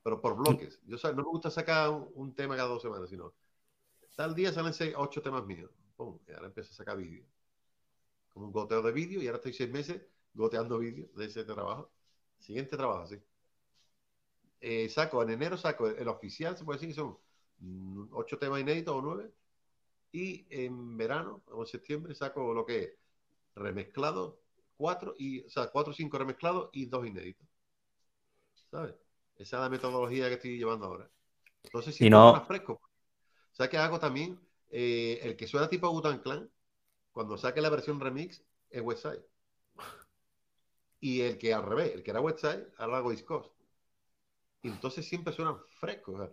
Pero 0.02 0.20
por 0.20 0.36
bloques. 0.36 0.80
Yo 0.86 0.96
no 1.12 1.16
me 1.16 1.22
gusta 1.24 1.50
sacar 1.50 1.90
un, 1.90 2.08
un 2.14 2.34
tema 2.34 2.56
cada 2.56 2.68
dos 2.68 2.80
semanas, 2.80 3.10
sino 3.10 3.34
tal 4.14 4.34
día 4.34 4.52
salen 4.52 4.72
seis, 4.72 4.94
ocho 4.96 5.20
temas 5.20 5.44
míos. 5.44 5.70
Pum, 5.96 6.18
y 6.28 6.32
ahora 6.32 6.46
empiezo 6.46 6.72
a 6.72 6.76
sacar 6.76 6.96
vídeos. 6.96 7.26
Como 8.32 8.46
un 8.46 8.52
goteo 8.52 8.82
de 8.82 8.92
vídeo 8.92 9.20
y 9.20 9.26
ahora 9.26 9.38
estoy 9.38 9.52
seis 9.52 9.70
meses 9.70 10.00
goteando 10.32 10.78
vídeos 10.78 11.12
de 11.14 11.24
ese 11.24 11.44
trabajo. 11.44 11.90
Siguiente 12.38 12.76
trabajo, 12.76 13.06
sí. 13.08 13.20
Eh, 14.60 14.88
saco, 14.88 15.22
en 15.22 15.30
enero 15.30 15.56
saco 15.56 15.88
el, 15.88 15.98
el 15.98 16.08
oficial, 16.08 16.56
se 16.56 16.64
puede 16.64 16.78
decir 16.78 16.90
que 16.90 17.00
son 17.00 17.18
mm, 17.58 18.08
ocho 18.12 18.38
temas 18.38 18.60
inéditos 18.60 18.94
o 18.94 19.02
nueve. 19.02 19.32
Y 20.12 20.46
en 20.50 20.96
verano, 20.96 21.42
o 21.48 21.62
en 21.62 21.66
septiembre, 21.66 22.14
saco 22.14 22.54
lo 22.54 22.64
que 22.64 22.78
es 22.84 22.90
remezclado, 23.54 24.38
cuatro, 24.76 25.14
y, 25.18 25.44
o 25.44 25.50
sea, 25.50 25.68
cuatro 25.68 25.92
o 25.92 25.94
cinco 25.96 26.18
remezclados 26.18 26.70
y 26.72 26.86
dos 26.86 27.06
inéditos. 27.06 27.46
¿Sabes? 28.70 28.94
Esa 29.36 29.56
es 29.56 29.62
la 29.62 29.68
metodología 29.68 30.28
que 30.28 30.34
estoy 30.34 30.58
llevando 30.58 30.86
ahora. 30.86 31.10
Entonces, 31.64 31.94
Y 31.98 32.08
siempre 32.08 32.10
no- 32.10 32.32
más 32.32 32.46
fresco. 32.46 32.80
¿Sabes 33.52 33.70
qué 33.70 33.78
hago 33.78 33.98
también? 34.00 34.40
Eh, 34.70 35.20
el 35.22 35.36
que 35.36 35.46
suena 35.48 35.68
tipo 35.68 35.90
Butan 35.92 36.20
Clan, 36.20 36.50
cuando 37.12 37.38
saque 37.38 37.60
la 37.62 37.70
versión 37.70 38.00
remix, 38.00 38.44
es 38.70 38.82
Westside. 38.82 39.24
Y 41.00 41.22
el 41.22 41.38
que 41.38 41.54
al 41.54 41.62
revés, 41.62 41.94
el 41.94 42.02
que 42.02 42.10
era 42.10 42.20
Westside, 42.20 42.66
ahora 42.76 42.98
hago 42.98 43.10
East 43.10 43.24
Coast. 43.24 43.50
Y 44.62 44.68
entonces 44.68 45.06
siempre 45.08 45.32
suenan 45.32 45.58
frescos, 45.80 46.14
o 46.14 46.18
sea, 46.18 46.32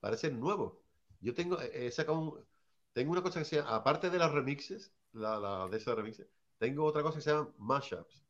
parecen 0.00 0.40
nuevos. 0.40 0.74
Yo 1.20 1.34
tengo, 1.34 1.60
he 1.60 1.90
sacado 1.92 2.18
un- 2.20 2.46
tengo 2.94 3.12
una 3.12 3.22
cosa 3.22 3.40
que 3.40 3.46
se 3.46 3.56
llama, 3.58 3.76
aparte 3.76 4.10
de 4.10 4.18
las 4.18 4.32
remixes, 4.32 4.92
la, 5.12 5.38
la- 5.38 5.68
de 5.68 5.76
esas 5.78 5.96
remixes, 5.96 6.28
tengo 6.58 6.84
otra 6.84 7.02
cosa 7.02 7.16
que 7.18 7.22
se 7.22 7.30
llama 7.30 7.50
mashups. 7.58 8.22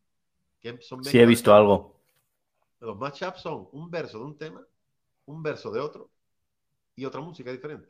Que 0.60 0.80
son 0.82 1.02
Sí, 1.02 1.18
he 1.18 1.26
visto 1.26 1.54
algo. 1.54 1.94
Los 2.80 2.96
mashups 2.98 3.40
son 3.40 3.68
un 3.70 3.88
verso 3.88 4.18
de 4.18 4.24
un 4.24 4.36
tema, 4.36 4.66
un 5.26 5.42
verso 5.42 5.70
de 5.72 5.80
otro 5.80 6.10
y 6.96 7.04
otra 7.06 7.20
música 7.20 7.52
diferente. 7.52 7.88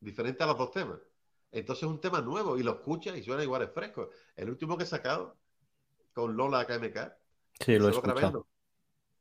Diferente 0.00 0.42
a 0.42 0.46
los 0.46 0.58
dos 0.58 0.70
temas. 0.72 0.98
Entonces 1.50 1.82
es 1.84 1.88
un 1.88 2.00
tema 2.00 2.20
nuevo 2.20 2.58
y 2.58 2.62
lo 2.62 2.72
escuchas 2.72 3.16
y 3.16 3.22
suena 3.22 3.42
igual, 3.42 3.62
es 3.62 3.72
fresco. 3.72 4.10
El 4.36 4.50
último 4.50 4.76
que 4.76 4.84
he 4.84 4.86
sacado 4.86 5.38
con 6.14 6.36
Lola 6.36 6.66
KMK, 6.66 7.12
Sí, 7.60 7.78
lo 7.78 7.88
he 7.88 7.90
escuchado. 7.92 8.48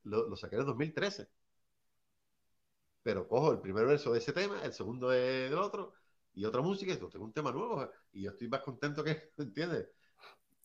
Lo, 0.04 0.28
lo 0.30 0.36
saqué 0.38 0.56
en 0.58 0.62
el 0.62 0.68
2013. 0.68 1.30
Pero 3.04 3.28
cojo 3.28 3.52
el 3.54 3.60
primer 3.62 3.86
verso 3.86 4.12
de 4.12 4.20
ese 4.20 4.34
tema, 4.34 4.62
el 4.64 4.74
segundo 4.74 5.10
de- 5.10 5.50
del 5.50 5.58
otro, 5.60 5.94
y 6.34 6.46
otra 6.46 6.62
música, 6.62 6.92
y 6.94 6.98
tengo 6.98 7.26
un 7.26 7.34
tema 7.34 7.52
nuevo, 7.52 7.90
y 8.12 8.24
yo 8.24 8.32
estoy 8.32 8.48
más 8.50 8.62
contento 8.62 9.04
que, 9.04 9.32
¿entiendes? 9.38 9.88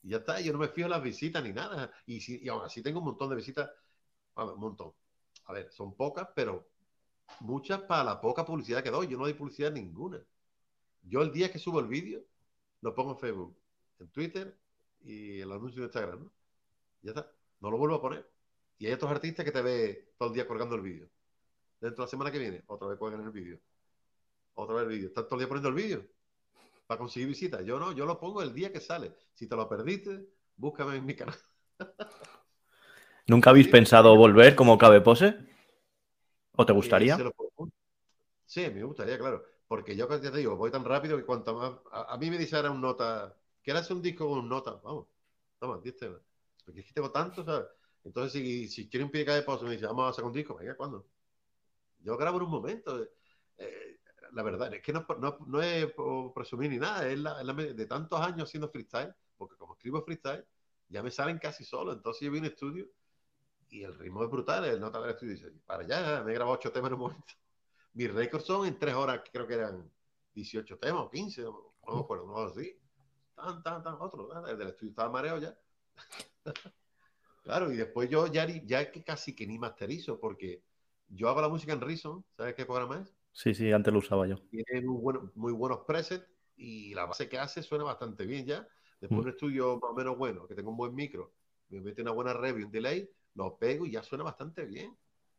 Y 0.02 0.10
ya 0.10 0.18
está, 0.18 0.40
yo 0.40 0.52
no 0.52 0.58
me 0.58 0.68
fijo 0.68 0.86
en 0.86 0.90
las 0.90 1.02
visitas 1.02 1.42
ni 1.42 1.52
nada. 1.52 1.92
Y, 2.06 2.20
si, 2.20 2.42
y 2.42 2.48
aún 2.48 2.62
así 2.64 2.82
tengo 2.82 2.98
un 2.98 3.06
montón 3.06 3.30
de 3.30 3.36
visitas, 3.36 3.70
ver, 4.36 4.46
un 4.54 4.60
montón. 4.60 4.92
A 5.46 5.52
ver, 5.52 5.70
son 5.72 5.94
pocas, 5.94 6.28
pero 6.34 6.68
muchas 7.40 7.82
para 7.82 8.04
la 8.04 8.20
poca 8.20 8.44
publicidad 8.44 8.82
que 8.82 8.90
doy. 8.90 9.08
Yo 9.08 9.16
no 9.16 9.24
doy 9.24 9.34
publicidad 9.34 9.72
ninguna. 9.72 10.20
Yo 11.02 11.22
el 11.22 11.32
día 11.32 11.50
que 11.52 11.58
subo 11.58 11.80
el 11.80 11.86
vídeo, 11.86 12.24
lo 12.80 12.94
pongo 12.94 13.12
en 13.12 13.18
Facebook, 13.18 13.56
en 14.00 14.08
Twitter 14.08 14.58
y 15.00 15.40
el 15.40 15.52
anuncio 15.52 15.80
de 15.82 15.86
Instagram. 15.86 16.30
Ya 17.02 17.10
está. 17.10 17.30
No 17.60 17.70
lo 17.70 17.78
vuelvo 17.78 17.96
a 17.96 18.02
poner. 18.02 18.28
Y 18.78 18.86
hay 18.86 18.92
otros 18.92 19.10
artistas 19.10 19.44
que 19.44 19.52
te 19.52 19.62
ve 19.62 20.14
todo 20.18 20.30
el 20.30 20.34
día 20.34 20.46
colgando 20.48 20.74
el 20.74 20.82
vídeo. 20.82 21.08
Dentro 21.80 22.02
de 22.02 22.06
la 22.06 22.10
semana 22.10 22.32
que 22.32 22.38
viene, 22.38 22.62
otra 22.66 22.88
vez 22.88 22.98
cuelgan 22.98 23.22
el 23.24 23.30
vídeo. 23.30 23.60
Otra 24.54 24.74
vez 24.76 24.84
el 24.84 24.88
vídeo. 24.90 25.08
Están 25.08 25.24
todo 25.24 25.36
el 25.36 25.40
día 25.40 25.48
poniendo 25.48 25.68
el 25.68 25.74
vídeo 25.74 26.08
para 26.92 26.98
conseguir 27.00 27.28
visitas. 27.28 27.64
Yo 27.64 27.78
no, 27.78 27.92
yo 27.92 28.06
lo 28.06 28.18
pongo 28.20 28.42
el 28.42 28.52
día 28.54 28.72
que 28.72 28.80
sale. 28.80 29.14
Si 29.34 29.46
te 29.48 29.56
lo 29.56 29.68
perdiste, 29.68 30.28
búscame 30.56 30.96
en 30.96 31.06
mi 31.06 31.14
canal. 31.16 31.36
¿Nunca 33.26 33.50
habéis 33.50 33.66
Sí. 33.66 33.72
pensado 33.76 34.14
volver 34.16 34.54
como 34.54 34.78
Cabe 34.78 35.00
Pose? 35.00 35.34
¿O 36.56 36.64
te 36.66 36.72
gustaría? 36.72 37.16
Eh. 37.16 37.32
Sí, 38.46 38.68
me 38.70 38.82
gustaría, 38.84 39.18
claro. 39.18 39.44
Porque 39.66 39.96
yo, 39.96 40.08
ya 40.08 40.30
te 40.30 40.38
digo, 40.38 40.56
voy 40.56 40.70
tan 40.70 40.84
rápido 40.84 41.16
que 41.16 41.24
cuanto 41.24 41.54
más. 41.54 41.72
A, 41.92 42.14
a 42.14 42.18
mí 42.18 42.30
me 42.30 42.38
dice 42.38 42.56
ahora 42.56 42.70
un 42.70 42.80
nota. 42.80 43.36
¿Quieres 43.62 43.90
un 43.90 44.02
disco 44.02 44.28
con 44.28 44.40
un 44.40 44.48
nota? 44.48 44.72
Vamos, 44.82 45.06
toma, 45.58 45.78
10 45.82 45.96
temas. 45.96 46.20
Porque 46.64 46.80
es 46.80 46.86
que 46.86 46.92
tengo 46.92 47.10
tanto, 47.10 47.44
¿sabes? 47.44 47.66
Entonces, 48.04 48.32
si, 48.32 48.68
si 48.68 48.88
quiere 48.88 49.04
un 49.04 49.10
pie 49.10 49.24
de 49.24 49.42
pausa, 49.42 49.64
me 49.64 49.72
dice, 49.72 49.86
vamos 49.86 50.06
a 50.06 50.10
hacer 50.10 50.24
un 50.24 50.32
disco, 50.32 50.56
venga, 50.56 50.76
¿cuándo? 50.76 51.06
Yo 52.00 52.16
grabo 52.16 52.38
en 52.38 52.44
un 52.44 52.50
momento. 52.50 53.02
Eh, 53.58 53.91
la 54.32 54.42
verdad, 54.42 54.72
es 54.72 54.82
que 54.82 54.92
no, 54.92 55.06
no, 55.18 55.38
no 55.46 55.62
es 55.62 55.92
presumir 56.34 56.70
ni 56.70 56.78
nada, 56.78 57.06
es 57.06 57.18
la, 57.18 57.40
es 57.40 57.46
la 57.46 57.52
de 57.52 57.86
tantos 57.86 58.20
años 58.20 58.48
haciendo 58.48 58.68
freestyle, 58.68 59.14
porque 59.36 59.56
como 59.56 59.74
escribo 59.74 60.02
freestyle, 60.02 60.44
ya 60.88 61.02
me 61.02 61.10
salen 61.10 61.38
casi 61.38 61.64
solo. 61.64 61.92
Entonces, 61.92 62.22
yo 62.22 62.32
a 62.32 62.38
un 62.38 62.44
estudio 62.44 62.88
y 63.68 63.82
el 63.82 63.94
ritmo 63.94 64.22
es 64.22 64.30
brutal. 64.30 64.64
El 64.64 64.80
nota 64.80 65.00
del 65.00 65.10
estudio 65.10 65.32
dice, 65.32 65.52
para 65.66 65.82
allá, 65.82 66.22
me 66.22 66.32
he 66.32 66.34
grabado 66.34 66.56
ocho 66.56 66.72
temas 66.72 66.88
en 66.88 66.94
un 66.94 67.00
momento. 67.00 67.34
Mis 67.94 68.12
récords 68.12 68.44
son 68.44 68.66
en 68.66 68.78
tres 68.78 68.94
horas, 68.94 69.22
creo 69.30 69.46
que 69.46 69.54
eran 69.54 69.90
18 70.34 70.78
temas 70.78 71.02
o 71.02 71.10
15, 71.10 71.42
no, 71.42 71.74
me 71.86 72.00
acuerdo, 72.00 72.26
no 72.26 72.38
así. 72.38 72.78
Tan, 73.34 73.62
tan, 73.62 73.82
tan, 73.82 73.96
otro. 74.00 74.28
tan, 74.28 74.48
El 74.48 74.58
del 74.58 74.68
estudio 74.68 74.90
estaba 74.90 75.10
mareo 75.10 75.38
ya. 75.38 75.58
claro, 77.42 77.70
y 77.70 77.76
después 77.76 78.08
yo 78.08 78.26
ya, 78.28 78.46
ya 78.46 78.90
que 78.90 79.04
casi 79.04 79.34
que 79.34 79.46
ni 79.46 79.58
masterizo, 79.58 80.18
porque 80.18 80.62
yo 81.08 81.28
hago 81.28 81.42
la 81.42 81.48
música 81.48 81.74
en 81.74 81.80
Reason, 81.82 82.24
¿sabes 82.36 82.54
qué 82.54 82.64
programa 82.64 83.00
es? 83.00 83.14
Sí, 83.32 83.52
sí, 83.54 83.70
antes 83.72 83.92
lo 83.92 83.98
usaba 84.00 84.26
yo. 84.26 84.36
Tiene 84.50 84.82
muy, 84.86 85.00
bueno- 85.00 85.30
muy 85.34 85.52
buenos 85.52 85.80
presets 85.86 86.26
y 86.56 86.94
la 86.94 87.06
base 87.06 87.28
que 87.28 87.38
hace 87.38 87.62
suena 87.62 87.84
bastante 87.84 88.26
bien 88.26 88.46
ya. 88.46 88.66
Después 89.00 89.24
Mm. 89.24 89.26
un 89.26 89.30
estudio 89.30 89.74
más 89.80 89.90
o 89.90 89.94
menos 89.94 90.16
bueno, 90.18 90.46
que 90.46 90.54
tenga 90.54 90.70
un 90.70 90.76
buen 90.76 90.94
micro, 90.94 91.32
me 91.70 91.80
mete 91.80 92.02
una 92.02 92.12
buena 92.12 92.32
rev 92.34 92.58
y 92.60 92.62
un 92.64 92.70
delay, 92.70 93.08
lo 93.34 93.56
pego 93.58 93.86
y 93.86 93.92
ya 93.92 94.02
suena 94.02 94.24
bastante 94.24 94.64
bien. 94.64 94.96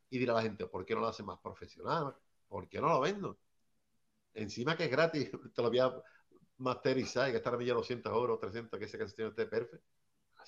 Y 0.10 0.20
dirá 0.20 0.34
la 0.34 0.42
gente, 0.42 0.66
¿por 0.68 0.86
qué 0.86 0.96
no 0.96 1.02
lo 1.02 1.08
hace 1.08 1.24
más 1.24 1.40
profesional? 1.40 2.16
¿Por 2.48 2.68
qué 2.68 2.82
no 2.82 2.88
lo 2.90 3.00
vendo? 3.02 3.38
Encima 4.36 4.78
que 4.78 4.86
es 4.86 4.92
gratis, 4.92 5.32
te 5.56 5.62
lo 5.62 5.70
voy 5.70 5.80
a 5.80 5.94
masterizar 6.60 7.30
y 7.30 7.34
gastar 7.34 7.56
a 7.56 7.58
mí 7.58 7.66
ya 7.66 7.74
200 7.76 8.14
euros, 8.14 8.40
300, 8.40 8.80
que 8.80 8.86
esa 8.88 8.98
canción 9.00 9.30
esté 9.30 9.48
perfecta. 9.48 9.86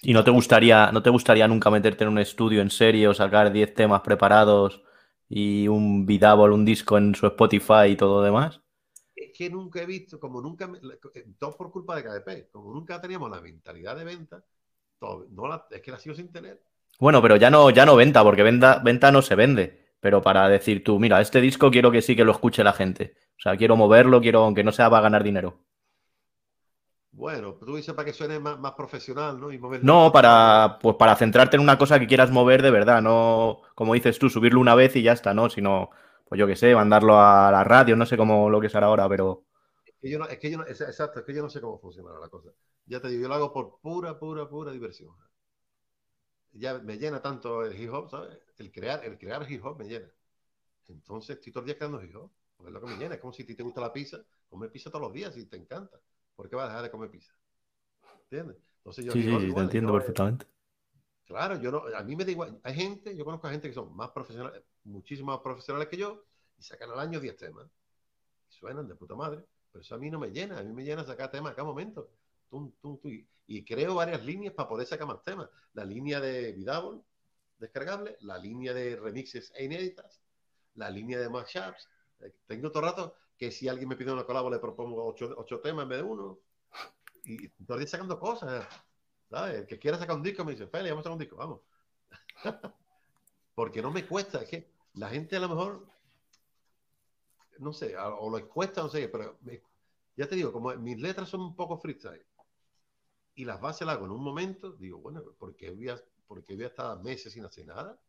¿Y 0.02 0.14
no 0.14 0.24
te 0.24 0.32
gustaría, 0.32 0.92
no 0.92 1.02
te 1.02 1.10
gustaría 1.10 1.48
nunca 1.48 1.70
meterte 1.72 2.04
en 2.04 2.12
un 2.12 2.20
estudio 2.20 2.62
en 2.62 2.70
serio, 2.70 3.14
sacar 3.14 3.52
10 3.52 3.74
temas 3.74 4.02
preparados 4.02 4.84
y 5.30 5.68
un 5.68 6.06
Vidable, 6.06 6.54
un 6.54 6.66
disco 6.66 6.98
en 6.98 7.16
su 7.16 7.28
Spotify 7.28 7.88
y 7.92 7.96
todo 7.98 8.20
lo 8.20 8.26
demás? 8.26 8.62
Es 9.16 9.32
que 9.38 9.50
nunca 9.50 9.82
he 9.82 9.86
visto, 9.86 10.20
como 10.20 10.42
nunca, 10.42 10.70
eh, 11.16 11.26
todo 11.40 11.56
por 11.58 11.72
culpa 11.72 11.96
de 11.96 12.04
KDP, 12.04 12.50
como 12.52 12.74
nunca 12.74 13.00
teníamos 13.02 13.30
la 13.32 13.42
mentalidad 13.42 13.96
de 13.96 14.04
venta, 14.06 14.44
todo- 15.00 15.28
no 15.32 15.48
la- 15.48 15.68
es 15.72 15.82
que 15.82 15.92
la 15.92 16.00
sigo 16.00 16.16
sin 16.16 16.32
tener. 16.32 16.62
Bueno, 17.00 17.22
pero 17.22 17.36
ya 17.38 17.50
no, 17.50 17.70
ya 17.70 17.86
no 17.86 17.96
venta, 17.96 18.24
porque 18.24 18.44
venta, 18.44 18.80
venta 18.84 19.12
no 19.12 19.22
se 19.22 19.36
vende. 19.36 19.86
Pero 20.00 20.22
para 20.22 20.48
decir 20.50 20.84
tú, 20.84 21.00
mira, 21.00 21.22
este 21.22 21.42
disco 21.42 21.72
quiero 21.72 21.92
que 21.92 22.02
sí 22.02 22.16
que 22.16 22.24
lo 22.26 22.32
escuche 22.32 22.64
la 22.64 22.74
gente. 22.74 23.16
O 23.38 23.42
sea, 23.42 23.58
quiero 23.58 23.76
moverlo, 23.76 24.22
quiero, 24.22 24.44
aunque 24.44 24.64
no 24.64 24.72
sea 24.72 24.90
para 24.90 25.04
ganar 25.04 25.24
dinero. 25.24 25.60
Bueno, 27.16 27.56
tú 27.56 27.76
dices 27.76 27.94
para 27.96 28.06
que 28.06 28.14
suene 28.14 28.40
más, 28.40 28.60
más 28.60 28.74
profesional, 28.74 29.40
¿no? 29.40 29.52
Y 29.52 29.58
No, 29.82 30.12
para, 30.12 30.80
pues 30.82 30.96
para 30.96 31.16
centrarte 31.16 31.58
en 31.58 31.62
una 31.64 31.78
cosa 31.78 32.00
que 32.00 32.08
quieras 32.08 32.32
mover 32.32 32.62
de 32.62 32.72
verdad, 32.72 33.02
no, 33.02 33.62
como 33.76 33.94
dices 33.94 34.18
tú, 34.18 34.30
subirlo 34.30 34.60
una 34.60 34.74
vez 34.76 34.96
y 34.96 35.04
ya 35.04 35.12
está, 35.14 35.34
¿no? 35.34 35.50
Sino, 35.50 35.92
pues 36.28 36.40
yo 36.40 36.48
qué 36.48 36.56
sé, 36.56 36.74
mandarlo 36.74 37.20
a 37.20 37.52
la 37.52 37.64
radio, 37.64 37.96
no 37.96 38.06
sé 38.06 38.18
cómo 38.18 38.50
lo 38.50 38.60
que 38.62 38.70
será 38.70 38.88
ahora, 38.88 39.08
pero 39.08 39.44
Es 39.84 39.96
que 40.00 40.10
yo 40.12 40.20
no, 40.20 40.26
es 40.28 40.38
que 40.38 40.52
yo 40.52 40.58
no, 40.60 40.66
es- 40.66 40.82
exacto, 40.82 41.20
es 41.20 41.26
que 41.26 41.34
yo 41.34 41.42
no 41.42 41.50
sé 41.50 41.60
cómo 41.60 41.80
funcionará 41.80 42.20
la 42.20 42.30
cosa. 42.30 42.52
Ya 42.86 43.02
te 43.02 43.08
digo, 43.08 43.24
yo 43.24 43.28
lo 43.30 43.34
hago 43.36 43.52
por 43.54 43.80
pura, 43.82 44.20
pura, 44.20 44.48
pura 44.48 44.72
diversión. 44.72 45.16
Ya 46.54 46.80
me 46.80 46.98
llena 46.98 47.22
tanto 47.22 47.64
el 47.64 47.80
hip 47.80 47.94
hop, 47.94 48.10
¿sabes? 48.10 48.40
El 48.58 48.72
crear, 48.72 49.04
el 49.06 49.18
crear 49.18 49.50
hip 49.52 49.64
hop 49.64 49.78
me 49.78 49.86
llena. 49.86 50.10
Entonces 50.90 51.38
estoy 51.38 51.54
todo 51.54 51.62
el 51.64 51.68
día 51.68 51.78
creando 51.78 52.04
hip 52.04 52.16
hop, 52.16 52.32
porque 52.58 52.70
es 52.70 52.74
lo 52.74 52.82
que 52.82 52.88
me 52.88 52.98
llena. 52.98 53.16
Es 53.16 53.22
como 53.22 53.34
si 53.34 53.44
a 53.44 53.46
ti 53.48 53.56
te 53.56 53.64
gusta 53.64 53.82
la 53.82 53.94
pizza, 53.94 54.20
comer 54.50 54.72
pizza 54.72 54.90
todos 54.92 55.04
los 55.04 55.14
días 55.14 55.38
y 55.38 55.46
te 55.48 55.58
encanta. 55.58 56.00
¿Por 56.36 56.50
qué 56.50 56.56
vas 56.56 56.66
a 56.66 56.68
dejar 56.70 56.84
de 56.84 56.92
comer 56.92 57.10
pizza? 57.10 57.34
¿Entiendes? 58.24 58.58
Entonces 58.78 59.06
yo 59.06 59.12
sí, 59.14 59.20
hip 59.20 59.26
sí, 59.26 59.54
te 59.54 59.60
entiendo 59.62 59.90
yo- 59.92 59.98
perfectamente. 60.00 60.46
Claro, 61.26 61.60
yo 61.60 61.72
no, 61.72 61.84
a 61.96 62.04
mí 62.04 62.16
me 62.16 62.24
da 62.24 62.32
igual. 62.32 62.60
Hay 62.64 62.76
gente, 62.76 63.16
yo 63.18 63.26
conozco 63.26 63.48
a 63.48 63.52
gente 63.52 63.68
que 63.68 63.74
son 63.74 63.96
más 63.96 64.12
profesionales, 64.12 64.62
muchísimo 64.84 65.32
más 65.32 65.42
profesionales 65.42 65.88
que 65.88 65.98
yo, 65.98 66.24
y 66.58 66.62
sacan 66.62 66.92
al 66.92 67.00
año 67.00 67.20
10 67.20 67.36
temas. 67.36 67.68
Y 68.50 68.54
suenan 68.54 68.88
de 68.88 68.96
puta 68.96 69.16
madre. 69.16 69.44
Pero 69.72 69.82
eso 69.82 69.96
a 69.96 69.98
mí 69.98 70.12
no 70.12 70.20
me 70.20 70.30
llena, 70.30 70.60
a 70.60 70.64
mí 70.64 70.72
me 70.72 70.84
llena 70.84 71.04
sacar 71.04 71.32
temas 71.32 71.54
a 71.54 71.56
cada 71.56 71.68
momento. 71.68 72.10
Tum, 72.50 72.72
tum, 72.82 72.98
tum. 73.00 73.12
Y- 73.12 73.28
Y 73.48 73.64
creo 73.64 73.94
varias 73.96 74.24
líneas 74.26 74.54
para 74.56 74.68
poder 74.70 74.88
sacar 74.88 75.06
más 75.08 75.22
temas. 75.24 75.48
La 75.74 75.86
línea 75.86 76.20
de 76.20 76.52
Vidable, 76.54 77.02
descargable, 77.60 78.18
la 78.22 78.38
línea 78.40 78.74
de 78.74 78.96
remixes 78.96 79.52
e 79.56 79.66
inéditas, 79.66 80.20
la 80.76 80.90
línea 80.90 81.20
de 81.20 81.30
mashups. 81.30 81.88
Eh, 82.22 82.34
Tengo 82.48 82.72
todo 82.72 82.84
el 82.84 82.90
rato 82.90 83.16
que 83.38 83.52
si 83.52 83.68
alguien 83.68 83.90
me 83.90 83.96
pide 83.96 84.12
una 84.14 84.26
colabo 84.26 84.50
le 84.50 84.60
propongo 84.60 85.06
ocho, 85.06 85.34
ocho 85.38 85.60
temas 85.62 85.84
en 85.84 85.90
vez 85.90 86.00
de 86.00 86.04
uno. 86.06 86.40
Y 87.26 87.50
día 87.50 87.88
sacando 87.88 88.20
cosas. 88.20 88.68
¿Sabes? 89.30 89.56
El 89.62 89.68
que 89.68 89.80
quiera 89.80 89.98
sacar 90.00 90.16
un 90.18 90.24
disco 90.24 90.46
me 90.46 90.54
dice, 90.54 90.68
Feli, 90.68 90.90
vamos 90.90 91.02
a 91.02 91.04
sacar 91.04 91.14
un 91.14 91.20
disco, 91.20 91.38
vamos. 91.38 91.62
Porque 93.56 93.82
no 93.82 93.92
me 93.92 94.08
cuesta, 94.08 94.42
es 94.44 94.50
que 94.50 94.70
la 94.96 95.10
gente 95.10 95.36
a 95.36 95.40
lo 95.40 95.50
mejor, 95.50 95.88
no 97.60 97.72
sé, 97.74 97.96
o 97.98 98.30
les 98.38 98.46
cuesta, 98.46 98.82
no 98.82 98.90
sé, 98.90 99.10
pero 99.10 99.38
me- 99.42 99.62
ya 100.16 100.28
te 100.28 100.36
digo, 100.36 100.52
como 100.54 100.74
mis 100.76 101.00
letras 101.00 101.30
son 101.30 101.42
un 101.42 101.56
poco 101.56 101.78
freestyle. 101.78 102.26
y 103.36 103.46
las 103.46 103.60
bases 103.62 103.86
las 103.86 103.96
hago 103.98 104.06
en 104.06 104.12
un 104.12 104.24
momento, 104.24 104.72
digo, 104.74 105.00
bueno, 105.00 105.22
¿por 105.38 105.56
qué 105.56 105.72
voy 105.72 105.90
a, 105.90 106.02
por 106.28 106.44
qué 106.46 106.56
voy 106.56 106.64
a 106.64 106.68
estar 106.68 107.02
meses 107.04 107.34
sin 107.34 107.46
hacer 107.46 107.66
nada? 107.68 108.00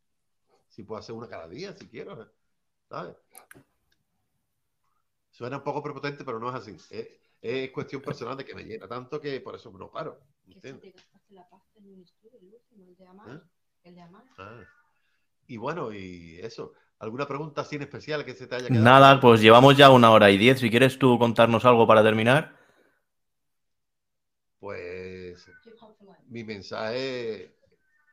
Si 0.69 0.85
puedo 0.85 1.01
hacer 1.01 1.15
una 1.15 1.28
cada 1.28 1.48
día, 1.48 1.74
si 1.77 1.89
quiero, 1.89 2.31
¿sabes? 2.89 3.16
Suena 5.36 5.58
un 5.58 5.62
poco 5.62 5.82
prepotente, 5.82 6.24
pero 6.24 6.40
no 6.40 6.48
es 6.48 6.54
así. 6.54 6.74
Es, 6.88 7.08
es 7.42 7.70
cuestión 7.70 8.00
personal 8.00 8.38
de 8.38 8.44
que 8.46 8.54
me 8.54 8.64
llena 8.64 8.88
tanto 8.88 9.20
que 9.20 9.38
por 9.42 9.54
eso 9.54 9.70
no 9.70 9.90
paro. 9.90 10.18
Que 10.46 10.52
si 10.52 10.54
¿entiendes? 10.54 10.94
te 10.94 10.98
gastaste 10.98 11.34
la 11.34 11.46
pasta 11.46 11.78
en 11.78 11.92
un 11.92 12.00
estudio, 12.00 12.38
el 12.40 12.54
último, 12.54 12.86
el 12.86 12.96
de 12.96 13.06
Amar. 13.06 13.28
¿Eh? 13.36 13.40
El 13.84 13.94
de 13.96 14.00
Amar. 14.00 14.24
Ah. 14.38 14.64
Y 15.46 15.58
bueno, 15.58 15.92
y 15.92 16.38
eso. 16.38 16.72
¿Alguna 17.00 17.28
pregunta 17.28 17.60
así 17.60 17.76
en 17.76 17.82
especial 17.82 18.24
que 18.24 18.32
se 18.32 18.46
te 18.46 18.54
haya 18.54 18.68
quedado? 18.68 18.82
Nada, 18.82 19.20
pues 19.20 19.42
llevamos 19.42 19.76
ya 19.76 19.90
una 19.90 20.10
hora 20.10 20.30
y 20.30 20.38
diez. 20.38 20.58
Si 20.58 20.70
quieres 20.70 20.98
tú 20.98 21.18
contarnos 21.18 21.66
algo 21.66 21.86
para 21.86 22.02
terminar. 22.02 22.56
Pues 24.58 25.50
mi 26.28 26.44
mensaje 26.44 27.44
es 27.44 27.50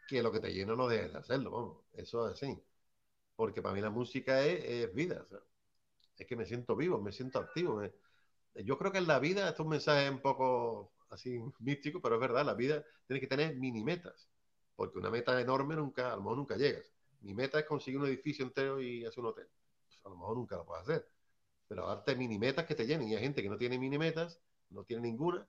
que 0.10 0.22
lo 0.22 0.30
que 0.30 0.42
te 0.42 0.54
llena 0.54 0.76
no 0.76 0.90
dejes 0.90 1.14
de 1.14 1.20
hacerlo, 1.20 1.52
vamos. 1.52 1.78
Eso 1.94 2.28
es 2.28 2.34
así. 2.34 2.62
Porque 3.38 3.62
para 3.62 3.74
mí 3.76 3.80
la 3.80 3.90
música 3.92 4.42
es, 4.42 4.62
es 4.66 4.94
vida. 4.94 5.24
sea, 5.30 5.40
es 6.18 6.28
que 6.28 6.36
me 6.36 6.46
siento 6.46 6.76
vivo, 6.76 7.02
me 7.02 7.12
siento 7.12 7.40
activo. 7.40 7.78
me- 7.78 7.92
Yo 8.66 8.78
creo 8.78 8.92
que 8.92 9.00
en 9.00 9.08
la 9.08 9.20
vida, 9.20 9.50
esto 9.50 9.64
es 9.64 9.66
un 9.66 9.70
mensaje 9.70 10.10
un 10.10 10.22
poco 10.22 10.94
así 11.10 11.40
místico, 11.60 12.02
pero 12.02 12.16
es 12.16 12.22
verdad, 12.22 12.46
la 12.46 12.54
vida 12.54 12.84
tiene 13.08 13.20
que 13.20 13.28
tener 13.28 13.56
mini 13.58 13.84
metas. 13.84 14.30
Porque 14.76 14.98
una 15.00 15.10
meta 15.12 15.40
enorme 15.40 15.76
nunca, 15.76 16.14
a 16.14 16.16
lo 16.16 16.24
mejor 16.24 16.38
nunca 16.38 16.56
llegas. 16.58 16.92
Mi 17.22 17.34
meta 17.34 17.60
es 17.60 17.66
conseguir 17.66 18.00
un 18.00 18.08
edificio 18.08 18.46
entero 18.46 18.82
y 18.82 19.06
hacer 19.06 19.20
un 19.22 19.28
hotel. 19.32 19.48
Pues 19.86 20.00
a 20.06 20.10
lo 20.10 20.16
mejor 20.18 20.38
nunca 20.38 20.56
lo 20.58 20.66
puedes 20.66 20.84
hacer. 20.84 21.08
Pero 21.68 21.88
darte 21.88 22.16
mini 22.16 22.40
metas 22.40 22.66
que 22.66 22.76
te 22.76 22.86
llenen. 22.86 23.10
Y 23.10 23.16
hay 23.16 23.24
gente 23.24 23.42
que 23.44 23.50
no 23.50 23.58
tiene 23.58 23.80
mini 23.80 23.98
metas, 23.98 24.42
no 24.72 24.84
tiene 24.84 25.04
ninguna, 25.04 25.48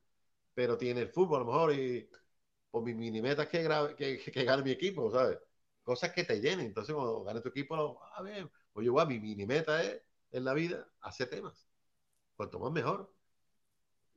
pero 0.54 0.78
tiene 0.78 1.02
el 1.02 1.10
fútbol 1.10 1.38
a 1.42 1.44
lo 1.44 1.46
mejor 1.46 1.74
y 1.74 2.08
pues 2.70 2.84
mi 2.84 2.94
mini 2.94 3.22
meta 3.22 3.44
es 3.44 3.48
que, 3.48 3.64
gra- 3.68 3.94
que, 3.96 4.18
que 4.18 4.44
gane 4.44 4.62
mi 4.62 4.70
equipo, 4.72 5.10
¿sabes? 5.10 5.38
Cosas 5.82 6.12
que 6.12 6.24
te 6.24 6.40
llenen. 6.40 6.66
Entonces, 6.66 6.94
cuando 6.94 7.22
gane 7.24 7.40
tu 7.40 7.48
equipo, 7.48 8.00
a 8.14 8.22
ver, 8.22 8.50
pues 8.72 8.86
igual, 8.86 9.08
mi 9.08 9.20
mini 9.20 9.46
meta 9.46 9.82
es 9.82 10.02
en 10.34 10.44
la 10.44 10.52
vida 10.52 10.88
hacer 11.00 11.30
temas. 11.30 11.68
Cuanto 12.36 12.58
más 12.58 12.72
mejor. 12.72 13.12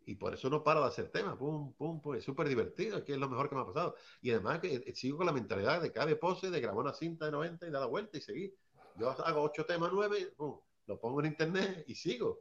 Y 0.06 0.16
por 0.16 0.34
eso 0.34 0.50
no 0.50 0.64
paro 0.64 0.82
de 0.82 0.88
hacer 0.88 1.10
temas. 1.10 1.38
Pum, 1.38 1.74
pum, 1.74 2.02
pum. 2.02 2.16
Es 2.16 2.24
súper 2.24 2.50
divertido. 2.50 2.98
Es 2.98 3.04
que 3.04 3.14
es 3.14 3.20
lo 3.20 3.30
mejor 3.30 3.50
que 3.50 3.56
me 3.56 3.62
ha 3.62 3.66
pasado. 3.66 3.96
Y 4.22 4.32
además 4.32 4.60
que 4.60 4.74
eh, 4.76 4.96
sigo 4.96 5.18
con 5.18 5.28
la 5.28 5.32
mentalidad 5.32 5.82
de 5.82 5.92
cabe 5.92 6.16
pose, 6.16 6.50
de 6.50 6.60
grabar 6.60 6.82
una 6.82 6.94
cinta 6.94 7.26
de 7.26 7.32
90 7.32 7.68
y 7.68 7.72
dar 7.72 7.82
la 7.82 7.88
vuelta 7.88 8.18
y 8.18 8.22
seguir. 8.22 8.58
Yo 8.96 9.12
hago 9.12 9.44
ocho 9.44 9.64
temas, 9.64 9.92
nueve, 9.94 10.34
pum, 10.36 10.60
lo 10.88 11.00
pongo 11.00 11.20
en 11.20 11.28
internet 11.28 11.84
y 11.88 11.94
sigo. 11.94 12.40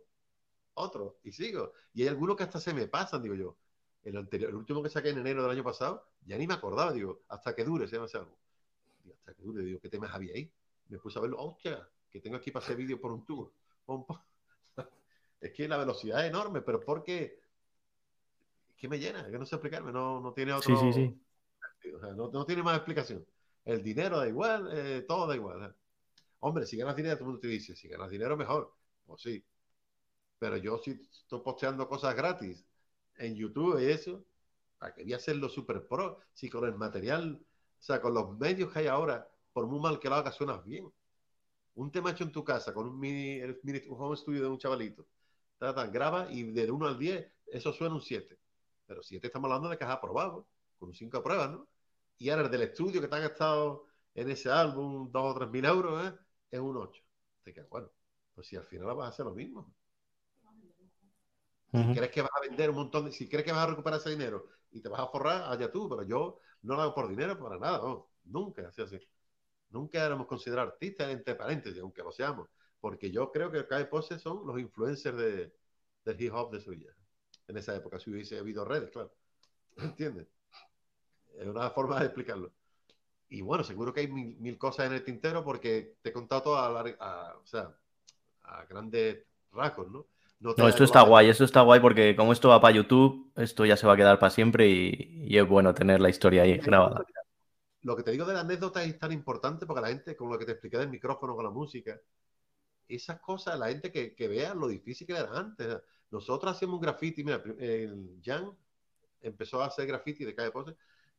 Otro, 0.74 1.18
y 1.22 1.32
sigo. 1.32 1.72
Y 1.92 2.02
hay 2.02 2.08
algunos 2.08 2.36
que 2.36 2.44
hasta 2.44 2.60
se 2.60 2.72
me 2.72 2.86
pasan, 2.86 3.22
digo 3.22 3.34
yo. 3.34 3.58
El, 4.02 4.16
anterior, 4.16 4.50
el 4.50 4.56
último 4.56 4.82
que 4.82 4.88
saqué 4.88 5.10
en 5.10 5.18
enero 5.18 5.42
del 5.42 5.50
año 5.50 5.64
pasado, 5.64 6.08
ya 6.24 6.38
ni 6.38 6.46
me 6.46 6.54
acordaba, 6.54 6.92
digo, 6.92 7.24
hasta 7.28 7.54
que 7.54 7.64
dure, 7.64 7.88
se 7.88 7.96
llama 7.96 8.06
ese 8.06 8.18
álbum. 8.18 8.34
Digo, 9.02 9.16
hasta 9.16 9.34
que 9.34 9.42
dure, 9.42 9.64
digo, 9.64 9.80
¿qué 9.80 9.88
temas 9.88 10.14
había 10.14 10.32
ahí? 10.32 10.50
Me 10.88 10.98
puse 10.98 11.18
a 11.18 11.22
verlo, 11.22 11.38
hostia, 11.42 11.86
que 12.10 12.20
tengo 12.20 12.36
aquí 12.36 12.50
para 12.50 12.64
hacer 12.64 12.76
vídeo 12.76 13.00
por 13.00 13.12
un 13.12 13.24
tubo. 13.24 13.52
Es 15.38 15.52
que 15.52 15.68
la 15.68 15.76
velocidad 15.76 16.24
es 16.24 16.30
enorme, 16.30 16.62
pero 16.62 16.80
porque 16.80 17.38
es 18.70 18.76
que 18.76 18.88
me 18.88 18.98
llena, 18.98 19.30
que 19.30 19.38
no 19.38 19.44
sé 19.44 19.54
explicarme, 19.54 19.92
no, 19.92 20.20
no 20.20 20.32
tiene 20.32 20.52
otro. 20.52 20.76
Sí, 20.76 20.92
sí, 20.92 21.20
sí. 21.82 21.90
o 21.90 22.00
sea, 22.00 22.14
no, 22.14 22.30
no 22.30 22.44
tiene 22.46 22.62
más 22.62 22.76
explicación. 22.76 23.24
El 23.64 23.82
dinero 23.82 24.18
da 24.18 24.28
igual, 24.28 24.70
eh, 24.72 25.04
todo 25.06 25.26
da 25.26 25.36
igual. 25.36 25.76
Hombre, 26.40 26.66
si 26.66 26.76
ganas 26.76 26.96
dinero, 26.96 27.16
todo 27.16 27.24
el 27.24 27.26
mundo 27.32 27.40
te 27.40 27.48
dice, 27.48 27.76
si 27.76 27.88
ganas 27.88 28.10
dinero, 28.10 28.36
mejor. 28.36 28.72
Pues 29.06 29.22
sí. 29.22 29.44
Pero 30.38 30.56
yo 30.56 30.78
si 30.78 30.92
estoy 30.92 31.40
posteando 31.40 31.88
cosas 31.88 32.14
gratis 32.14 32.64
en 33.16 33.34
YouTube 33.34 33.80
y 33.80 33.86
eso, 33.86 34.24
¿para 34.78 34.94
qué 34.94 35.02
voy 35.02 35.12
a 35.14 35.16
hacerlo 35.16 35.48
super 35.48 35.86
pro? 35.86 36.20
Si 36.32 36.48
con 36.50 36.64
el 36.64 36.74
material, 36.74 37.40
o 37.78 37.82
sea, 37.82 38.00
con 38.00 38.14
los 38.14 38.38
medios 38.38 38.72
que 38.72 38.80
hay 38.80 38.86
ahora, 38.86 39.28
por 39.52 39.66
muy 39.66 39.80
mal 39.80 39.98
que 39.98 40.08
lo 40.08 40.16
hagas, 40.16 40.34
suenas 40.34 40.64
bien. 40.64 40.92
Un 41.76 41.90
tema 41.90 42.10
hecho 42.10 42.24
en 42.24 42.32
tu 42.32 42.42
casa 42.42 42.72
con 42.72 42.86
un 42.86 42.98
mini, 42.98 43.38
el 43.40 43.60
mini 43.62 43.80
un 43.88 44.00
home 44.00 44.16
studio 44.16 44.42
de 44.42 44.48
un 44.48 44.58
chavalito. 44.58 45.06
Ta, 45.58 45.74
ta, 45.74 45.86
graba 45.86 46.30
y 46.30 46.42
de 46.42 46.70
1 46.70 46.86
al 46.86 46.98
10, 46.98 47.32
eso 47.46 47.72
suena 47.72 47.94
un 47.94 48.02
7. 48.02 48.38
Pero 48.86 49.02
7 49.02 49.26
estamos 49.26 49.48
hablando 49.48 49.68
de 49.68 49.76
que 49.78 49.84
has 49.84 49.90
aprobado, 49.90 50.46
con 50.78 50.92
5 50.94 51.22
pruebas, 51.22 51.50
¿no? 51.50 51.68
Y 52.18 52.30
ahora 52.30 52.44
el 52.44 52.50
del 52.50 52.62
estudio 52.62 53.00
que 53.00 53.08
te 53.08 53.16
han 53.16 53.22
gastado 53.22 53.86
en 54.14 54.30
ese 54.30 54.50
álbum 54.50 55.10
2 55.12 55.22
o 55.22 55.34
3 55.38 55.50
mil 55.50 55.64
euros, 55.64 56.06
¿eh? 56.06 56.14
es 56.50 56.60
un 56.60 56.76
8. 56.76 57.02
Te 57.44 57.52
quedas, 57.52 57.68
bueno, 57.68 57.90
pues 58.34 58.46
si 58.46 58.56
al 58.56 58.64
final 58.64 58.94
vas 58.94 59.06
a 59.06 59.08
hacer 59.10 59.26
lo 59.26 59.34
mismo. 59.34 59.72
Si 61.72 61.94
crees 61.94 62.10
que 62.10 62.22
vas 62.22 62.30
a 62.34 62.40
vender 62.40 62.70
un 62.70 62.76
montón 62.76 63.04
de, 63.04 63.12
si 63.12 63.28
crees 63.28 63.44
que 63.44 63.52
vas 63.52 63.64
a 63.64 63.66
recuperar 63.66 64.00
ese 64.00 64.10
dinero 64.10 64.46
y 64.70 64.80
te 64.80 64.88
vas 64.88 65.00
a 65.00 65.08
forrar, 65.08 65.52
allá 65.52 65.70
tú, 65.70 65.88
pero 65.88 66.04
yo 66.04 66.40
no 66.62 66.74
lo 66.74 66.82
hago 66.82 66.94
por 66.94 67.08
dinero, 67.08 67.38
para 67.38 67.58
nada, 67.58 67.78
no, 67.78 68.08
nunca, 68.24 68.68
así, 68.68 68.80
así. 68.80 68.98
Nunca 69.78 70.04
éramos 70.04 70.26
considerados 70.26 70.72
artistas, 70.74 71.10
entre 71.10 71.34
paréntesis, 71.34 71.80
aunque 71.82 72.02
lo 72.02 72.12
seamos, 72.12 72.48
porque 72.80 73.10
yo 73.10 73.30
creo 73.32 73.50
que 73.50 73.66
Cae 73.66 73.86
Pose 73.86 74.18
son 74.18 74.46
los 74.46 74.58
influencers 74.58 75.16
de, 75.16 75.52
del 76.04 76.20
hip 76.22 76.32
hop 76.34 76.52
de 76.52 76.60
Sevilla, 76.60 76.92
en 77.48 77.56
esa 77.58 77.74
época, 77.76 77.98
si 77.98 78.10
hubiese 78.10 78.38
habido 78.38 78.64
redes, 78.64 78.90
claro. 78.90 79.12
¿Entiendes? 79.78 80.28
Es 81.38 81.46
una 81.46 81.70
forma 81.70 81.98
de 82.00 82.06
explicarlo. 82.06 82.52
Y 83.30 83.42
bueno, 83.42 83.64
seguro 83.64 83.92
que 83.92 84.00
hay 84.00 84.08
mil, 84.08 84.36
mil 84.38 84.58
cosas 84.58 84.86
en 84.86 84.94
el 84.94 85.04
tintero 85.04 85.44
porque 85.44 85.96
te 86.02 86.10
he 86.10 86.12
contado 86.12 86.42
todo 86.42 86.58
a, 86.58 86.70
lar- 86.70 86.96
a- 87.00 87.36
o 87.42 87.46
sea, 87.46 87.74
a 88.44 88.64
grandes 88.66 89.24
rasgos, 89.52 89.90
¿no? 89.90 90.06
No, 90.56 90.68
esto 90.68 90.84
está 90.84 91.02
guay, 91.02 91.28
esto 91.28 91.44
está 91.44 91.60
guay 91.62 91.80
porque 91.80 92.16
como 92.16 92.32
esto 92.32 92.48
va 92.48 92.60
para 92.60 92.74
YouTube, 92.74 93.30
esto 93.36 93.66
ya 93.66 93.76
se 93.76 93.86
va 93.86 93.92
a 93.92 93.96
quedar 93.96 94.18
para 94.18 94.30
siempre 94.30 94.68
y, 94.68 95.24
y 95.28 95.38
es 95.38 95.46
bueno 95.46 95.74
tener 95.74 96.00
la 96.00 96.08
historia 96.08 96.42
ahí 96.42 96.56
grabada. 96.58 97.04
Lo 97.86 97.96
que 97.96 98.02
te 98.02 98.10
digo 98.10 98.24
de 98.24 98.34
la 98.34 98.40
anécdota 98.40 98.82
es 98.82 98.98
tan 98.98 99.12
importante 99.12 99.64
porque 99.64 99.80
la 99.80 99.88
gente, 99.88 100.16
con 100.16 100.28
lo 100.28 100.36
que 100.36 100.44
te 100.44 100.52
expliqué 100.52 100.76
del 100.76 100.88
micrófono, 100.90 101.36
con 101.36 101.44
la 101.44 101.52
música, 101.52 102.00
esas 102.88 103.20
cosas, 103.20 103.56
la 103.58 103.68
gente 103.68 103.92
que, 103.92 104.12
que 104.16 104.26
vea 104.26 104.54
lo 104.54 104.66
difícil 104.66 105.06
que 105.06 105.12
era 105.12 105.30
antes. 105.38 105.78
Nosotros 106.10 106.52
hacíamos 106.52 106.76
un 106.76 106.82
graffiti, 106.82 107.22
mira, 107.22 107.40
el 107.60 108.20
Jan 108.24 108.50
empezó 109.20 109.62
a 109.62 109.66
hacer 109.66 109.86
graffiti 109.86 110.24
de 110.24 110.34
calle 110.34 110.50
Pose, 110.50 110.76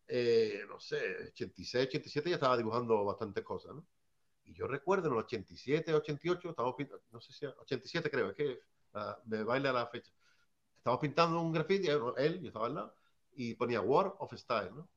eh, 0.10 0.66
no 0.68 0.78
sé, 0.80 1.30
86, 1.30 1.88
87 1.88 2.30
ya 2.32 2.36
estaba 2.36 2.58
dibujando 2.58 3.06
bastantes 3.06 3.46
cosas, 3.46 3.74
¿no? 3.74 3.86
Y 4.44 4.54
yo 4.54 4.68
recuerdo 4.68 5.08
en 5.08 5.14
el 5.14 5.20
87, 5.20 5.94
88, 5.94 6.50
estábamos 6.50 6.76
pintando, 6.76 7.04
no 7.12 7.22
sé 7.22 7.32
si, 7.32 7.46
87 7.46 8.12
creo, 8.12 8.32
es 8.32 8.36
que 8.36 8.60
ah, 8.94 9.18
me 9.26 9.44
baila 9.44 9.72
la 9.72 9.88
fecha. 9.88 10.12
Estábamos 10.78 11.02
pintando 11.02 11.42
un 11.42 11.54
graffiti, 11.54 11.88
él, 11.88 12.42
yo 12.42 12.48
estaba 12.48 12.68
al 12.68 12.76
lado, 12.76 12.96
y 13.36 13.56
ponía 13.56 13.80
War 13.82 14.16
of 14.20 14.34
Style, 14.34 14.72
¿no? 14.76 14.90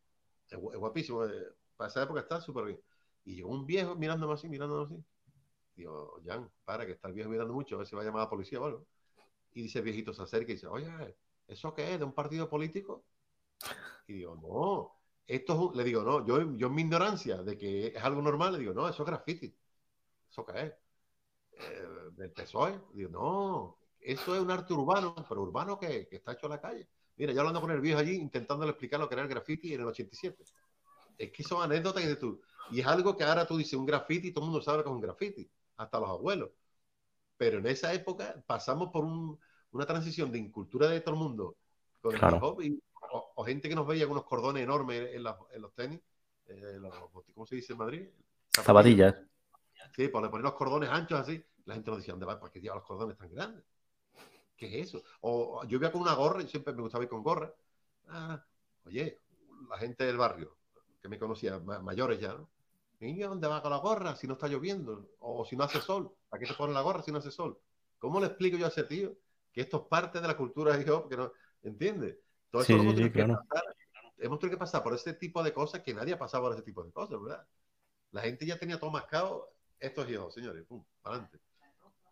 Es, 0.48 0.58
es 0.58 0.78
guapísimo, 0.78 1.24
eh, 1.26 1.52
para 1.80 1.88
esa 1.88 2.02
época 2.02 2.20
está 2.20 2.42
súper 2.42 2.66
bien. 2.66 2.80
Y 3.24 3.36
llegó 3.36 3.48
un 3.48 3.64
viejo 3.64 3.94
mirándome 3.96 4.34
así, 4.34 4.50
mirándome 4.50 4.84
así. 4.84 5.02
Digo, 5.74 6.20
Jan, 6.22 6.50
para, 6.62 6.84
que 6.84 6.92
está 6.92 7.08
el 7.08 7.14
viejo 7.14 7.30
mirando 7.30 7.54
mucho, 7.54 7.76
a 7.76 7.78
ver 7.78 7.86
si 7.86 7.96
va 7.96 8.02
a 8.02 8.04
llamar 8.04 8.20
a 8.20 8.24
la 8.24 8.30
policía 8.30 8.60
o 8.60 8.66
algo. 8.66 8.86
Y 9.52 9.62
dice 9.62 9.78
el 9.78 9.84
viejito, 9.86 10.12
se 10.12 10.22
acerca 10.22 10.52
y 10.52 10.56
dice, 10.56 10.66
oye, 10.66 11.16
¿eso 11.48 11.72
qué 11.72 11.94
es? 11.94 11.98
¿De 11.98 12.04
un 12.04 12.12
partido 12.12 12.50
político? 12.50 13.06
Y 14.08 14.12
digo, 14.12 14.36
no, 14.36 14.92
esto 15.26 15.54
es 15.54 15.58
un-". 15.58 15.76
le 15.76 15.84
digo, 15.84 16.02
no, 16.02 16.26
yo, 16.26 16.54
yo 16.56 16.66
en 16.66 16.74
mi 16.74 16.82
ignorancia 16.82 17.42
de 17.42 17.56
que 17.56 17.86
es 17.88 18.02
algo 18.04 18.20
normal, 18.20 18.52
le 18.52 18.58
digo, 18.58 18.74
no, 18.74 18.86
eso 18.86 19.02
es 19.02 19.08
graffiti. 19.08 19.54
¿Eso 20.30 20.44
qué 20.44 20.60
es? 20.60 20.72
Eh, 21.52 21.88
¿Del 22.12 22.32
PSOE? 22.32 22.78
Digo, 22.92 23.10
no, 23.10 23.78
eso 24.00 24.34
es 24.34 24.42
un 24.42 24.50
arte 24.50 24.74
urbano, 24.74 25.14
pero 25.28 25.42
urbano 25.42 25.78
que, 25.78 26.06
que 26.08 26.16
está 26.16 26.32
hecho 26.32 26.46
en 26.46 26.52
la 26.52 26.60
calle. 26.60 26.88
Mira, 27.16 27.32
yo 27.32 27.40
hablando 27.40 27.62
con 27.62 27.70
el 27.70 27.80
viejo 27.80 28.00
allí, 28.00 28.16
intentándole 28.16 28.70
explicar 28.70 29.00
lo 29.00 29.08
que 29.08 29.14
era 29.14 29.22
el 29.22 29.28
graffiti 29.28 29.74
en 29.74 29.80
el 29.80 29.86
87. 29.86 30.44
Es 31.20 31.30
que 31.32 31.42
son 31.42 31.62
anécdotas 31.62 32.02
que 32.02 32.16
tú. 32.16 32.40
Y 32.72 32.80
es 32.80 32.86
algo 32.86 33.14
que 33.16 33.24
ahora 33.24 33.46
tú 33.46 33.56
dices 33.58 33.74
un 33.74 33.84
graffiti 33.84 34.28
y 34.28 34.32
todo 34.32 34.44
el 34.44 34.50
mundo 34.50 34.62
sabe 34.64 34.82
que 34.82 34.88
es 34.88 34.94
un 34.94 35.00
graffiti, 35.02 35.50
hasta 35.76 36.00
los 36.00 36.08
abuelos. 36.08 36.50
Pero 37.36 37.58
en 37.58 37.66
esa 37.66 37.92
época 37.92 38.42
pasamos 38.46 38.90
por 38.92 39.04
un- 39.04 39.38
una 39.72 39.86
transición 39.86 40.32
de 40.32 40.38
incultura 40.38 40.88
de 40.88 41.00
todo 41.02 41.14
el 41.14 41.20
mundo 41.20 41.56
con 42.00 42.12
Claro. 42.14 42.36
el 42.38 42.42
hop 42.42 42.62
y, 42.62 42.82
o, 43.12 43.32
o 43.36 43.44
gente 43.44 43.68
que 43.68 43.74
nos 43.74 43.86
veía 43.86 44.04
con 44.06 44.12
unos 44.12 44.24
cordones 44.24 44.62
enormes 44.64 45.14
en, 45.14 45.22
la- 45.22 45.38
en 45.52 45.62
los 45.62 45.74
tenis, 45.74 46.00
eh, 46.46 46.78
los- 46.80 46.94
¿cómo 47.34 47.46
se 47.46 47.56
dice 47.56 47.72
en 47.74 47.78
Madrid? 47.78 48.08
Zapatillas. 48.54 49.14
Sí, 49.94 50.08
pues 50.08 50.22
le 50.24 50.30
ponen 50.30 50.44
los 50.44 50.54
cordones 50.54 50.88
anchos 50.90 51.20
así. 51.20 51.44
La 51.66 51.74
gente 51.74 51.90
nos 51.90 51.98
decía, 51.98 52.14
¿dónde 52.14 52.26
va? 52.26 52.40
¿Para 52.40 52.52
qué 52.52 52.60
lleva 52.60 52.76
los 52.76 52.84
cordones 52.84 53.16
tan 53.18 53.30
grandes? 53.30 53.64
¿Qué 54.56 54.80
es 54.80 54.88
eso? 54.88 55.02
O 55.22 55.64
yo 55.66 55.78
iba 55.78 55.92
con 55.92 56.02
una 56.02 56.14
gorra 56.14 56.42
y 56.42 56.48
siempre 56.48 56.72
me 56.74 56.82
gustaba 56.82 57.04
ir 57.04 57.10
con 57.10 57.22
gorra. 57.22 57.52
Ah, 58.08 58.42
oye, 58.86 59.18
la 59.68 59.78
gente 59.78 60.04
del 60.04 60.16
barrio 60.16 60.56
que 61.02 61.08
me 61.08 61.18
conocía, 61.18 61.58
ma- 61.60 61.80
mayores 61.80 62.20
ya, 62.20 62.34
¿no? 62.34 62.50
Niño, 63.00 63.28
¿dónde 63.30 63.48
va 63.48 63.62
con 63.62 63.70
la 63.70 63.78
gorra 63.78 64.14
si 64.16 64.26
no 64.26 64.34
está 64.34 64.46
lloviendo? 64.48 65.08
O 65.20 65.44
si 65.46 65.56
no 65.56 65.64
hace 65.64 65.80
sol. 65.80 66.12
¿Para 66.28 66.40
qué 66.40 66.46
te 66.46 66.54
pones 66.54 66.74
la 66.74 66.82
gorra 66.82 67.02
si 67.02 67.10
no 67.12 67.18
hace 67.18 67.30
sol? 67.30 67.58
¿Cómo 67.98 68.20
le 68.20 68.26
explico 68.26 68.56
yo 68.58 68.66
a 68.66 68.68
ese 68.68 68.84
tío 68.84 69.16
que 69.52 69.62
esto 69.62 69.78
es 69.78 69.88
parte 69.88 70.20
de 70.20 70.28
la 70.28 70.36
cultura 70.36 70.78
hip 70.80 70.88
hop? 70.90 71.08
Que 71.08 71.16
no, 71.16 71.32
¿Entiendes? 71.62 72.18
Todo 72.50 72.62
Sí, 72.62 72.64
eso 72.64 72.78
sí, 72.80 72.96
sí, 72.96 73.10
claro. 73.12 73.44
pasar. 73.48 73.64
Hemos 74.18 74.38
tenido 74.38 74.56
que 74.56 74.60
pasar 74.60 74.82
por 74.82 74.94
ese 74.94 75.14
tipo 75.14 75.42
de 75.42 75.52
cosas 75.54 75.82
que 75.82 75.94
nadie 75.94 76.14
ha 76.14 76.18
pasado 76.18 76.44
por 76.44 76.52
ese 76.52 76.62
tipo 76.62 76.84
de 76.84 76.92
cosas, 76.92 77.20
¿verdad? 77.22 77.46
La 78.12 78.22
gente 78.22 78.46
ya 78.46 78.58
tenía 78.58 78.78
todo 78.80 78.90
mascado. 78.90 79.54
Esto 79.78 80.02
es 80.04 80.10
hip 80.10 80.20
hop, 80.20 80.32
señores. 80.32 80.64
Pum, 80.66 80.84
para 81.02 81.16
adelante. 81.16 81.40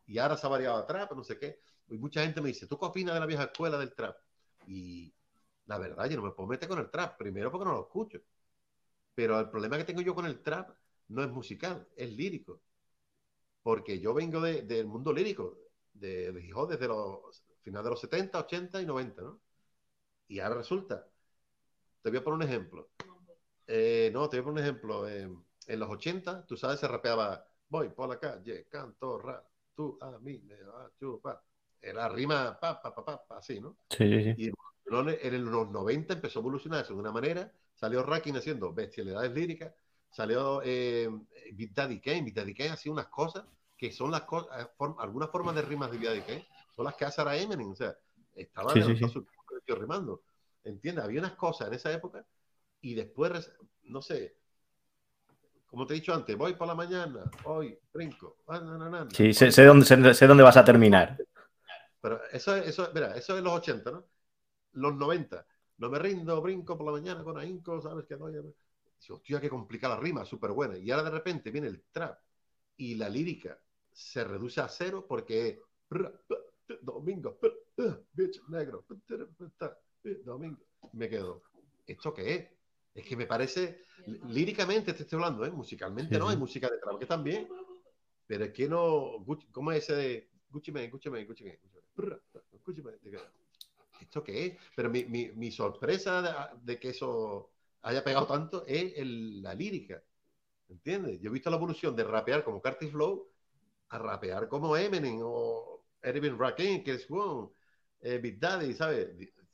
Y 0.06 0.18
ahora 0.18 0.36
se 0.36 0.46
ha 0.46 0.50
variado 0.50 0.78
a 0.78 0.86
trap, 0.86 1.12
no 1.12 1.24
sé 1.24 1.38
qué. 1.38 1.60
Y 1.88 1.98
mucha 1.98 2.22
gente 2.22 2.40
me 2.40 2.48
dice, 2.48 2.66
¿tú 2.66 2.78
qué 2.78 2.86
opinas 2.86 3.14
de 3.14 3.20
la 3.20 3.26
vieja 3.26 3.44
escuela 3.44 3.78
del 3.78 3.94
trap? 3.94 4.16
Y 4.66 5.12
La 5.66 5.78
verdad, 5.78 6.06
yo 6.10 6.16
no 6.18 6.24
me 6.24 6.32
puedo 6.32 6.48
meter 6.48 6.68
con 6.68 6.78
el 6.80 6.90
trap. 6.90 7.18
Primero 7.18 7.50
porque 7.50 7.66
no 7.66 7.72
lo 7.74 7.82
escucho. 7.82 8.20
Pero 9.18 9.38
el 9.40 9.50
problema 9.50 9.76
que 9.78 9.84
tengo 9.84 10.00
yo 10.02 10.14
con 10.14 10.26
el 10.26 10.42
trap 10.42 10.70
no 11.08 11.22
es 11.24 11.30
musical, 11.30 11.86
es 11.96 12.10
lírico. 12.12 12.62
Porque 13.62 14.00
yo 14.00 14.14
vengo 14.14 14.40
de- 14.40 14.62
del 14.62 14.86
mundo 14.86 15.12
lírico, 15.12 15.58
de, 15.92 16.32
de 16.32 16.44
hip 16.44 16.56
hop 16.56 16.70
desde 16.70 16.88
los 16.88 17.44
finales 17.62 17.84
de 17.84 17.90
los 17.90 18.00
70, 18.00 18.38
80 18.40 18.80
y 18.80 18.86
90, 18.86 19.22
¿no? 19.22 19.40
Y 20.28 20.40
ahora 20.40 20.56
resulta, 20.56 21.06
te 22.02 22.10
voy 22.10 22.18
a 22.18 22.24
poner 22.24 22.36
un 22.38 22.42
ejemplo. 22.44 22.90
Eh, 23.66 24.10
no, 24.14 24.28
te 24.28 24.38
voy 24.38 24.42
a 24.42 24.44
poner 24.46 24.62
un 24.64 24.68
ejemplo. 24.70 25.08
eh, 25.08 25.30
en 25.68 25.80
los 25.80 25.90
80, 25.90 26.46
tú 26.46 26.56
sabes, 26.56 26.80
se 26.80 26.88
rapeaba, 26.88 27.44
voy 27.68 27.90
por 27.90 28.08
la 28.08 28.18
calle, 28.20 28.66
canto 28.68 29.18
rap, 29.18 29.44
tú 29.76 29.98
a 30.00 30.18
mí 30.20 30.38
me 30.40 30.54
a 30.56 30.90
chupar. 30.98 31.42
Era 31.80 32.08
rima, 32.08 32.58
pa, 32.60 32.80
pa, 32.82 32.94
pa, 32.94 33.04
pa, 33.04 33.26
pa, 33.26 33.38
así, 33.38 33.60
¿no? 33.60 33.78
Sí, 33.90 33.98
sí, 34.08 34.22
sí. 34.24 34.36
Y 34.36 34.50
en 34.88 35.50
los 35.50 35.70
90 35.70 36.14
empezó 36.14 36.38
a 36.40 36.42
evolucionarse 36.42 36.92
de 36.94 36.98
una 37.00 37.12
manera. 37.12 37.52
Salió 37.78 38.02
Rakim 38.02 38.36
haciendo 38.36 38.72
bestialidades 38.72 39.32
líricas. 39.32 39.72
Salió 40.10 40.60
eh, 40.64 41.08
Big 41.52 41.72
Daddy 41.74 42.00
Kane. 42.00 42.22
Big 42.22 42.34
Daddy 42.34 42.54
Kane 42.54 42.70
hacía 42.70 42.92
unas 42.92 43.08
cosas 43.08 43.44
que 43.76 43.92
son 43.92 44.10
las 44.10 44.22
cosas, 44.22 44.68
algunas 44.98 45.30
formas 45.30 45.54
de 45.54 45.62
rimas 45.62 45.90
de 45.90 45.98
Big 45.98 46.08
Daddy 46.08 46.20
Kane 46.22 46.46
son 46.74 46.84
las 46.84 46.94
que 46.96 47.04
hace 47.04 47.20
ahora 47.20 47.36
Eminem. 47.36 47.70
O 47.70 47.76
sea, 47.76 47.96
estaba 48.34 48.74
Sí, 48.74 48.82
sí, 48.82 48.96
levantando 48.96 49.08
sí. 49.08 49.26
tío, 49.66 49.76
rimando. 49.76 50.22
¿Entiendes? 50.64 51.04
Había 51.04 51.20
unas 51.20 51.34
cosas 51.36 51.68
en 51.68 51.74
esa 51.74 51.92
época 51.92 52.24
y 52.80 52.94
después, 52.94 53.52
no 53.84 54.02
sé, 54.02 54.36
como 55.66 55.86
te 55.86 55.94
he 55.94 55.96
dicho 55.96 56.14
antes, 56.14 56.36
voy 56.36 56.54
por 56.54 56.66
la 56.66 56.74
mañana, 56.74 57.30
hoy 57.44 57.78
brinco. 57.92 58.38
na, 58.48 58.60
na, 58.60 58.78
na, 58.78 58.90
na. 58.90 59.08
Sí, 59.12 59.32
sé, 59.34 59.52
sé 59.52 59.64
dónde, 59.64 59.84
sé, 59.86 60.14
sé 60.14 60.26
dónde 60.26 60.42
vas 60.42 60.56
a 60.56 60.64
terminar. 60.64 61.18
Pero 62.00 62.20
eso, 62.32 62.56
es- 62.56 62.68
eso, 62.68 62.90
mira, 62.94 63.16
eso 63.16 63.36
es 63.36 63.42
los 63.42 63.52
80, 63.52 63.90
¿no? 63.90 64.04
Los 64.72 64.94
90. 64.94 65.46
No 65.78 65.88
me 65.88 65.98
rindo, 65.98 66.40
brinco 66.42 66.76
por 66.76 66.86
la 66.86 66.92
mañana 66.92 67.22
con 67.24 67.38
ahínco, 67.38 67.80
¿sabes? 67.80 68.04
Que 68.06 68.16
no, 68.16 68.30
ya 68.30 68.42
no. 68.42 68.52
Dice, 68.98 69.12
hostia, 69.12 69.40
qué 69.40 69.48
complicada 69.48 69.94
la 69.94 70.00
rima, 70.00 70.24
súper 70.24 70.50
buena. 70.52 70.76
Y 70.76 70.90
ahora 70.90 71.04
de 71.04 71.10
repente 71.10 71.50
viene 71.50 71.68
el 71.68 71.82
trap 71.92 72.18
y 72.76 72.94
la 72.96 73.08
lírica 73.08 73.58
se 73.92 74.24
reduce 74.24 74.60
a 74.60 74.68
cero 74.68 75.06
porque 75.08 75.60
domingo, 76.82 77.38
bitch, 78.12 78.40
negro, 78.48 78.84
domingo. 80.24 80.58
Me 80.92 81.08
quedo, 81.08 81.42
¿esto 81.86 82.12
qué 82.12 82.34
es? 82.34 82.48
Es 82.94 83.04
que 83.06 83.16
me 83.16 83.26
parece, 83.26 83.82
líricamente 84.28 84.92
te 84.92 85.02
estoy 85.02 85.16
hablando, 85.16 85.44
¿eh? 85.44 85.50
Musicalmente 85.50 86.14
Sí, 86.14 86.18
no, 86.18 86.28
hay 86.28 86.36
música 86.36 86.68
de 86.68 86.78
trap 86.78 86.98
que 86.98 87.06
también, 87.06 87.48
pero 88.26 88.44
es 88.44 88.52
que 88.52 88.68
no, 88.68 89.18
Gucci- 89.24 89.50
¿cómo 89.52 89.70
es 89.72 89.84
ese 89.84 89.94
de 89.94 90.30
Gucci 90.50 90.72
Mane, 90.72 90.88
Gucci 90.90 91.10
Mane, 91.10 91.24
Gucci 91.24 91.44
Mane, 91.44 91.58
Gucci 92.64 92.82
Mane? 92.82 92.98
Digo, 93.02 93.20
¿Esto 94.00 94.22
qué 94.24 94.46
es? 94.46 94.58
Pero 94.74 94.90
mi, 94.90 95.04
mi, 95.04 95.30
mi 95.32 95.50
sorpresa 95.52 96.22
de, 96.22 96.30
de 96.74 96.78
que 96.80 96.90
eso 96.90 97.50
haya 97.82 98.02
pegado 98.04 98.26
tanto 98.26 98.64
es 98.66 98.94
el- 98.96 99.42
la 99.42 99.54
lírica, 99.54 100.02
¿entiendes? 100.68 101.20
Yo 101.20 101.30
he 101.30 101.32
visto 101.32 101.50
la 101.50 101.56
evolución 101.56 101.96
de 101.96 102.04
rapear 102.04 102.44
como 102.44 102.62
Carty 102.62 102.88
Flow 102.90 103.28
a 103.90 103.98
rapear 103.98 104.48
como 104.48 104.76
Eminem 104.76 105.20
o 105.22 105.84
Erwin 106.02 106.38
Rakim, 106.38 106.82
es 106.86 107.06
one, 107.10 107.50
eh, 108.00 108.18
Big 108.18 108.38
Daddy, 108.40 108.74
¿sabes? 108.74 109.08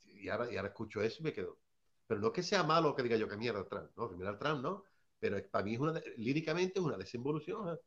Y 0.05 0.29
ahora, 0.29 0.51
y 0.51 0.57
ahora 0.57 0.69
escucho 0.69 1.01
eso 1.01 1.17
y 1.21 1.23
me 1.25 1.33
quedo. 1.33 1.59
Pero 2.07 2.19
no 2.21 2.27
es 2.27 2.33
que 2.33 2.43
sea 2.43 2.63
malo 2.63 2.95
que 2.95 3.03
diga 3.03 3.17
yo 3.17 3.27
que 3.29 3.37
mierda 3.37 3.67
trap, 3.67 3.91
no, 3.97 4.09
que 4.09 4.15
el 4.23 4.37
trap, 4.39 4.59
no. 4.61 4.83
Pero 5.19 5.37
para 5.51 5.63
mí 5.65 5.75
es 5.75 5.79
una, 5.79 6.01
líricamente 6.17 6.79
es 6.79 6.85
una 6.85 6.97
desinvolución, 6.97 7.69
¿eh? 7.75 7.79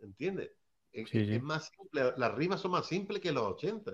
¿entiendes? 0.00 0.52
Es, 0.92 1.08
Sí, 1.10 1.24
sí. 1.26 1.32
es 1.32 1.42
más 1.42 1.68
simple, 1.76 2.12
las 2.16 2.34
rimas 2.34 2.60
son 2.60 2.72
más 2.72 2.86
simples 2.86 3.20
que 3.20 3.32
los 3.32 3.44
80. 3.44 3.92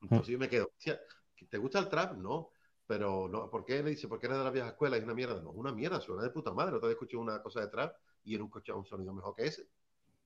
Entonces 0.00 0.28
yo 0.32 0.38
me 0.38 0.48
quedo, 0.48 0.66
"Hostia, 0.76 1.00
¿te 1.48 1.58
gusta 1.58 1.78
el 1.80 1.88
trap? 1.88 2.16
No. 2.16 2.50
Pero 2.86 3.28
no, 3.28 3.50
¿por 3.50 3.64
qué 3.66 3.82
le 3.82 3.90
dice? 3.90 4.08
¿Por 4.08 4.18
qué 4.18 4.26
eres 4.26 4.38
de 4.38 4.44
la 4.44 4.50
vieja 4.50 4.68
escuela? 4.68 4.96
Es 4.96 5.04
una 5.04 5.14
mierda. 5.14 5.40
No, 5.42 5.50
una 5.50 5.72
mierda, 5.72 6.00
suena 6.00 6.22
de 6.22 6.30
puta 6.30 6.52
madre. 6.52 6.76
Otra 6.76 6.88
vez 6.88 6.94
escuché 6.94 7.16
una 7.18 7.42
cosa 7.42 7.60
de 7.60 7.68
trap 7.68 7.94
y 8.24 8.34
era 8.34 8.42
un 8.44 8.50
coche 8.50 8.72
un 8.72 8.86
sonido 8.86 9.12
mejor 9.12 9.34
que 9.34 9.46
ese. 9.46 9.68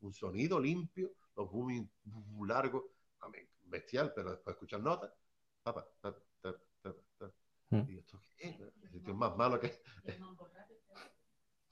Un 0.02 0.12
sonido 0.14 0.60
limpio, 0.60 1.12
los 1.36 1.50
booming 1.50 1.88
largos, 2.46 2.84
bestial, 3.66 4.12
pero 4.14 4.30
después 4.32 4.54
escuchar 4.54 4.80
notas. 4.80 5.10
Papá, 5.62 5.86
ta, 6.00 6.14
ta, 6.40 6.54
ta, 6.82 6.94
ta. 7.18 7.32
Y 7.86 7.98
esto 7.98 8.20
qué 8.36 8.48
es? 8.50 8.60
Esto 8.94 9.10
es 9.10 9.16
más 9.16 9.36
malo 9.36 9.58
que. 9.60 9.72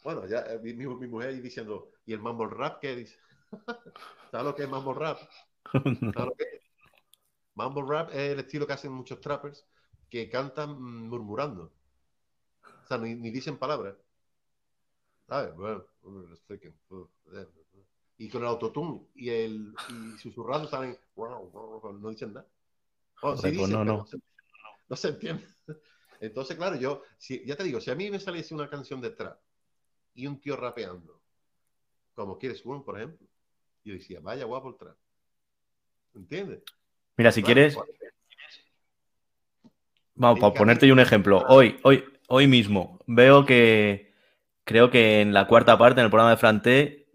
Bueno, 0.03 0.27
ya 0.27 0.41
eh, 0.41 0.59
mi, 0.63 0.73
mi- 0.75 0.87
mi 0.97 1.07
mujer 1.07 1.29
ahí 1.31 1.41
diciendo, 1.41 1.91
¿y 2.07 2.13
el 2.13 2.21
mambo 2.21 2.47
rap 2.47 2.81
qué 2.81 2.97
dice? 2.97 3.17
¿Sabes 4.31 4.47
lo 4.47 4.55
que 4.55 4.63
es 4.65 4.69
mambo 4.69 4.95
rap? 4.95 5.19
¿Sabes 6.15 6.29
lo 6.29 6.35
que 6.37 6.45
es? 6.45 6.60
Mambo 7.55 7.83
rap 7.83 8.11
es 8.11 8.33
el 8.33 8.41
estilo 8.41 8.67
que 8.67 8.73
hacen 8.73 8.93
muchos 8.93 9.21
trappers 9.21 9.67
que 10.09 10.29
cantan 10.29 10.81
murmurando. 11.09 11.73
O 12.85 12.87
sea, 12.87 12.99
ni, 12.99 13.15
ni 13.15 13.31
dicen 13.31 13.59
palabras. 13.59 13.97
¿Sabes? 15.29 15.55
Bueno, 15.55 15.85
uh, 16.03 16.35
eh, 17.33 17.47
y 18.19 18.29
con 18.29 18.43
el 18.43 18.49
autotune 18.49 19.07
y 19.15 19.31
el 19.31 19.75
y 19.89 20.19
susurrando 20.19 20.69
salen 20.69 20.99
no 21.17 22.11
dicen 22.11 22.35
nada. 22.35 22.47
Oh, 23.23 23.37
sí 23.37 23.43
pues 23.43 23.53
dicen, 23.53 23.73
no, 23.73 23.79
pero 23.79 23.97
no. 23.97 24.07
se, 24.07 24.19
no 24.89 24.97
se 24.97 25.09
entiende. 25.09 25.47
Entonces, 26.21 26.57
claro, 26.57 26.77
yo, 26.77 27.03
si, 27.17 27.45
ya 27.47 27.57
te 27.57 27.65
digo, 27.65 27.81
si 27.81 27.91
a 27.91 27.95
mí 27.95 28.11
me 28.11 28.21
saliese 28.21 28.55
una 28.55 28.69
canción 28.69 29.01
de 29.01 29.11
trap 29.11 29.41
y 30.15 30.27
un 30.27 30.39
tío 30.41 30.57
rapeando, 30.57 31.21
como 32.15 32.39
quieres 32.39 32.65
One, 32.67 32.83
por 32.85 32.99
ejemplo, 32.99 33.27
yo 33.85 33.95
decía, 33.95 34.21
vaya 34.21 34.45
guapo 34.45 34.69
el 34.69 34.77
trap. 34.77 34.97
¿Entiendes? 36.15 36.63
Mira, 37.17 37.33
si 37.33 37.43
quieres, 37.43 37.77
vamos, 40.15 40.41
para 40.41 40.55
ponerte 40.55 40.87
yo 40.87 40.95
un 40.95 41.01
ejemplo. 41.01 41.45
Hoy, 41.49 41.79
hoy, 41.83 42.05
hoy 42.29 42.47
mismo 42.47 42.99
veo 43.07 43.45
que 43.45 44.13
creo 44.65 44.91
que 44.91 45.21
en 45.21 45.33
la 45.33 45.47
cuarta 45.47 45.77
parte, 45.77 46.01
en 46.01 46.05
el 46.05 46.11
programa 46.11 46.31
de 46.31 46.37
Franté, 46.37 47.09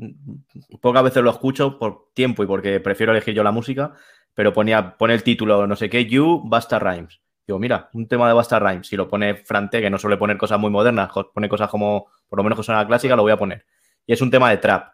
pocas 0.81 1.03
veces 1.03 1.23
lo 1.23 1.29
escucho 1.29 1.79
por 1.79 2.11
tiempo 2.13 2.43
y 2.43 2.47
porque 2.47 2.79
prefiero 2.79 3.11
elegir 3.11 3.33
yo 3.33 3.43
la 3.43 3.51
música, 3.51 3.93
pero 4.33 4.53
ponía, 4.53 4.97
pone 4.97 5.13
el 5.13 5.23
título, 5.23 5.65
no 5.65 5.75
sé 5.75 5.89
qué, 5.89 6.05
You, 6.05 6.43
Basta 6.45 6.79
Rhymes. 6.79 7.21
Digo, 7.47 7.59
mira, 7.59 7.89
un 7.93 8.07
tema 8.07 8.27
de 8.27 8.33
Basta 8.33 8.59
Rhymes. 8.59 8.87
Si 8.87 8.95
lo 8.95 9.07
pone 9.07 9.35
Franté, 9.35 9.79
que 9.79 9.89
no 9.89 9.97
suele 9.97 10.17
poner 10.17 10.37
cosas 10.37 10.59
muy 10.59 10.71
modernas, 10.71 11.11
pone 11.33 11.47
cosas 11.47 11.69
como, 11.69 12.07
por 12.27 12.37
lo 12.37 12.43
menos 12.43 12.57
que 12.57 12.63
suena 12.63 12.85
clásica, 12.87 13.15
lo 13.15 13.21
voy 13.21 13.31
a 13.31 13.37
poner. 13.37 13.65
Y 14.05 14.13
es 14.13 14.21
un 14.21 14.31
tema 14.31 14.49
de 14.49 14.57
trap. 14.57 14.93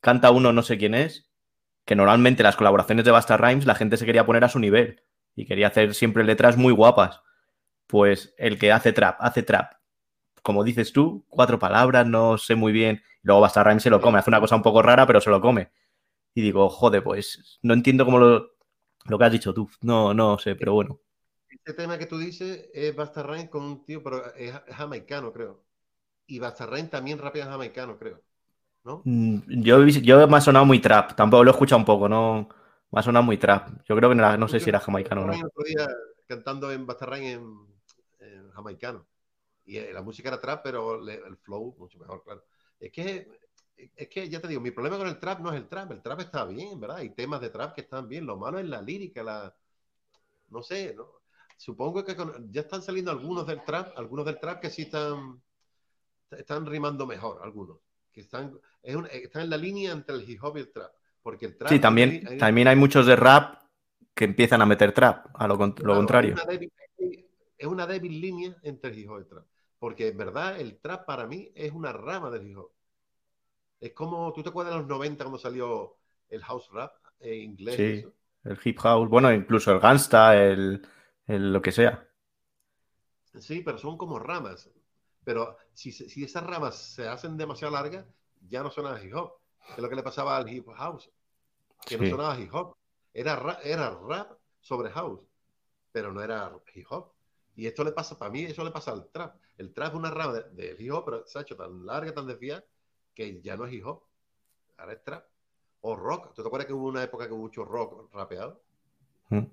Canta 0.00 0.30
uno, 0.30 0.52
no 0.52 0.62
sé 0.62 0.76
quién 0.76 0.94
es, 0.94 1.30
que 1.84 1.96
normalmente 1.96 2.42
las 2.42 2.56
colaboraciones 2.56 3.04
de 3.04 3.10
Basta 3.10 3.36
Rhymes 3.36 3.66
la 3.66 3.74
gente 3.74 3.96
se 3.96 4.06
quería 4.06 4.26
poner 4.26 4.44
a 4.44 4.48
su 4.48 4.58
nivel 4.58 5.02
y 5.34 5.46
quería 5.46 5.68
hacer 5.68 5.94
siempre 5.94 6.24
letras 6.24 6.56
muy 6.56 6.72
guapas. 6.72 7.20
Pues 7.86 8.34
el 8.38 8.58
que 8.58 8.72
hace 8.72 8.92
trap, 8.92 9.16
hace 9.20 9.42
trap. 9.42 9.74
Como 10.42 10.64
dices 10.64 10.92
tú, 10.92 11.26
cuatro 11.28 11.58
palabras, 11.58 12.06
no 12.06 12.38
sé 12.38 12.54
muy 12.54 12.72
bien. 12.72 13.02
Luego 13.22 13.40
Basta 13.40 13.62
Rhymes 13.64 13.82
se 13.82 13.90
lo 13.90 14.00
come, 14.00 14.18
hace 14.18 14.30
una 14.30 14.40
cosa 14.40 14.56
un 14.56 14.62
poco 14.62 14.82
rara, 14.82 15.06
pero 15.06 15.20
se 15.20 15.30
lo 15.30 15.40
come. 15.40 15.70
Y 16.34 16.42
digo, 16.42 16.68
joder, 16.68 17.02
pues 17.02 17.58
no 17.62 17.74
entiendo 17.74 18.04
cómo 18.04 18.18
lo, 18.18 18.54
lo 19.06 19.18
que 19.18 19.24
has 19.24 19.32
dicho 19.32 19.54
tú. 19.54 19.68
No, 19.82 20.14
no 20.14 20.38
sé, 20.38 20.56
pero 20.56 20.74
bueno. 20.74 21.00
Este 21.48 21.74
tema 21.74 21.98
que 21.98 22.06
tú 22.06 22.18
dices 22.18 22.68
es 22.74 22.94
Basta 22.94 23.22
Rhymes 23.22 23.48
con 23.48 23.62
un 23.62 23.84
tío, 23.84 24.02
pero 24.02 24.34
es, 24.34 24.52
jamaicano, 24.68 25.32
creo. 25.32 25.64
Y 26.26 26.38
Basta 26.38 26.66
Rhymes 26.66 26.90
también 26.90 27.18
rapea 27.18 27.46
jamaicano, 27.46 27.98
creo. 27.98 28.22
¿No? 28.84 29.06
Mm, 29.06 29.62
Yo, 29.62 29.86
yo 29.86 30.26
me 30.28 30.36
ha 30.38 30.40
sonado 30.40 30.64
muy 30.64 30.80
trap, 30.80 31.14
tampoco 31.14 31.44
lo 31.44 31.50
he 31.50 31.52
escuchado 31.52 31.78
un 31.78 31.84
poco, 31.84 32.08
no. 32.08 32.48
Me 32.90 33.00
ha 33.00 33.02
sonado 33.02 33.24
muy 33.24 33.36
trap. 33.38 33.68
Yo 33.86 33.96
creo 33.96 34.08
que 34.10 34.14
no, 34.16 34.22
era- 34.22 34.36
no 34.36 34.48
sé 34.48 34.60
si 34.60 34.70
era 34.70 34.80
jamaicano 34.80 35.22
o 35.22 35.26
no. 35.26 35.34
El 35.40 35.44
otro 35.44 35.64
día 35.64 35.88
cantando 36.26 36.70
en 36.72 36.86
Basta 36.86 37.06
Rhymes 37.06 37.34
en, 37.38 37.66
en 38.20 38.50
jamaicano. 38.52 39.06
Y 39.66 39.78
eh, 39.78 39.92
la 39.92 40.02
música 40.02 40.28
era 40.28 40.40
trap, 40.40 40.62
pero 40.64 41.00
le- 41.00 41.14
el 41.26 41.36
flow 41.38 41.74
mucho 41.78 41.98
mejor, 41.98 42.22
claro. 42.24 42.44
Es 42.80 42.92
que, 42.92 43.28
es 43.96 44.08
que, 44.08 44.28
ya 44.28 44.40
te 44.40 44.48
digo, 44.48 44.60
mi 44.60 44.70
problema 44.72 44.98
con 44.98 45.08
el 45.08 45.18
trap 45.20 45.40
no 45.40 45.50
es 45.52 45.56
el 45.58 45.68
trap. 45.68 45.92
El 45.92 46.02
trap 46.02 46.20
está 46.20 46.44
bien, 46.46 46.80
¿verdad? 46.80 46.98
Hay 46.98 47.10
temas 47.10 47.40
de 47.40 47.50
trap 47.50 47.74
que 47.74 47.82
están 47.82 48.08
bien. 48.08 48.26
Lo 48.26 48.36
malo 48.36 48.58
es 48.58 48.66
la 48.68 48.82
lírica, 48.82 49.22
la... 49.22 49.54
No 50.50 50.62
sé, 50.62 50.94
¿no? 50.96 51.06
Supongo 51.56 52.04
que 52.04 52.16
con- 52.16 52.50
ya 52.52 52.62
están 52.62 52.82
saliendo 52.82 53.10
algunos 53.10 53.46
del 53.46 53.64
trap, 53.64 53.96
algunos 53.98 54.26
del 54.26 54.40
trap 54.40 54.60
que 54.60 54.70
sí 54.70 54.82
están, 54.82 55.42
están 56.32 56.66
rimando 56.66 57.06
mejor, 57.06 57.40
algunos. 57.42 57.78
Que 58.14 58.20
están, 58.22 58.58
es 58.82 58.96
un- 58.96 59.06
están 59.10 59.42
en 59.42 59.50
la 59.50 59.56
línea 59.58 59.92
entre 59.92 60.14
el 60.16 60.28
hip 60.28 60.42
hop 60.42 60.56
y 60.56 60.60
el 60.60 60.72
trap. 60.72 60.92
Porque 61.22 61.46
el 61.46 61.56
trap... 61.56 61.70
Sí, 61.70 61.78
también, 61.80 62.10
hay- 62.10 62.34
hay- 62.34 62.38
también 62.38 62.68
hay 62.68 62.76
muchos 62.76 63.06
de 63.06 63.16
rap 63.16 63.62
que 64.14 64.24
empiezan 64.24 64.62
a 64.62 64.66
meter 64.66 64.92
trap, 64.92 65.26
a 65.34 65.48
lo, 65.48 65.58
contrario. 65.58 66.34
Es 66.34 66.42
una, 66.44 66.52
débil, 66.52 66.72
es 67.58 67.66
una 67.66 67.86
débil 67.86 68.20
línea 68.20 68.56
entre 68.62 68.90
el 68.90 68.98
hip 68.98 69.10
hop 69.10 69.18
y 69.18 69.20
el 69.22 69.26
trap. 69.28 69.44
Porque 69.78 70.08
en 70.08 70.16
verdad 70.16 70.60
el 70.60 70.78
trap 70.78 71.04
para 71.06 71.26
mí 71.26 71.50
es 71.54 71.72
una 71.72 71.92
rama 71.92 72.30
del 72.30 72.46
hip 72.48 72.58
hop. 72.58 72.70
Es 73.80 73.92
como, 73.92 74.32
¿tú 74.32 74.42
te 74.42 74.48
acuerdas 74.48 74.74
de 74.74 74.80
los 74.80 74.88
90 74.88 75.24
cuando 75.24 75.38
salió 75.38 75.96
el 76.28 76.42
house 76.42 76.68
rap 76.72 76.92
en 77.20 77.34
inglés? 77.50 77.76
Sí. 77.76 77.82
eso? 77.84 78.12
El 78.44 78.58
hip 78.62 78.78
house, 78.80 79.08
bueno, 79.08 79.32
incluso 79.32 79.72
el 79.72 79.80
gangsta, 79.80 80.36
el, 80.36 80.86
el 81.26 81.52
lo 81.52 81.62
que 81.62 81.72
sea. 81.72 82.06
Sí, 83.38 83.60
pero 83.60 83.76
son 83.78 83.98
como 83.98 84.18
ramas. 84.18 84.70
Pero 85.24 85.56
si, 85.72 85.90
si 85.92 86.22
esas 86.24 86.44
ramas 86.44 86.76
se 86.76 87.08
hacen 87.08 87.36
demasiado 87.36 87.72
largas, 87.72 88.04
ya 88.48 88.62
no 88.62 88.70
suena 88.70 88.94
a 88.94 89.02
hip 89.02 89.14
hop. 89.14 89.32
Que 89.66 89.72
es 89.76 89.78
lo 89.78 89.88
que 89.88 89.96
le 89.96 90.02
pasaba 90.02 90.36
al 90.36 90.48
hip 90.48 90.68
house. 90.76 91.10
Que 91.86 91.96
no 91.96 92.06
sonaba 92.10 92.38
hip 92.38 92.54
hop. 92.54 92.76
Era, 93.12 93.36
ra- 93.36 93.60
era 93.62 93.90
rap 93.90 94.32
sobre 94.60 94.90
house. 94.90 95.20
pero 95.92 96.12
no 96.12 96.20
era 96.22 96.52
hip 96.74 96.86
hop. 96.90 97.12
Y 97.56 97.66
esto 97.66 97.84
le 97.84 97.92
pasa, 97.92 98.18
para 98.18 98.30
mí, 98.30 98.42
eso 98.42 98.64
le 98.64 98.72
pasa 98.72 98.90
al 98.90 99.08
trap. 99.10 99.36
El 99.56 99.72
trap 99.72 99.92
es 99.92 99.94
una 99.94 100.10
rama 100.10 100.32
de, 100.32 100.50
de 100.50 100.76
hip 100.82 100.92
hop, 100.92 101.04
pero 101.04 101.26
se 101.26 101.38
ha 101.38 101.42
hecho 101.42 101.56
tan 101.56 101.86
larga, 101.86 102.12
tan 102.12 102.26
desviada, 102.26 102.64
que 103.14 103.40
ya 103.40 103.56
no 103.56 103.64
es 103.64 103.72
hip 103.72 103.86
hop. 103.86 104.02
Ahora 104.76 104.92
es 104.94 105.02
trap. 105.04 105.24
O 105.82 105.94
rock. 105.94 106.34
¿Tú 106.34 106.42
te 106.42 106.48
acuerdas 106.48 106.66
que 106.66 106.72
hubo 106.72 106.88
una 106.88 107.02
época 107.04 107.26
que 107.26 107.32
hubo 107.32 107.42
mucho 107.42 107.64
rock 107.64 108.12
rapeado? 108.12 108.60
Mm. 109.28 109.44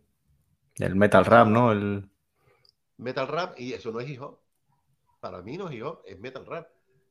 El 0.79 0.95
metal 0.95 1.25
rap, 1.25 1.47
¿no? 1.47 1.71
El... 1.71 2.09
Metal 2.97 3.27
rap, 3.27 3.59
y 3.59 3.73
eso 3.73 3.91
no 3.91 3.99
es 3.99 4.09
hip 4.09 4.21
hop. 4.21 4.39
Para 5.21 5.41
mí 5.43 5.55
no 5.55 5.69
es 5.69 5.75
hip 5.75 5.85
hop, 5.85 6.01
es 6.05 6.19
metal 6.19 6.45
rap. 6.45 6.67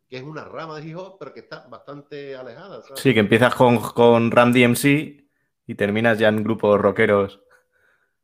Que 0.08 0.16
es 0.16 0.22
una 0.24 0.44
rama 0.44 0.80
de 0.80 0.88
hip 0.88 0.98
hop, 0.98 1.16
pero 1.18 1.32
que 1.32 1.40
está 1.40 1.66
bastante 1.68 2.36
alejada. 2.36 2.82
¿sabes? 2.82 3.00
Sí, 3.00 3.14
que 3.14 3.20
empiezas 3.20 3.54
con, 3.54 3.78
con 3.78 4.30
Ram 4.32 4.52
DMC 4.52 5.24
y 5.66 5.74
terminas 5.76 6.18
ya 6.18 6.28
en 6.28 6.42
grupos 6.42 6.80
rockeros. 6.80 7.40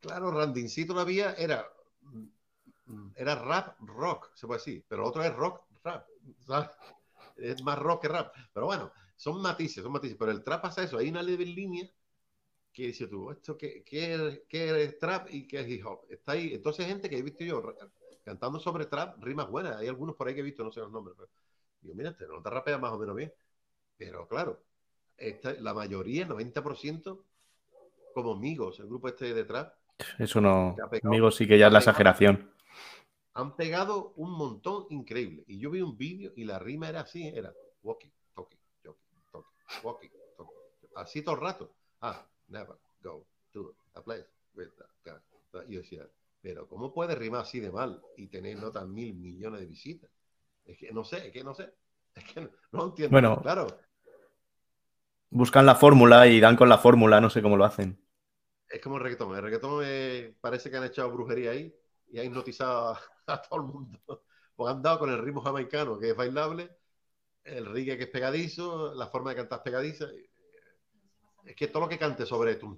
Claro, 0.01 0.31
Randincito 0.31 0.93
todavía 0.93 1.33
era, 1.37 1.65
era 3.15 3.35
rap 3.35 3.79
rock, 3.79 4.29
se 4.35 4.45
puede 4.45 4.59
decir, 4.59 4.85
pero 4.87 5.05
otro 5.05 5.23
es 5.23 5.33
rock 5.33 5.63
rap. 5.83 6.05
¿sabes? 6.45 6.69
Es 7.37 7.63
más 7.63 7.79
rock 7.79 8.01
que 8.01 8.07
rap. 8.09 8.35
Pero 8.53 8.65
bueno, 8.65 8.91
son 9.15 9.41
matices, 9.41 9.81
son 9.81 9.93
matices. 9.93 10.17
Pero 10.19 10.31
el 10.31 10.43
trap 10.43 10.61
pasa 10.63 10.83
eso, 10.83 10.97
hay 10.97 11.07
una 11.07 11.23
leve 11.23 11.45
línea 11.45 11.89
que 12.73 12.87
dices 12.87 13.09
tú, 13.09 13.31
esto 13.31 13.57
qué, 13.57 13.83
qué, 13.83 14.43
qué 14.47 14.83
es 14.83 14.99
trap 14.99 15.29
y 15.31 15.47
qué 15.47 15.61
es 15.61 15.67
hip 15.69 15.85
hop. 15.85 16.01
Está 16.09 16.33
ahí, 16.33 16.53
entonces 16.53 16.85
gente 16.85 17.09
que 17.09 17.17
he 17.17 17.21
visto 17.21 17.45
yo 17.45 17.63
cantando 18.27 18.59
sobre 18.59 18.85
trap, 18.87 19.23
rimas 19.23 19.49
buenas. 19.49 19.77
Hay 19.77 19.87
algunos 19.87 20.15
por 20.17 20.27
ahí 20.27 20.33
que 20.35 20.41
he 20.41 20.43
visto, 20.43 20.61
no 20.61 20.69
sé 20.71 20.81
los 20.81 20.91
nombres. 20.91 21.15
Pero, 21.17 21.29
digo, 21.81 21.95
mira, 21.95 22.09
este 22.09 22.27
no 22.27 22.41
te 22.41 22.49
rapea 22.49 22.77
más 22.77 22.91
o 22.91 22.99
menos 22.99 23.15
bien. 23.15 23.33
Pero 23.97 24.27
claro, 24.27 24.59
esta- 25.17 25.53
la 25.53 25.73
mayoría, 25.73 26.23
el 26.23 26.29
90%, 26.29 27.23
como 28.13 28.33
amigos, 28.33 28.79
el 28.79 28.87
grupo 28.87 29.07
este 29.07 29.33
de 29.33 29.45
trap, 29.45 29.73
Eso 30.19 30.41
no. 30.41 30.75
Te. 30.91 30.99
Amigos, 31.07 31.35
sí 31.35 31.47
que 31.47 31.57
ya 31.57 31.67
es 31.67 31.73
la 31.73 31.79
Te 31.79 31.83
exageración. 31.85 32.51
han 33.35 33.55
pegado 33.55 34.13
un 34.17 34.31
montón 34.31 34.87
increíble. 34.89 35.43
Y 35.47 35.59
yo 35.59 35.69
vi 35.71 35.81
un 35.81 35.95
vídeo 35.97 36.33
y 36.35 36.43
la 36.43 36.59
rima 36.59 36.89
era 36.89 37.01
así, 37.01 37.27
era 37.27 37.53
walkie, 37.83 38.11
talkie, 38.35 38.57
talkie, 38.83 38.99
talkie, 39.31 39.49
walkie, 39.83 40.11
talkie. 40.35 40.53
Así 40.95 41.21
todo 41.21 41.35
el 41.35 41.41
rato. 41.41 41.71
Ah, 42.01 42.27
never 42.49 42.75
go 43.01 43.25
to 43.53 43.75
a 43.93 44.01
place 44.01 44.27
with 44.55 44.69
that 44.77 44.89
guy. 45.05 45.63
Y 45.69 45.73
yo 45.75 45.79
decía, 45.81 46.07
pero 46.47 46.65
¿cómo 46.65 46.93
puede 46.93 47.13
rimar 47.13 47.41
así 47.41 47.59
de 47.59 47.69
mal 47.69 48.01
y 48.15 48.27
tener 48.27 48.57
notas 48.57 48.87
mil 48.87 49.13
millones 49.15 49.59
de 49.59 49.65
visitas? 49.65 50.09
Es 50.63 50.77
que 50.77 50.93
no 50.93 51.03
sé, 51.03 51.27
es 51.27 51.33
que 51.33 51.43
no 51.43 51.53
sé. 51.53 51.73
Es 52.15 52.23
que 52.23 52.39
no, 52.39 52.49
no 52.71 52.85
entiendo. 52.85 53.11
Bueno. 53.11 53.41
claro, 53.41 53.67
Buscan 55.29 55.65
la 55.65 55.75
fórmula 55.75 56.27
y 56.27 56.39
dan 56.39 56.55
con 56.57 56.69
la 56.69 56.77
fórmula, 56.77 57.21
no 57.21 57.29
sé 57.29 57.41
cómo 57.41 57.57
lo 57.57 57.65
hacen. 57.65 57.99
es 58.69 58.81
como 58.81 58.97
el 58.97 59.03
reggaetón. 59.03 59.35
El 59.35 59.41
reggaetón 59.41 59.81
eh, 59.85 60.35
parece 60.39 60.69
que 60.69 60.77
han 60.77 60.85
echado 60.85 61.11
brujería 61.11 61.51
ahí 61.51 61.73
y 62.07 62.19
ha 62.19 62.23
hipnotizado 62.23 62.93
a, 62.93 63.01
a 63.33 63.41
todo 63.41 63.59
el 63.61 63.67
mundo. 63.67 64.23
Pues 64.55 64.73
han 64.73 64.81
dado 64.81 64.99
con 64.99 65.09
el 65.09 65.19
ritmo 65.19 65.41
jamaicano, 65.41 65.99
que 65.99 66.11
es 66.11 66.15
bailable, 66.15 66.69
el 67.43 67.65
reggae 67.65 67.97
que 67.97 68.03
es 68.05 68.09
pegadizo, 68.09 68.93
la 68.95 69.07
forma 69.07 69.31
de 69.31 69.35
cantar 69.37 69.59
es 69.59 69.63
pegadiza. 69.63 70.07
Es 71.45 71.55
que 71.55 71.67
todo 71.67 71.83
lo 71.83 71.89
que 71.89 71.97
cante 71.97 72.25
sobre 72.25 72.55
tum, 72.55 72.77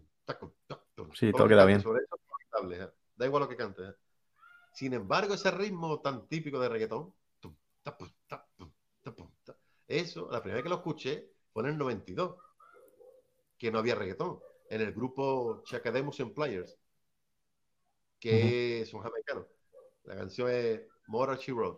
Sí, 1.13 1.31
todo 1.31 1.47
que 1.47 1.49
queda 1.49 1.65
bien. 1.65 1.81
sobre 1.81 2.03
eso 2.03 2.15
es 2.15 2.21
bailable, 2.51 2.83
¿eh? 2.85 2.89
Da 3.19 3.25
igual 3.27 3.43
lo 3.43 3.49
que 3.49 3.55
cante. 3.57 3.83
¿eh? 3.83 3.93
Sin 4.73 4.93
embargo, 4.93 5.33
ese 5.35 5.51
ritmo 5.51 6.01
tan 6.01 6.27
típico 6.27 6.59
de 6.59 6.69
reggaetón, 6.69 7.13
eso, 9.87 10.29
la 10.31 10.41
primera 10.41 10.57
vez 10.57 10.63
que 10.63 10.69
lo 10.69 10.75
escuché 10.75 11.29
fue 11.51 11.63
en 11.63 11.69
el 11.69 11.77
92, 11.77 12.35
que 13.59 13.71
no 13.71 13.79
había 13.79 13.95
reggaetón, 13.95 14.39
en 14.69 14.81
el 14.81 14.91
grupo 14.93 15.61
Chacademus 15.65 16.19
and 16.21 16.33
Players, 16.33 16.77
que 18.19 18.85
son 18.89 19.01
jamaicanos. 19.01 19.45
La 20.05 20.15
canción 20.17 20.49
es 20.49 20.81
Morachi 21.07 21.51
Road. 21.51 21.77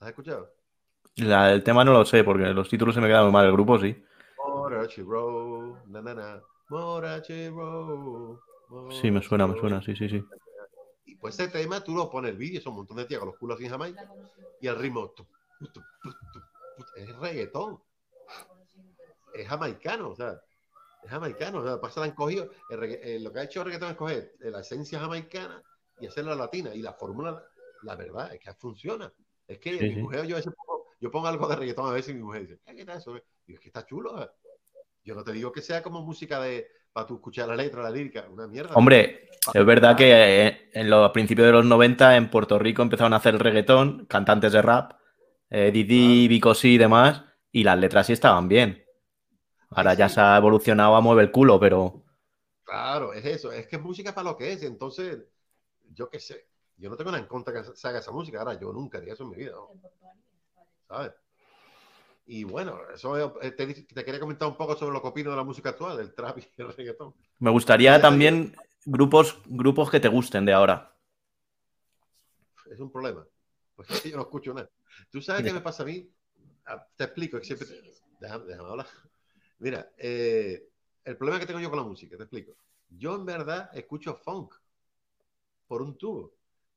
¿La 0.00 0.06
¿Has 0.06 0.10
escuchado? 0.10 0.52
La- 1.16 1.52
el 1.52 1.62
tema 1.62 1.84
no 1.84 1.92
lo 1.92 2.06
sé 2.06 2.24
porque 2.24 2.44
los 2.46 2.70
títulos 2.70 2.94
se 2.94 3.00
me 3.02 3.08
quedan 3.08 3.24
muy 3.24 3.32
mal. 3.32 3.44
El 3.46 3.52
grupo 3.52 3.78
sí. 3.78 3.94
Morachi 4.38 5.02
Road, 5.02 5.76
na 5.92 6.00
na 6.06 6.12
na, 6.14 6.28
Morachi 6.70 7.48
Road. 7.56 8.38
Sí, 8.90 9.10
me 9.10 9.22
suena, 9.22 9.46
me 9.46 9.56
suena. 9.56 9.80
Road. 9.80 9.82
Sí, 9.82 9.96
sí, 9.96 10.08
sí. 10.08 10.22
Pues 11.20 11.38
ese 11.38 11.48
tema 11.50 11.82
tú 11.82 11.94
lo 11.94 12.10
pones 12.10 12.30
el 12.30 12.36
vídeo, 12.36 12.60
son 12.60 12.72
un 12.72 12.78
montón 12.78 12.96
de 12.98 13.04
tías 13.06 13.18
con 13.20 13.28
los 13.28 13.38
culos 13.38 13.56
así 13.56 13.64
en 13.64 13.70
Jamaica 13.70 14.08
y 14.60 14.66
el 14.66 14.76
ritmo 14.76 15.10
tu, 15.10 15.24
tu, 15.58 15.66
tu, 15.72 15.80
tu, 16.02 16.12
tu, 16.32 16.84
es 16.96 17.16
reggaetón, 17.16 17.80
es 19.34 19.48
jamaicano, 19.48 20.10
o 20.10 20.16
sea, 20.16 20.40
es 21.02 21.10
jamaicano, 21.10 21.60
o 21.60 21.64
sea, 21.64 21.80
pasa 21.80 22.00
la 22.00 22.06
han 22.06 22.12
cogido, 22.14 22.50
el 22.70 22.82
eh, 22.84 23.20
lo 23.20 23.32
que 23.32 23.40
ha 23.40 23.44
hecho 23.44 23.60
el 23.60 23.66
reggaetón 23.66 23.90
es 23.90 23.96
coger 23.96 24.34
eh, 24.40 24.50
la 24.50 24.60
esencia 24.60 25.00
jamaicana 25.00 25.62
y 26.00 26.06
hacerla 26.06 26.34
latina 26.34 26.74
y 26.74 26.82
la 26.82 26.92
fórmula, 26.94 27.44
la 27.82 27.96
verdad 27.96 28.34
es 28.34 28.40
que 28.40 28.52
funciona. 28.54 29.12
Es 29.46 29.58
que 29.58 29.72
Sí, 29.78 29.78
mi 29.80 29.94
sí. 29.94 30.00
mujer, 30.00 30.26
yo 30.26 30.36
a 30.36 30.38
veces 30.38 30.52
pongo, 30.54 30.84
yo 31.00 31.10
pongo 31.10 31.26
algo 31.26 31.48
de 31.48 31.56
reggaetón 31.56 31.88
a 31.88 31.92
veces 31.92 32.10
y 32.14 32.18
mi 32.18 32.22
mujer 32.24 32.42
dice, 32.42 32.60
"Eh, 32.66 32.76
¿qué 32.76 32.84
tal 32.84 32.98
eso? 32.98 33.16
Y 33.46 33.54
es 33.54 33.60
que 33.60 33.68
está 33.68 33.84
chulo. 33.86 34.22
eh". 34.22 34.30
Yo 35.04 35.14
no 35.14 35.24
te 35.24 35.32
digo 35.32 35.50
que 35.52 35.62
sea 35.62 35.82
como 35.82 36.02
música 36.02 36.40
de 36.40 36.68
para 36.98 37.06
tú 37.06 37.14
escuchar 37.14 37.46
la 37.46 37.54
letra, 37.54 37.80
la 37.80 37.90
lírica, 37.90 38.26
una 38.28 38.48
mierda. 38.48 38.74
Hombre, 38.74 39.30
es 39.54 39.64
verdad 39.64 39.96
que 39.96 40.10
eh, 40.10 40.70
en 40.72 40.90
los 40.90 41.12
principios 41.12 41.46
de 41.46 41.52
los 41.52 41.64
90 41.64 42.16
en 42.16 42.28
Puerto 42.28 42.58
Rico 42.58 42.82
empezaron 42.82 43.12
a 43.12 43.18
hacer 43.18 43.38
reggaetón, 43.38 44.06
cantantes 44.06 44.50
de 44.52 44.60
rap, 44.60 44.94
eh, 45.48 45.70
Didi, 45.70 46.40
sí 46.56 46.74
y 46.74 46.78
demás, 46.78 47.22
y 47.52 47.62
las 47.62 47.78
letras 47.78 48.08
sí 48.08 48.14
estaban 48.14 48.48
bien. 48.48 48.84
Ahora 49.70 49.94
ya 49.94 50.08
se 50.08 50.20
ha 50.20 50.36
evolucionado 50.36 50.96
a 50.96 51.00
mueve 51.00 51.22
el 51.22 51.30
culo, 51.30 51.60
pero 51.60 52.02
Claro, 52.64 53.12
es 53.12 53.24
eso, 53.24 53.52
es 53.52 53.68
que 53.68 53.76
es 53.76 53.82
música 53.82 54.12
para 54.12 54.30
lo 54.30 54.36
que 54.36 54.52
es, 54.52 54.64
entonces, 54.64 55.20
yo 55.94 56.10
qué 56.10 56.18
sé, 56.18 56.48
yo 56.78 56.90
no 56.90 56.96
tengo 56.96 57.12
nada 57.12 57.22
en 57.22 57.28
contra 57.28 57.54
que 57.54 57.76
se 57.76 57.86
haga 57.86 58.00
esa 58.00 58.10
música, 58.10 58.40
ahora 58.40 58.58
yo 58.58 58.72
nunca 58.72 58.98
haría 58.98 59.12
eso 59.12 59.22
en 59.22 59.30
mi 59.30 59.36
vida, 59.36 59.52
¿no? 59.52 59.70
¿sabes? 60.88 61.12
Y 62.28 62.44
bueno, 62.44 62.78
eso 62.94 63.18
eh, 63.42 63.50
te, 63.52 63.66
te 63.74 64.04
quería 64.04 64.20
comentar 64.20 64.46
un 64.48 64.56
poco 64.56 64.76
sobre 64.76 64.92
lo 64.92 65.02
que 65.02 65.08
opino 65.08 65.30
de 65.30 65.36
la 65.36 65.44
música 65.44 65.70
actual, 65.70 65.96
del 65.96 66.14
trap 66.14 66.38
y 66.38 66.62
el 66.62 66.72
reggaetón. 66.72 67.14
me 67.40 67.50
gustaría 67.50 68.00
también 68.00 68.54
grupos, 68.84 69.38
grupos 69.46 69.90
que 69.90 69.98
te 70.00 70.08
gusten 70.08 70.44
de 70.44 70.52
ahora. 70.52 70.92
Es 72.70 72.80
un 72.80 72.90
problema, 72.90 73.26
porque 73.74 73.94
yo 74.10 74.16
no 74.16 74.22
escucho 74.22 74.52
nada. 74.54 74.70
¿Tú 75.10 75.20
sabes 75.20 75.44
qué 75.44 75.52
me 75.52 75.60
pasa 75.60 75.82
a 75.82 75.86
mí? 75.86 76.08
Ah, 76.66 76.86
Te 76.96 77.04
explico, 77.04 77.38
que 77.38 77.44
siempre... 77.44 77.68
Déjame, 78.20 78.44
déjame 78.46 78.68
hablar. 78.70 78.86
Mira, 79.60 79.92
eh, 79.98 80.68
el 81.04 81.16
problema 81.16 81.40
que 81.40 81.46
tengo 81.46 81.60
yo 81.60 81.70
con 81.70 81.78
la 81.78 81.84
música, 81.84 82.16
te 82.16 82.24
explico. 82.24 82.56
Yo 82.90 83.14
en 83.14 83.24
verdad 83.26 83.70
escucho 83.74 84.14
funk 84.14 84.54
por 85.66 85.82
un 85.82 85.96
tubo, 85.98 86.34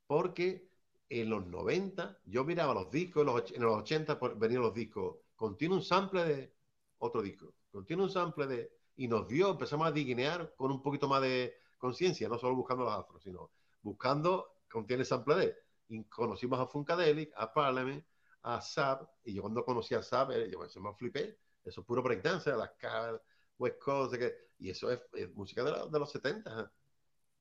porque 0.08 0.68
en 1.10 1.30
los 1.30 1.46
90 1.48 2.18
yo 2.26 2.44
miraba 2.44 2.74
los 2.74 2.92
discos, 2.92 3.22
en 3.22 3.28
los, 3.28 3.52
en 3.52 3.62
los 3.64 3.78
80 3.78 4.20
por- 4.20 4.38
venían 4.38 4.62
los 4.62 4.74
discos, 4.74 5.18
contiene 5.42 5.76
un 5.76 5.82
sample 5.84 6.24
de 6.26 6.56
otro 7.00 7.22
disco, 7.22 7.54
contiene 7.72 8.04
un 8.04 8.10
sample 8.12 8.48
de... 8.48 8.72
Y 8.98 9.08
nos 9.08 9.28
dio, 9.28 9.50
empezamos 9.52 9.88
a 9.88 9.92
diguinear 9.92 10.54
con 10.56 10.72
un 10.72 10.82
poquito 10.82 11.08
más 11.08 11.22
de 11.22 11.56
conciencia, 11.78 12.28
no 12.30 12.38
solo 12.38 12.56
buscando 12.56 12.84
los 12.86 12.94
afros, 12.94 13.24
sino 13.24 13.52
buscando, 13.82 14.58
contiene 14.70 15.06
sample 15.06 15.36
de... 15.36 15.56
Y 15.90 16.04
conocimos 16.06 16.60
a 16.60 16.68
Funkadelic, 16.68 17.34
a 17.36 17.52
Parliament, 17.54 18.06
a 18.44 18.62
Sab, 18.62 19.10
y 19.26 19.34
yo 19.34 19.42
cuando 19.42 19.66
conocí 19.66 19.94
a 19.96 20.02
Sab, 20.04 20.32
eh, 20.32 20.50
yo 20.52 20.64
eso 20.64 20.80
me 20.82 20.94
flipé, 20.94 21.38
eso 21.64 21.82
es 21.82 21.88
puro 21.88 22.02
breakdance, 22.04 22.50
las 22.56 22.72
caras, 22.78 23.20
West 23.58 23.80
Coast, 23.80 24.16
que- 24.16 24.34
y 24.60 24.70
eso 24.70 24.92
es, 24.92 25.02
es 25.14 25.34
música 25.36 25.64
de, 25.64 25.72
la- 25.72 25.86
de 25.88 26.00
los 26.00 26.12
70. 26.12 26.52
ajá. 26.52 26.72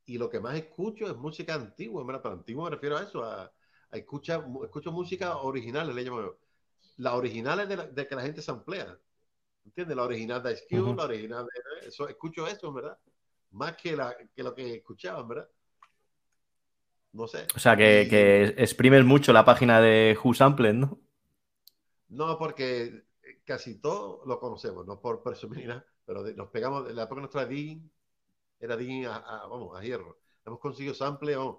Y 0.06 0.18
lo 0.18 0.28
que 0.30 0.40
más 0.40 0.56
escucho 0.56 1.06
es 1.06 1.16
música 1.16 1.54
antigua. 1.54 2.04
Pero 2.06 2.32
antiguo 2.32 2.64
me 2.64 2.70
refiero 2.70 2.96
a 2.98 3.02
eso, 3.02 3.24
a, 3.24 3.44
a 3.90 3.96
escuchar, 3.96 4.46
escucho 4.64 4.92
música 4.92 5.36
original, 5.38 5.94
le 5.94 6.02
llamo 6.02 6.20
yo. 6.22 6.38
La 7.04 7.14
original 7.16 7.60
es 7.60 7.68
de, 7.68 7.76
la- 7.76 7.86
de 7.86 8.06
que 8.06 8.14
la 8.14 8.22
gente 8.22 8.42
se 8.42 8.50
emplea. 8.50 8.98
¿Entiendes? 9.64 9.96
La 9.96 10.04
original 10.04 10.42
de 10.42 10.52
Ice 10.54 10.66
Cube, 10.70 10.96
la 10.96 11.04
original 11.04 11.46
de 11.46 11.88
eso, 11.88 12.08
escucho 12.08 12.46
eso, 12.46 12.72
¿verdad? 12.72 12.98
Más 13.52 13.76
que, 13.76 13.96
la, 13.96 14.16
que 14.34 14.42
lo 14.42 14.54
que 14.54 14.76
escuchaban, 14.76 15.28
¿verdad? 15.28 15.48
No 17.12 17.26
sé. 17.26 17.46
O 17.56 17.58
sea, 17.58 17.76
que, 17.76 18.06
Y- 18.06 18.10
que 18.10 18.54
exprimes 18.56 19.04
mucho 19.04 19.32
la 19.32 19.44
página 19.44 19.80
de 19.80 20.16
Who 20.22 20.34
Sampled, 20.34 20.74
¿no? 20.74 20.98
No, 22.08 22.38
porque 22.38 23.04
casi 23.44 23.80
todo 23.80 24.22
lo 24.26 24.38
conocemos, 24.40 24.86
no 24.86 25.00
por 25.00 25.22
presumir 25.22 25.66
nada, 25.68 25.84
pero 26.04 26.22
de- 26.22 26.34
nos 26.34 26.48
pegamos, 26.50 26.88
en 26.88 26.96
la 26.96 27.04
época 27.04 27.20
nuestra 27.20 27.46
Dean 27.46 27.90
era 28.60 28.76
Dean 28.76 29.06
a, 29.06 29.16
a- 29.18 29.46
vamos, 29.48 29.78
a 29.78 29.82
hierro. 29.82 30.20
Hemos 30.46 30.60
conseguido 30.60 30.94
sample, 30.94 31.36
vamos, 31.36 31.58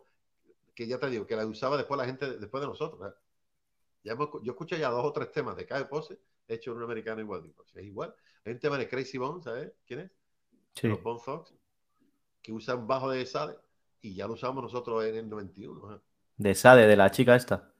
que 0.75 0.87
ya 0.87 0.99
te 0.99 1.09
digo, 1.09 1.27
que 1.27 1.35
la 1.35 1.45
usaba 1.47 1.77
después 1.77 1.97
la 1.99 2.05
gente, 2.05 2.37
después 2.39 2.61
de 2.61 2.67
nosotros. 2.67 3.13
Ya 4.03 4.13
hemos- 4.13 4.29
yo 4.43 4.51
escuché 4.53 4.79
ya 4.79 4.89
dos 4.89 5.05
o 5.05 5.13
tres 5.13 5.31
temas 5.31 5.55
de 5.55 5.65
Cabe 5.65 5.85
Pose, 5.85 6.19
hecho 6.47 6.71
en 6.71 6.77
un 6.77 6.83
americano 6.83 7.21
igual, 7.21 7.43
digo, 7.43 7.63
si 7.65 7.79
es 7.79 7.85
igual. 7.85 8.13
Hay 8.45 8.53
un 8.53 8.59
tema 8.59 8.77
de 8.77 8.87
Crazy 8.89 9.17
Bone, 9.17 9.41
¿sabes 9.43 9.71
quién 9.85 9.99
es? 10.01 10.11
Sí. 10.75 10.87
Los 10.87 11.01
Bone 11.03 11.19
Thugs, 11.23 11.53
que 12.41 12.51
usa 12.51 12.75
un 12.75 12.87
bajo 12.87 13.09
de 13.09 13.25
Sade, 13.25 13.55
y 14.01 14.15
ya 14.15 14.27
lo 14.27 14.33
usamos 14.33 14.63
nosotros 14.63 15.03
en 15.05 15.15
el 15.15 15.29
91. 15.29 15.95
¿eh? 15.95 15.99
De 16.37 16.55
Sade, 16.55 16.87
de 16.87 16.95
la 16.97 17.11
chica 17.11 17.35
esta. 17.35 17.73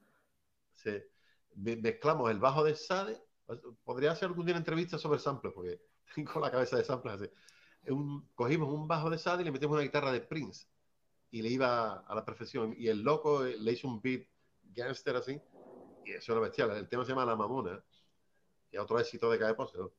me- 1.56 1.76
mezclamos 1.76 2.30
el 2.30 2.38
bajo 2.38 2.64
de 2.64 2.74
Sade. 2.74 3.20
Podría 3.84 4.12
hacer 4.12 4.28
algún 4.28 4.46
día 4.46 4.54
una 4.54 4.60
entrevista 4.60 4.98
sobre 4.98 5.18
samples, 5.18 5.52
porque 5.54 5.80
tengo 6.14 6.40
la 6.40 6.50
cabeza 6.50 6.76
de 6.76 6.84
samples 6.84 7.14
así. 7.14 7.30
Un- 7.92 8.28
cogimos 8.34 8.72
un 8.72 8.86
bajo 8.88 9.10
de 9.10 9.18
Sade 9.18 9.42
y 9.42 9.44
le 9.46 9.52
metimos 9.52 9.74
una 9.74 9.82
guitarra 9.82 10.12
de 10.12 10.20
Prince. 10.20 10.66
y 11.30 11.42
le 11.42 11.48
iba 11.50 12.00
a 12.00 12.14
la 12.14 12.24
perfección. 12.24 12.74
Y 12.78 12.88
el 12.88 13.02
loco 13.02 13.44
eh, 13.46 13.56
le 13.58 13.72
hizo 13.72 13.88
un 13.88 14.00
beat 14.02 14.28
gangster 14.64 15.16
así, 15.16 15.40
y 16.04 16.12
eso 16.12 16.32
era 16.32 16.40
bestial. 16.40 16.70
El 16.72 16.88
tema 16.88 17.04
se 17.04 17.10
llama 17.10 17.24
La 17.24 17.36
Mamona, 17.36 17.82
y 18.70 18.76
otro 18.76 18.98
éxito 18.98 19.30
de 19.30 19.38
Cabe 19.38 19.54
Pose. 19.54 19.78
¿no? 19.78 19.92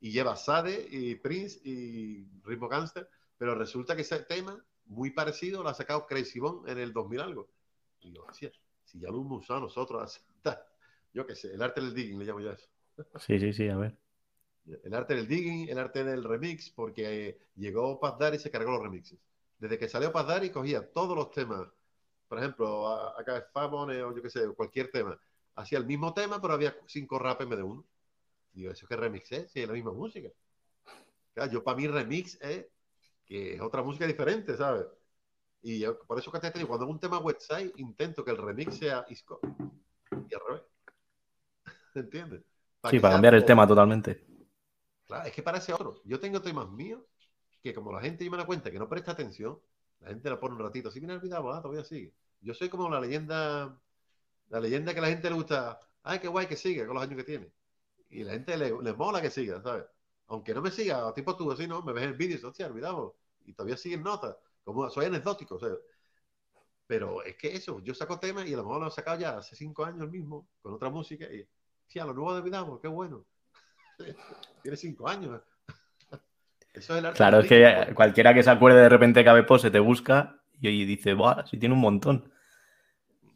y 0.00 0.10
lleva 0.10 0.36
Sade 0.36 0.86
y 0.90 1.14
Prince 1.14 1.60
y 1.64 2.28
Ritmo 2.42 2.68
Gangster, 2.68 3.08
pero 3.38 3.54
resulta 3.54 3.96
que 3.96 4.02
ese 4.02 4.18
tema, 4.20 4.62
muy 4.86 5.10
parecido, 5.10 5.62
lo 5.62 5.68
ha 5.68 5.74
sacado 5.74 6.06
Crazy 6.06 6.40
Bone 6.40 6.70
en 6.70 6.78
el 6.78 6.92
2000 6.92 7.20
algo. 7.20 7.48
Y 8.00 8.12
yo, 8.12 8.24
hostia, 8.24 8.52
si 8.84 9.00
ya 9.00 9.08
lo 9.08 9.20
hemos 9.20 9.42
usado 9.42 9.60
nosotros, 9.60 10.20
yo 11.14 11.26
qué 11.26 11.34
sé, 11.34 11.54
el 11.54 11.62
arte 11.62 11.80
del 11.80 11.94
digging 11.94 12.18
le 12.18 12.24
llamo 12.26 12.40
yo 12.40 12.52
eso. 12.52 12.68
Sí, 13.18 13.38
sí, 13.38 13.52
sí, 13.52 13.68
a 13.68 13.76
ver. 13.76 13.96
El 14.82 14.94
arte 14.94 15.14
del 15.14 15.26
digging, 15.26 15.68
el 15.68 15.78
arte 15.78 16.04
del 16.04 16.24
remix, 16.24 16.70
porque 16.70 17.28
eh, 17.28 17.38
llegó 17.56 17.98
Paz 18.00 18.18
Daddy 18.18 18.36
y 18.36 18.40
se 18.40 18.50
cargó 18.50 18.72
los 18.72 18.82
remixes. 18.82 19.18
Desde 19.58 19.78
que 19.78 19.88
salió 19.88 20.12
Paz 20.12 20.26
Daddy 20.26 20.50
cogía 20.50 20.92
todos 20.92 21.16
los 21.16 21.30
temas, 21.30 21.66
por 22.34 22.42
ejemplo, 22.42 22.88
a- 22.88 23.20
acá 23.20 23.38
es 23.38 23.44
Famone 23.52 24.02
o 24.02 24.12
yo 24.14 24.20
qué 24.20 24.28
sé, 24.28 24.48
cualquier 24.56 24.90
tema. 24.90 25.16
Hacía 25.54 25.78
el 25.78 25.86
mismo 25.86 26.12
tema, 26.12 26.40
pero 26.40 26.54
había 26.54 26.74
cinco 26.88 27.16
rap 27.16 27.40
en 27.42 27.48
vez 27.50 27.58
de 27.58 27.62
uno. 27.62 27.84
Digo, 28.52 28.72
¿eso 28.72 28.86
qué 28.88 28.96
remix 28.96 29.32
es? 29.32 29.52
Si 29.52 29.60
es 29.60 29.68
la 29.68 29.74
misma 29.74 29.92
música. 29.92 30.30
Claro, 31.32 31.52
yo 31.52 31.62
para 31.62 31.76
mí 31.76 31.86
remix 31.86 32.38
es 32.40 32.66
que 33.26 33.54
es 33.54 33.60
otra 33.60 33.82
música 33.82 34.06
diferente, 34.06 34.56
¿sabes? 34.56 34.86
Y 35.62 35.80
yo, 35.80 35.98
por 36.00 36.18
eso 36.18 36.32
que 36.32 36.40
te 36.40 36.50
digo, 36.52 36.68
cuando 36.68 36.86
es 36.86 36.92
un 36.92 37.00
tema 37.00 37.18
website, 37.20 37.72
intento 37.78 38.24
que 38.24 38.32
el 38.32 38.38
remix 38.38 38.78
sea 38.78 39.04
Isco. 39.08 39.40
Y 40.10 40.34
al 40.34 40.40
revés. 40.48 40.62
¿Entiendes? 41.94 42.42
Sí, 42.82 42.96
que 42.96 43.00
para 43.00 43.14
cambiar 43.14 43.34
el 43.34 43.44
tema 43.44 43.66
totalmente. 43.66 44.24
Claro, 45.06 45.26
es 45.28 45.32
que 45.32 45.42
parece 45.42 45.72
otro. 45.72 46.00
Yo 46.04 46.18
tengo 46.20 46.42
temas 46.42 46.68
míos 46.70 47.02
que 47.62 47.74
como 47.74 47.92
la 47.92 48.00
gente 48.00 48.24
yo 48.24 48.30
me 48.30 48.36
da 48.38 48.46
cuenta 48.46 48.70
que 48.70 48.78
no 48.78 48.88
presta 48.88 49.12
atención, 49.12 49.58
la 50.00 50.08
gente 50.10 50.30
la 50.30 50.40
pone 50.40 50.54
un 50.54 50.60
ratito, 50.62 50.88
así 50.88 51.00
viene 51.00 51.14
olvidado, 51.14 51.52
ah, 51.52 51.62
todavía 51.62 51.84
sigue. 51.84 52.12
Yo 52.44 52.52
soy 52.52 52.68
como 52.68 52.90
la 52.90 53.00
leyenda, 53.00 53.74
la 54.50 54.60
leyenda 54.60 54.92
que 54.92 54.98
a 54.98 55.02
la 55.02 55.08
gente 55.08 55.30
le 55.30 55.34
gusta, 55.34 55.80
ay, 56.02 56.18
qué 56.18 56.28
guay 56.28 56.46
que 56.46 56.56
siga 56.56 56.86
con 56.86 56.94
los 56.94 57.02
años 57.02 57.16
que 57.16 57.24
tiene. 57.24 57.50
Y 58.10 58.22
la 58.22 58.32
gente 58.32 58.56
le, 58.56 58.70
le 58.80 58.92
mola 58.92 59.22
que 59.22 59.30
siga, 59.30 59.62
¿sabes? 59.62 59.86
Aunque 60.28 60.54
no 60.54 60.60
me 60.60 60.70
siga, 60.70 61.12
tipo 61.14 61.36
tú, 61.36 61.50
así, 61.50 61.66
¿no? 61.66 61.82
Me 61.82 61.92
ves 61.92 62.04
el 62.04 62.12
vídeo 62.12 62.32
y 62.32 62.34
dices, 62.34 62.44
hostia, 62.44 62.66
olvidado. 62.66 63.16
Y 63.46 63.54
todavía 63.54 63.76
siguen 63.76 64.02
notas. 64.02 64.36
Como 64.62 64.88
soy 64.90 65.06
anecdótico, 65.06 65.56
o 65.56 65.58
sea. 65.58 65.70
Pero 66.86 67.22
es 67.22 67.36
que 67.36 67.54
eso, 67.54 67.80
yo 67.80 67.94
saco 67.94 68.18
temas 68.18 68.46
y 68.46 68.52
a 68.52 68.58
lo 68.58 68.64
mejor 68.64 68.82
lo 68.82 68.88
he 68.88 68.90
sacado 68.90 69.18
ya 69.18 69.38
hace 69.38 69.56
cinco 69.56 69.86
años 69.86 70.02
el 70.02 70.10
mismo, 70.10 70.46
con 70.60 70.74
otra 70.74 70.90
música, 70.90 71.24
y, 71.24 71.46
sí, 71.86 71.98
a 71.98 72.04
lo 72.04 72.12
nuevo 72.12 72.34
de 72.34 72.42
Vidamo, 72.42 72.78
qué 72.78 72.88
bueno. 72.88 73.24
Tiene 74.62 74.76
cinco 74.76 75.08
años. 75.08 75.40
Eso 76.74 76.92
es 76.92 76.98
el 76.98 77.06
arte 77.06 77.16
Claro, 77.16 77.40
es 77.40 77.48
que 77.48 77.94
cualquiera 77.94 78.34
que 78.34 78.42
se 78.42 78.50
acuerde 78.50 78.82
de 78.82 78.88
repente 78.90 79.24
Cabe 79.24 79.44
Pose 79.44 79.70
te 79.70 79.78
busca 79.78 80.42
y, 80.60 80.68
y 80.68 80.84
dice, 80.84 81.14
¡buah! 81.14 81.46
Si 81.46 81.56
tiene 81.58 81.74
un 81.74 81.80
montón. 81.80 82.33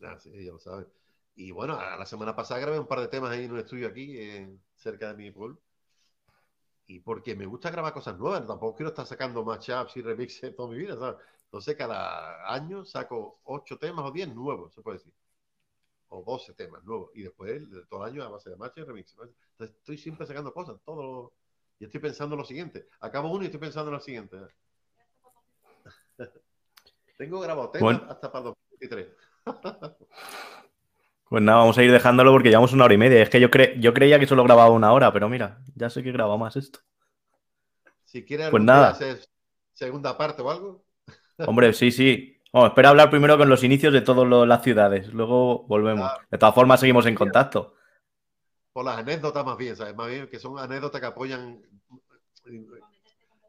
Ah, 0.03 0.19
sí, 0.19 0.45
ya 0.45 0.53
lo 0.53 0.59
saben. 0.59 0.87
Y 1.35 1.51
bueno, 1.53 1.75
a- 1.79 1.97
la 1.97 2.07
semana 2.07 2.35
pasada 2.35 2.61
grabé 2.61 2.79
un 2.81 2.87
par 2.87 3.01
de 3.01 3.09
temas 3.09 3.31
ahí 3.31 3.45
en 3.45 3.53
un 3.53 3.59
estudio 3.59 3.89
aquí, 3.89 4.17
eh, 4.19 4.57
cerca 4.75 5.09
de 5.09 5.15
mi 5.17 5.31
pueblo. 5.31 5.59
Y 6.87 7.01
porque 7.01 7.37
me 7.37 7.47
gusta 7.47 7.71
grabar 7.71 7.93
cosas 7.93 8.19
nuevas, 8.19 8.47
tampoco 8.47 8.75
quiero 8.77 8.89
estar 8.91 9.07
sacando 9.07 9.45
matchups 9.45 9.97
y 9.97 10.03
remixes 10.03 10.55
toda 10.57 10.69
mi 10.71 10.79
vida, 10.79 10.97
¿sabes? 10.99 11.17
Entonces 11.45 11.77
cada 11.77 12.53
año 12.53 12.85
saco 12.85 13.41
ocho 13.45 13.79
temas 13.79 14.05
o 14.07 14.11
diez 14.11 14.29
nuevos, 14.35 14.75
se 14.75 14.83
puede 14.83 14.99
decir. 14.99 15.13
O 16.11 16.23
12 16.25 16.55
temas 16.55 16.85
nuevos. 16.85 17.11
Y 17.15 17.23
después 17.23 17.71
de 17.71 17.87
todo 17.87 18.05
el 18.05 18.13
año 18.13 18.23
a 18.25 18.29
base 18.29 18.51
de 18.51 18.57
matches 18.57 18.85
y 18.85 18.87
remixes. 18.87 19.17
¿no? 19.17 19.25
Entonces 19.25 19.77
estoy 19.77 19.99
siempre 19.99 20.27
sacando 20.27 20.53
cosas, 20.53 20.81
todo. 20.85 21.33
Y 21.79 21.85
estoy 21.87 22.01
pensando 22.01 22.35
en 22.35 22.41
lo 22.41 22.45
siguiente. 22.47 22.89
Acabo 23.01 23.31
uno 23.31 23.43
y 23.43 23.47
estoy 23.47 23.61
pensando 23.61 23.91
en 23.91 23.95
lo 23.97 24.01
siguiente. 24.01 24.37
Tengo 27.17 27.41
grabado 27.41 27.71
temas 27.71 28.01
Bueno. 28.01 28.07
hasta 28.13 28.31
para 28.33 28.41
el 28.41 28.45
2023. 28.47 29.09
Pues 31.29 31.43
nada, 31.43 31.59
vamos 31.59 31.77
a 31.77 31.83
ir 31.83 31.93
dejándolo 31.93 32.33
porque 32.33 32.49
llevamos 32.49 32.73
una 32.73 32.85
hora 32.85 32.95
y 32.95 32.99
media. 32.99 33.23
Es 33.23 33.29
que 33.31 33.41
yo, 33.41 33.51
cre- 33.51 33.79
yo 33.81 33.93
creía 33.93 34.19
que 34.19 34.27
solo 34.27 34.45
grababa 34.45 34.71
una 34.71 34.93
hora, 34.93 35.13
pero 35.13 35.29
mira, 35.29 35.59
ya 35.75 35.91
sé 35.91 36.03
que 36.03 36.13
graba 36.13 36.37
más 36.39 36.57
esto. 36.57 36.81
Si 38.05 38.25
quieres 38.25 38.51
Pues 38.51 38.63
nada. 38.63 38.89
hacer 38.91 39.21
segunda 39.75 40.17
parte 40.17 40.43
o 40.43 40.51
algo, 40.51 40.85
Hombre, 41.47 41.73
sí, 41.73 41.91
sí. 41.93 42.41
Vamos, 42.53 42.71
espera 42.71 42.89
hablar 42.89 43.11
primero 43.11 43.37
con 43.37 43.49
los 43.49 43.63
inicios 43.63 43.93
de 43.93 44.01
todas 44.01 44.27
las 44.49 44.63
ciudades. 44.63 45.13
Luego 45.13 45.65
volvemos. 45.69 46.09
Claro. 46.09 46.27
De 46.31 46.39
todas 46.39 46.55
formas, 46.55 46.81
seguimos 46.81 47.05
en 47.07 47.15
contacto. 47.15 47.75
por 48.73 48.85
las 48.85 48.99
anécdotas 48.99 49.45
más 49.45 49.57
bien, 49.59 49.77
¿sabes? 49.77 49.95
Más 49.95 50.09
bien 50.09 50.29
que 50.29 50.39
son 50.39 50.59
anécdotas 50.59 51.01
que 51.01 51.07
apoyan 51.07 51.61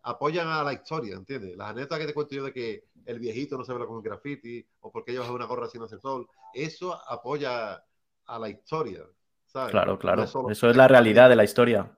apoyan 0.04 0.48
a 0.48 0.64
la 0.64 0.74
historia, 0.74 1.16
¿entiendes? 1.16 1.56
Las 1.58 1.70
anécdotas 1.70 2.00
que 2.00 2.06
te 2.08 2.14
cuento 2.14 2.36
yo 2.36 2.44
de 2.44 2.54
que 2.54 2.86
el 3.06 3.20
viejito 3.20 3.58
no 3.58 3.64
se 3.66 3.74
ve 3.74 3.86
con 3.86 3.98
el 3.98 4.04
graffiti 4.04 4.66
o 4.82 4.92
porque 4.92 5.12
llevas 5.12 5.30
una 5.30 5.46
gorra 5.46 5.68
sin 5.68 5.82
hacer 5.84 6.00
sol, 6.00 6.28
eso 6.54 6.94
apoya 7.10 7.84
a 8.26 8.40
la 8.40 8.50
historia, 8.50 9.04
¿sabes? 9.46 9.72
Claro, 9.72 9.94
No 9.94 10.00
claro. 10.00 10.24
es 10.24 10.30
solo- 10.30 10.50
Eso 10.50 10.70
es 10.70 10.76
la 10.76 10.88
realidad 10.88 11.30
de 11.30 11.36
la 11.36 11.44
historia. 11.44 11.98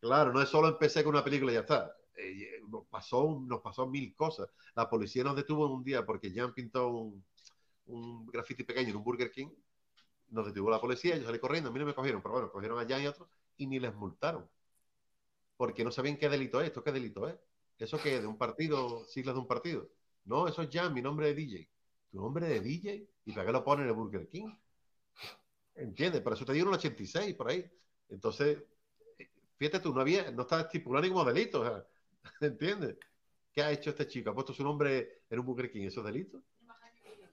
Claro, 0.00 0.32
no 0.32 0.42
es 0.42 0.48
solo 0.48 0.68
empecé 0.68 1.02
con 1.02 1.14
una 1.14 1.24
película 1.24 1.50
y 1.52 1.54
ya 1.54 1.60
está. 1.60 1.92
Eh, 2.16 2.60
nos, 2.68 2.86
pasó, 2.86 3.40
nos 3.46 3.60
pasó 3.60 3.86
mil 3.86 4.14
cosas. 4.14 4.48
La 4.76 4.88
policía 4.88 5.24
nos 5.24 5.36
detuvo 5.36 5.66
un 5.72 5.82
día 5.82 6.04
porque 6.04 6.30
Jan 6.32 6.52
pintó 6.52 6.88
un, 6.88 7.24
un 7.86 8.26
graffiti 8.26 8.64
pequeño 8.64 8.90
en 8.90 8.96
un 8.96 9.04
Burger 9.04 9.30
King. 9.30 9.48
Nos 10.30 10.46
detuvo 10.46 10.70
la 10.70 10.80
policía, 10.80 11.16
yo 11.16 11.24
salí 11.24 11.38
corriendo, 11.38 11.70
a 11.70 11.72
mí 11.72 11.78
no 11.78 11.86
me 11.86 11.94
cogieron, 11.94 12.20
pero 12.22 12.32
bueno, 12.34 12.50
cogieron 12.50 12.78
a 12.78 12.86
Jan 12.88 13.02
y 13.02 13.06
otros 13.06 13.28
y 13.56 13.66
ni 13.66 13.78
les 13.80 13.94
multaron. 13.94 14.48
Porque 15.56 15.84
no 15.84 15.90
sabían 15.90 16.16
qué 16.16 16.28
delito 16.28 16.60
es, 16.60 16.68
esto 16.68 16.82
qué 16.82 16.92
delito 16.92 17.28
es. 17.28 17.36
¿Eso 17.78 17.98
qué 18.02 18.16
es? 18.16 18.22
¿De 18.22 18.26
un 18.26 18.38
partido? 18.38 19.04
¿Siglas 19.06 19.34
de 19.34 19.40
un 19.40 19.46
partido? 19.46 19.88
No, 20.24 20.48
eso 20.48 20.62
es 20.62 20.68
Jan, 20.72 20.92
mi 20.94 21.02
nombre 21.02 21.26
de 21.28 21.34
DJ. 21.34 21.68
¿Tu 22.10 22.20
nombre 22.20 22.46
de 22.46 22.60
DJ? 22.60 23.08
¿Y 23.26 23.32
para 23.32 23.46
qué 23.46 23.52
lo 23.52 23.64
ponen 23.64 23.84
en 23.84 23.90
el 23.90 23.94
Burger 23.96 24.28
King? 24.28 24.52
¿Entiendes? 25.74 26.20
Por 26.22 26.32
eso 26.32 26.44
te 26.44 26.52
dieron 26.52 26.68
un 26.70 26.74
86 26.78 27.34
por 27.34 27.48
ahí. 27.50 27.68
Entonces, 28.08 28.58
fíjate 29.56 29.80
tú, 29.80 29.92
no 29.94 30.00
había, 30.00 30.30
no 30.30 30.42
estaba 30.42 30.62
estipulado 30.62 31.02
ni 31.04 31.10
como 31.10 31.24
delito. 31.24 31.60
o 31.60 31.64
sea, 31.64 31.86
¿Entiendes? 32.40 32.96
¿Qué 33.52 33.62
ha 33.62 33.70
hecho 33.72 33.90
este 33.90 34.06
chico? 34.08 34.30
¿Ha 34.30 34.34
puesto 34.34 34.52
su 34.52 34.62
nombre 34.64 35.22
en 35.30 35.38
un 35.38 35.46
Burger 35.46 35.70
King? 35.70 35.86
¿Eso 35.86 36.00
es 36.00 36.06
delito? 36.06 36.42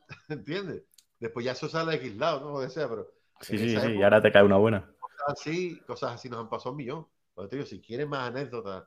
¿Entiendes? 0.30 0.84
Después 1.20 1.46
ya 1.46 1.52
eso 1.54 1.70
sale 1.70 1.94
legislado, 1.94 2.42
¿no? 2.42 2.52
Lo 2.60 2.62
que 2.66 2.70
sea, 2.70 2.90
pero 2.90 3.12
Sí, 3.40 3.58
sí, 3.58 3.66
esa 3.66 3.82
sí. 3.82 3.94
Y 3.96 4.02
época, 4.02 4.04
ahora 4.04 4.22
te 4.22 4.32
cae 4.32 4.44
una 4.44 4.58
buena. 4.58 4.96
cosas 5.00 5.26
así, 5.28 5.84
cosas 5.86 6.14
así 6.14 6.30
nos 6.30 6.40
han 6.40 6.50
pasado 6.50 6.72
un 6.72 6.78
millón. 6.78 7.08
Pero 7.42 7.50
te 7.50 7.56
digo, 7.56 7.66
si 7.66 7.82
quieres 7.82 8.08
más 8.08 8.30
anécdotas 8.30 8.84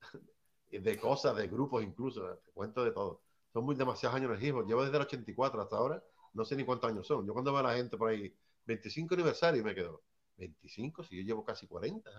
de 0.70 0.96
cosas, 0.98 1.36
de 1.36 1.46
grupos 1.46 1.82
incluso, 1.82 2.26
te 2.42 2.50
cuento 2.52 2.82
de 2.82 2.92
todo. 2.92 3.20
Son 3.52 3.64
muy 3.66 3.74
demasiados 3.74 4.16
años 4.16 4.30
en 4.30 4.36
el 4.38 4.44
hip 4.48 4.54
hop. 4.56 4.66
Llevo 4.66 4.82
desde 4.82 4.96
el 4.96 5.02
84 5.02 5.60
hasta 5.60 5.76
ahora, 5.76 6.02
no 6.32 6.42
sé 6.46 6.56
ni 6.56 6.64
cuántos 6.64 6.90
años 6.90 7.06
son. 7.06 7.26
Yo 7.26 7.34
cuando 7.34 7.52
veo 7.52 7.60
a 7.60 7.64
la 7.64 7.76
gente 7.76 7.98
por 7.98 8.08
ahí, 8.08 8.34
25 8.64 9.12
aniversario, 9.14 9.62
me 9.62 9.74
quedo, 9.74 10.02
25, 10.38 11.04
si 11.04 11.18
yo 11.18 11.22
llevo 11.22 11.44
casi 11.44 11.66
40. 11.66 12.10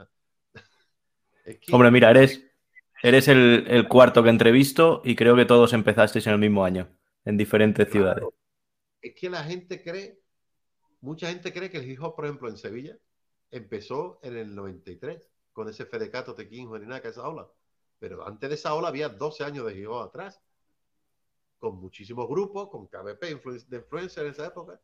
Es 1.45 1.57
que- 1.59 1.73
Hombre, 1.73 1.89
mira, 1.89 2.11
eres, 2.11 2.43
eres 3.01 3.27
el, 3.27 3.65
el 3.67 3.87
cuarto 3.87 4.21
que 4.21 4.29
entrevisto 4.29 5.01
y 5.03 5.15
creo 5.15 5.35
que 5.35 5.45
todos 5.45 5.73
empezasteis 5.73 6.27
en 6.27 6.33
el 6.33 6.39
mismo 6.39 6.63
año, 6.63 6.87
en 7.25 7.35
diferentes 7.37 7.87
Claro. 7.87 8.13
ciudades. 8.13 8.25
es 9.01 9.15
que 9.15 9.29
la 9.29 9.43
gente 9.43 9.81
cree, 9.81 10.19
mucha 11.01 11.29
gente 11.29 11.51
cree 11.51 11.71
que 11.71 11.77
el 11.77 11.89
hip 11.89 12.03
hop, 12.03 12.15
por 12.15 12.25
ejemplo, 12.25 12.49
en 12.49 12.57
Sevilla, 12.57 12.95
empezó 13.49 14.19
en 14.21 14.37
el 14.37 14.53
93, 14.53 15.27
con 15.59 15.67
ese 15.67 15.85
Fedecato, 15.85 16.33
Tequín, 16.33 16.69
Juaninaca, 16.69 17.09
esa 17.09 17.27
ola. 17.27 17.45
Pero 17.99 18.25
antes 18.25 18.49
de 18.49 18.55
esa 18.55 18.73
ola 18.75 18.87
había 18.87 19.09
12 19.09 19.43
años 19.43 19.65
de 19.65 19.85
hop 19.87 20.03
atrás, 20.03 20.41
con 21.57 21.81
muchísimos 21.81 22.29
grupos, 22.29 22.69
con 22.69 22.87
KBP 22.87 23.21
de 23.67 23.77
influencer 23.79 24.25
en 24.25 24.31
esa 24.31 24.45
época. 24.45 24.79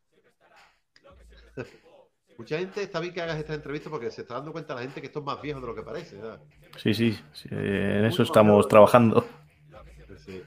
Mucha 2.36 2.58
gente 2.58 2.82
está 2.82 3.00
bien 3.00 3.14
que 3.14 3.22
hagas 3.22 3.38
esta 3.38 3.54
entrevista 3.54 3.88
porque 3.88 4.10
se 4.10 4.20
está 4.20 4.34
dando 4.34 4.52
cuenta 4.52 4.74
la 4.74 4.82
gente 4.82 5.00
que 5.00 5.06
esto 5.06 5.20
es 5.20 5.24
más 5.24 5.40
viejo 5.40 5.62
de 5.62 5.66
lo 5.66 5.74
que 5.74 5.82
parece. 5.82 6.16
¿verdad? 6.16 6.42
Sí, 6.76 6.92
sí, 6.92 7.18
sí, 7.32 7.48
en 7.50 8.04
eso 8.04 8.22
estamos 8.22 8.68
trabajando. 8.68 9.26
Sí. 10.26 10.42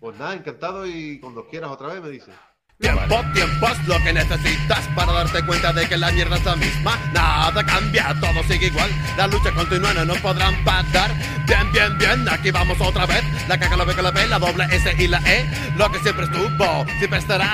Pues 0.00 0.18
nada, 0.18 0.34
encantado 0.34 0.84
y 0.84 1.20
cuando 1.20 1.46
quieras 1.46 1.70
otra 1.70 1.92
vez 1.92 2.02
me 2.02 2.10
dices. 2.10 2.34
Tiempo, 2.80 3.22
tiempo 3.32 3.68
es 3.68 3.86
lo 3.86 4.02
que 4.02 4.12
necesitas 4.12 4.80
para 4.96 5.12
darte 5.12 5.42
cuenta 5.46 5.72
de 5.72 5.88
que 5.88 5.96
la 5.96 6.10
mierda 6.10 6.36
es 6.36 6.44
la 6.44 6.56
misma. 6.56 6.98
Nada 7.12 7.64
cambia, 7.64 8.14
todo 8.20 8.42
sigue 8.48 8.66
igual. 8.66 8.90
La 9.16 9.28
lucha 9.28 9.52
continúa, 9.52 9.94
no 9.94 10.04
nos 10.04 10.18
podrán 10.18 10.56
parar. 10.64 11.12
Bien, 11.46 11.70
bien, 11.72 11.96
bien, 11.98 12.28
aquí 12.28 12.50
vamos 12.50 12.76
otra 12.80 13.06
vez. 13.06 13.22
La 13.48 13.58
caca, 13.58 13.76
la 13.76 13.84
B, 13.84 13.94
la 13.94 14.10
B, 14.10 14.26
la 14.26 14.38
doble 14.40 14.64
S 14.70 14.92
y 14.98 15.06
la 15.06 15.18
E. 15.18 15.48
Lo 15.76 15.90
que 15.92 16.00
siempre 16.00 16.24
estuvo, 16.24 16.84
siempre 16.98 17.20
estará. 17.20 17.52